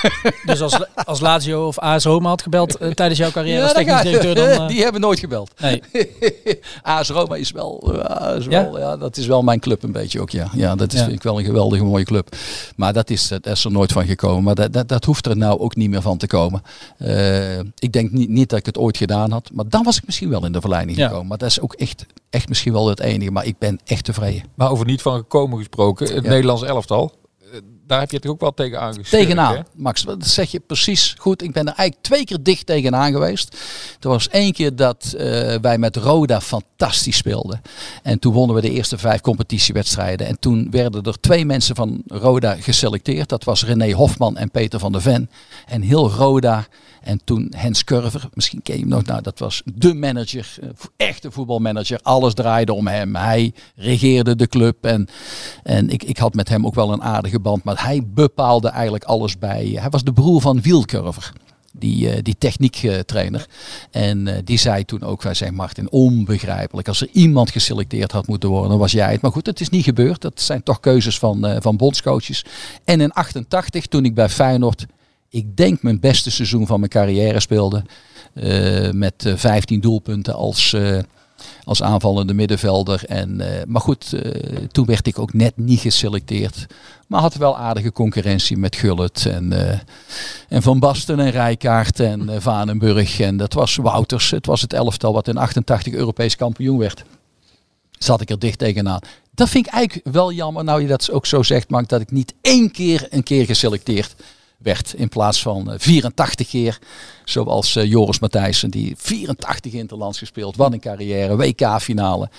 dus 0.45 0.61
als, 0.61 0.79
als 1.05 1.19
Lazio 1.19 1.67
of 1.67 1.79
AS 1.79 2.03
Roma 2.03 2.29
had 2.29 2.41
gebeld 2.41 2.81
uh, 2.81 2.91
tijdens 2.91 3.19
jouw 3.19 3.31
carrière 3.31 3.57
ja, 3.57 3.63
als 3.63 3.73
technisch 3.73 4.01
directeur 4.01 4.35
dan... 4.35 4.47
Uh... 4.47 4.67
Die 4.73 4.83
hebben 4.83 5.01
nooit 5.01 5.19
gebeld. 5.19 5.51
Nee. 5.59 5.81
AS 6.81 7.09
Roma 7.09 7.35
is 7.35 7.51
wel, 7.51 7.93
uh, 7.95 8.37
is 8.37 8.45
wel 8.45 8.77
ja? 8.77 8.89
ja? 8.89 8.97
dat 8.97 9.17
is 9.17 9.25
wel 9.25 9.41
mijn 9.41 9.59
club 9.59 9.83
een 9.83 9.91
beetje 9.91 10.21
ook, 10.21 10.29
ja. 10.29 10.49
Ja, 10.53 10.75
dat 10.75 10.93
is 10.93 10.99
ja. 10.99 11.05
vind 11.05 11.17
ik 11.17 11.23
wel 11.23 11.39
een 11.39 11.45
geweldige 11.45 11.83
mooie 11.83 12.03
club. 12.03 12.35
Maar 12.75 12.93
dat 12.93 13.09
is, 13.09 13.27
dat 13.27 13.45
is 13.45 13.63
er 13.65 13.71
nooit 13.71 13.91
van 13.91 14.05
gekomen. 14.05 14.43
Maar 14.43 14.55
dat, 14.55 14.73
dat, 14.73 14.87
dat 14.87 15.05
hoeft 15.05 15.25
er 15.25 15.37
nou 15.37 15.59
ook 15.59 15.75
niet 15.75 15.89
meer 15.89 16.01
van 16.01 16.17
te 16.17 16.27
komen. 16.27 16.61
ik 17.79 17.91
denk 17.91 18.11
niet, 18.11 18.29
niet 18.29 18.49
dat 18.49 18.59
ik 18.59 18.65
het 18.65 18.77
ooit 18.77 18.97
gedaan 18.97 19.31
had. 19.31 19.49
Maar 19.53 19.65
dan 19.69 19.83
was 19.83 19.97
ik 19.97 20.05
misschien 20.05 20.29
wel 20.29 20.45
in 20.45 20.51
de 20.51 20.61
verleiding 20.61 20.97
gekomen. 20.97 21.27
Maar 21.27 21.37
dat 21.37 21.49
is 21.49 21.61
ook 21.61 21.73
echt, 21.73 22.05
echt 22.29 22.49
misschien 22.49 22.73
wel 22.73 22.87
het 22.87 22.99
enige. 22.99 23.31
Maar 23.31 23.45
ik 23.45 23.57
ben 23.57 23.79
echt 23.85 24.03
tevreden. 24.03 24.43
Maar 24.55 24.71
over 24.71 24.85
niet 24.85 25.01
van 25.01 25.17
gekomen 25.17 25.57
gesproken 25.57 26.20
het. 26.21 26.31
Nederlands 26.31 26.63
elftal. 26.63 27.20
Daar 27.91 27.99
heb 27.99 28.11
je 28.11 28.19
toch 28.19 28.31
ook 28.31 28.39
wel 28.39 28.53
tegen 28.53 28.79
aangeschreven. 28.79 29.19
Tegenaan, 29.19 29.65
Max. 29.75 30.01
Dat 30.01 30.27
zeg 30.27 30.51
je 30.51 30.59
precies 30.59 31.15
goed. 31.17 31.43
Ik 31.43 31.51
ben 31.51 31.67
er 31.67 31.73
eigenlijk 31.73 32.01
twee 32.01 32.25
keer 32.25 32.37
dicht 32.41 32.65
tegenaan 32.65 33.11
geweest. 33.11 33.57
Er 33.99 34.09
was 34.09 34.29
één 34.29 34.53
keer 34.53 34.75
dat 34.75 35.13
eh, 35.17 35.55
wij 35.61 35.77
met 35.77 35.95
Roda 35.95 36.41
fantastisch 36.41 37.17
speelden. 37.17 37.61
En 38.03 38.19
toen 38.19 38.33
wonnen 38.33 38.55
we 38.55 38.61
de 38.61 38.71
eerste 38.71 38.97
vijf 38.97 39.21
competitiewedstrijden. 39.21 40.27
En 40.27 40.39
toen 40.39 40.67
werden 40.71 41.03
er 41.03 41.19
twee 41.19 41.45
mensen 41.45 41.75
van 41.75 42.03
Roda 42.07 42.55
geselecteerd. 42.55 43.29
Dat 43.29 43.43
was 43.43 43.65
René 43.65 43.91
Hofman 43.91 44.37
en 44.37 44.51
Peter 44.51 44.79
van 44.79 44.91
der 44.91 45.01
Ven. 45.01 45.29
En 45.67 45.81
heel 45.81 46.09
Roda 46.09 46.67
en 47.01 47.21
toen 47.23 47.53
Hens 47.55 47.83
Curver, 47.83 48.29
misschien 48.33 48.61
ken 48.61 48.75
je 48.75 48.81
hem 48.81 48.89
nog, 48.89 49.05
nou, 49.05 49.21
dat 49.21 49.39
was 49.39 49.61
de 49.65 49.93
manager, 49.93 50.55
eh, 50.61 50.69
echte 50.97 51.31
voetbalmanager. 51.31 51.99
Alles 52.01 52.33
draaide 52.33 52.73
om 52.73 52.87
hem. 52.87 53.15
Hij 53.15 53.53
regeerde 53.75 54.35
de 54.35 54.47
club 54.47 54.85
en, 54.85 55.07
en 55.63 55.89
ik, 55.89 56.03
ik 56.03 56.17
had 56.17 56.33
met 56.33 56.49
hem 56.49 56.65
ook 56.65 56.75
wel 56.75 56.91
een 56.93 57.03
aardige 57.03 57.39
band. 57.39 57.63
Maar 57.63 57.80
hij 57.81 58.01
bepaalde 58.05 58.69
eigenlijk 58.69 59.03
alles 59.03 59.37
bij. 59.37 59.65
Hij 59.79 59.89
was 59.89 60.03
de 60.03 60.13
broer 60.13 60.41
van 60.41 60.61
Wielkurver. 60.61 61.33
Die, 61.73 62.15
uh, 62.15 62.17
die 62.21 62.35
techniektrainer. 62.37 63.47
en 63.91 64.27
uh, 64.27 64.33
die 64.43 64.57
zei 64.57 64.85
toen 64.85 65.03
ook, 65.03 65.21
wij 65.21 65.33
zijn 65.33 65.53
Martin, 65.53 65.91
onbegrijpelijk. 65.91 66.87
Als 66.87 67.01
er 67.01 67.09
iemand 67.11 67.49
geselecteerd 67.49 68.11
had 68.11 68.27
moeten 68.27 68.49
worden, 68.49 68.69
dan 68.69 68.79
was 68.79 68.91
jij 68.91 69.11
het. 69.11 69.21
Maar 69.21 69.31
goed, 69.31 69.45
het 69.45 69.59
is 69.59 69.69
niet 69.69 69.83
gebeurd. 69.83 70.21
Dat 70.21 70.41
zijn 70.41 70.63
toch 70.63 70.79
keuzes 70.79 71.19
van, 71.19 71.57
van 71.61 71.77
bondscoaches. 71.77 72.45
En 72.83 73.01
in 73.01 73.11
88, 73.11 73.85
toen 73.85 74.05
ik 74.05 74.15
bij 74.15 74.29
Feyenoord 74.29 74.85
ik 75.29 75.57
denk 75.57 75.81
mijn 75.81 75.99
beste 75.99 76.31
seizoen 76.31 76.67
van 76.67 76.79
mijn 76.79 76.91
carrière 76.91 77.39
speelde. 77.39 77.83
Met 78.91 79.25
uh, 79.25 79.35
15 79.35 79.79
doelpunten 79.79 80.33
als, 80.33 80.75
als 81.63 81.83
aanvallende 81.83 82.33
middenvelder. 82.33 83.03
En, 83.05 83.41
maar 83.67 83.81
goed, 83.81 84.15
toen 84.71 84.85
werd 84.85 85.07
ik 85.07 85.19
ook 85.19 85.33
net 85.33 85.57
niet 85.57 85.79
geselecteerd. 85.79 86.65
Maar 87.07 87.21
had 87.21 87.35
wel 87.35 87.57
aardige 87.57 87.91
concurrentie 87.91 88.57
met 88.57 88.75
Gullit 88.75 89.25
en, 89.25 89.53
en 90.49 90.61
Van 90.61 90.79
Basten 90.79 91.19
en 91.19 91.31
Rijkaard 91.31 91.99
en 91.99 92.41
Vanenburg. 92.41 93.19
En 93.19 93.37
dat 93.37 93.53
was 93.53 93.75
Wouters. 93.75 94.31
Het 94.31 94.45
was 94.45 94.61
het 94.61 94.73
elftal 94.73 95.13
wat 95.13 95.27
in 95.27 95.37
88 95.37 95.93
Europees 95.93 96.35
kampioen 96.35 96.77
werd. 96.77 97.03
Zat 97.91 98.21
ik 98.21 98.29
er 98.29 98.39
dicht 98.39 98.59
tegenaan. 98.59 98.99
Dat 99.33 99.49
vind 99.49 99.67
ik 99.67 99.73
eigenlijk 99.73 100.07
wel 100.13 100.31
jammer, 100.31 100.63
nou 100.63 100.81
je 100.81 100.87
dat 100.87 101.11
ook 101.11 101.25
zo 101.25 101.43
zegt, 101.43 101.69
Mark, 101.69 101.89
dat 101.89 102.01
ik 102.01 102.11
niet 102.11 102.33
één 102.41 102.71
keer 102.71 103.07
een 103.09 103.23
keer 103.23 103.45
geselecteerd 103.45 104.15
werd 104.61 104.93
in 104.93 105.09
plaats 105.09 105.41
van 105.41 105.73
84 105.77 106.47
keer. 106.47 106.79
Zoals 107.25 107.75
uh, 107.75 107.85
Joris 107.85 108.19
Matthijssen, 108.19 108.71
die 108.71 108.93
84 108.97 109.73
interlands 109.73 110.17
gespeeld. 110.17 110.55
Wat 110.55 110.73
een 110.73 110.79
carrière, 110.79 111.35
WK-finale. 111.35 112.29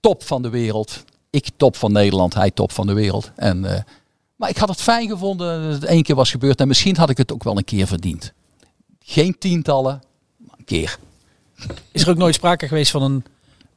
Top 0.00 0.24
van 0.24 0.42
de 0.42 0.48
wereld. 0.48 1.04
Ik 1.30 1.48
top 1.56 1.76
van 1.76 1.92
Nederland, 1.92 2.34
hij 2.34 2.50
top 2.50 2.72
van 2.72 2.86
de 2.86 2.92
wereld. 2.92 3.30
En, 3.36 3.64
uh, 3.64 3.78
maar 4.36 4.48
ik 4.48 4.56
had 4.56 4.68
het 4.68 4.80
fijn 4.80 5.08
gevonden 5.08 5.62
dat 5.62 5.72
het 5.72 5.84
één 5.84 6.02
keer 6.02 6.14
was 6.14 6.30
gebeurd. 6.30 6.60
En 6.60 6.68
misschien 6.68 6.96
had 6.96 7.10
ik 7.10 7.16
het 7.16 7.32
ook 7.32 7.44
wel 7.44 7.56
een 7.56 7.64
keer 7.64 7.86
verdiend. 7.86 8.32
Geen 9.00 9.38
tientallen, 9.38 10.02
maar 10.36 10.58
een 10.58 10.64
keer. 10.64 10.98
Is 11.92 12.02
er 12.02 12.10
ook 12.10 12.16
nooit 12.16 12.34
sprake 12.34 12.68
geweest 12.68 12.90
van 12.90 13.02
een, 13.02 13.24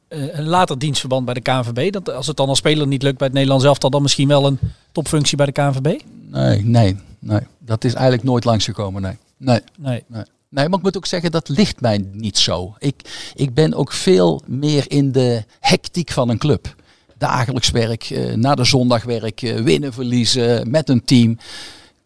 een 0.08 0.46
later 0.46 0.78
dienstverband 0.78 1.24
bij 1.24 1.34
de 1.34 1.40
KNVB? 1.40 1.92
Dat 1.92 2.10
als 2.10 2.26
het 2.26 2.36
dan 2.36 2.48
als 2.48 2.58
speler 2.58 2.86
niet 2.86 3.02
lukt 3.02 3.18
bij 3.18 3.26
het 3.26 3.36
Nederlands 3.36 3.64
elftal, 3.64 3.90
dan 3.90 4.02
misschien 4.02 4.28
wel 4.28 4.46
een 4.46 4.58
topfunctie 4.92 5.36
bij 5.36 5.46
de 5.46 5.52
KNVB? 5.52 6.00
Nee, 6.30 6.64
nee, 6.64 6.96
nee. 7.22 7.40
Dat 7.58 7.84
is 7.84 7.92
eigenlijk 7.94 8.24
nooit 8.24 8.44
langsgekomen, 8.44 9.02
nee. 9.02 9.16
Nee. 9.36 9.60
nee. 9.78 10.04
nee. 10.06 10.24
Nee, 10.52 10.68
maar 10.68 10.78
ik 10.78 10.84
moet 10.84 10.96
ook 10.96 11.06
zeggen, 11.06 11.30
dat 11.30 11.48
ligt 11.48 11.80
mij 11.80 12.04
niet 12.12 12.38
zo. 12.38 12.74
Ik, 12.78 13.30
ik 13.34 13.54
ben 13.54 13.74
ook 13.74 13.92
veel 13.92 14.42
meer 14.46 14.84
in 14.90 15.12
de 15.12 15.44
hectiek 15.60 16.10
van 16.10 16.28
een 16.28 16.38
club. 16.38 16.74
Dagelijks 17.18 17.70
werk, 17.70 18.10
uh, 18.10 18.34
na 18.34 18.54
de 18.54 18.64
zondag 18.64 19.04
werk, 19.04 19.42
uh, 19.42 19.60
winnen, 19.60 19.92
verliezen, 19.92 20.70
met 20.70 20.88
een 20.88 21.04
team. 21.04 21.38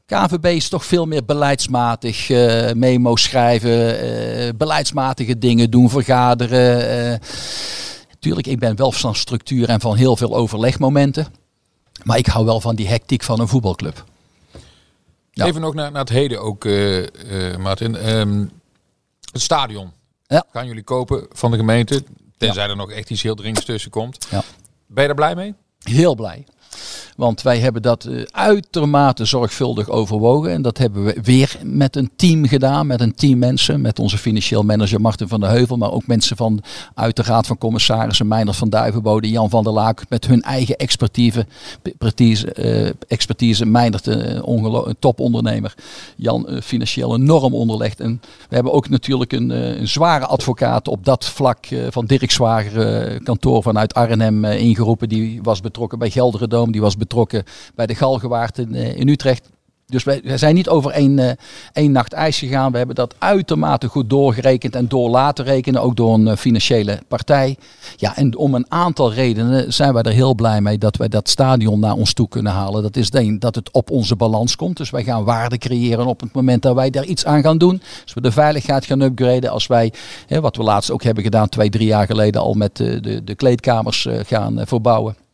KVB 0.06 0.44
is 0.44 0.68
toch 0.68 0.84
veel 0.84 1.06
meer 1.06 1.24
beleidsmatig, 1.24 2.28
uh, 2.28 2.72
memo's 2.72 3.22
schrijven, 3.22 4.56
beleidsmatige 4.56 5.38
dingen 5.38 5.70
doen, 5.70 5.90
vergaderen. 5.90 7.20
Tuurlijk, 8.18 8.46
ik 8.46 8.58
ben 8.58 8.76
wel 8.76 8.92
van 8.92 9.14
structuur 9.14 9.68
en 9.68 9.80
van 9.80 9.96
heel 9.96 10.16
veel 10.16 10.36
overlegmomenten. 10.36 11.26
Maar 12.02 12.18
ik 12.18 12.26
hou 12.26 12.44
wel 12.44 12.60
van 12.60 12.76
die 12.76 12.88
hectiek 12.88 13.22
van 13.22 13.40
een 13.40 13.48
voetbalclub. 13.48 14.04
Ja. 15.37 15.45
Even 15.47 15.61
nog 15.61 15.74
naar, 15.74 15.91
naar 15.91 16.01
het 16.01 16.11
heden 16.11 16.43
ook, 16.43 16.64
uh, 16.64 16.99
uh, 16.99 17.57
Martin. 17.57 18.18
Um, 18.18 18.51
het 19.32 19.43
stadion. 19.43 19.93
Ja. 20.26 20.45
Gaan 20.53 20.66
jullie 20.66 20.82
kopen 20.82 21.26
van 21.32 21.51
de 21.51 21.57
gemeente? 21.57 22.03
Tenzij 22.37 22.64
ja. 22.64 22.70
er 22.70 22.76
nog 22.76 22.91
echt 22.91 23.11
iets 23.11 23.22
heel 23.22 23.34
dringends 23.34 23.64
tussen 23.64 23.91
komt. 23.91 24.26
Ja. 24.30 24.43
Ben 24.87 25.03
je 25.03 25.09
er 25.09 25.14
blij 25.14 25.34
mee? 25.34 25.55
Heel 25.78 26.14
blij. 26.14 26.45
Want 27.16 27.42
wij 27.42 27.58
hebben 27.58 27.82
dat 27.82 28.04
uh, 28.04 28.22
uitermate 28.30 29.24
zorgvuldig 29.24 29.88
overwogen. 29.88 30.50
En 30.50 30.62
dat 30.62 30.78
hebben 30.78 31.04
we 31.04 31.18
weer 31.22 31.58
met 31.62 31.96
een 31.96 32.10
team 32.16 32.46
gedaan. 32.46 32.86
Met 32.86 33.00
een 33.00 33.14
team 33.14 33.38
mensen. 33.38 33.80
Met 33.80 33.98
onze 33.98 34.18
financieel 34.18 34.62
manager 34.62 35.00
Martin 35.00 35.28
van 35.28 35.40
der 35.40 35.50
Heuvel. 35.50 35.76
Maar 35.76 35.92
ook 35.92 36.06
mensen 36.06 36.36
van 36.36 36.62
uit 36.94 37.16
de 37.16 37.22
Raad 37.22 37.46
van 37.46 37.58
Commissarissen. 37.58 38.28
Meindert 38.28 38.56
van 38.56 38.70
Duivenbode. 38.70 39.30
Jan 39.30 39.50
van 39.50 39.64
der 39.64 39.72
Laak. 39.72 40.02
Met 40.08 40.26
hun 40.26 40.42
eigen 40.42 40.76
expertise. 40.76 41.46
expertise, 41.82 42.54
uh, 42.58 42.90
expertise. 43.08 43.64
Uh, 43.64 44.40
een 44.44 44.96
topondernemer. 44.98 45.74
Jan 46.16 46.48
financieel 46.62 47.14
enorm 47.14 47.54
onderlegd. 47.54 48.00
En 48.00 48.20
we 48.48 48.54
hebben 48.54 48.72
ook 48.72 48.88
natuurlijk 48.88 49.32
een, 49.32 49.50
een 49.50 49.88
zware 49.88 50.26
advocaat 50.26 50.88
op 50.88 51.04
dat 51.04 51.24
vlak. 51.24 51.66
van 51.90 52.06
Dirk 52.06 52.30
Zwager 52.30 53.22
kantoor 53.22 53.62
vanuit 53.62 53.94
Arnhem 53.94 54.44
ingeroepen. 54.44 55.08
Die 55.08 55.40
was 55.42 55.60
betrokken 55.60 55.98
bij 55.98 56.10
Gelderdoom. 56.10 56.72
Die 56.72 56.80
was 56.80 56.86
betrokken 56.92 57.05
bij 57.74 57.86
de 57.86 57.94
Galgenwaard 57.94 58.59
in, 58.59 58.74
in 58.74 59.09
Utrecht. 59.09 59.48
Dus 59.88 60.04
wij, 60.04 60.22
zijn 60.24 60.54
niet 60.54 60.68
over 60.68 60.90
één, 60.90 61.18
uh, 61.18 61.30
één 61.72 61.92
nacht 61.92 62.12
ijs 62.12 62.38
gegaan. 62.38 62.72
We 62.72 62.78
hebben 62.78 62.96
dat 62.96 63.14
uitermate 63.18 63.88
goed 63.88 64.11
doorgerekend 64.11 64.74
en 64.76 64.88
door 64.88 65.09
laten 65.09 65.44
rekenen, 65.44 65.82
ook 65.82 65.96
door 65.96 66.14
een 66.14 66.26
uh, 66.26 66.36
financiële 66.36 66.98
partij. 67.09 67.57
Ja, 67.96 68.16
en 68.16 68.36
om 68.36 68.54
een 68.54 68.66
aantal 68.68 69.12
redenen 69.12 69.72
zijn 69.72 69.92
wij 69.92 70.02
er 70.02 70.12
heel 70.12 70.34
blij 70.34 70.61
mee 70.61 70.78
dat 70.78 70.96
wij 70.96 71.09
dat 71.09 71.28
stadion 71.28 71.80
naar 71.80 71.94
ons 71.94 72.12
toe 72.12 72.28
kunnen 72.28 72.52
halen. 72.52 72.82
Dat 72.82 72.96
is 72.96 73.11
één, 73.11 73.38
dat 73.38 73.54
het 73.54 73.70
op 73.70 73.90
onze 73.90 74.16
balans 74.16 74.57
komt. 74.57 74.76
Dus 74.76 74.90
wij 74.90 75.04
gaan 75.04 75.24
waarde 75.24 75.59
creëren 75.59 76.07
op 76.07 76.20
het 76.20 76.32
moment 76.32 76.62
dat 76.62 76.74
wij 76.74 76.90
daar 76.90 77.04
iets 77.04 77.24
aan 77.24 77.42
gaan 77.42 77.59
doen. 77.59 77.82
Als 78.02 78.14
we 78.14 78.20
de 78.20 78.32
veiligheid 78.32 78.84
gaan 78.84 79.00
upgraden, 79.00 79.50
als 79.50 79.66
wij, 79.66 79.92
hè, 80.26 80.40
wat 80.40 80.57
we 80.57 80.62
laatst 80.62 80.90
ook 80.90 81.02
hebben 81.02 81.24
gedaan, 81.24 81.48
twee, 81.48 81.70
drie 81.70 81.86
jaar 81.86 82.07
geleden 82.07 82.40
al 82.40 82.54
met 82.54 82.76
de, 82.76 83.20
de, 83.24 83.34
kleedkamers 83.34 84.09
gaan 84.26 84.61
verbouwen. 84.66 85.26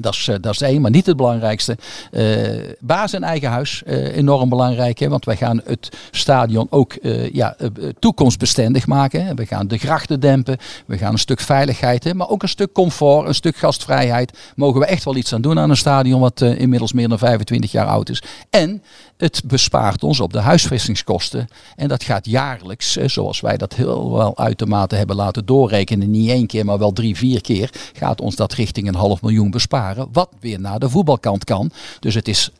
Dat 0.00 0.12
is, 0.12 0.30
dat 0.40 0.52
is 0.52 0.60
één, 0.60 0.80
maar 0.80 0.90
niet 0.90 1.06
het 1.06 1.16
belangrijkste. 1.16 1.76
Uh, 2.10 2.48
baas 2.80 3.12
en 3.12 3.22
eigen 3.22 3.50
huis, 3.50 3.82
uh, 3.86 4.16
enorm 4.16 4.48
belangrijk. 4.48 4.98
Hè, 4.98 5.08
want 5.08 5.24
wij 5.24 5.36
gaan 5.36 5.60
het 5.64 5.96
stadion 6.10 6.66
ook 6.70 6.94
ja, 7.32 7.56
toekomstbestendig 7.98 8.86
maken. 8.86 9.24
Hè. 9.24 9.34
We 9.34 9.46
gaan 9.46 9.68
de 9.68 9.78
grachten 9.78 10.20
dempen. 10.20 10.56
We 10.86 10.98
gaan 10.98 11.12
een 11.12 11.18
stuk 11.18 11.40
veiligheid, 11.40 12.04
hè, 12.04 12.14
maar 12.14 12.28
ook 12.28 12.42
een 12.42 12.48
stuk 12.48 12.72
comfort, 12.72 13.28
een 13.28 13.34
stuk 13.34 13.56
gastvrijheid. 13.56 14.38
Mogen 14.56 14.80
we 14.80 14.86
echt 14.86 15.04
wel 15.04 15.16
iets 15.16 15.34
aan 15.34 15.40
doen 15.40 15.58
aan 15.58 15.70
een 15.70 15.76
stadion 15.76 16.20
wat 16.20 16.40
inmiddels 16.40 16.92
meer 16.92 17.08
dan 17.08 17.18
25 17.18 17.72
jaar 17.72 17.86
oud 17.86 18.08
is. 18.08 18.22
En 18.50 18.82
het 19.16 19.42
bespaart 19.44 20.02
ons 20.02 20.20
op 20.20 20.32
de 20.32 20.38
huisvestingskosten. 20.38 21.48
En 21.76 21.88
dat 21.88 22.02
gaat 22.02 22.26
jaarlijks, 22.26 22.92
zoals 22.92 23.40
wij 23.40 23.56
dat 23.56 23.74
heel 23.74 24.12
wel 24.12 24.38
uitermate 24.38 24.96
hebben 24.96 25.16
laten 25.16 25.46
doorrekenen. 25.46 26.10
Niet 26.10 26.30
één 26.30 26.46
keer, 26.46 26.64
maar 26.64 26.78
wel 26.78 26.92
drie, 26.92 27.16
vier 27.16 27.40
keer. 27.40 27.70
Gaat 27.92 28.20
ons 28.20 28.36
dat 28.36 28.52
richting 28.52 28.88
een 28.88 28.94
half 28.94 29.22
miljoen 29.22 29.50
besparen. 29.50 30.08
Wat 30.12 30.30
weer 30.40 30.60
naar 30.60 30.78
de 30.78 30.90
voetbalkant 30.90 31.44
kan. 31.44 31.70
Dus 32.00 32.14
het 32.14 32.28
is 32.28 32.50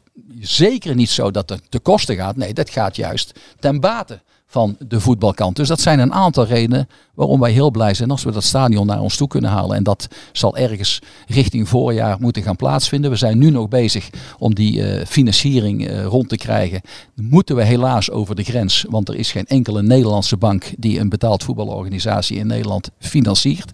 zeker 0.41 0.95
niet 0.95 1.11
zo 1.11 1.31
dat 1.31 1.49
het 1.49 1.63
te 1.69 1.79
kosten 1.79 2.17
gaat. 2.17 2.37
Nee, 2.37 2.55
dat 2.55 2.71
gaat 2.71 2.97
juist 2.97 3.41
ten 3.59 3.81
bate 3.81 4.21
van 4.57 4.77
de 4.89 5.01
voetbalkant. 5.01 5.57
Dus 5.57 5.69
dat 5.69 5.81
zijn 5.81 5.99
een 5.99 6.13
aantal 6.13 6.47
redenen 6.47 6.89
waarom 7.15 7.41
wij 7.41 7.53
heel 7.53 7.71
blij 7.71 7.95
zijn 7.95 8.11
als 8.11 8.25
we 8.25 8.33
dat 8.33 8.45
stadion 8.45 8.87
naar 8.87 9.01
ons 9.01 9.17
toe 9.17 9.29
kunnen 9.29 9.51
halen. 9.51 9.77
En 9.77 9.83
dat 9.83 10.09
zal 10.33 10.57
ergens 10.57 11.01
richting 11.27 11.69
voorjaar 11.69 12.17
moeten 12.21 12.43
gaan 12.43 12.57
plaatsvinden. 12.57 13.11
We 13.11 13.17
zijn 13.17 13.39
nu 13.39 13.51
nog 13.51 13.69
bezig 13.69 14.11
om 14.39 14.55
die 14.55 14.77
uh, 14.77 15.05
financiering 15.07 15.91
uh, 15.91 16.05
rond 16.05 16.29
te 16.29 16.37
krijgen. 16.37 16.81
Moeten 17.15 17.57
we 17.57 17.65
helaas 17.65 18.11
over 18.11 18.35
de 18.35 18.43
grens, 18.43 18.85
want 18.89 19.09
er 19.09 19.17
is 19.17 19.33
geen 19.33 19.47
enkele 19.47 19.83
Nederlandse 19.83 20.37
bank 20.37 20.73
die 20.79 20.99
een 21.01 21.09
betaald 21.09 21.43
voetbalorganisatie 21.43 22.37
in 22.37 22.47
Nederland 22.47 22.91
financiert. 22.99 23.73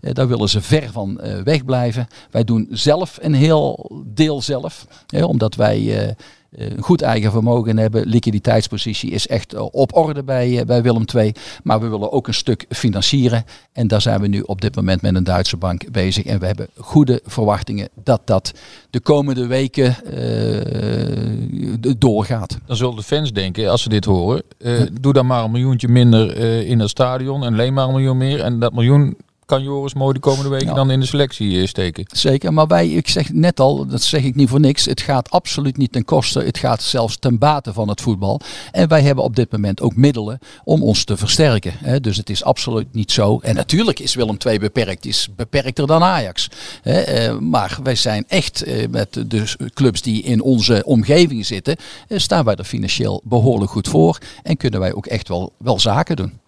Uh, 0.00 0.12
daar 0.12 0.28
willen 0.28 0.48
ze 0.48 0.60
ver 0.60 0.92
van 0.92 1.20
wegblijven. 1.44 2.06
Wij 2.30 2.44
doen 2.44 2.68
zelf 2.70 3.18
een 3.20 3.34
heel 3.34 3.90
deel 4.06 4.42
zelf, 4.42 4.86
omdat 5.22 5.54
wij 5.54 6.14
een 6.50 6.82
goed 6.82 7.02
eigen 7.02 7.30
vermogen 7.30 7.76
hebben. 7.76 8.06
Liquiditeitspositie 8.06 9.10
is 9.10 9.26
echt 9.26 9.54
op 9.54 9.96
orde 9.96 10.22
bij, 10.22 10.64
bij 10.66 10.82
Willem 10.82 11.04
II. 11.14 11.32
Maar 11.62 11.80
we 11.80 11.88
willen 11.88 12.12
ook 12.12 12.26
een 12.26 12.34
stuk 12.34 12.64
financieren. 12.68 13.44
En 13.72 13.88
daar 13.88 14.00
zijn 14.00 14.20
we 14.20 14.26
nu 14.26 14.40
op 14.40 14.60
dit 14.60 14.76
moment 14.76 15.02
met 15.02 15.14
een 15.14 15.24
Duitse 15.24 15.56
bank 15.56 15.90
bezig. 15.90 16.24
En 16.24 16.38
we 16.38 16.46
hebben 16.46 16.68
goede 16.76 17.20
verwachtingen 17.24 17.88
dat 18.02 18.20
dat 18.24 18.52
de 18.90 19.00
komende 19.00 19.46
weken 19.46 19.96
uh, 20.14 21.74
doorgaat. 21.98 22.58
Dan 22.66 22.76
zullen 22.76 22.96
de 22.96 23.02
fans 23.02 23.32
denken, 23.32 23.70
als 23.70 23.82
ze 23.82 23.88
dit 23.88 24.04
horen, 24.04 24.42
uh, 24.58 24.82
doe 25.00 25.12
dan 25.12 25.26
maar 25.26 25.44
een 25.44 25.50
miljoentje 25.50 25.88
minder 25.88 26.38
uh, 26.38 26.70
in 26.70 26.78
het 26.78 26.90
stadion 26.90 27.44
en 27.44 27.54
leen 27.54 27.74
maar 27.74 27.86
een 27.86 27.94
miljoen 27.94 28.16
meer. 28.16 28.40
En 28.40 28.58
dat 28.58 28.72
miljoen 28.72 29.16
kan 29.50 29.62
Joris 29.62 29.94
mooi 29.94 30.12
de 30.12 30.20
komende 30.20 30.48
weken 30.50 30.66
Ja. 30.66 30.74
dan 30.74 30.90
in 30.90 31.00
de 31.00 31.06
selectie 31.06 31.60
eh, 31.60 31.66
steken. 31.66 32.04
Zeker, 32.12 32.52
maar 32.52 32.66
wij, 32.66 32.88
ik 32.88 33.08
zeg 33.08 33.32
net 33.32 33.60
al, 33.60 33.86
dat 33.86 34.02
zeg 34.02 34.22
ik 34.22 34.34
niet 34.34 34.48
voor 34.48 34.60
niks. 34.60 34.84
Het 34.84 35.00
gaat 35.00 35.30
absoluut 35.30 35.76
niet 35.76 35.92
ten 35.92 36.04
koste. 36.04 36.40
Het 36.40 36.58
gaat 36.58 36.82
zelfs 36.82 37.18
ten 37.18 37.38
bate 37.38 37.72
van 37.72 37.88
het 37.88 38.00
voetbal. 38.00 38.40
En 38.72 38.88
wij 38.88 39.02
hebben 39.02 39.24
op 39.24 39.36
dit 39.36 39.52
moment 39.52 39.80
ook 39.80 39.96
middelen 39.96 40.38
om 40.64 40.82
ons 40.82 41.04
te 41.04 41.16
versterken. 41.16 41.72
Hè. 41.76 42.00
Dus 42.00 42.16
het 42.16 42.30
is 42.30 42.44
absoluut 42.44 42.86
niet 42.92 43.12
zo. 43.12 43.38
En 43.42 43.54
natuurlijk 43.54 43.98
is 43.98 44.14
Willem 44.14 44.36
II 44.46 44.58
beperkt. 44.58 45.06
Is 45.06 45.28
beperkter 45.36 45.86
dan 45.86 46.02
Ajax. 46.02 46.48
Hè. 46.82 47.00
Eh, 47.00 47.38
maar 47.38 47.78
wij 47.82 47.94
zijn 47.94 48.24
echt 48.28 48.62
eh, 48.62 48.88
met 48.88 49.12
de 49.26 49.44
clubs 49.74 50.02
die 50.02 50.22
in 50.22 50.42
onze 50.42 50.82
omgeving 50.84 51.46
zitten, 51.46 51.76
staan 52.08 52.44
wij 52.44 52.54
er 52.54 52.64
financieel 52.64 53.20
behoorlijk 53.24 53.70
goed 53.70 53.88
voor. 53.88 54.18
En 54.42 54.56
kunnen 54.56 54.80
wij 54.80 54.92
ook 54.92 55.06
echt 55.06 55.28
wel, 55.28 55.52
wel 55.58 55.80
zaken 55.80 56.16
doen. 56.16 56.39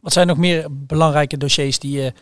Wat 0.00 0.12
zijn 0.12 0.26
nog 0.26 0.36
meer 0.36 0.66
belangrijke 0.70 1.36
dossiers 1.36 1.78
die 1.78 2.00
je 2.00 2.12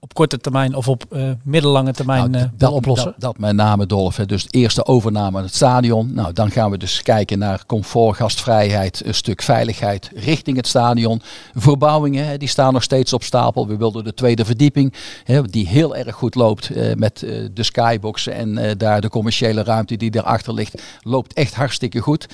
op 0.00 0.14
korte 0.14 0.38
termijn 0.38 0.74
of 0.74 0.88
op 0.88 1.04
eh, 1.10 1.30
middellange 1.42 1.92
termijn 1.92 2.30
Nou, 2.30 2.44
eh, 2.44 2.50
dat, 2.56 2.72
oplossen? 2.72 3.10
Dat, 3.10 3.20
dat 3.20 3.38
met 3.38 3.54
name 3.54 3.86
Dolf. 3.86 4.16
hè. 4.16 4.26
Dus 4.26 4.42
de 4.42 4.58
eerste 4.58 4.86
overname 4.86 5.36
aan 5.36 5.44
het 5.44 5.54
stadion. 5.54 6.14
Nou, 6.14 6.32
dan 6.32 6.50
gaan 6.50 6.70
we 6.70 6.78
dus 6.78 7.02
kijken 7.02 7.38
naar 7.38 7.66
comfort, 7.66 8.16
gastvrijheid, 8.16 9.06
een 9.06 9.14
stuk 9.14 9.42
veiligheid 9.42 10.10
richting 10.14 10.56
het 10.56 10.66
stadion. 10.66 11.22
Verbouwingen, 11.54 12.26
hè, 12.26 12.36
die 12.38 12.48
staan 12.48 12.72
nog 12.72 12.82
steeds 12.82 13.12
op 13.12 13.22
stapel. 13.22 13.66
We 13.66 13.76
wilden 13.76 14.04
de 14.04 14.14
tweede 14.14 14.44
verdieping, 14.44 14.94
hè, 15.24 15.42
die 15.42 15.68
heel 15.68 15.96
erg 15.96 16.14
goed 16.14 16.34
loopt 16.34 16.70
eh, 16.70 16.94
met 16.94 17.22
eh, 17.22 17.44
de 17.52 17.62
skyboxen 17.62 18.32
en 18.32 18.58
eh, 18.58 18.70
daar 18.76 19.00
de 19.00 19.08
commerciële 19.08 19.62
ruimte 19.62 19.96
die 19.96 20.10
daarachter 20.10 20.54
ligt, 20.54 20.82
loopt 21.02 21.32
echt 21.32 21.54
hartstikke 21.54 22.00
goed 22.00 22.26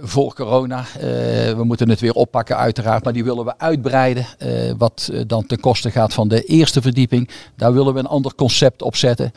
voor 0.00 0.34
corona. 0.34 0.78
Eh, 0.94 1.00
we 1.56 1.62
moeten 1.64 1.88
het 1.88 2.00
weer 2.00 2.12
oppakken 2.12 2.56
uiteraard, 2.56 3.04
maar 3.04 3.12
die 3.12 3.24
willen 3.24 3.44
we 3.44 3.58
uitbreiden. 3.58 4.26
eh, 4.38 4.72
wat 4.78 5.10
eh, 5.12 5.20
dan 5.26 5.46
ten 5.46 5.60
koste 5.60 5.90
gaat 5.90 6.14
van 6.14 6.28
de 6.28 6.44
eerste 6.44 6.82
verdieping. 6.82 7.30
Daar 7.56 7.72
willen 7.72 7.92
we 7.94 7.98
een 7.98 8.06
ander 8.06 8.34
concept 8.34 8.82
op 8.82 8.96
zetten. 8.96 9.32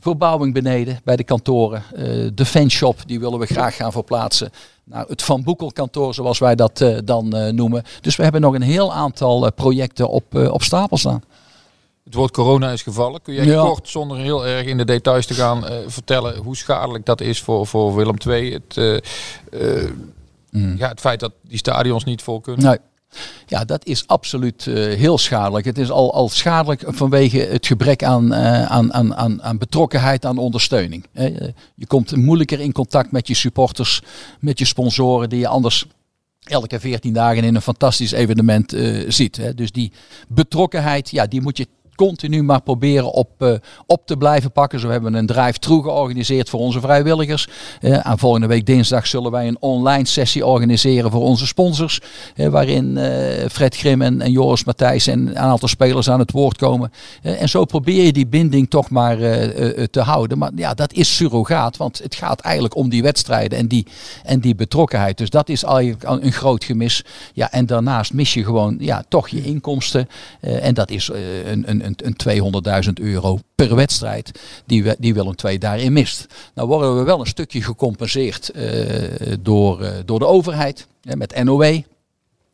Verbouwing 0.00 0.54
beneden 0.54 1.00
bij 1.04 1.16
de 1.16 1.24
kantoren. 1.24 1.82
eh, 1.94 2.04
de 2.34 2.44
fanshop, 2.44 2.98
die 3.06 3.20
willen 3.20 3.38
we 3.38 3.46
graag 3.46 3.76
gaan 3.76 3.92
verplaatsen. 3.92 4.50
naar 4.84 5.04
het 5.08 5.22
Van 5.22 5.42
Boekel 5.42 5.72
kantoor, 5.72 6.14
zoals 6.14 6.38
wij 6.38 6.54
dat 6.54 6.84
dan 7.04 7.28
noemen. 7.54 7.82
Dus 8.00 8.16
we 8.16 8.22
hebben 8.22 8.40
nog 8.40 8.54
een 8.54 8.62
heel 8.62 8.92
aantal 8.92 9.52
projecten 9.52 10.08
op, 10.08 10.34
op 10.34 10.62
stapel 10.62 10.96
staan. 10.96 11.22
Het 12.04 12.14
woord 12.14 12.30
corona 12.30 12.70
is 12.70 12.82
gevallen. 12.82 13.22
Kun 13.22 13.34
jij 13.34 13.44
Ja. 13.44 13.62
kort, 13.62 13.88
zonder 13.88 14.18
heel 14.18 14.46
erg 14.46 14.66
in 14.66 14.76
de 14.76 14.84
details 14.84 15.26
te 15.26 15.34
gaan, 15.34 15.66
eh, 15.66 15.76
vertellen 15.86 16.36
hoe 16.36 16.56
schadelijk 16.56 17.06
dat 17.06 17.20
is 17.20 17.40
voor, 17.40 17.66
voor 17.66 17.94
Willem 17.94 18.16
II? 18.26 18.52
Het, 18.52 18.76
eh, 18.76 18.96
eh, 19.82 19.90
ja, 20.76 20.88
het 20.88 21.00
feit 21.00 21.20
dat 21.20 21.32
die 21.42 21.58
stadions 21.58 22.04
niet 22.04 22.22
vol 22.22 22.40
kunnen. 22.40 22.64
Nee. 22.64 22.78
Ja, 23.46 23.64
dat 23.64 23.86
is 23.86 24.06
absoluut 24.06 24.64
heel 24.64 25.18
schadelijk. 25.18 25.64
Het 25.64 25.78
is 25.78 25.90
al, 25.90 26.14
al 26.14 26.28
schadelijk 26.28 26.82
vanwege 26.86 27.38
het 27.38 27.66
gebrek 27.66 28.04
aan, 28.04 28.34
aan, 28.34 28.92
aan, 28.92 29.14
aan, 29.14 29.42
aan 29.42 29.58
betrokkenheid, 29.58 30.24
aan 30.24 30.38
ondersteuning. 30.38 31.06
je 31.74 31.86
komt 31.86 32.16
moeilijker 32.16 32.60
in 32.60 32.72
contact 32.72 33.12
met 33.12 33.26
je 33.26 33.34
supporters, 33.34 34.02
met 34.40 34.58
je 34.58 34.64
sponsoren, 34.64 35.28
die 35.28 35.38
je 35.38 35.48
anders 35.48 35.86
elke 36.44 36.80
14 36.80 37.12
dagen 37.12 37.44
in 37.44 37.54
een 37.54 37.62
fantastisch 37.62 38.12
evenement 38.12 38.74
ziet. 39.08 39.36
Hè. 39.36 39.54
Dus 39.54 39.72
die 39.72 39.92
betrokkenheid, 40.28 41.10
ja, 41.10 41.26
die 41.26 41.40
moet 41.40 41.56
je 41.56 41.66
continu 41.94 42.42
maar 42.42 42.62
proberen 42.62 43.12
op, 43.12 43.30
eh, 43.38 43.52
op 43.86 44.06
te 44.06 44.16
blijven 44.16 44.52
pakken. 44.52 44.80
Zo 44.80 44.88
hebben 44.88 45.12
we 45.12 45.18
een 45.18 45.26
drive-thru 45.26 45.82
georganiseerd 45.82 46.50
voor 46.50 46.60
onze 46.60 46.80
vrijwilligers. 46.80 47.48
Eh, 47.80 47.98
aan 47.98 48.18
volgende 48.18 48.46
week 48.46 48.66
dinsdag 48.66 49.06
zullen 49.06 49.30
wij 49.30 49.48
een 49.48 49.56
online 49.60 50.06
sessie 50.06 50.46
organiseren 50.46 51.10
voor 51.10 51.22
onze 51.22 51.46
sponsors. 51.46 52.00
eh, 52.34 52.48
waarin 52.48 52.98
Fred 53.50 53.76
Grim 53.76 54.02
en, 54.02 54.20
en 54.20 54.32
Joris 54.32 54.64
Matthijs 54.64 55.06
en 55.06 55.26
een 55.26 55.38
aantal 55.38 55.68
spelers 55.68 56.10
aan 56.10 56.18
het 56.18 56.30
woord 56.30 56.56
komen. 56.56 56.92
En 57.22 57.48
zo 57.48 57.64
probeer 57.64 58.04
je 58.04 58.12
die 58.12 58.26
binding 58.26 58.70
toch 58.70 58.90
maar 58.90 59.16
te 59.90 60.00
houden. 60.00 60.38
Maar 60.38 60.50
ja, 60.56 60.74
dat 60.74 60.92
is 60.92 61.16
surrogaat, 61.16 61.76
want 61.76 61.98
het 61.98 62.14
gaat 62.14 62.40
eigenlijk 62.40 62.76
om 62.76 62.88
die 62.88 63.02
wedstrijden 63.02 63.58
en 63.58 63.68
die, 63.68 63.86
en 64.22 64.40
die 64.40 64.54
betrokkenheid. 64.54 65.18
Dus 65.18 65.30
dat 65.30 65.48
is 65.48 65.62
eigenlijk 65.62 66.02
een 66.02 66.32
groot 66.32 66.64
gemis. 66.64 67.04
Ja, 67.32 67.52
en 67.52 67.66
daarnaast 67.66 68.12
mis 68.12 68.34
je 68.34 68.44
gewoon 68.44 68.76
ja, 68.78 69.04
toch 69.08 69.28
je 69.28 69.42
inkomsten. 69.42 70.08
En 70.40 70.74
dat 70.74 70.90
is 70.90 71.10
een, 71.44 71.64
een, 71.66 71.83
een, 71.84 71.96
een 71.96 72.62
200.000 72.86 72.92
euro 72.92 73.38
per 73.54 73.74
wedstrijd 73.74 74.40
die, 74.66 74.82
we, 74.82 74.96
die 74.98 75.14
Willem 75.14 75.34
II 75.44 75.58
daarin 75.58 75.92
mist. 75.92 76.26
Nou 76.54 76.68
worden 76.68 76.96
we 76.96 77.02
wel 77.02 77.20
een 77.20 77.26
stukje 77.26 77.62
gecompenseerd 77.62 78.48
eh, 78.48 79.32
door, 79.40 79.82
eh, 79.82 79.92
door 80.04 80.18
de 80.18 80.26
overheid 80.26 80.86
met 81.02 81.44
NOW. 81.44 81.80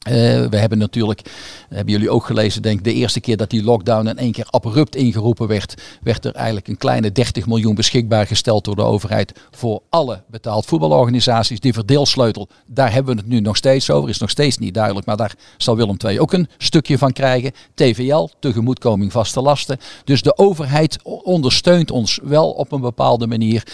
Eh, 0.01 0.12
we 0.46 0.57
hebben 0.57 0.78
natuurlijk, 0.78 1.22
hebben 1.68 1.92
jullie 1.92 2.11
ook 2.11 2.24
gelezen, 2.24 2.62
denk 2.62 2.84
de 2.84 2.92
eerste 2.92 3.20
keer 3.20 3.36
dat 3.36 3.51
die 3.51 3.62
lockdown 3.62 4.07
in 4.07 4.18
één 4.18 4.32
keer 4.32 4.46
abrupt 4.51 4.96
ingeroepen 4.96 5.46
werd, 5.46 5.82
werd 6.03 6.24
er 6.24 6.34
eigenlijk 6.34 6.68
een 6.68 6.76
kleine 6.76 7.12
30 7.12 7.46
miljoen 7.46 7.74
beschikbaar 7.74 8.26
gesteld 8.26 8.64
door 8.64 8.76
de 8.76 8.82
overheid 8.82 9.32
voor 9.51 9.82
alle 9.88 10.22
betaald 10.26 10.66
voetbalorganisaties. 10.66 11.61
Die 11.61 11.72
verdeelsleutel, 11.72 12.48
daar 12.66 12.92
hebben 12.92 13.14
we 13.14 13.20
het 13.20 13.30
nu 13.30 13.40
nog 13.40 13.57
steeds 13.57 13.90
over, 13.90 14.09
is 14.09 14.18
nog 14.18 14.30
steeds 14.30 14.59
niet 14.59 14.74
duidelijk, 14.74 15.07
maar 15.07 15.16
daar 15.16 15.34
zal 15.57 15.76
Willem 15.76 15.96
II 16.07 16.20
ook 16.20 16.32
een 16.32 16.48
stukje 16.59 16.98
van 16.98 17.12
krijgen. 17.12 17.53
TVL, 17.74 18.28
tegemoetkoming 18.38 19.12
vaste 19.12 19.40
lasten. 19.40 19.78
Dus 20.05 20.22
de 20.22 20.38
overheid 20.38 20.98
ondersteunt 21.03 21.90
ons 21.90 22.18
wel 22.22 22.51
op 22.51 22.72
een 22.72 22.80
bepaalde 22.80 23.26
manier, 23.26 23.66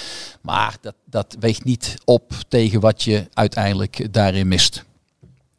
maar 0.43 0.77
dat, 0.81 0.95
dat 1.05 1.37
weegt 1.41 1.65
niet 1.65 1.97
op 2.05 2.33
tegen 2.49 2.81
wat 2.81 3.03
je 3.03 3.27
uiteindelijk 3.35 4.13
daarin 4.13 4.49
mist. 4.49 4.85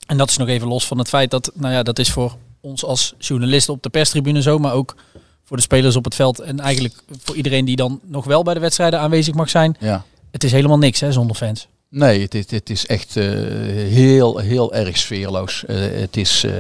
En 0.08 0.18
dat 0.18 0.30
is 0.30 0.38
nog 0.38 0.47
even 0.47 0.68
los 0.68 0.88
van 0.88 0.97
het 0.97 1.08
feit 1.08 1.32
dat, 1.32 1.51
nou 1.53 1.74
ja, 1.74 1.84
dat 1.84 1.99
is 1.99 2.12
voor 2.12 2.36
ons 2.62 2.84
als 2.86 3.14
journalisten 3.18 3.74
op 3.74 3.84
de 3.84 3.89
perstribune 3.89 4.41
zo, 4.41 4.58
maar 4.60 4.74
ook 4.74 4.95
voor 5.43 5.58
de 5.58 5.64
spelers 5.64 5.95
op 5.95 6.03
het 6.03 6.16
veld 6.16 6.39
en 6.39 6.60
eigenlijk 6.60 6.95
voor 7.24 7.36
iedereen 7.36 7.66
die 7.66 7.76
dan 7.76 7.99
nog 8.05 8.26
wel 8.26 8.43
bij 8.43 8.53
de 8.53 8.60
wedstrijden 8.60 8.99
aanwezig 8.99 9.34
mag 9.34 9.49
zijn. 9.49 9.76
Ja. 9.80 10.03
Het 10.32 10.43
is 10.43 10.51
helemaal 10.51 10.78
niks 10.78 10.99
hè, 10.99 11.12
zonder 11.12 11.36
fans. 11.36 11.68
Nee, 11.89 12.22
het, 12.22 12.34
is- 12.36 12.51
het 12.51 12.70
is 12.70 12.86
echt 12.86 13.18
eh, 13.18 13.24
heel, 13.88 14.38
heel 14.38 14.74
erg 14.74 14.97
sfeerloos. 14.97 15.66
Eh, 15.66 15.76
het, 15.80 16.18
is, 16.18 16.43
eh, 16.43 16.51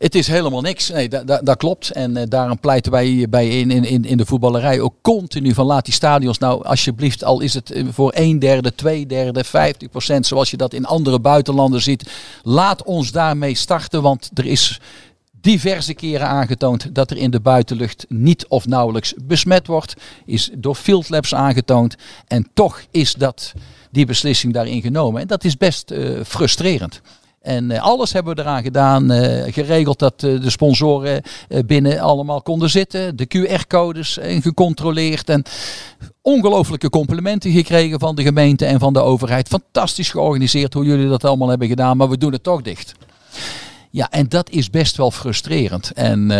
het 0.00 0.14
is 0.14 0.26
helemaal 0.26 0.60
niks. 0.60 0.88
Nee, 0.90 1.08
da- 1.08 1.22
da- 1.24 1.40
dat 1.42 1.56
klopt. 1.56 1.90
En 1.90 2.16
eh, 2.16 2.22
daarom 2.28 2.60
pleiten 2.60 2.92
wij 2.92 3.26
bij 3.30 3.48
in, 3.60 3.70
in, 3.70 4.04
in- 4.04 4.16
de 4.16 4.26
voetballerij 4.26 4.80
ook 4.80 4.94
continu 5.02 5.54
van 5.54 5.66
laat 5.66 5.84
die 5.84 5.94
stadions 5.94 6.38
nou 6.38 6.64
alsjeblieft, 6.64 7.24
al 7.24 7.40
is 7.40 7.54
het 7.54 7.70
eh, 7.70 7.84
voor 7.90 8.12
een 8.14 8.38
derde, 8.38 8.74
twee 8.74 9.06
derde, 9.06 9.44
50 9.44 9.90
procent, 9.90 10.26
zoals 10.26 10.50
je 10.50 10.56
dat 10.56 10.72
in 10.74 10.84
andere 10.86 11.20
buitenlanden 11.20 11.82
ziet. 11.82 12.10
Laat 12.42 12.82
ons 12.82 13.12
daarmee 13.12 13.54
starten, 13.54 14.02
want 14.02 14.30
er 14.34 14.46
is 14.46 14.80
diverse 15.40 15.94
keren 15.94 16.26
aangetoond 16.26 16.94
dat 16.94 17.10
er 17.10 17.16
in 17.16 17.30
de 17.30 17.40
buitenlucht 17.40 18.04
niet 18.08 18.46
of 18.48 18.66
nauwelijks 18.66 19.14
besmet 19.22 19.66
wordt. 19.66 19.94
Is 20.26 20.50
door 20.56 20.74
field 20.74 21.08
labs 21.08 21.34
aangetoond. 21.34 21.94
En 22.26 22.48
toch 22.54 22.80
is 22.90 23.14
dat, 23.14 23.52
die 23.90 24.06
beslissing 24.06 24.52
daarin 24.52 24.80
genomen. 24.82 25.20
En 25.20 25.26
dat 25.26 25.44
is 25.44 25.56
best 25.56 25.90
eh, 25.90 26.10
frustrerend. 26.24 27.00
En 27.40 27.70
eh, 27.70 27.82
alles 27.82 28.12
hebben 28.12 28.34
we 28.34 28.40
eraan 28.40 28.62
gedaan, 28.62 29.10
eh, 29.10 29.52
geregeld 29.52 29.98
dat 29.98 30.22
eh, 30.22 30.40
de 30.40 30.50
sponsoren 30.50 31.22
binnen 31.66 32.00
allemaal 32.00 32.42
konden 32.42 32.70
zitten. 32.70 33.16
De 33.16 33.26
QR-codes 33.26 34.18
gecontroleerd. 34.22 35.28
En 35.28 35.42
ongelooflijke 36.22 36.90
complimenten 36.90 37.50
gekregen 37.50 37.98
van 37.98 38.14
de 38.14 38.22
gemeente 38.22 38.66
en 38.66 38.78
van 38.78 38.92
de 38.92 39.00
overheid. 39.00 39.48
Fantastisch 39.48 40.10
georganiseerd 40.10 40.74
hoe 40.74 40.84
jullie 40.84 41.08
dat 41.08 41.24
allemaal 41.24 41.48
hebben 41.48 41.68
gedaan, 41.68 41.96
maar 41.96 42.08
we 42.08 42.18
doen 42.18 42.32
het 42.32 42.42
toch 42.42 42.62
dicht. 42.62 42.94
Ja, 43.90 44.10
en 44.10 44.28
dat 44.28 44.50
is 44.50 44.70
best 44.70 44.96
wel 44.96 45.10
frustrerend. 45.10 45.92
En 45.92 46.30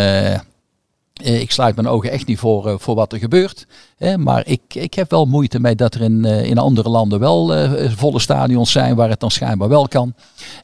ik 1.23 1.51
sluit 1.51 1.75
mijn 1.75 1.87
ogen 1.87 2.11
echt 2.11 2.27
niet 2.27 2.39
voor, 2.39 2.67
eh, 2.67 2.75
voor 2.77 2.95
wat 2.95 3.13
er 3.13 3.19
gebeurt. 3.19 3.65
Hè, 3.97 4.17
maar 4.17 4.47
ik, 4.47 4.61
ik 4.69 4.93
heb 4.93 5.09
wel 5.11 5.25
moeite 5.25 5.59
mee 5.59 5.75
dat 5.75 5.93
er 5.95 6.01
in, 6.01 6.25
eh, 6.25 6.43
in 6.45 6.57
andere 6.57 6.89
landen 6.89 7.19
wel 7.19 7.55
eh, 7.55 7.91
volle 7.95 8.19
stadions 8.19 8.71
zijn 8.71 8.95
waar 8.95 9.09
het 9.09 9.19
dan 9.19 9.31
schijnbaar 9.31 9.69
wel 9.69 9.87
kan. 9.87 10.13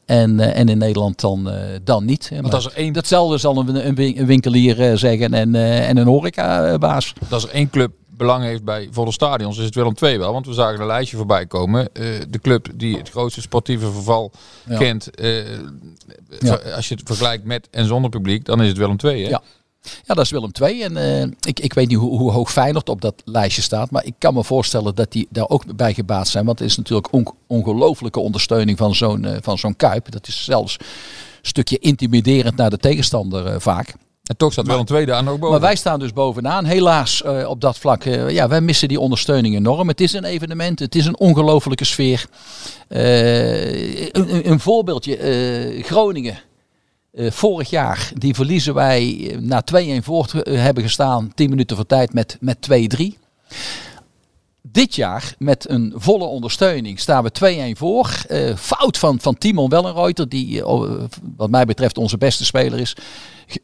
En, 0.06 0.40
eh, 0.40 0.58
en 0.60 0.68
in 0.68 0.78
Nederland 0.78 1.20
dan, 1.20 1.50
eh, 1.50 1.60
dan 1.84 2.04
niet. 2.04 2.30
Maar 2.42 2.54
als 2.54 2.64
er 2.66 2.72
één- 2.74 2.92
Datzelfde 2.92 3.38
zal 3.38 3.58
een, 3.58 3.86
een 3.86 3.94
win- 3.94 4.18
een 4.18 4.26
winkelier 4.26 4.80
eh, 4.80 4.96
zeggen 4.96 5.34
en, 5.34 5.54
eh, 5.54 5.88
en 5.88 5.96
een 5.96 6.06
horecabaas. 6.06 7.12
Dat 7.20 7.32
als 7.32 7.44
er 7.44 7.50
één 7.50 7.70
club 7.70 7.92
belang 8.08 8.44
heeft 8.44 8.64
bij 8.64 8.88
volle 8.90 9.12
stadions, 9.12 9.58
is 9.58 9.64
het 9.64 9.74
Willem 9.74 9.94
II 10.02 10.18
wel. 10.18 10.32
Want 10.32 10.46
we 10.46 10.52
zagen 10.52 10.80
een 10.80 10.86
lijstje 10.86 11.16
voorbij 11.16 11.46
komen. 11.46 11.88
Eh, 11.94 12.04
de 12.28 12.38
club 12.38 12.68
die 12.74 12.96
het 12.96 13.10
grootste 13.10 13.40
sportieve 13.40 13.90
verval 13.92 14.32
Ja. 14.68 14.78
kent. 14.78 15.10
eh, 15.14 15.36
Ja. 16.40 16.58
Als 16.76 16.88
je 16.88 16.94
het 16.94 17.02
vergelijkt 17.06 17.44
met 17.44 17.68
en 17.70 17.86
zonder 17.86 18.10
publiek, 18.10 18.44
dan 18.44 18.62
is 18.62 18.68
het 18.68 18.76
Willem 18.76 18.96
II. 19.04 19.22
Hè? 19.22 19.28
Ja. 19.28 19.42
Ja, 20.04 20.14
dat 20.14 20.24
is 20.24 20.30
Willem 20.30 20.50
II. 20.62 20.82
En 20.82 20.96
eh, 20.96 21.22
ik, 21.22 21.60
ik 21.60 21.72
weet 21.72 21.88
niet 21.88 21.98
hoe, 21.98 22.18
hoe 22.18 22.30
hoog 22.32 22.52
Feyenoord 22.52 22.88
op 22.88 23.00
dat 23.00 23.14
lijstje 23.24 23.62
staat. 23.62 23.90
Maar 23.90 24.04
ik 24.04 24.14
kan 24.18 24.34
me 24.34 24.44
voorstellen 24.44 24.94
dat 24.94 25.12
die 25.12 25.26
daar 25.30 25.48
ook 25.48 25.76
bij 25.76 25.94
gebaat 25.94 26.28
zijn. 26.28 26.44
Want 26.44 26.58
het 26.58 26.68
is 26.68 26.76
natuurlijk 26.76 27.12
on, 27.12 27.26
ongelooflijke 27.46 28.20
ondersteuning 28.20 28.78
van 28.78 28.94
zo'n 28.94 29.24
eh, 29.24 29.36
van 29.42 29.58
zo'n 29.58 29.76
Kuip. 29.76 30.10
Dat 30.10 30.26
is 30.28 30.44
zelfs 30.44 30.76
een 30.80 30.84
stukje 31.42 31.78
intimiderend 31.78 32.56
naar 32.56 32.70
de 32.70 32.78
tegenstander 32.78 33.46
eh, 33.46 33.54
vaak. 33.58 33.94
En 34.22 34.36
toch 34.36 34.52
staat 34.52 34.66
Willem 34.66 34.84
II 34.92 35.04
daar 35.06 35.22
nog 35.22 35.32
boven. 35.34 35.50
Maar 35.50 35.60
wij 35.60 35.76
staan 35.76 35.98
dus 35.98 36.12
bovenaan. 36.12 36.64
Helaas 36.64 37.22
op 37.46 37.60
dat 37.60 37.78
vlak. 37.78 38.02
ja, 38.28 38.48
wij 38.48 38.60
missen 38.60 38.88
die 38.88 39.00
ondersteuning 39.00 39.54
enorm. 39.56 39.88
Het 39.88 40.00
is 40.00 40.12
een 40.12 40.24
evenement. 40.24 40.78
Het 40.78 40.94
is 40.94 41.06
een 41.06 41.18
ongelofelijke 41.18 41.84
sfeer. 41.84 42.26
Een, 42.88 44.34
een- 44.34 44.50
een 44.50 44.60
voorbeeldje. 44.60 45.16
Groningen. 45.82 46.38
Eh, 47.18 47.30
vorig 47.30 47.70
jaar, 47.70 48.10
die 48.14 48.34
verliezen 48.34 48.74
wij 48.74 49.30
eh, 49.30 49.38
na 49.38 49.62
2-1 50.00 50.04
voor 50.04 50.26
eh, 50.26 50.62
hebben 50.62 50.82
gestaan, 50.82 51.32
10 51.34 51.50
minuten 51.50 51.76
voor 51.76 51.86
tijd 51.86 52.12
met, 52.12 52.36
met 52.40 52.68
2-3. 52.96 53.18
Dit 54.62 54.94
jaar 54.94 55.34
met 55.38 55.68
een 55.68 55.92
volle 55.96 56.24
ondersteuning 56.24 57.00
staan 57.00 57.24
we 57.24 57.72
2-1 57.74 57.78
voor. 57.78 58.22
Eh, 58.28 58.56
fout 58.56 58.98
van, 58.98 59.20
van 59.20 59.38
Timon 59.38 59.68
Wellenreuter, 59.68 60.28
die 60.28 60.62
wat 61.36 61.50
mij 61.50 61.64
betreft 61.64 61.98
onze 61.98 62.18
beste 62.18 62.44
speler 62.44 62.78
is. 62.78 62.96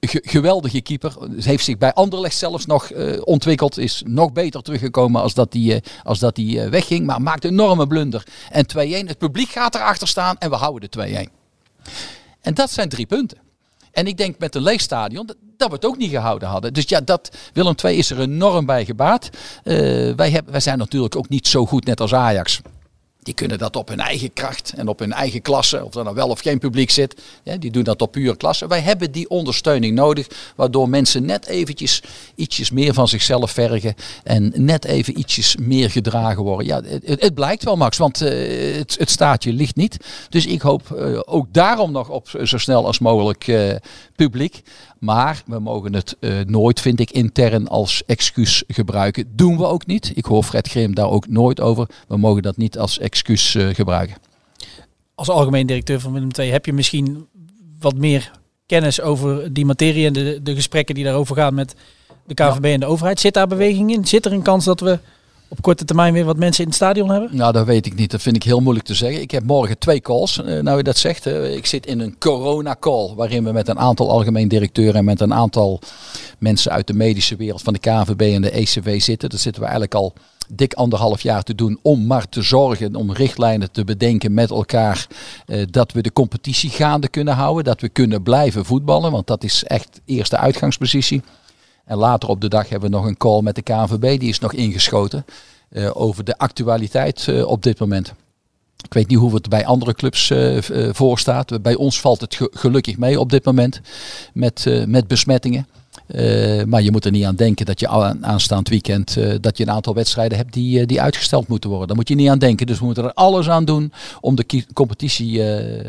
Ge- 0.00 0.22
geweldige 0.24 0.80
keeper. 0.80 1.16
Heeft 1.36 1.64
zich 1.64 1.78
bij 1.78 1.92
Anderlecht 1.92 2.36
zelfs 2.36 2.66
nog 2.66 2.90
eh, 2.90 3.20
ontwikkeld. 3.24 3.78
Is 3.78 4.02
nog 4.06 4.32
beter 4.32 4.62
teruggekomen 4.62 5.22
als 5.22 5.34
dat 5.34 5.52
hij 5.52 5.82
als 6.02 6.18
dat 6.18 6.34
die, 6.34 6.60
wegging. 6.60 7.06
Maar 7.06 7.22
maakt 7.22 7.44
een 7.44 7.50
enorme 7.50 7.86
blunder. 7.86 8.26
En 8.50 8.66
2-1. 8.76 9.06
Het 9.06 9.18
publiek 9.18 9.50
gaat 9.50 9.74
erachter 9.74 10.08
staan 10.08 10.38
en 10.38 10.50
we 10.50 10.56
houden 10.56 10.90
de 10.90 11.28
2-1. 11.28 11.32
En 12.40 12.54
dat 12.54 12.70
zijn 12.70 12.88
drie 12.88 13.06
punten. 13.06 13.43
En 13.94 14.06
ik 14.06 14.16
denk 14.16 14.38
met 14.38 14.54
een 14.54 14.62
leeg 14.62 14.80
stadion 14.80 15.26
dat, 15.56 15.68
we 15.68 15.74
het 15.74 15.84
ook 15.84 15.96
niet 15.96 16.10
gehouden 16.10 16.48
hadden. 16.48 16.72
Dus 16.72 16.84
ja, 16.88 17.00
dat, 17.00 17.36
Willem 17.52 17.74
II 17.84 17.96
is 17.96 18.10
er 18.10 18.20
enorm 18.20 18.66
bij 18.66 18.84
gebaat. 18.84 19.30
Eh, 19.62 19.74
wij, 20.16 20.42
wij 20.46 20.60
zijn 20.60 20.78
natuurlijk 20.78 21.16
ook 21.16 21.28
niet 21.28 21.46
zo 21.46 21.66
goed 21.66 21.84
net 21.84 22.00
als 22.00 22.14
Ajax. 22.14 22.60
Die 23.24 23.34
kunnen 23.34 23.58
dat 23.58 23.76
op 23.76 23.88
hun 23.88 24.00
eigen 24.00 24.32
kracht 24.32 24.72
en 24.76 24.88
op 24.88 24.98
hun 24.98 25.12
eigen 25.12 25.42
klasse, 25.42 25.84
of 25.84 25.94
er 25.94 26.04
nou 26.04 26.14
wel 26.16 26.28
of 26.28 26.40
geen 26.40 26.58
publiek 26.58 26.90
zit. 26.90 27.22
Die 27.58 27.70
doen 27.70 27.82
dat 27.82 28.02
op 28.02 28.12
pure 28.12 28.36
klasse. 28.36 28.66
Wij 28.66 28.80
hebben 28.80 29.12
die 29.12 29.28
ondersteuning 29.28 29.94
nodig, 29.94 30.26
waardoor 30.56 30.88
mensen 30.88 31.24
net 31.24 31.46
eventjes 31.46 32.02
ietsjes 32.34 32.70
meer 32.70 32.94
van 32.94 33.08
zichzelf 33.08 33.50
vergen. 33.50 33.94
En 34.22 34.52
net 34.56 34.84
even 34.84 35.18
ietsjes 35.18 35.56
meer 35.56 35.90
gedragen 35.90 36.42
worden. 36.42 36.66
Ja, 36.66 36.80
het, 37.04 37.34
blijkt 37.34 37.64
wel 37.64 37.76
Max, 37.76 37.96
want 37.96 38.20
eh, 38.20 38.76
het, 38.76 38.96
het 38.98 39.10
staatje 39.10 39.52
ligt 39.52 39.76
niet. 39.76 39.96
Dus 40.28 40.46
ik 40.46 40.60
hoop 40.62 40.92
eh, 40.92 41.20
ook 41.24 41.46
daarom 41.50 41.92
nog 41.92 42.08
op 42.08 42.28
zo 42.42 42.58
snel 42.58 42.86
als 42.86 42.98
mogelijk 42.98 43.48
eh, 43.48 43.74
publiek. 44.16 44.62
Maar 45.04 45.42
we 45.46 45.58
mogen 45.58 45.94
het 45.94 46.16
eh, 46.20 46.32
nooit, 46.46 46.80
vind 46.80 47.00
ik, 47.00 47.10
intern 47.10 47.68
als 47.68 48.02
excuus 48.06 48.64
gebruiken. 48.66 49.32
Doen 49.36 49.56
we 49.56 49.64
ook 49.64 49.86
niet. 49.86 50.12
Ik 50.14 50.24
hoor 50.24 50.42
Fred 50.42 50.68
Grim 50.68 50.94
daar 50.94 51.10
ook 51.10 51.28
nooit 51.28 51.60
over. 51.60 51.88
We 52.08 52.16
mogen 52.16 52.42
dat 52.42 52.56
niet 52.56 52.78
als 52.78 52.98
excuus 52.98 53.54
eh, 53.54 53.68
gebruiken. 53.68 54.16
Als 55.14 55.28
algemeen 55.28 55.66
directeur 55.66 56.00
van 56.00 56.12
Willem 56.12 56.28
II 56.38 56.50
heb 56.50 56.66
je 56.66 56.72
misschien 56.72 57.26
wat 57.80 57.96
meer 57.96 58.30
kennis 58.66 59.00
over 59.00 59.52
die 59.52 59.64
materie 59.64 60.06
en 60.06 60.12
de, 60.12 60.40
de 60.42 60.54
gesprekken 60.54 60.94
die 60.94 61.04
daarover 61.04 61.36
gaan 61.36 61.54
met 61.54 61.74
de 62.26 62.34
KVB 62.34 62.64
en 62.64 62.80
de 62.80 62.86
overheid. 62.86 63.20
Zit 63.20 63.34
daar 63.34 63.46
beweging 63.46 63.92
in? 63.92 64.06
Zit 64.06 64.26
er 64.26 64.32
een 64.32 64.42
kans 64.42 64.64
dat 64.64 64.80
we 64.80 64.98
op 65.48 65.62
korte 65.62 65.84
termijn 65.84 66.12
weer 66.12 66.24
wat 66.24 66.36
mensen 66.36 66.62
in 66.62 66.68
het 66.68 66.76
stadion 66.76 67.10
hebben? 67.10 67.36
Nou, 67.36 67.52
dat 67.52 67.66
weet 67.66 67.86
ik 67.86 67.94
niet. 67.94 68.10
Dat 68.10 68.22
vind 68.22 68.36
ik 68.36 68.42
heel 68.42 68.60
moeilijk 68.60 68.86
te 68.86 68.94
zeggen. 68.94 69.20
Ik 69.20 69.30
heb 69.30 69.44
morgen 69.44 69.78
twee 69.78 70.00
calls, 70.00 70.42
eh, 70.42 70.62
nou 70.62 70.76
je 70.76 70.82
dat 70.82 70.98
zegt. 70.98 71.26
Ik 71.26 71.66
zit 71.66 71.86
in 71.86 72.00
een 72.00 72.18
corona-call, 72.18 73.14
waarin 73.14 73.44
we 73.44 73.52
met 73.52 73.68
een 73.68 73.78
aantal 73.78 74.10
algemeen 74.10 74.48
directeuren 74.48 74.94
en 74.94 75.04
met 75.04 75.20
een 75.20 75.34
aantal 75.34 75.80
mensen 76.38 76.72
uit 76.72 76.86
de 76.86 76.94
medische 76.94 77.36
wereld 77.36 77.62
van 77.62 77.72
de 77.72 77.78
KVB 77.78 78.20
en 78.20 78.42
de 78.42 78.50
ECV 78.50 79.00
zitten. 79.00 79.28
Dat 79.30 79.40
zitten 79.40 79.62
we 79.62 79.68
eigenlijk 79.68 79.94
al 79.94 80.14
dik 80.48 80.74
anderhalf 80.74 81.20
jaar 81.20 81.42
te 81.42 81.54
doen 81.54 81.78
om 81.82 82.06
maar 82.06 82.28
te 82.28 82.42
zorgen, 82.42 82.94
om 82.94 83.12
richtlijnen 83.12 83.70
te 83.70 83.84
bedenken 83.84 84.34
met 84.34 84.50
elkaar, 84.50 85.06
eh, 85.46 85.62
dat 85.70 85.92
we 85.92 86.02
de 86.02 86.12
competitie 86.12 86.70
gaande 86.70 87.08
kunnen 87.08 87.34
houden, 87.34 87.64
dat 87.64 87.80
we 87.80 87.88
kunnen 87.88 88.22
blijven 88.22 88.64
voetballen, 88.64 89.10
want 89.10 89.26
dat 89.26 89.44
is 89.44 89.64
echt 89.64 90.00
eerste 90.04 90.36
uitgangspositie. 90.36 91.22
En 91.84 91.96
later 91.96 92.28
op 92.28 92.40
de 92.40 92.48
dag 92.48 92.68
hebben 92.68 92.90
we 92.90 92.96
nog 92.96 93.06
een 93.06 93.16
call 93.16 93.40
met 93.42 93.54
de 93.54 93.62
KNVB, 93.62 94.18
die 94.20 94.28
is 94.28 94.38
nog 94.38 94.52
ingeschoten, 94.52 95.24
eh, 95.68 95.90
over 95.94 96.24
de 96.24 96.38
actualiteit 96.38 97.28
eh, 97.28 97.46
op 97.46 97.62
dit 97.62 97.78
moment. 97.78 98.12
Ik 98.84 98.92
weet 98.94 99.08
niet 99.08 99.18
hoe 99.18 99.34
het 99.34 99.48
bij 99.48 99.66
andere 99.66 99.94
clubs 99.94 100.26
v- 100.26 100.70
eh, 100.70 100.88
voor 100.92 101.18
staat. 101.18 101.62
Bij 101.62 101.74
ons 101.74 102.00
valt 102.00 102.20
het 102.20 102.34
ge- 102.34 102.50
gelukkig 102.52 102.98
mee 102.98 103.20
op 103.20 103.30
dit 103.30 103.44
moment 103.44 103.80
met, 104.32 104.84
met 104.86 105.06
besmettingen. 105.08 105.66
Maar 106.66 106.82
je 106.82 106.90
moet 106.90 107.04
er 107.04 107.10
niet 107.10 107.24
aan 107.24 107.34
denken 107.36 107.66
dat 107.66 107.80
je 107.80 107.88
aan- 107.88 108.26
aanstaand 108.26 108.68
weekend 108.68 109.16
dat 109.40 109.56
je 109.56 109.62
een 109.64 109.70
aantal 109.70 109.94
wedstrijden 109.94 110.38
hebt 110.38 110.52
die, 110.52 110.86
die 110.86 111.00
uitgesteld 111.00 111.48
moeten 111.48 111.68
worden. 111.70 111.88
Daar 111.88 111.96
moet 111.96 112.08
je 112.08 112.14
niet 112.14 112.28
aan 112.28 112.38
denken. 112.38 112.66
Dus 112.66 112.78
we 112.78 112.84
moeten 112.84 113.04
er 113.04 113.12
alles 113.12 113.48
aan 113.48 113.64
doen 113.64 113.92
om 114.20 114.34
de 114.34 114.64
competitie 114.72 115.42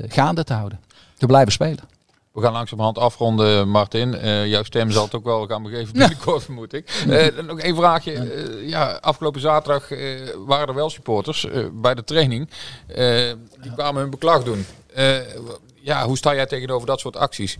gaande 0.07 0.43
te 0.43 0.53
houden. 0.53 0.79
Te 1.17 1.25
blijven 1.25 1.51
spelen. 1.51 1.94
We 2.35 2.41
gaan 2.41 2.51
langzamerhand 2.53 2.97
afronden, 2.97 3.69
Martin. 3.69 4.15
Eh, 4.15 4.47
jouw 4.47 4.63
stem 4.63 4.91
zal 4.91 5.03
het 5.03 5.15
ook 5.15 5.23
wel 5.23 5.45
gaan 5.45 5.63
begeven 5.63 5.93
binnenkort, 5.93 6.43
vermoed 6.43 6.73
ik. 6.73 7.03
Eh, 7.09 7.43
nog 7.45 7.59
één 7.59 7.75
vraagje. 7.75 8.11
Eh, 8.13 8.69
ja, 8.69 8.97
afgelopen 9.01 9.41
zaterdag 9.41 9.91
eh, 9.91 9.99
waren 10.45 10.67
er 10.67 10.73
wel 10.73 10.89
supporters 10.89 11.45
eh, 11.49 11.65
bij 11.73 11.93
de 11.95 12.03
training. 12.03 12.49
Eh, 12.87 13.31
die 13.61 13.73
kwamen 13.75 14.01
hun 14.01 14.09
beklag 14.09 14.43
doen. 14.43 14.65
Eh, 14.93 15.15
ja, 15.81 16.05
hoe 16.05 16.17
sta 16.17 16.35
jij 16.35 16.45
tegenover 16.45 16.87
dat 16.87 16.99
soort 16.99 17.15
acties? 17.15 17.55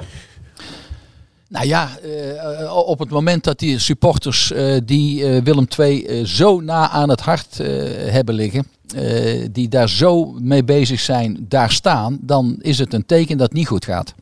Nou 1.48 1.66
ja, 1.68 1.90
eh, 2.00 2.78
op 2.88 3.00
het 3.00 3.10
moment 3.10 3.44
dat 3.44 3.60
die 3.60 3.80
supporters 3.80 4.52
eh, 4.52 4.78
die 4.84 5.26
eh, 5.26 5.44
Willem 5.44 5.68
II 5.80 6.06
eh, 6.06 6.26
zo 6.26 6.60
na 6.62 6.90
aan 6.90 7.10
het 7.10 7.22
hart 7.22 7.60
eh, 7.60 7.68
hebben 8.12 8.36
liggen, 8.36 8.68
eh, 8.96 9.46
die 9.52 9.68
daar 9.68 9.90
zo 9.90 10.26
mee 10.26 10.64
bezig 10.64 11.00
zijn, 11.00 11.46
daar 11.50 11.72
staan, 11.72 12.18
dan 12.22 12.56
is 12.62 12.78
het 12.80 12.94
een 12.94 13.06
teken 13.06 13.38
dat 13.38 13.48
het 13.48 13.58
niet 13.58 13.68
goed 13.68 13.86
gaat. 13.86 14.14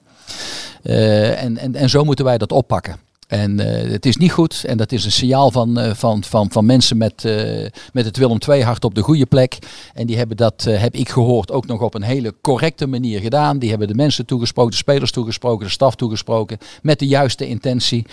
Eh, 0.84 1.44
en, 1.44 1.58
en, 1.58 1.76
en 1.76 1.90
zo 1.90 2.04
moeten 2.04 2.26
wij 2.26 2.38
dat 2.38 2.52
oppakken. 2.52 3.00
En 3.34 3.60
eh, 3.60 3.92
het 3.92 4.06
is 4.06 4.18
niet 4.18 4.32
goed 4.32 4.64
en 4.64 4.78
dat 4.78 4.92
is 4.92 5.06
een 5.06 5.12
signaal 5.12 5.52
van, 5.52 5.80
eh, 5.80 5.94
van, 5.94 6.24
van, 6.24 6.52
van 6.52 6.66
mensen 6.66 6.98
met, 6.98 7.26
eh, 7.26 7.66
met 7.94 8.06
het 8.06 8.18
Willem 8.18 8.38
II 8.50 8.64
hart 8.64 8.86
op 8.86 8.96
de 8.96 9.02
goede 9.02 9.26
plek. 9.26 9.58
En 9.94 10.08
die 10.08 10.18
hebben 10.18 10.38
dat, 10.38 10.64
heb 10.64 10.96
ik 10.96 11.10
gehoord, 11.10 11.52
ook 11.52 11.66
nog 11.66 11.82
op 11.82 11.94
een 11.94 12.04
hele 12.04 12.34
correcte 12.42 12.88
manier 12.88 13.20
gedaan. 13.20 13.60
Die 13.60 13.70
hebben 13.70 13.88
de 13.88 13.96
mensen 13.96 14.26
toegesproken, 14.26 14.72
de 14.72 14.78
spelers 14.78 15.12
toegesproken, 15.12 15.66
de 15.66 15.72
staf 15.72 15.96
toegesproken. 15.96 16.58
Met 16.82 17.00
de 17.00 17.08
juiste 17.08 17.48
intentie 17.48 18.06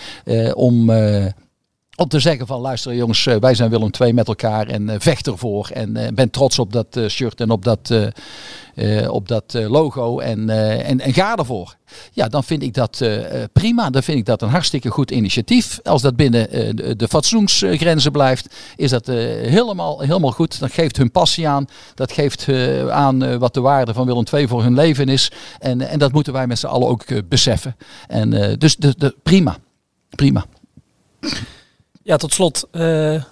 om, 0.53 0.91
om 2.01 2.07
te 2.07 2.19
zeggen 2.19 2.47
van 2.47 2.59
luister 2.59 2.95
jongens, 2.95 3.25
eh, 3.25 3.35
wij 3.39 3.55
zijn 3.55 3.69
Willem 3.69 3.89
II 3.99 4.13
met 4.13 4.27
elkaar 4.27 4.67
en 4.67 4.89
eh, 4.89 4.95
vecht 4.99 5.27
ervoor. 5.27 5.69
En 5.73 5.97
eh, 5.97 6.13
ben 6.13 6.29
trots 6.29 6.59
op 6.59 6.73
dat 6.73 6.99
shirt 7.07 7.41
en 7.41 7.49
op 7.49 7.63
dat, 7.63 7.93
op 9.07 9.27
dat 9.27 9.53
logo 9.53 10.19
en, 10.19 10.49
en, 10.85 10.99
en 10.99 11.13
ga 11.13 11.35
ervoor. 11.35 11.75
Ja, 12.11 12.27
dan 12.27 12.43
vind 12.43 12.63
ik 12.63 12.73
dat 12.73 13.03
prima. 13.53 13.89
Dan 13.89 14.03
vind 14.03 14.17
ik 14.17 14.25
dat 14.25 14.41
een 14.41 14.49
hartstikke 14.49 14.89
goed 14.89 15.11
initiatief. 15.11 15.79
Als 15.83 16.01
dat 16.01 16.15
binnen 16.15 16.49
de, 16.75 16.95
de 16.95 17.07
fatsoensgrenzen 17.07 18.11
blijft, 18.11 18.55
is 18.75 18.89
dat 18.89 19.07
helemaal, 19.07 19.99
helemaal 19.99 20.31
goed. 20.31 20.59
Dat 20.59 20.71
geeft 20.71 20.97
hun 20.97 21.11
passie 21.11 21.47
aan. 21.47 21.65
Dat 21.95 22.11
geeft 22.11 22.47
aan 22.89 23.39
wat 23.39 23.53
de 23.53 23.61
waarde 23.61 23.93
van 23.93 24.05
Willem 24.05 24.25
II 24.33 24.47
voor 24.47 24.63
hun 24.63 24.73
leven 24.73 25.09
is. 25.09 25.31
En, 25.59 25.81
en 25.81 25.99
dat 25.99 26.11
moeten 26.11 26.33
wij 26.33 26.47
met 26.47 26.59
z'n 26.59 26.67
allen 26.67 26.87
ook 26.87 27.29
beseffen. 27.29 27.75
En, 28.07 28.55
dus 28.59 28.75
de, 28.75 28.93
de, 28.97 29.15
prima. 29.23 29.57
Prima. 30.09 30.45
Ja, 32.03 32.17
tot 32.17 32.33
slot. 32.33 32.67
eh, 32.71 33.23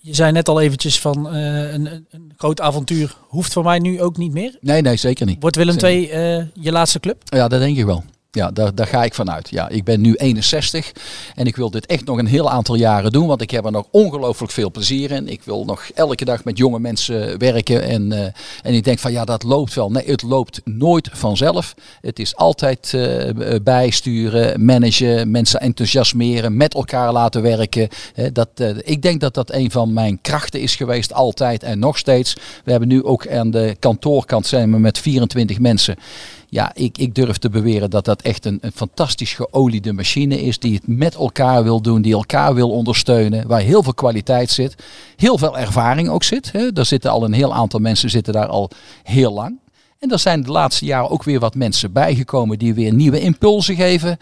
je, 0.00 0.14
zei 0.14 0.32
net 0.32 0.48
al 0.48 0.60
eventjes 0.60 1.00
van 1.00 1.34
eh, 1.34 1.72
een, 1.72 2.06
een, 2.10 2.32
groot 2.36 2.60
avontuur 2.60 3.16
hoeft 3.20 3.52
voor 3.52 3.64
mij 3.64 3.78
nu 3.78 4.02
ook 4.02 4.16
niet 4.16 4.32
meer. 4.32 4.56
Nee, 4.60 4.82
nee, 4.82 4.96
zeker 4.96 5.26
niet. 5.26 5.36
Wordt 5.40 5.56
Willem. 5.56 5.78
II 5.78 6.08
eh, 6.08 6.44
je 6.54 6.72
laatste 6.72 7.00
club? 7.00 7.22
Ja, 7.24 7.48
dat 7.48 7.60
denk 7.60 7.76
ik 7.76 7.84
wel. 7.84 8.04
Ja, 8.34 8.50
daar, 8.50 8.86
ga 8.86 9.04
ik 9.04 9.14
vanuit. 9.14 9.50
Ja, 9.50 9.68
ik 9.68 9.84
ben 9.84 10.00
nu 10.00 10.14
61 10.14 10.92
en 11.34 11.46
ik 11.46 11.56
wil 11.56 11.70
dit 11.70 11.86
echt 11.86 12.04
nog 12.04 12.18
een 12.18 12.26
heel 12.26 12.50
aantal 12.50 12.74
jaren 12.74 13.12
doen, 13.12 13.26
want 13.26 13.40
ik 13.40 13.50
heb 13.50 13.64
er 13.64 13.72
nog 13.72 13.86
ongelooflijk 13.90 14.52
veel 14.52 14.70
plezier 14.70 15.10
in. 15.10 15.28
Ik 15.28 15.42
wil 15.42 15.64
nog 15.64 15.90
elke 15.94 16.24
dag 16.24 16.44
met 16.44 16.58
jonge 16.58 16.78
mensen 16.78 17.38
werken 17.38 17.82
en, 17.82 18.12
eh, 18.12 18.24
en 18.62 18.74
ik 18.74 18.84
denk 18.84 18.98
van 18.98 19.12
ja, 19.12 19.24
dat 19.24 19.42
loopt 19.42 19.74
wel. 19.74 19.90
Nee, 19.90 20.04
het 20.06 20.22
loopt 20.22 20.60
nooit 20.64 21.08
vanzelf. 21.12 21.74
Het 22.00 22.18
is 22.18 22.36
altijd 22.36 22.94
eh, 22.94 23.30
bijsturen, 23.62 24.64
managen, 24.64 25.30
mensen 25.30 25.60
enthousiasmeren, 25.60 26.56
met 26.56 26.74
elkaar 26.74 27.12
laten 27.12 27.42
werken. 27.42 27.88
Dat, 28.32 28.48
eh, 28.54 28.68
ik 28.82 29.02
denk 29.02 29.20
dat 29.20 29.34
dat 29.34 29.52
een 29.52 29.70
van 29.70 29.92
mijn 29.92 30.20
krachten 30.20 30.60
is 30.60 30.76
geweest, 30.76 31.12
altijd 31.12 31.62
en 31.62 31.78
nog 31.78 31.98
steeds. 31.98 32.34
We 32.64 32.70
hebben 32.70 32.88
nu 32.88 33.04
ook 33.04 33.28
aan 33.28 33.50
de 33.50 33.76
kantoorkant 33.78 34.46
zijn 34.46 34.70
we 34.70 34.78
met 34.78 34.98
24 34.98 35.58
mensen. 35.58 35.96
Ja, 36.52 36.70
ik, 36.74 36.98
ik 36.98 37.14
durf 37.14 37.36
te 37.36 37.50
beweren 37.50 37.90
dat 37.90 38.04
dat 38.04 38.22
echt 38.22 38.44
een, 38.44 38.58
een 38.60 38.72
fantastisch 38.72 39.32
geoliede 39.32 39.92
machine 39.92 40.42
is. 40.42 40.58
Die 40.58 40.74
het 40.74 40.86
met 40.86 41.14
elkaar 41.14 41.62
wil 41.62 41.80
doen, 41.82 42.02
die 42.02 42.12
elkaar 42.12 42.54
wil 42.54 42.70
ondersteunen. 42.70 43.46
Waar 43.46 43.60
heel 43.60 43.82
veel 43.82 43.94
kwaliteit 43.94 44.50
zit. 44.50 44.74
Heel 45.16 45.38
veel 45.38 45.58
ervaring 45.58 46.08
ook 46.08 46.22
zit. 46.22 46.52
Hè. 46.52 46.72
Daar 46.72 46.84
zitten 46.84 47.10
al 47.10 47.24
een 47.24 47.32
heel 47.32 47.54
aantal 47.54 47.80
mensen 47.80 48.10
zitten 48.10 48.32
daar 48.32 48.46
al 48.46 48.70
heel 49.02 49.32
lang. 49.32 49.58
En 49.98 50.10
er 50.10 50.18
zijn 50.18 50.42
de 50.42 50.50
laatste 50.50 50.84
jaren 50.84 51.10
ook 51.10 51.22
weer 51.22 51.40
wat 51.40 51.54
mensen 51.54 51.92
bijgekomen 51.92 52.58
die 52.58 52.74
weer 52.74 52.92
nieuwe 52.92 53.20
impulsen 53.20 53.76
geven. 53.76 54.18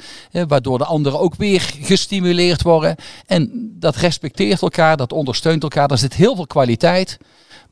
Waardoor 0.49 0.79
de 0.79 0.85
anderen 0.85 1.21
ook 1.21 1.35
weer 1.35 1.75
gestimuleerd 1.81 2.63
worden. 2.63 2.97
En 3.27 3.73
dat 3.79 3.97
respecteert 3.97 4.63
elkaar, 4.63 4.97
dat 4.97 5.13
ondersteunt 5.13 5.63
elkaar. 5.63 5.89
Daar 5.89 5.99
zit 5.99 6.15
heel 6.15 6.35
veel 6.35 6.47
kwaliteit. 6.47 7.19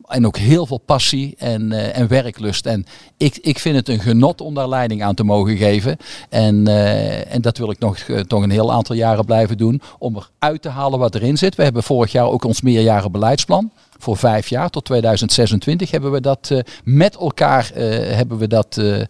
En 0.06 0.26
ook 0.26 0.36
heel 0.36 0.66
veel 0.66 0.78
passie 0.78 1.34
en, 1.38 1.72
eh, 1.72 1.98
en 1.98 2.08
werklust. 2.08 2.66
En 2.66 2.86
ik, 3.16 3.36
ik 3.36 3.58
vind 3.58 3.76
het 3.76 3.88
een 3.88 4.00
genot 4.00 4.40
om 4.40 4.54
daar 4.54 4.68
leiding 4.68 5.02
aan 5.02 5.14
te 5.14 5.24
mogen 5.24 5.56
geven. 5.56 5.96
En, 6.28 6.66
eh, 6.66 7.34
en 7.34 7.40
dat 7.40 7.58
wil 7.58 7.70
ik 7.70 7.78
nog, 7.78 7.98
eh, 7.98 8.20
nog 8.28 8.42
een 8.42 8.50
heel 8.50 8.72
aantal 8.72 8.96
jaren 8.96 9.24
blijven 9.24 9.56
doen. 9.56 9.82
Om 9.98 10.22
eruit 10.38 10.62
te 10.62 10.68
halen 10.68 10.98
wat 10.98 11.14
erin 11.14 11.38
zit. 11.38 11.54
We 11.54 11.62
hebben 11.62 11.82
vorig 11.82 12.12
jaar 12.12 12.26
ook 12.26 12.44
ons 12.44 12.60
meerjaren 12.60 13.12
beleidsplan. 13.12 13.70
Voor 13.98 14.16
vijf 14.16 14.48
jaar 14.48 14.70
tot 14.70 14.84
2026 14.84 15.90
hebben 15.90 16.10
we 16.10 16.20
dat 16.20 16.48
uh, 16.52 16.58
met 16.84 17.16
elkaar 17.16 17.70
uh, 17.76 17.82
hebben 18.16 18.38
we 18.38 18.46
dat 18.46 18.76
uh, 18.76 19.04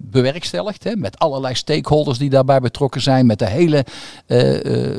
bewerkstelligd. 0.00 0.84
Hè, 0.84 0.96
met 0.96 1.18
allerlei 1.18 1.54
stakeholders 1.54 2.18
die 2.18 2.30
daarbij 2.30 2.60
betrokken 2.60 3.00
zijn, 3.00 3.26
met 3.26 3.38
de 3.38 3.48
hele 3.48 3.84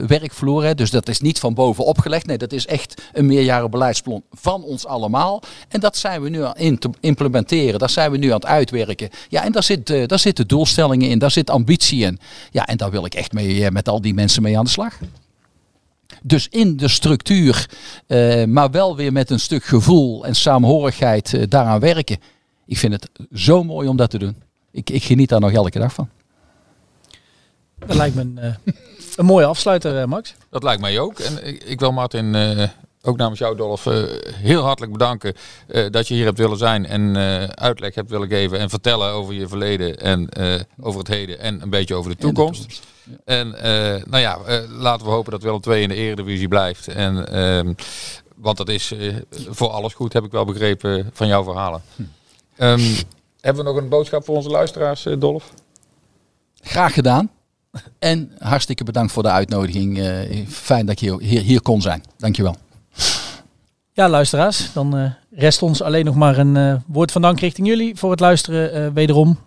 werkvloer. 0.07 0.63
Hè. 0.63 0.75
Dus 0.75 0.89
dat 0.89 1.09
is 1.09 1.21
niet 1.21 1.39
van 1.39 1.53
boven 1.53 1.85
opgelegd. 1.85 2.25
Nee, 2.25 2.37
dat 2.37 2.53
is 2.53 2.67
echt 2.67 3.01
een 3.13 3.25
meerjaren 3.25 3.71
beleidsplan 3.71 4.23
van 4.31 4.63
ons 4.63 4.85
allemaal. 4.85 5.41
En 5.67 5.79
dat 5.79 5.97
zijn 5.97 6.21
we 6.21 6.29
nu 6.29 6.43
aan 6.43 6.77
te 6.77 6.89
implementeren. 6.99 7.79
Dat 7.79 7.91
zijn 7.91 8.11
we 8.11 8.17
nu 8.17 8.27
aan 8.27 8.33
het 8.33 8.45
uitwerken. 8.45 9.09
Ja, 9.29 9.43
en 9.43 9.51
daar, 9.51 9.63
zit, 9.63 9.87
daar 9.87 10.19
zitten 10.19 10.47
doelstellingen 10.47 11.09
in, 11.09 11.19
daar 11.19 11.31
zit 11.31 11.49
ambitie 11.49 12.05
in. 12.05 12.19
Ja, 12.51 12.65
en 12.65 12.77
daar 12.77 12.91
wil 12.91 13.05
ik 13.05 13.13
echt 13.13 13.31
mee 13.31 13.71
met 13.71 13.89
al 13.89 14.01
die 14.01 14.13
mensen 14.13 14.41
mee 14.41 14.57
aan 14.57 14.65
de 14.65 14.69
slag. 14.69 14.99
Dus 16.23 16.47
in 16.49 16.77
de 16.77 16.87
structuur, 16.87 17.69
uh, 18.07 18.45
maar 18.45 18.71
wel 18.71 18.95
weer 18.95 19.11
met 19.11 19.29
een 19.29 19.39
stuk 19.39 19.63
gevoel 19.63 20.25
en 20.25 20.35
saamhorigheid 20.35 21.33
uh, 21.33 21.43
daaraan 21.47 21.79
werken. 21.79 22.17
Ik 22.65 22.77
vind 22.77 22.93
het 22.93 23.09
zo 23.33 23.63
mooi 23.63 23.87
om 23.87 23.97
dat 23.97 24.09
te 24.09 24.17
doen. 24.17 24.35
Ik, 24.71 24.89
ik 24.89 25.03
geniet 25.03 25.29
daar 25.29 25.39
nog 25.39 25.51
elke 25.51 25.79
dag 25.79 25.93
van. 25.93 26.09
Dat 27.77 27.95
lijkt 27.95 28.15
me 28.15 28.21
een, 28.21 28.39
uh, 28.41 28.73
een 29.15 29.25
mooie 29.25 29.45
afsluiter, 29.45 30.09
Max. 30.09 30.33
Dat 30.49 30.63
lijkt 30.63 30.81
mij 30.81 30.99
ook. 30.99 31.19
En 31.19 31.47
ik, 31.47 31.63
ik 31.63 31.79
wil 31.79 31.91
Martin 31.91 32.35
ook 33.01 33.17
namens 33.17 33.39
jou, 33.39 33.55
Dolf, 33.55 33.83
heel 34.33 34.63
hartelijk 34.63 34.91
bedanken 34.91 35.33
dat 35.91 36.07
je 36.07 36.13
hier 36.13 36.25
hebt 36.25 36.37
willen 36.37 36.57
zijn 36.57 36.85
en 36.85 37.17
uitleg 37.55 37.95
hebt 37.95 38.09
willen 38.09 38.27
geven 38.27 38.59
en 38.59 38.69
vertellen 38.69 39.11
over 39.11 39.33
je 39.33 39.47
verleden 39.47 39.97
en 39.97 40.29
over 40.79 40.99
het 40.99 41.07
heden 41.07 41.39
en 41.39 41.61
een 41.61 41.69
beetje 41.69 41.95
over 41.95 42.11
de 42.11 42.17
toekomst. 42.17 42.61
De 42.61 42.67
toekomst. 42.67 42.89
En 43.25 43.49
nou 44.09 44.17
ja, 44.17 44.39
laten 44.69 45.05
we 45.05 45.11
hopen 45.11 45.31
dat 45.31 45.43
Willem 45.43 45.61
2 45.61 45.81
in 45.81 45.89
de 45.89 45.95
Eredivisie 45.95 46.47
blijft. 46.47 46.87
En, 46.87 47.35
uh, 47.35 47.73
want 48.35 48.57
dat 48.57 48.69
is 48.69 48.93
voor 49.49 49.69
alles 49.69 49.93
goed, 49.93 50.13
heb 50.13 50.23
ik 50.23 50.31
wel 50.31 50.45
begrepen 50.45 51.09
van 51.13 51.27
jouw 51.27 51.43
verhalen. 51.43 51.81
Hm. 51.95 52.01
Um, 52.63 52.81
hebben 53.41 53.63
we 53.63 53.71
nog 53.71 53.81
een 53.81 53.89
boodschap 53.89 54.25
voor 54.25 54.35
onze 54.35 54.49
luisteraars, 54.49 55.07
Dolf? 55.19 55.53
Graag 56.61 56.93
gedaan. 56.93 57.31
En 57.99 58.31
hartstikke 58.39 58.83
bedankt 58.83 59.11
voor 59.11 59.23
de 59.23 59.29
uitnodiging. 59.29 60.01
fijn 60.47 60.85
dat 60.85 60.99
je 60.99 61.17
hier, 61.19 61.41
hier 61.41 61.61
kon 61.61 61.81
zijn. 61.81 62.03
Dankjewel. 62.17 62.55
Ja, 63.93 64.09
luisteraars, 64.09 64.73
dan 64.73 65.13
rest 65.31 65.61
ons 65.61 65.81
alleen 65.81 66.05
nog 66.05 66.15
maar 66.15 66.37
een 66.37 66.83
woord 66.87 67.11
van 67.11 67.21
dank 67.21 67.39
richting 67.39 67.67
jullie 67.67 67.95
voor 67.95 68.11
het 68.11 68.19
luisteren 68.19 68.93
wederom. 68.93 69.39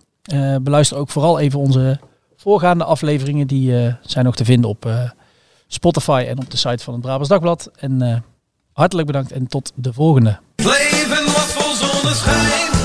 beluister 0.61 0.97
ook 0.97 1.09
vooral 1.09 1.39
even 1.39 1.59
onze 1.59 1.99
voorgaande 2.35 2.83
afleveringen 2.83 3.47
die 3.47 3.95
zijn 4.01 4.25
nog 4.25 4.35
te 4.35 4.45
vinden 4.45 4.69
op 4.69 4.89
Spotify 5.67 6.25
en 6.27 6.37
op 6.39 6.51
de 6.51 6.57
site 6.57 6.83
van 6.83 6.93
het 6.93 7.01
Brabants 7.01 7.29
Dagblad. 7.29 7.71
En 7.75 8.23
hartelijk 8.73 9.07
bedankt 9.07 9.31
en 9.31 9.47
tot 9.47 9.71
de 9.75 9.93
volgende. 9.93 10.39
Leven 10.55 11.29
vol 11.29 12.84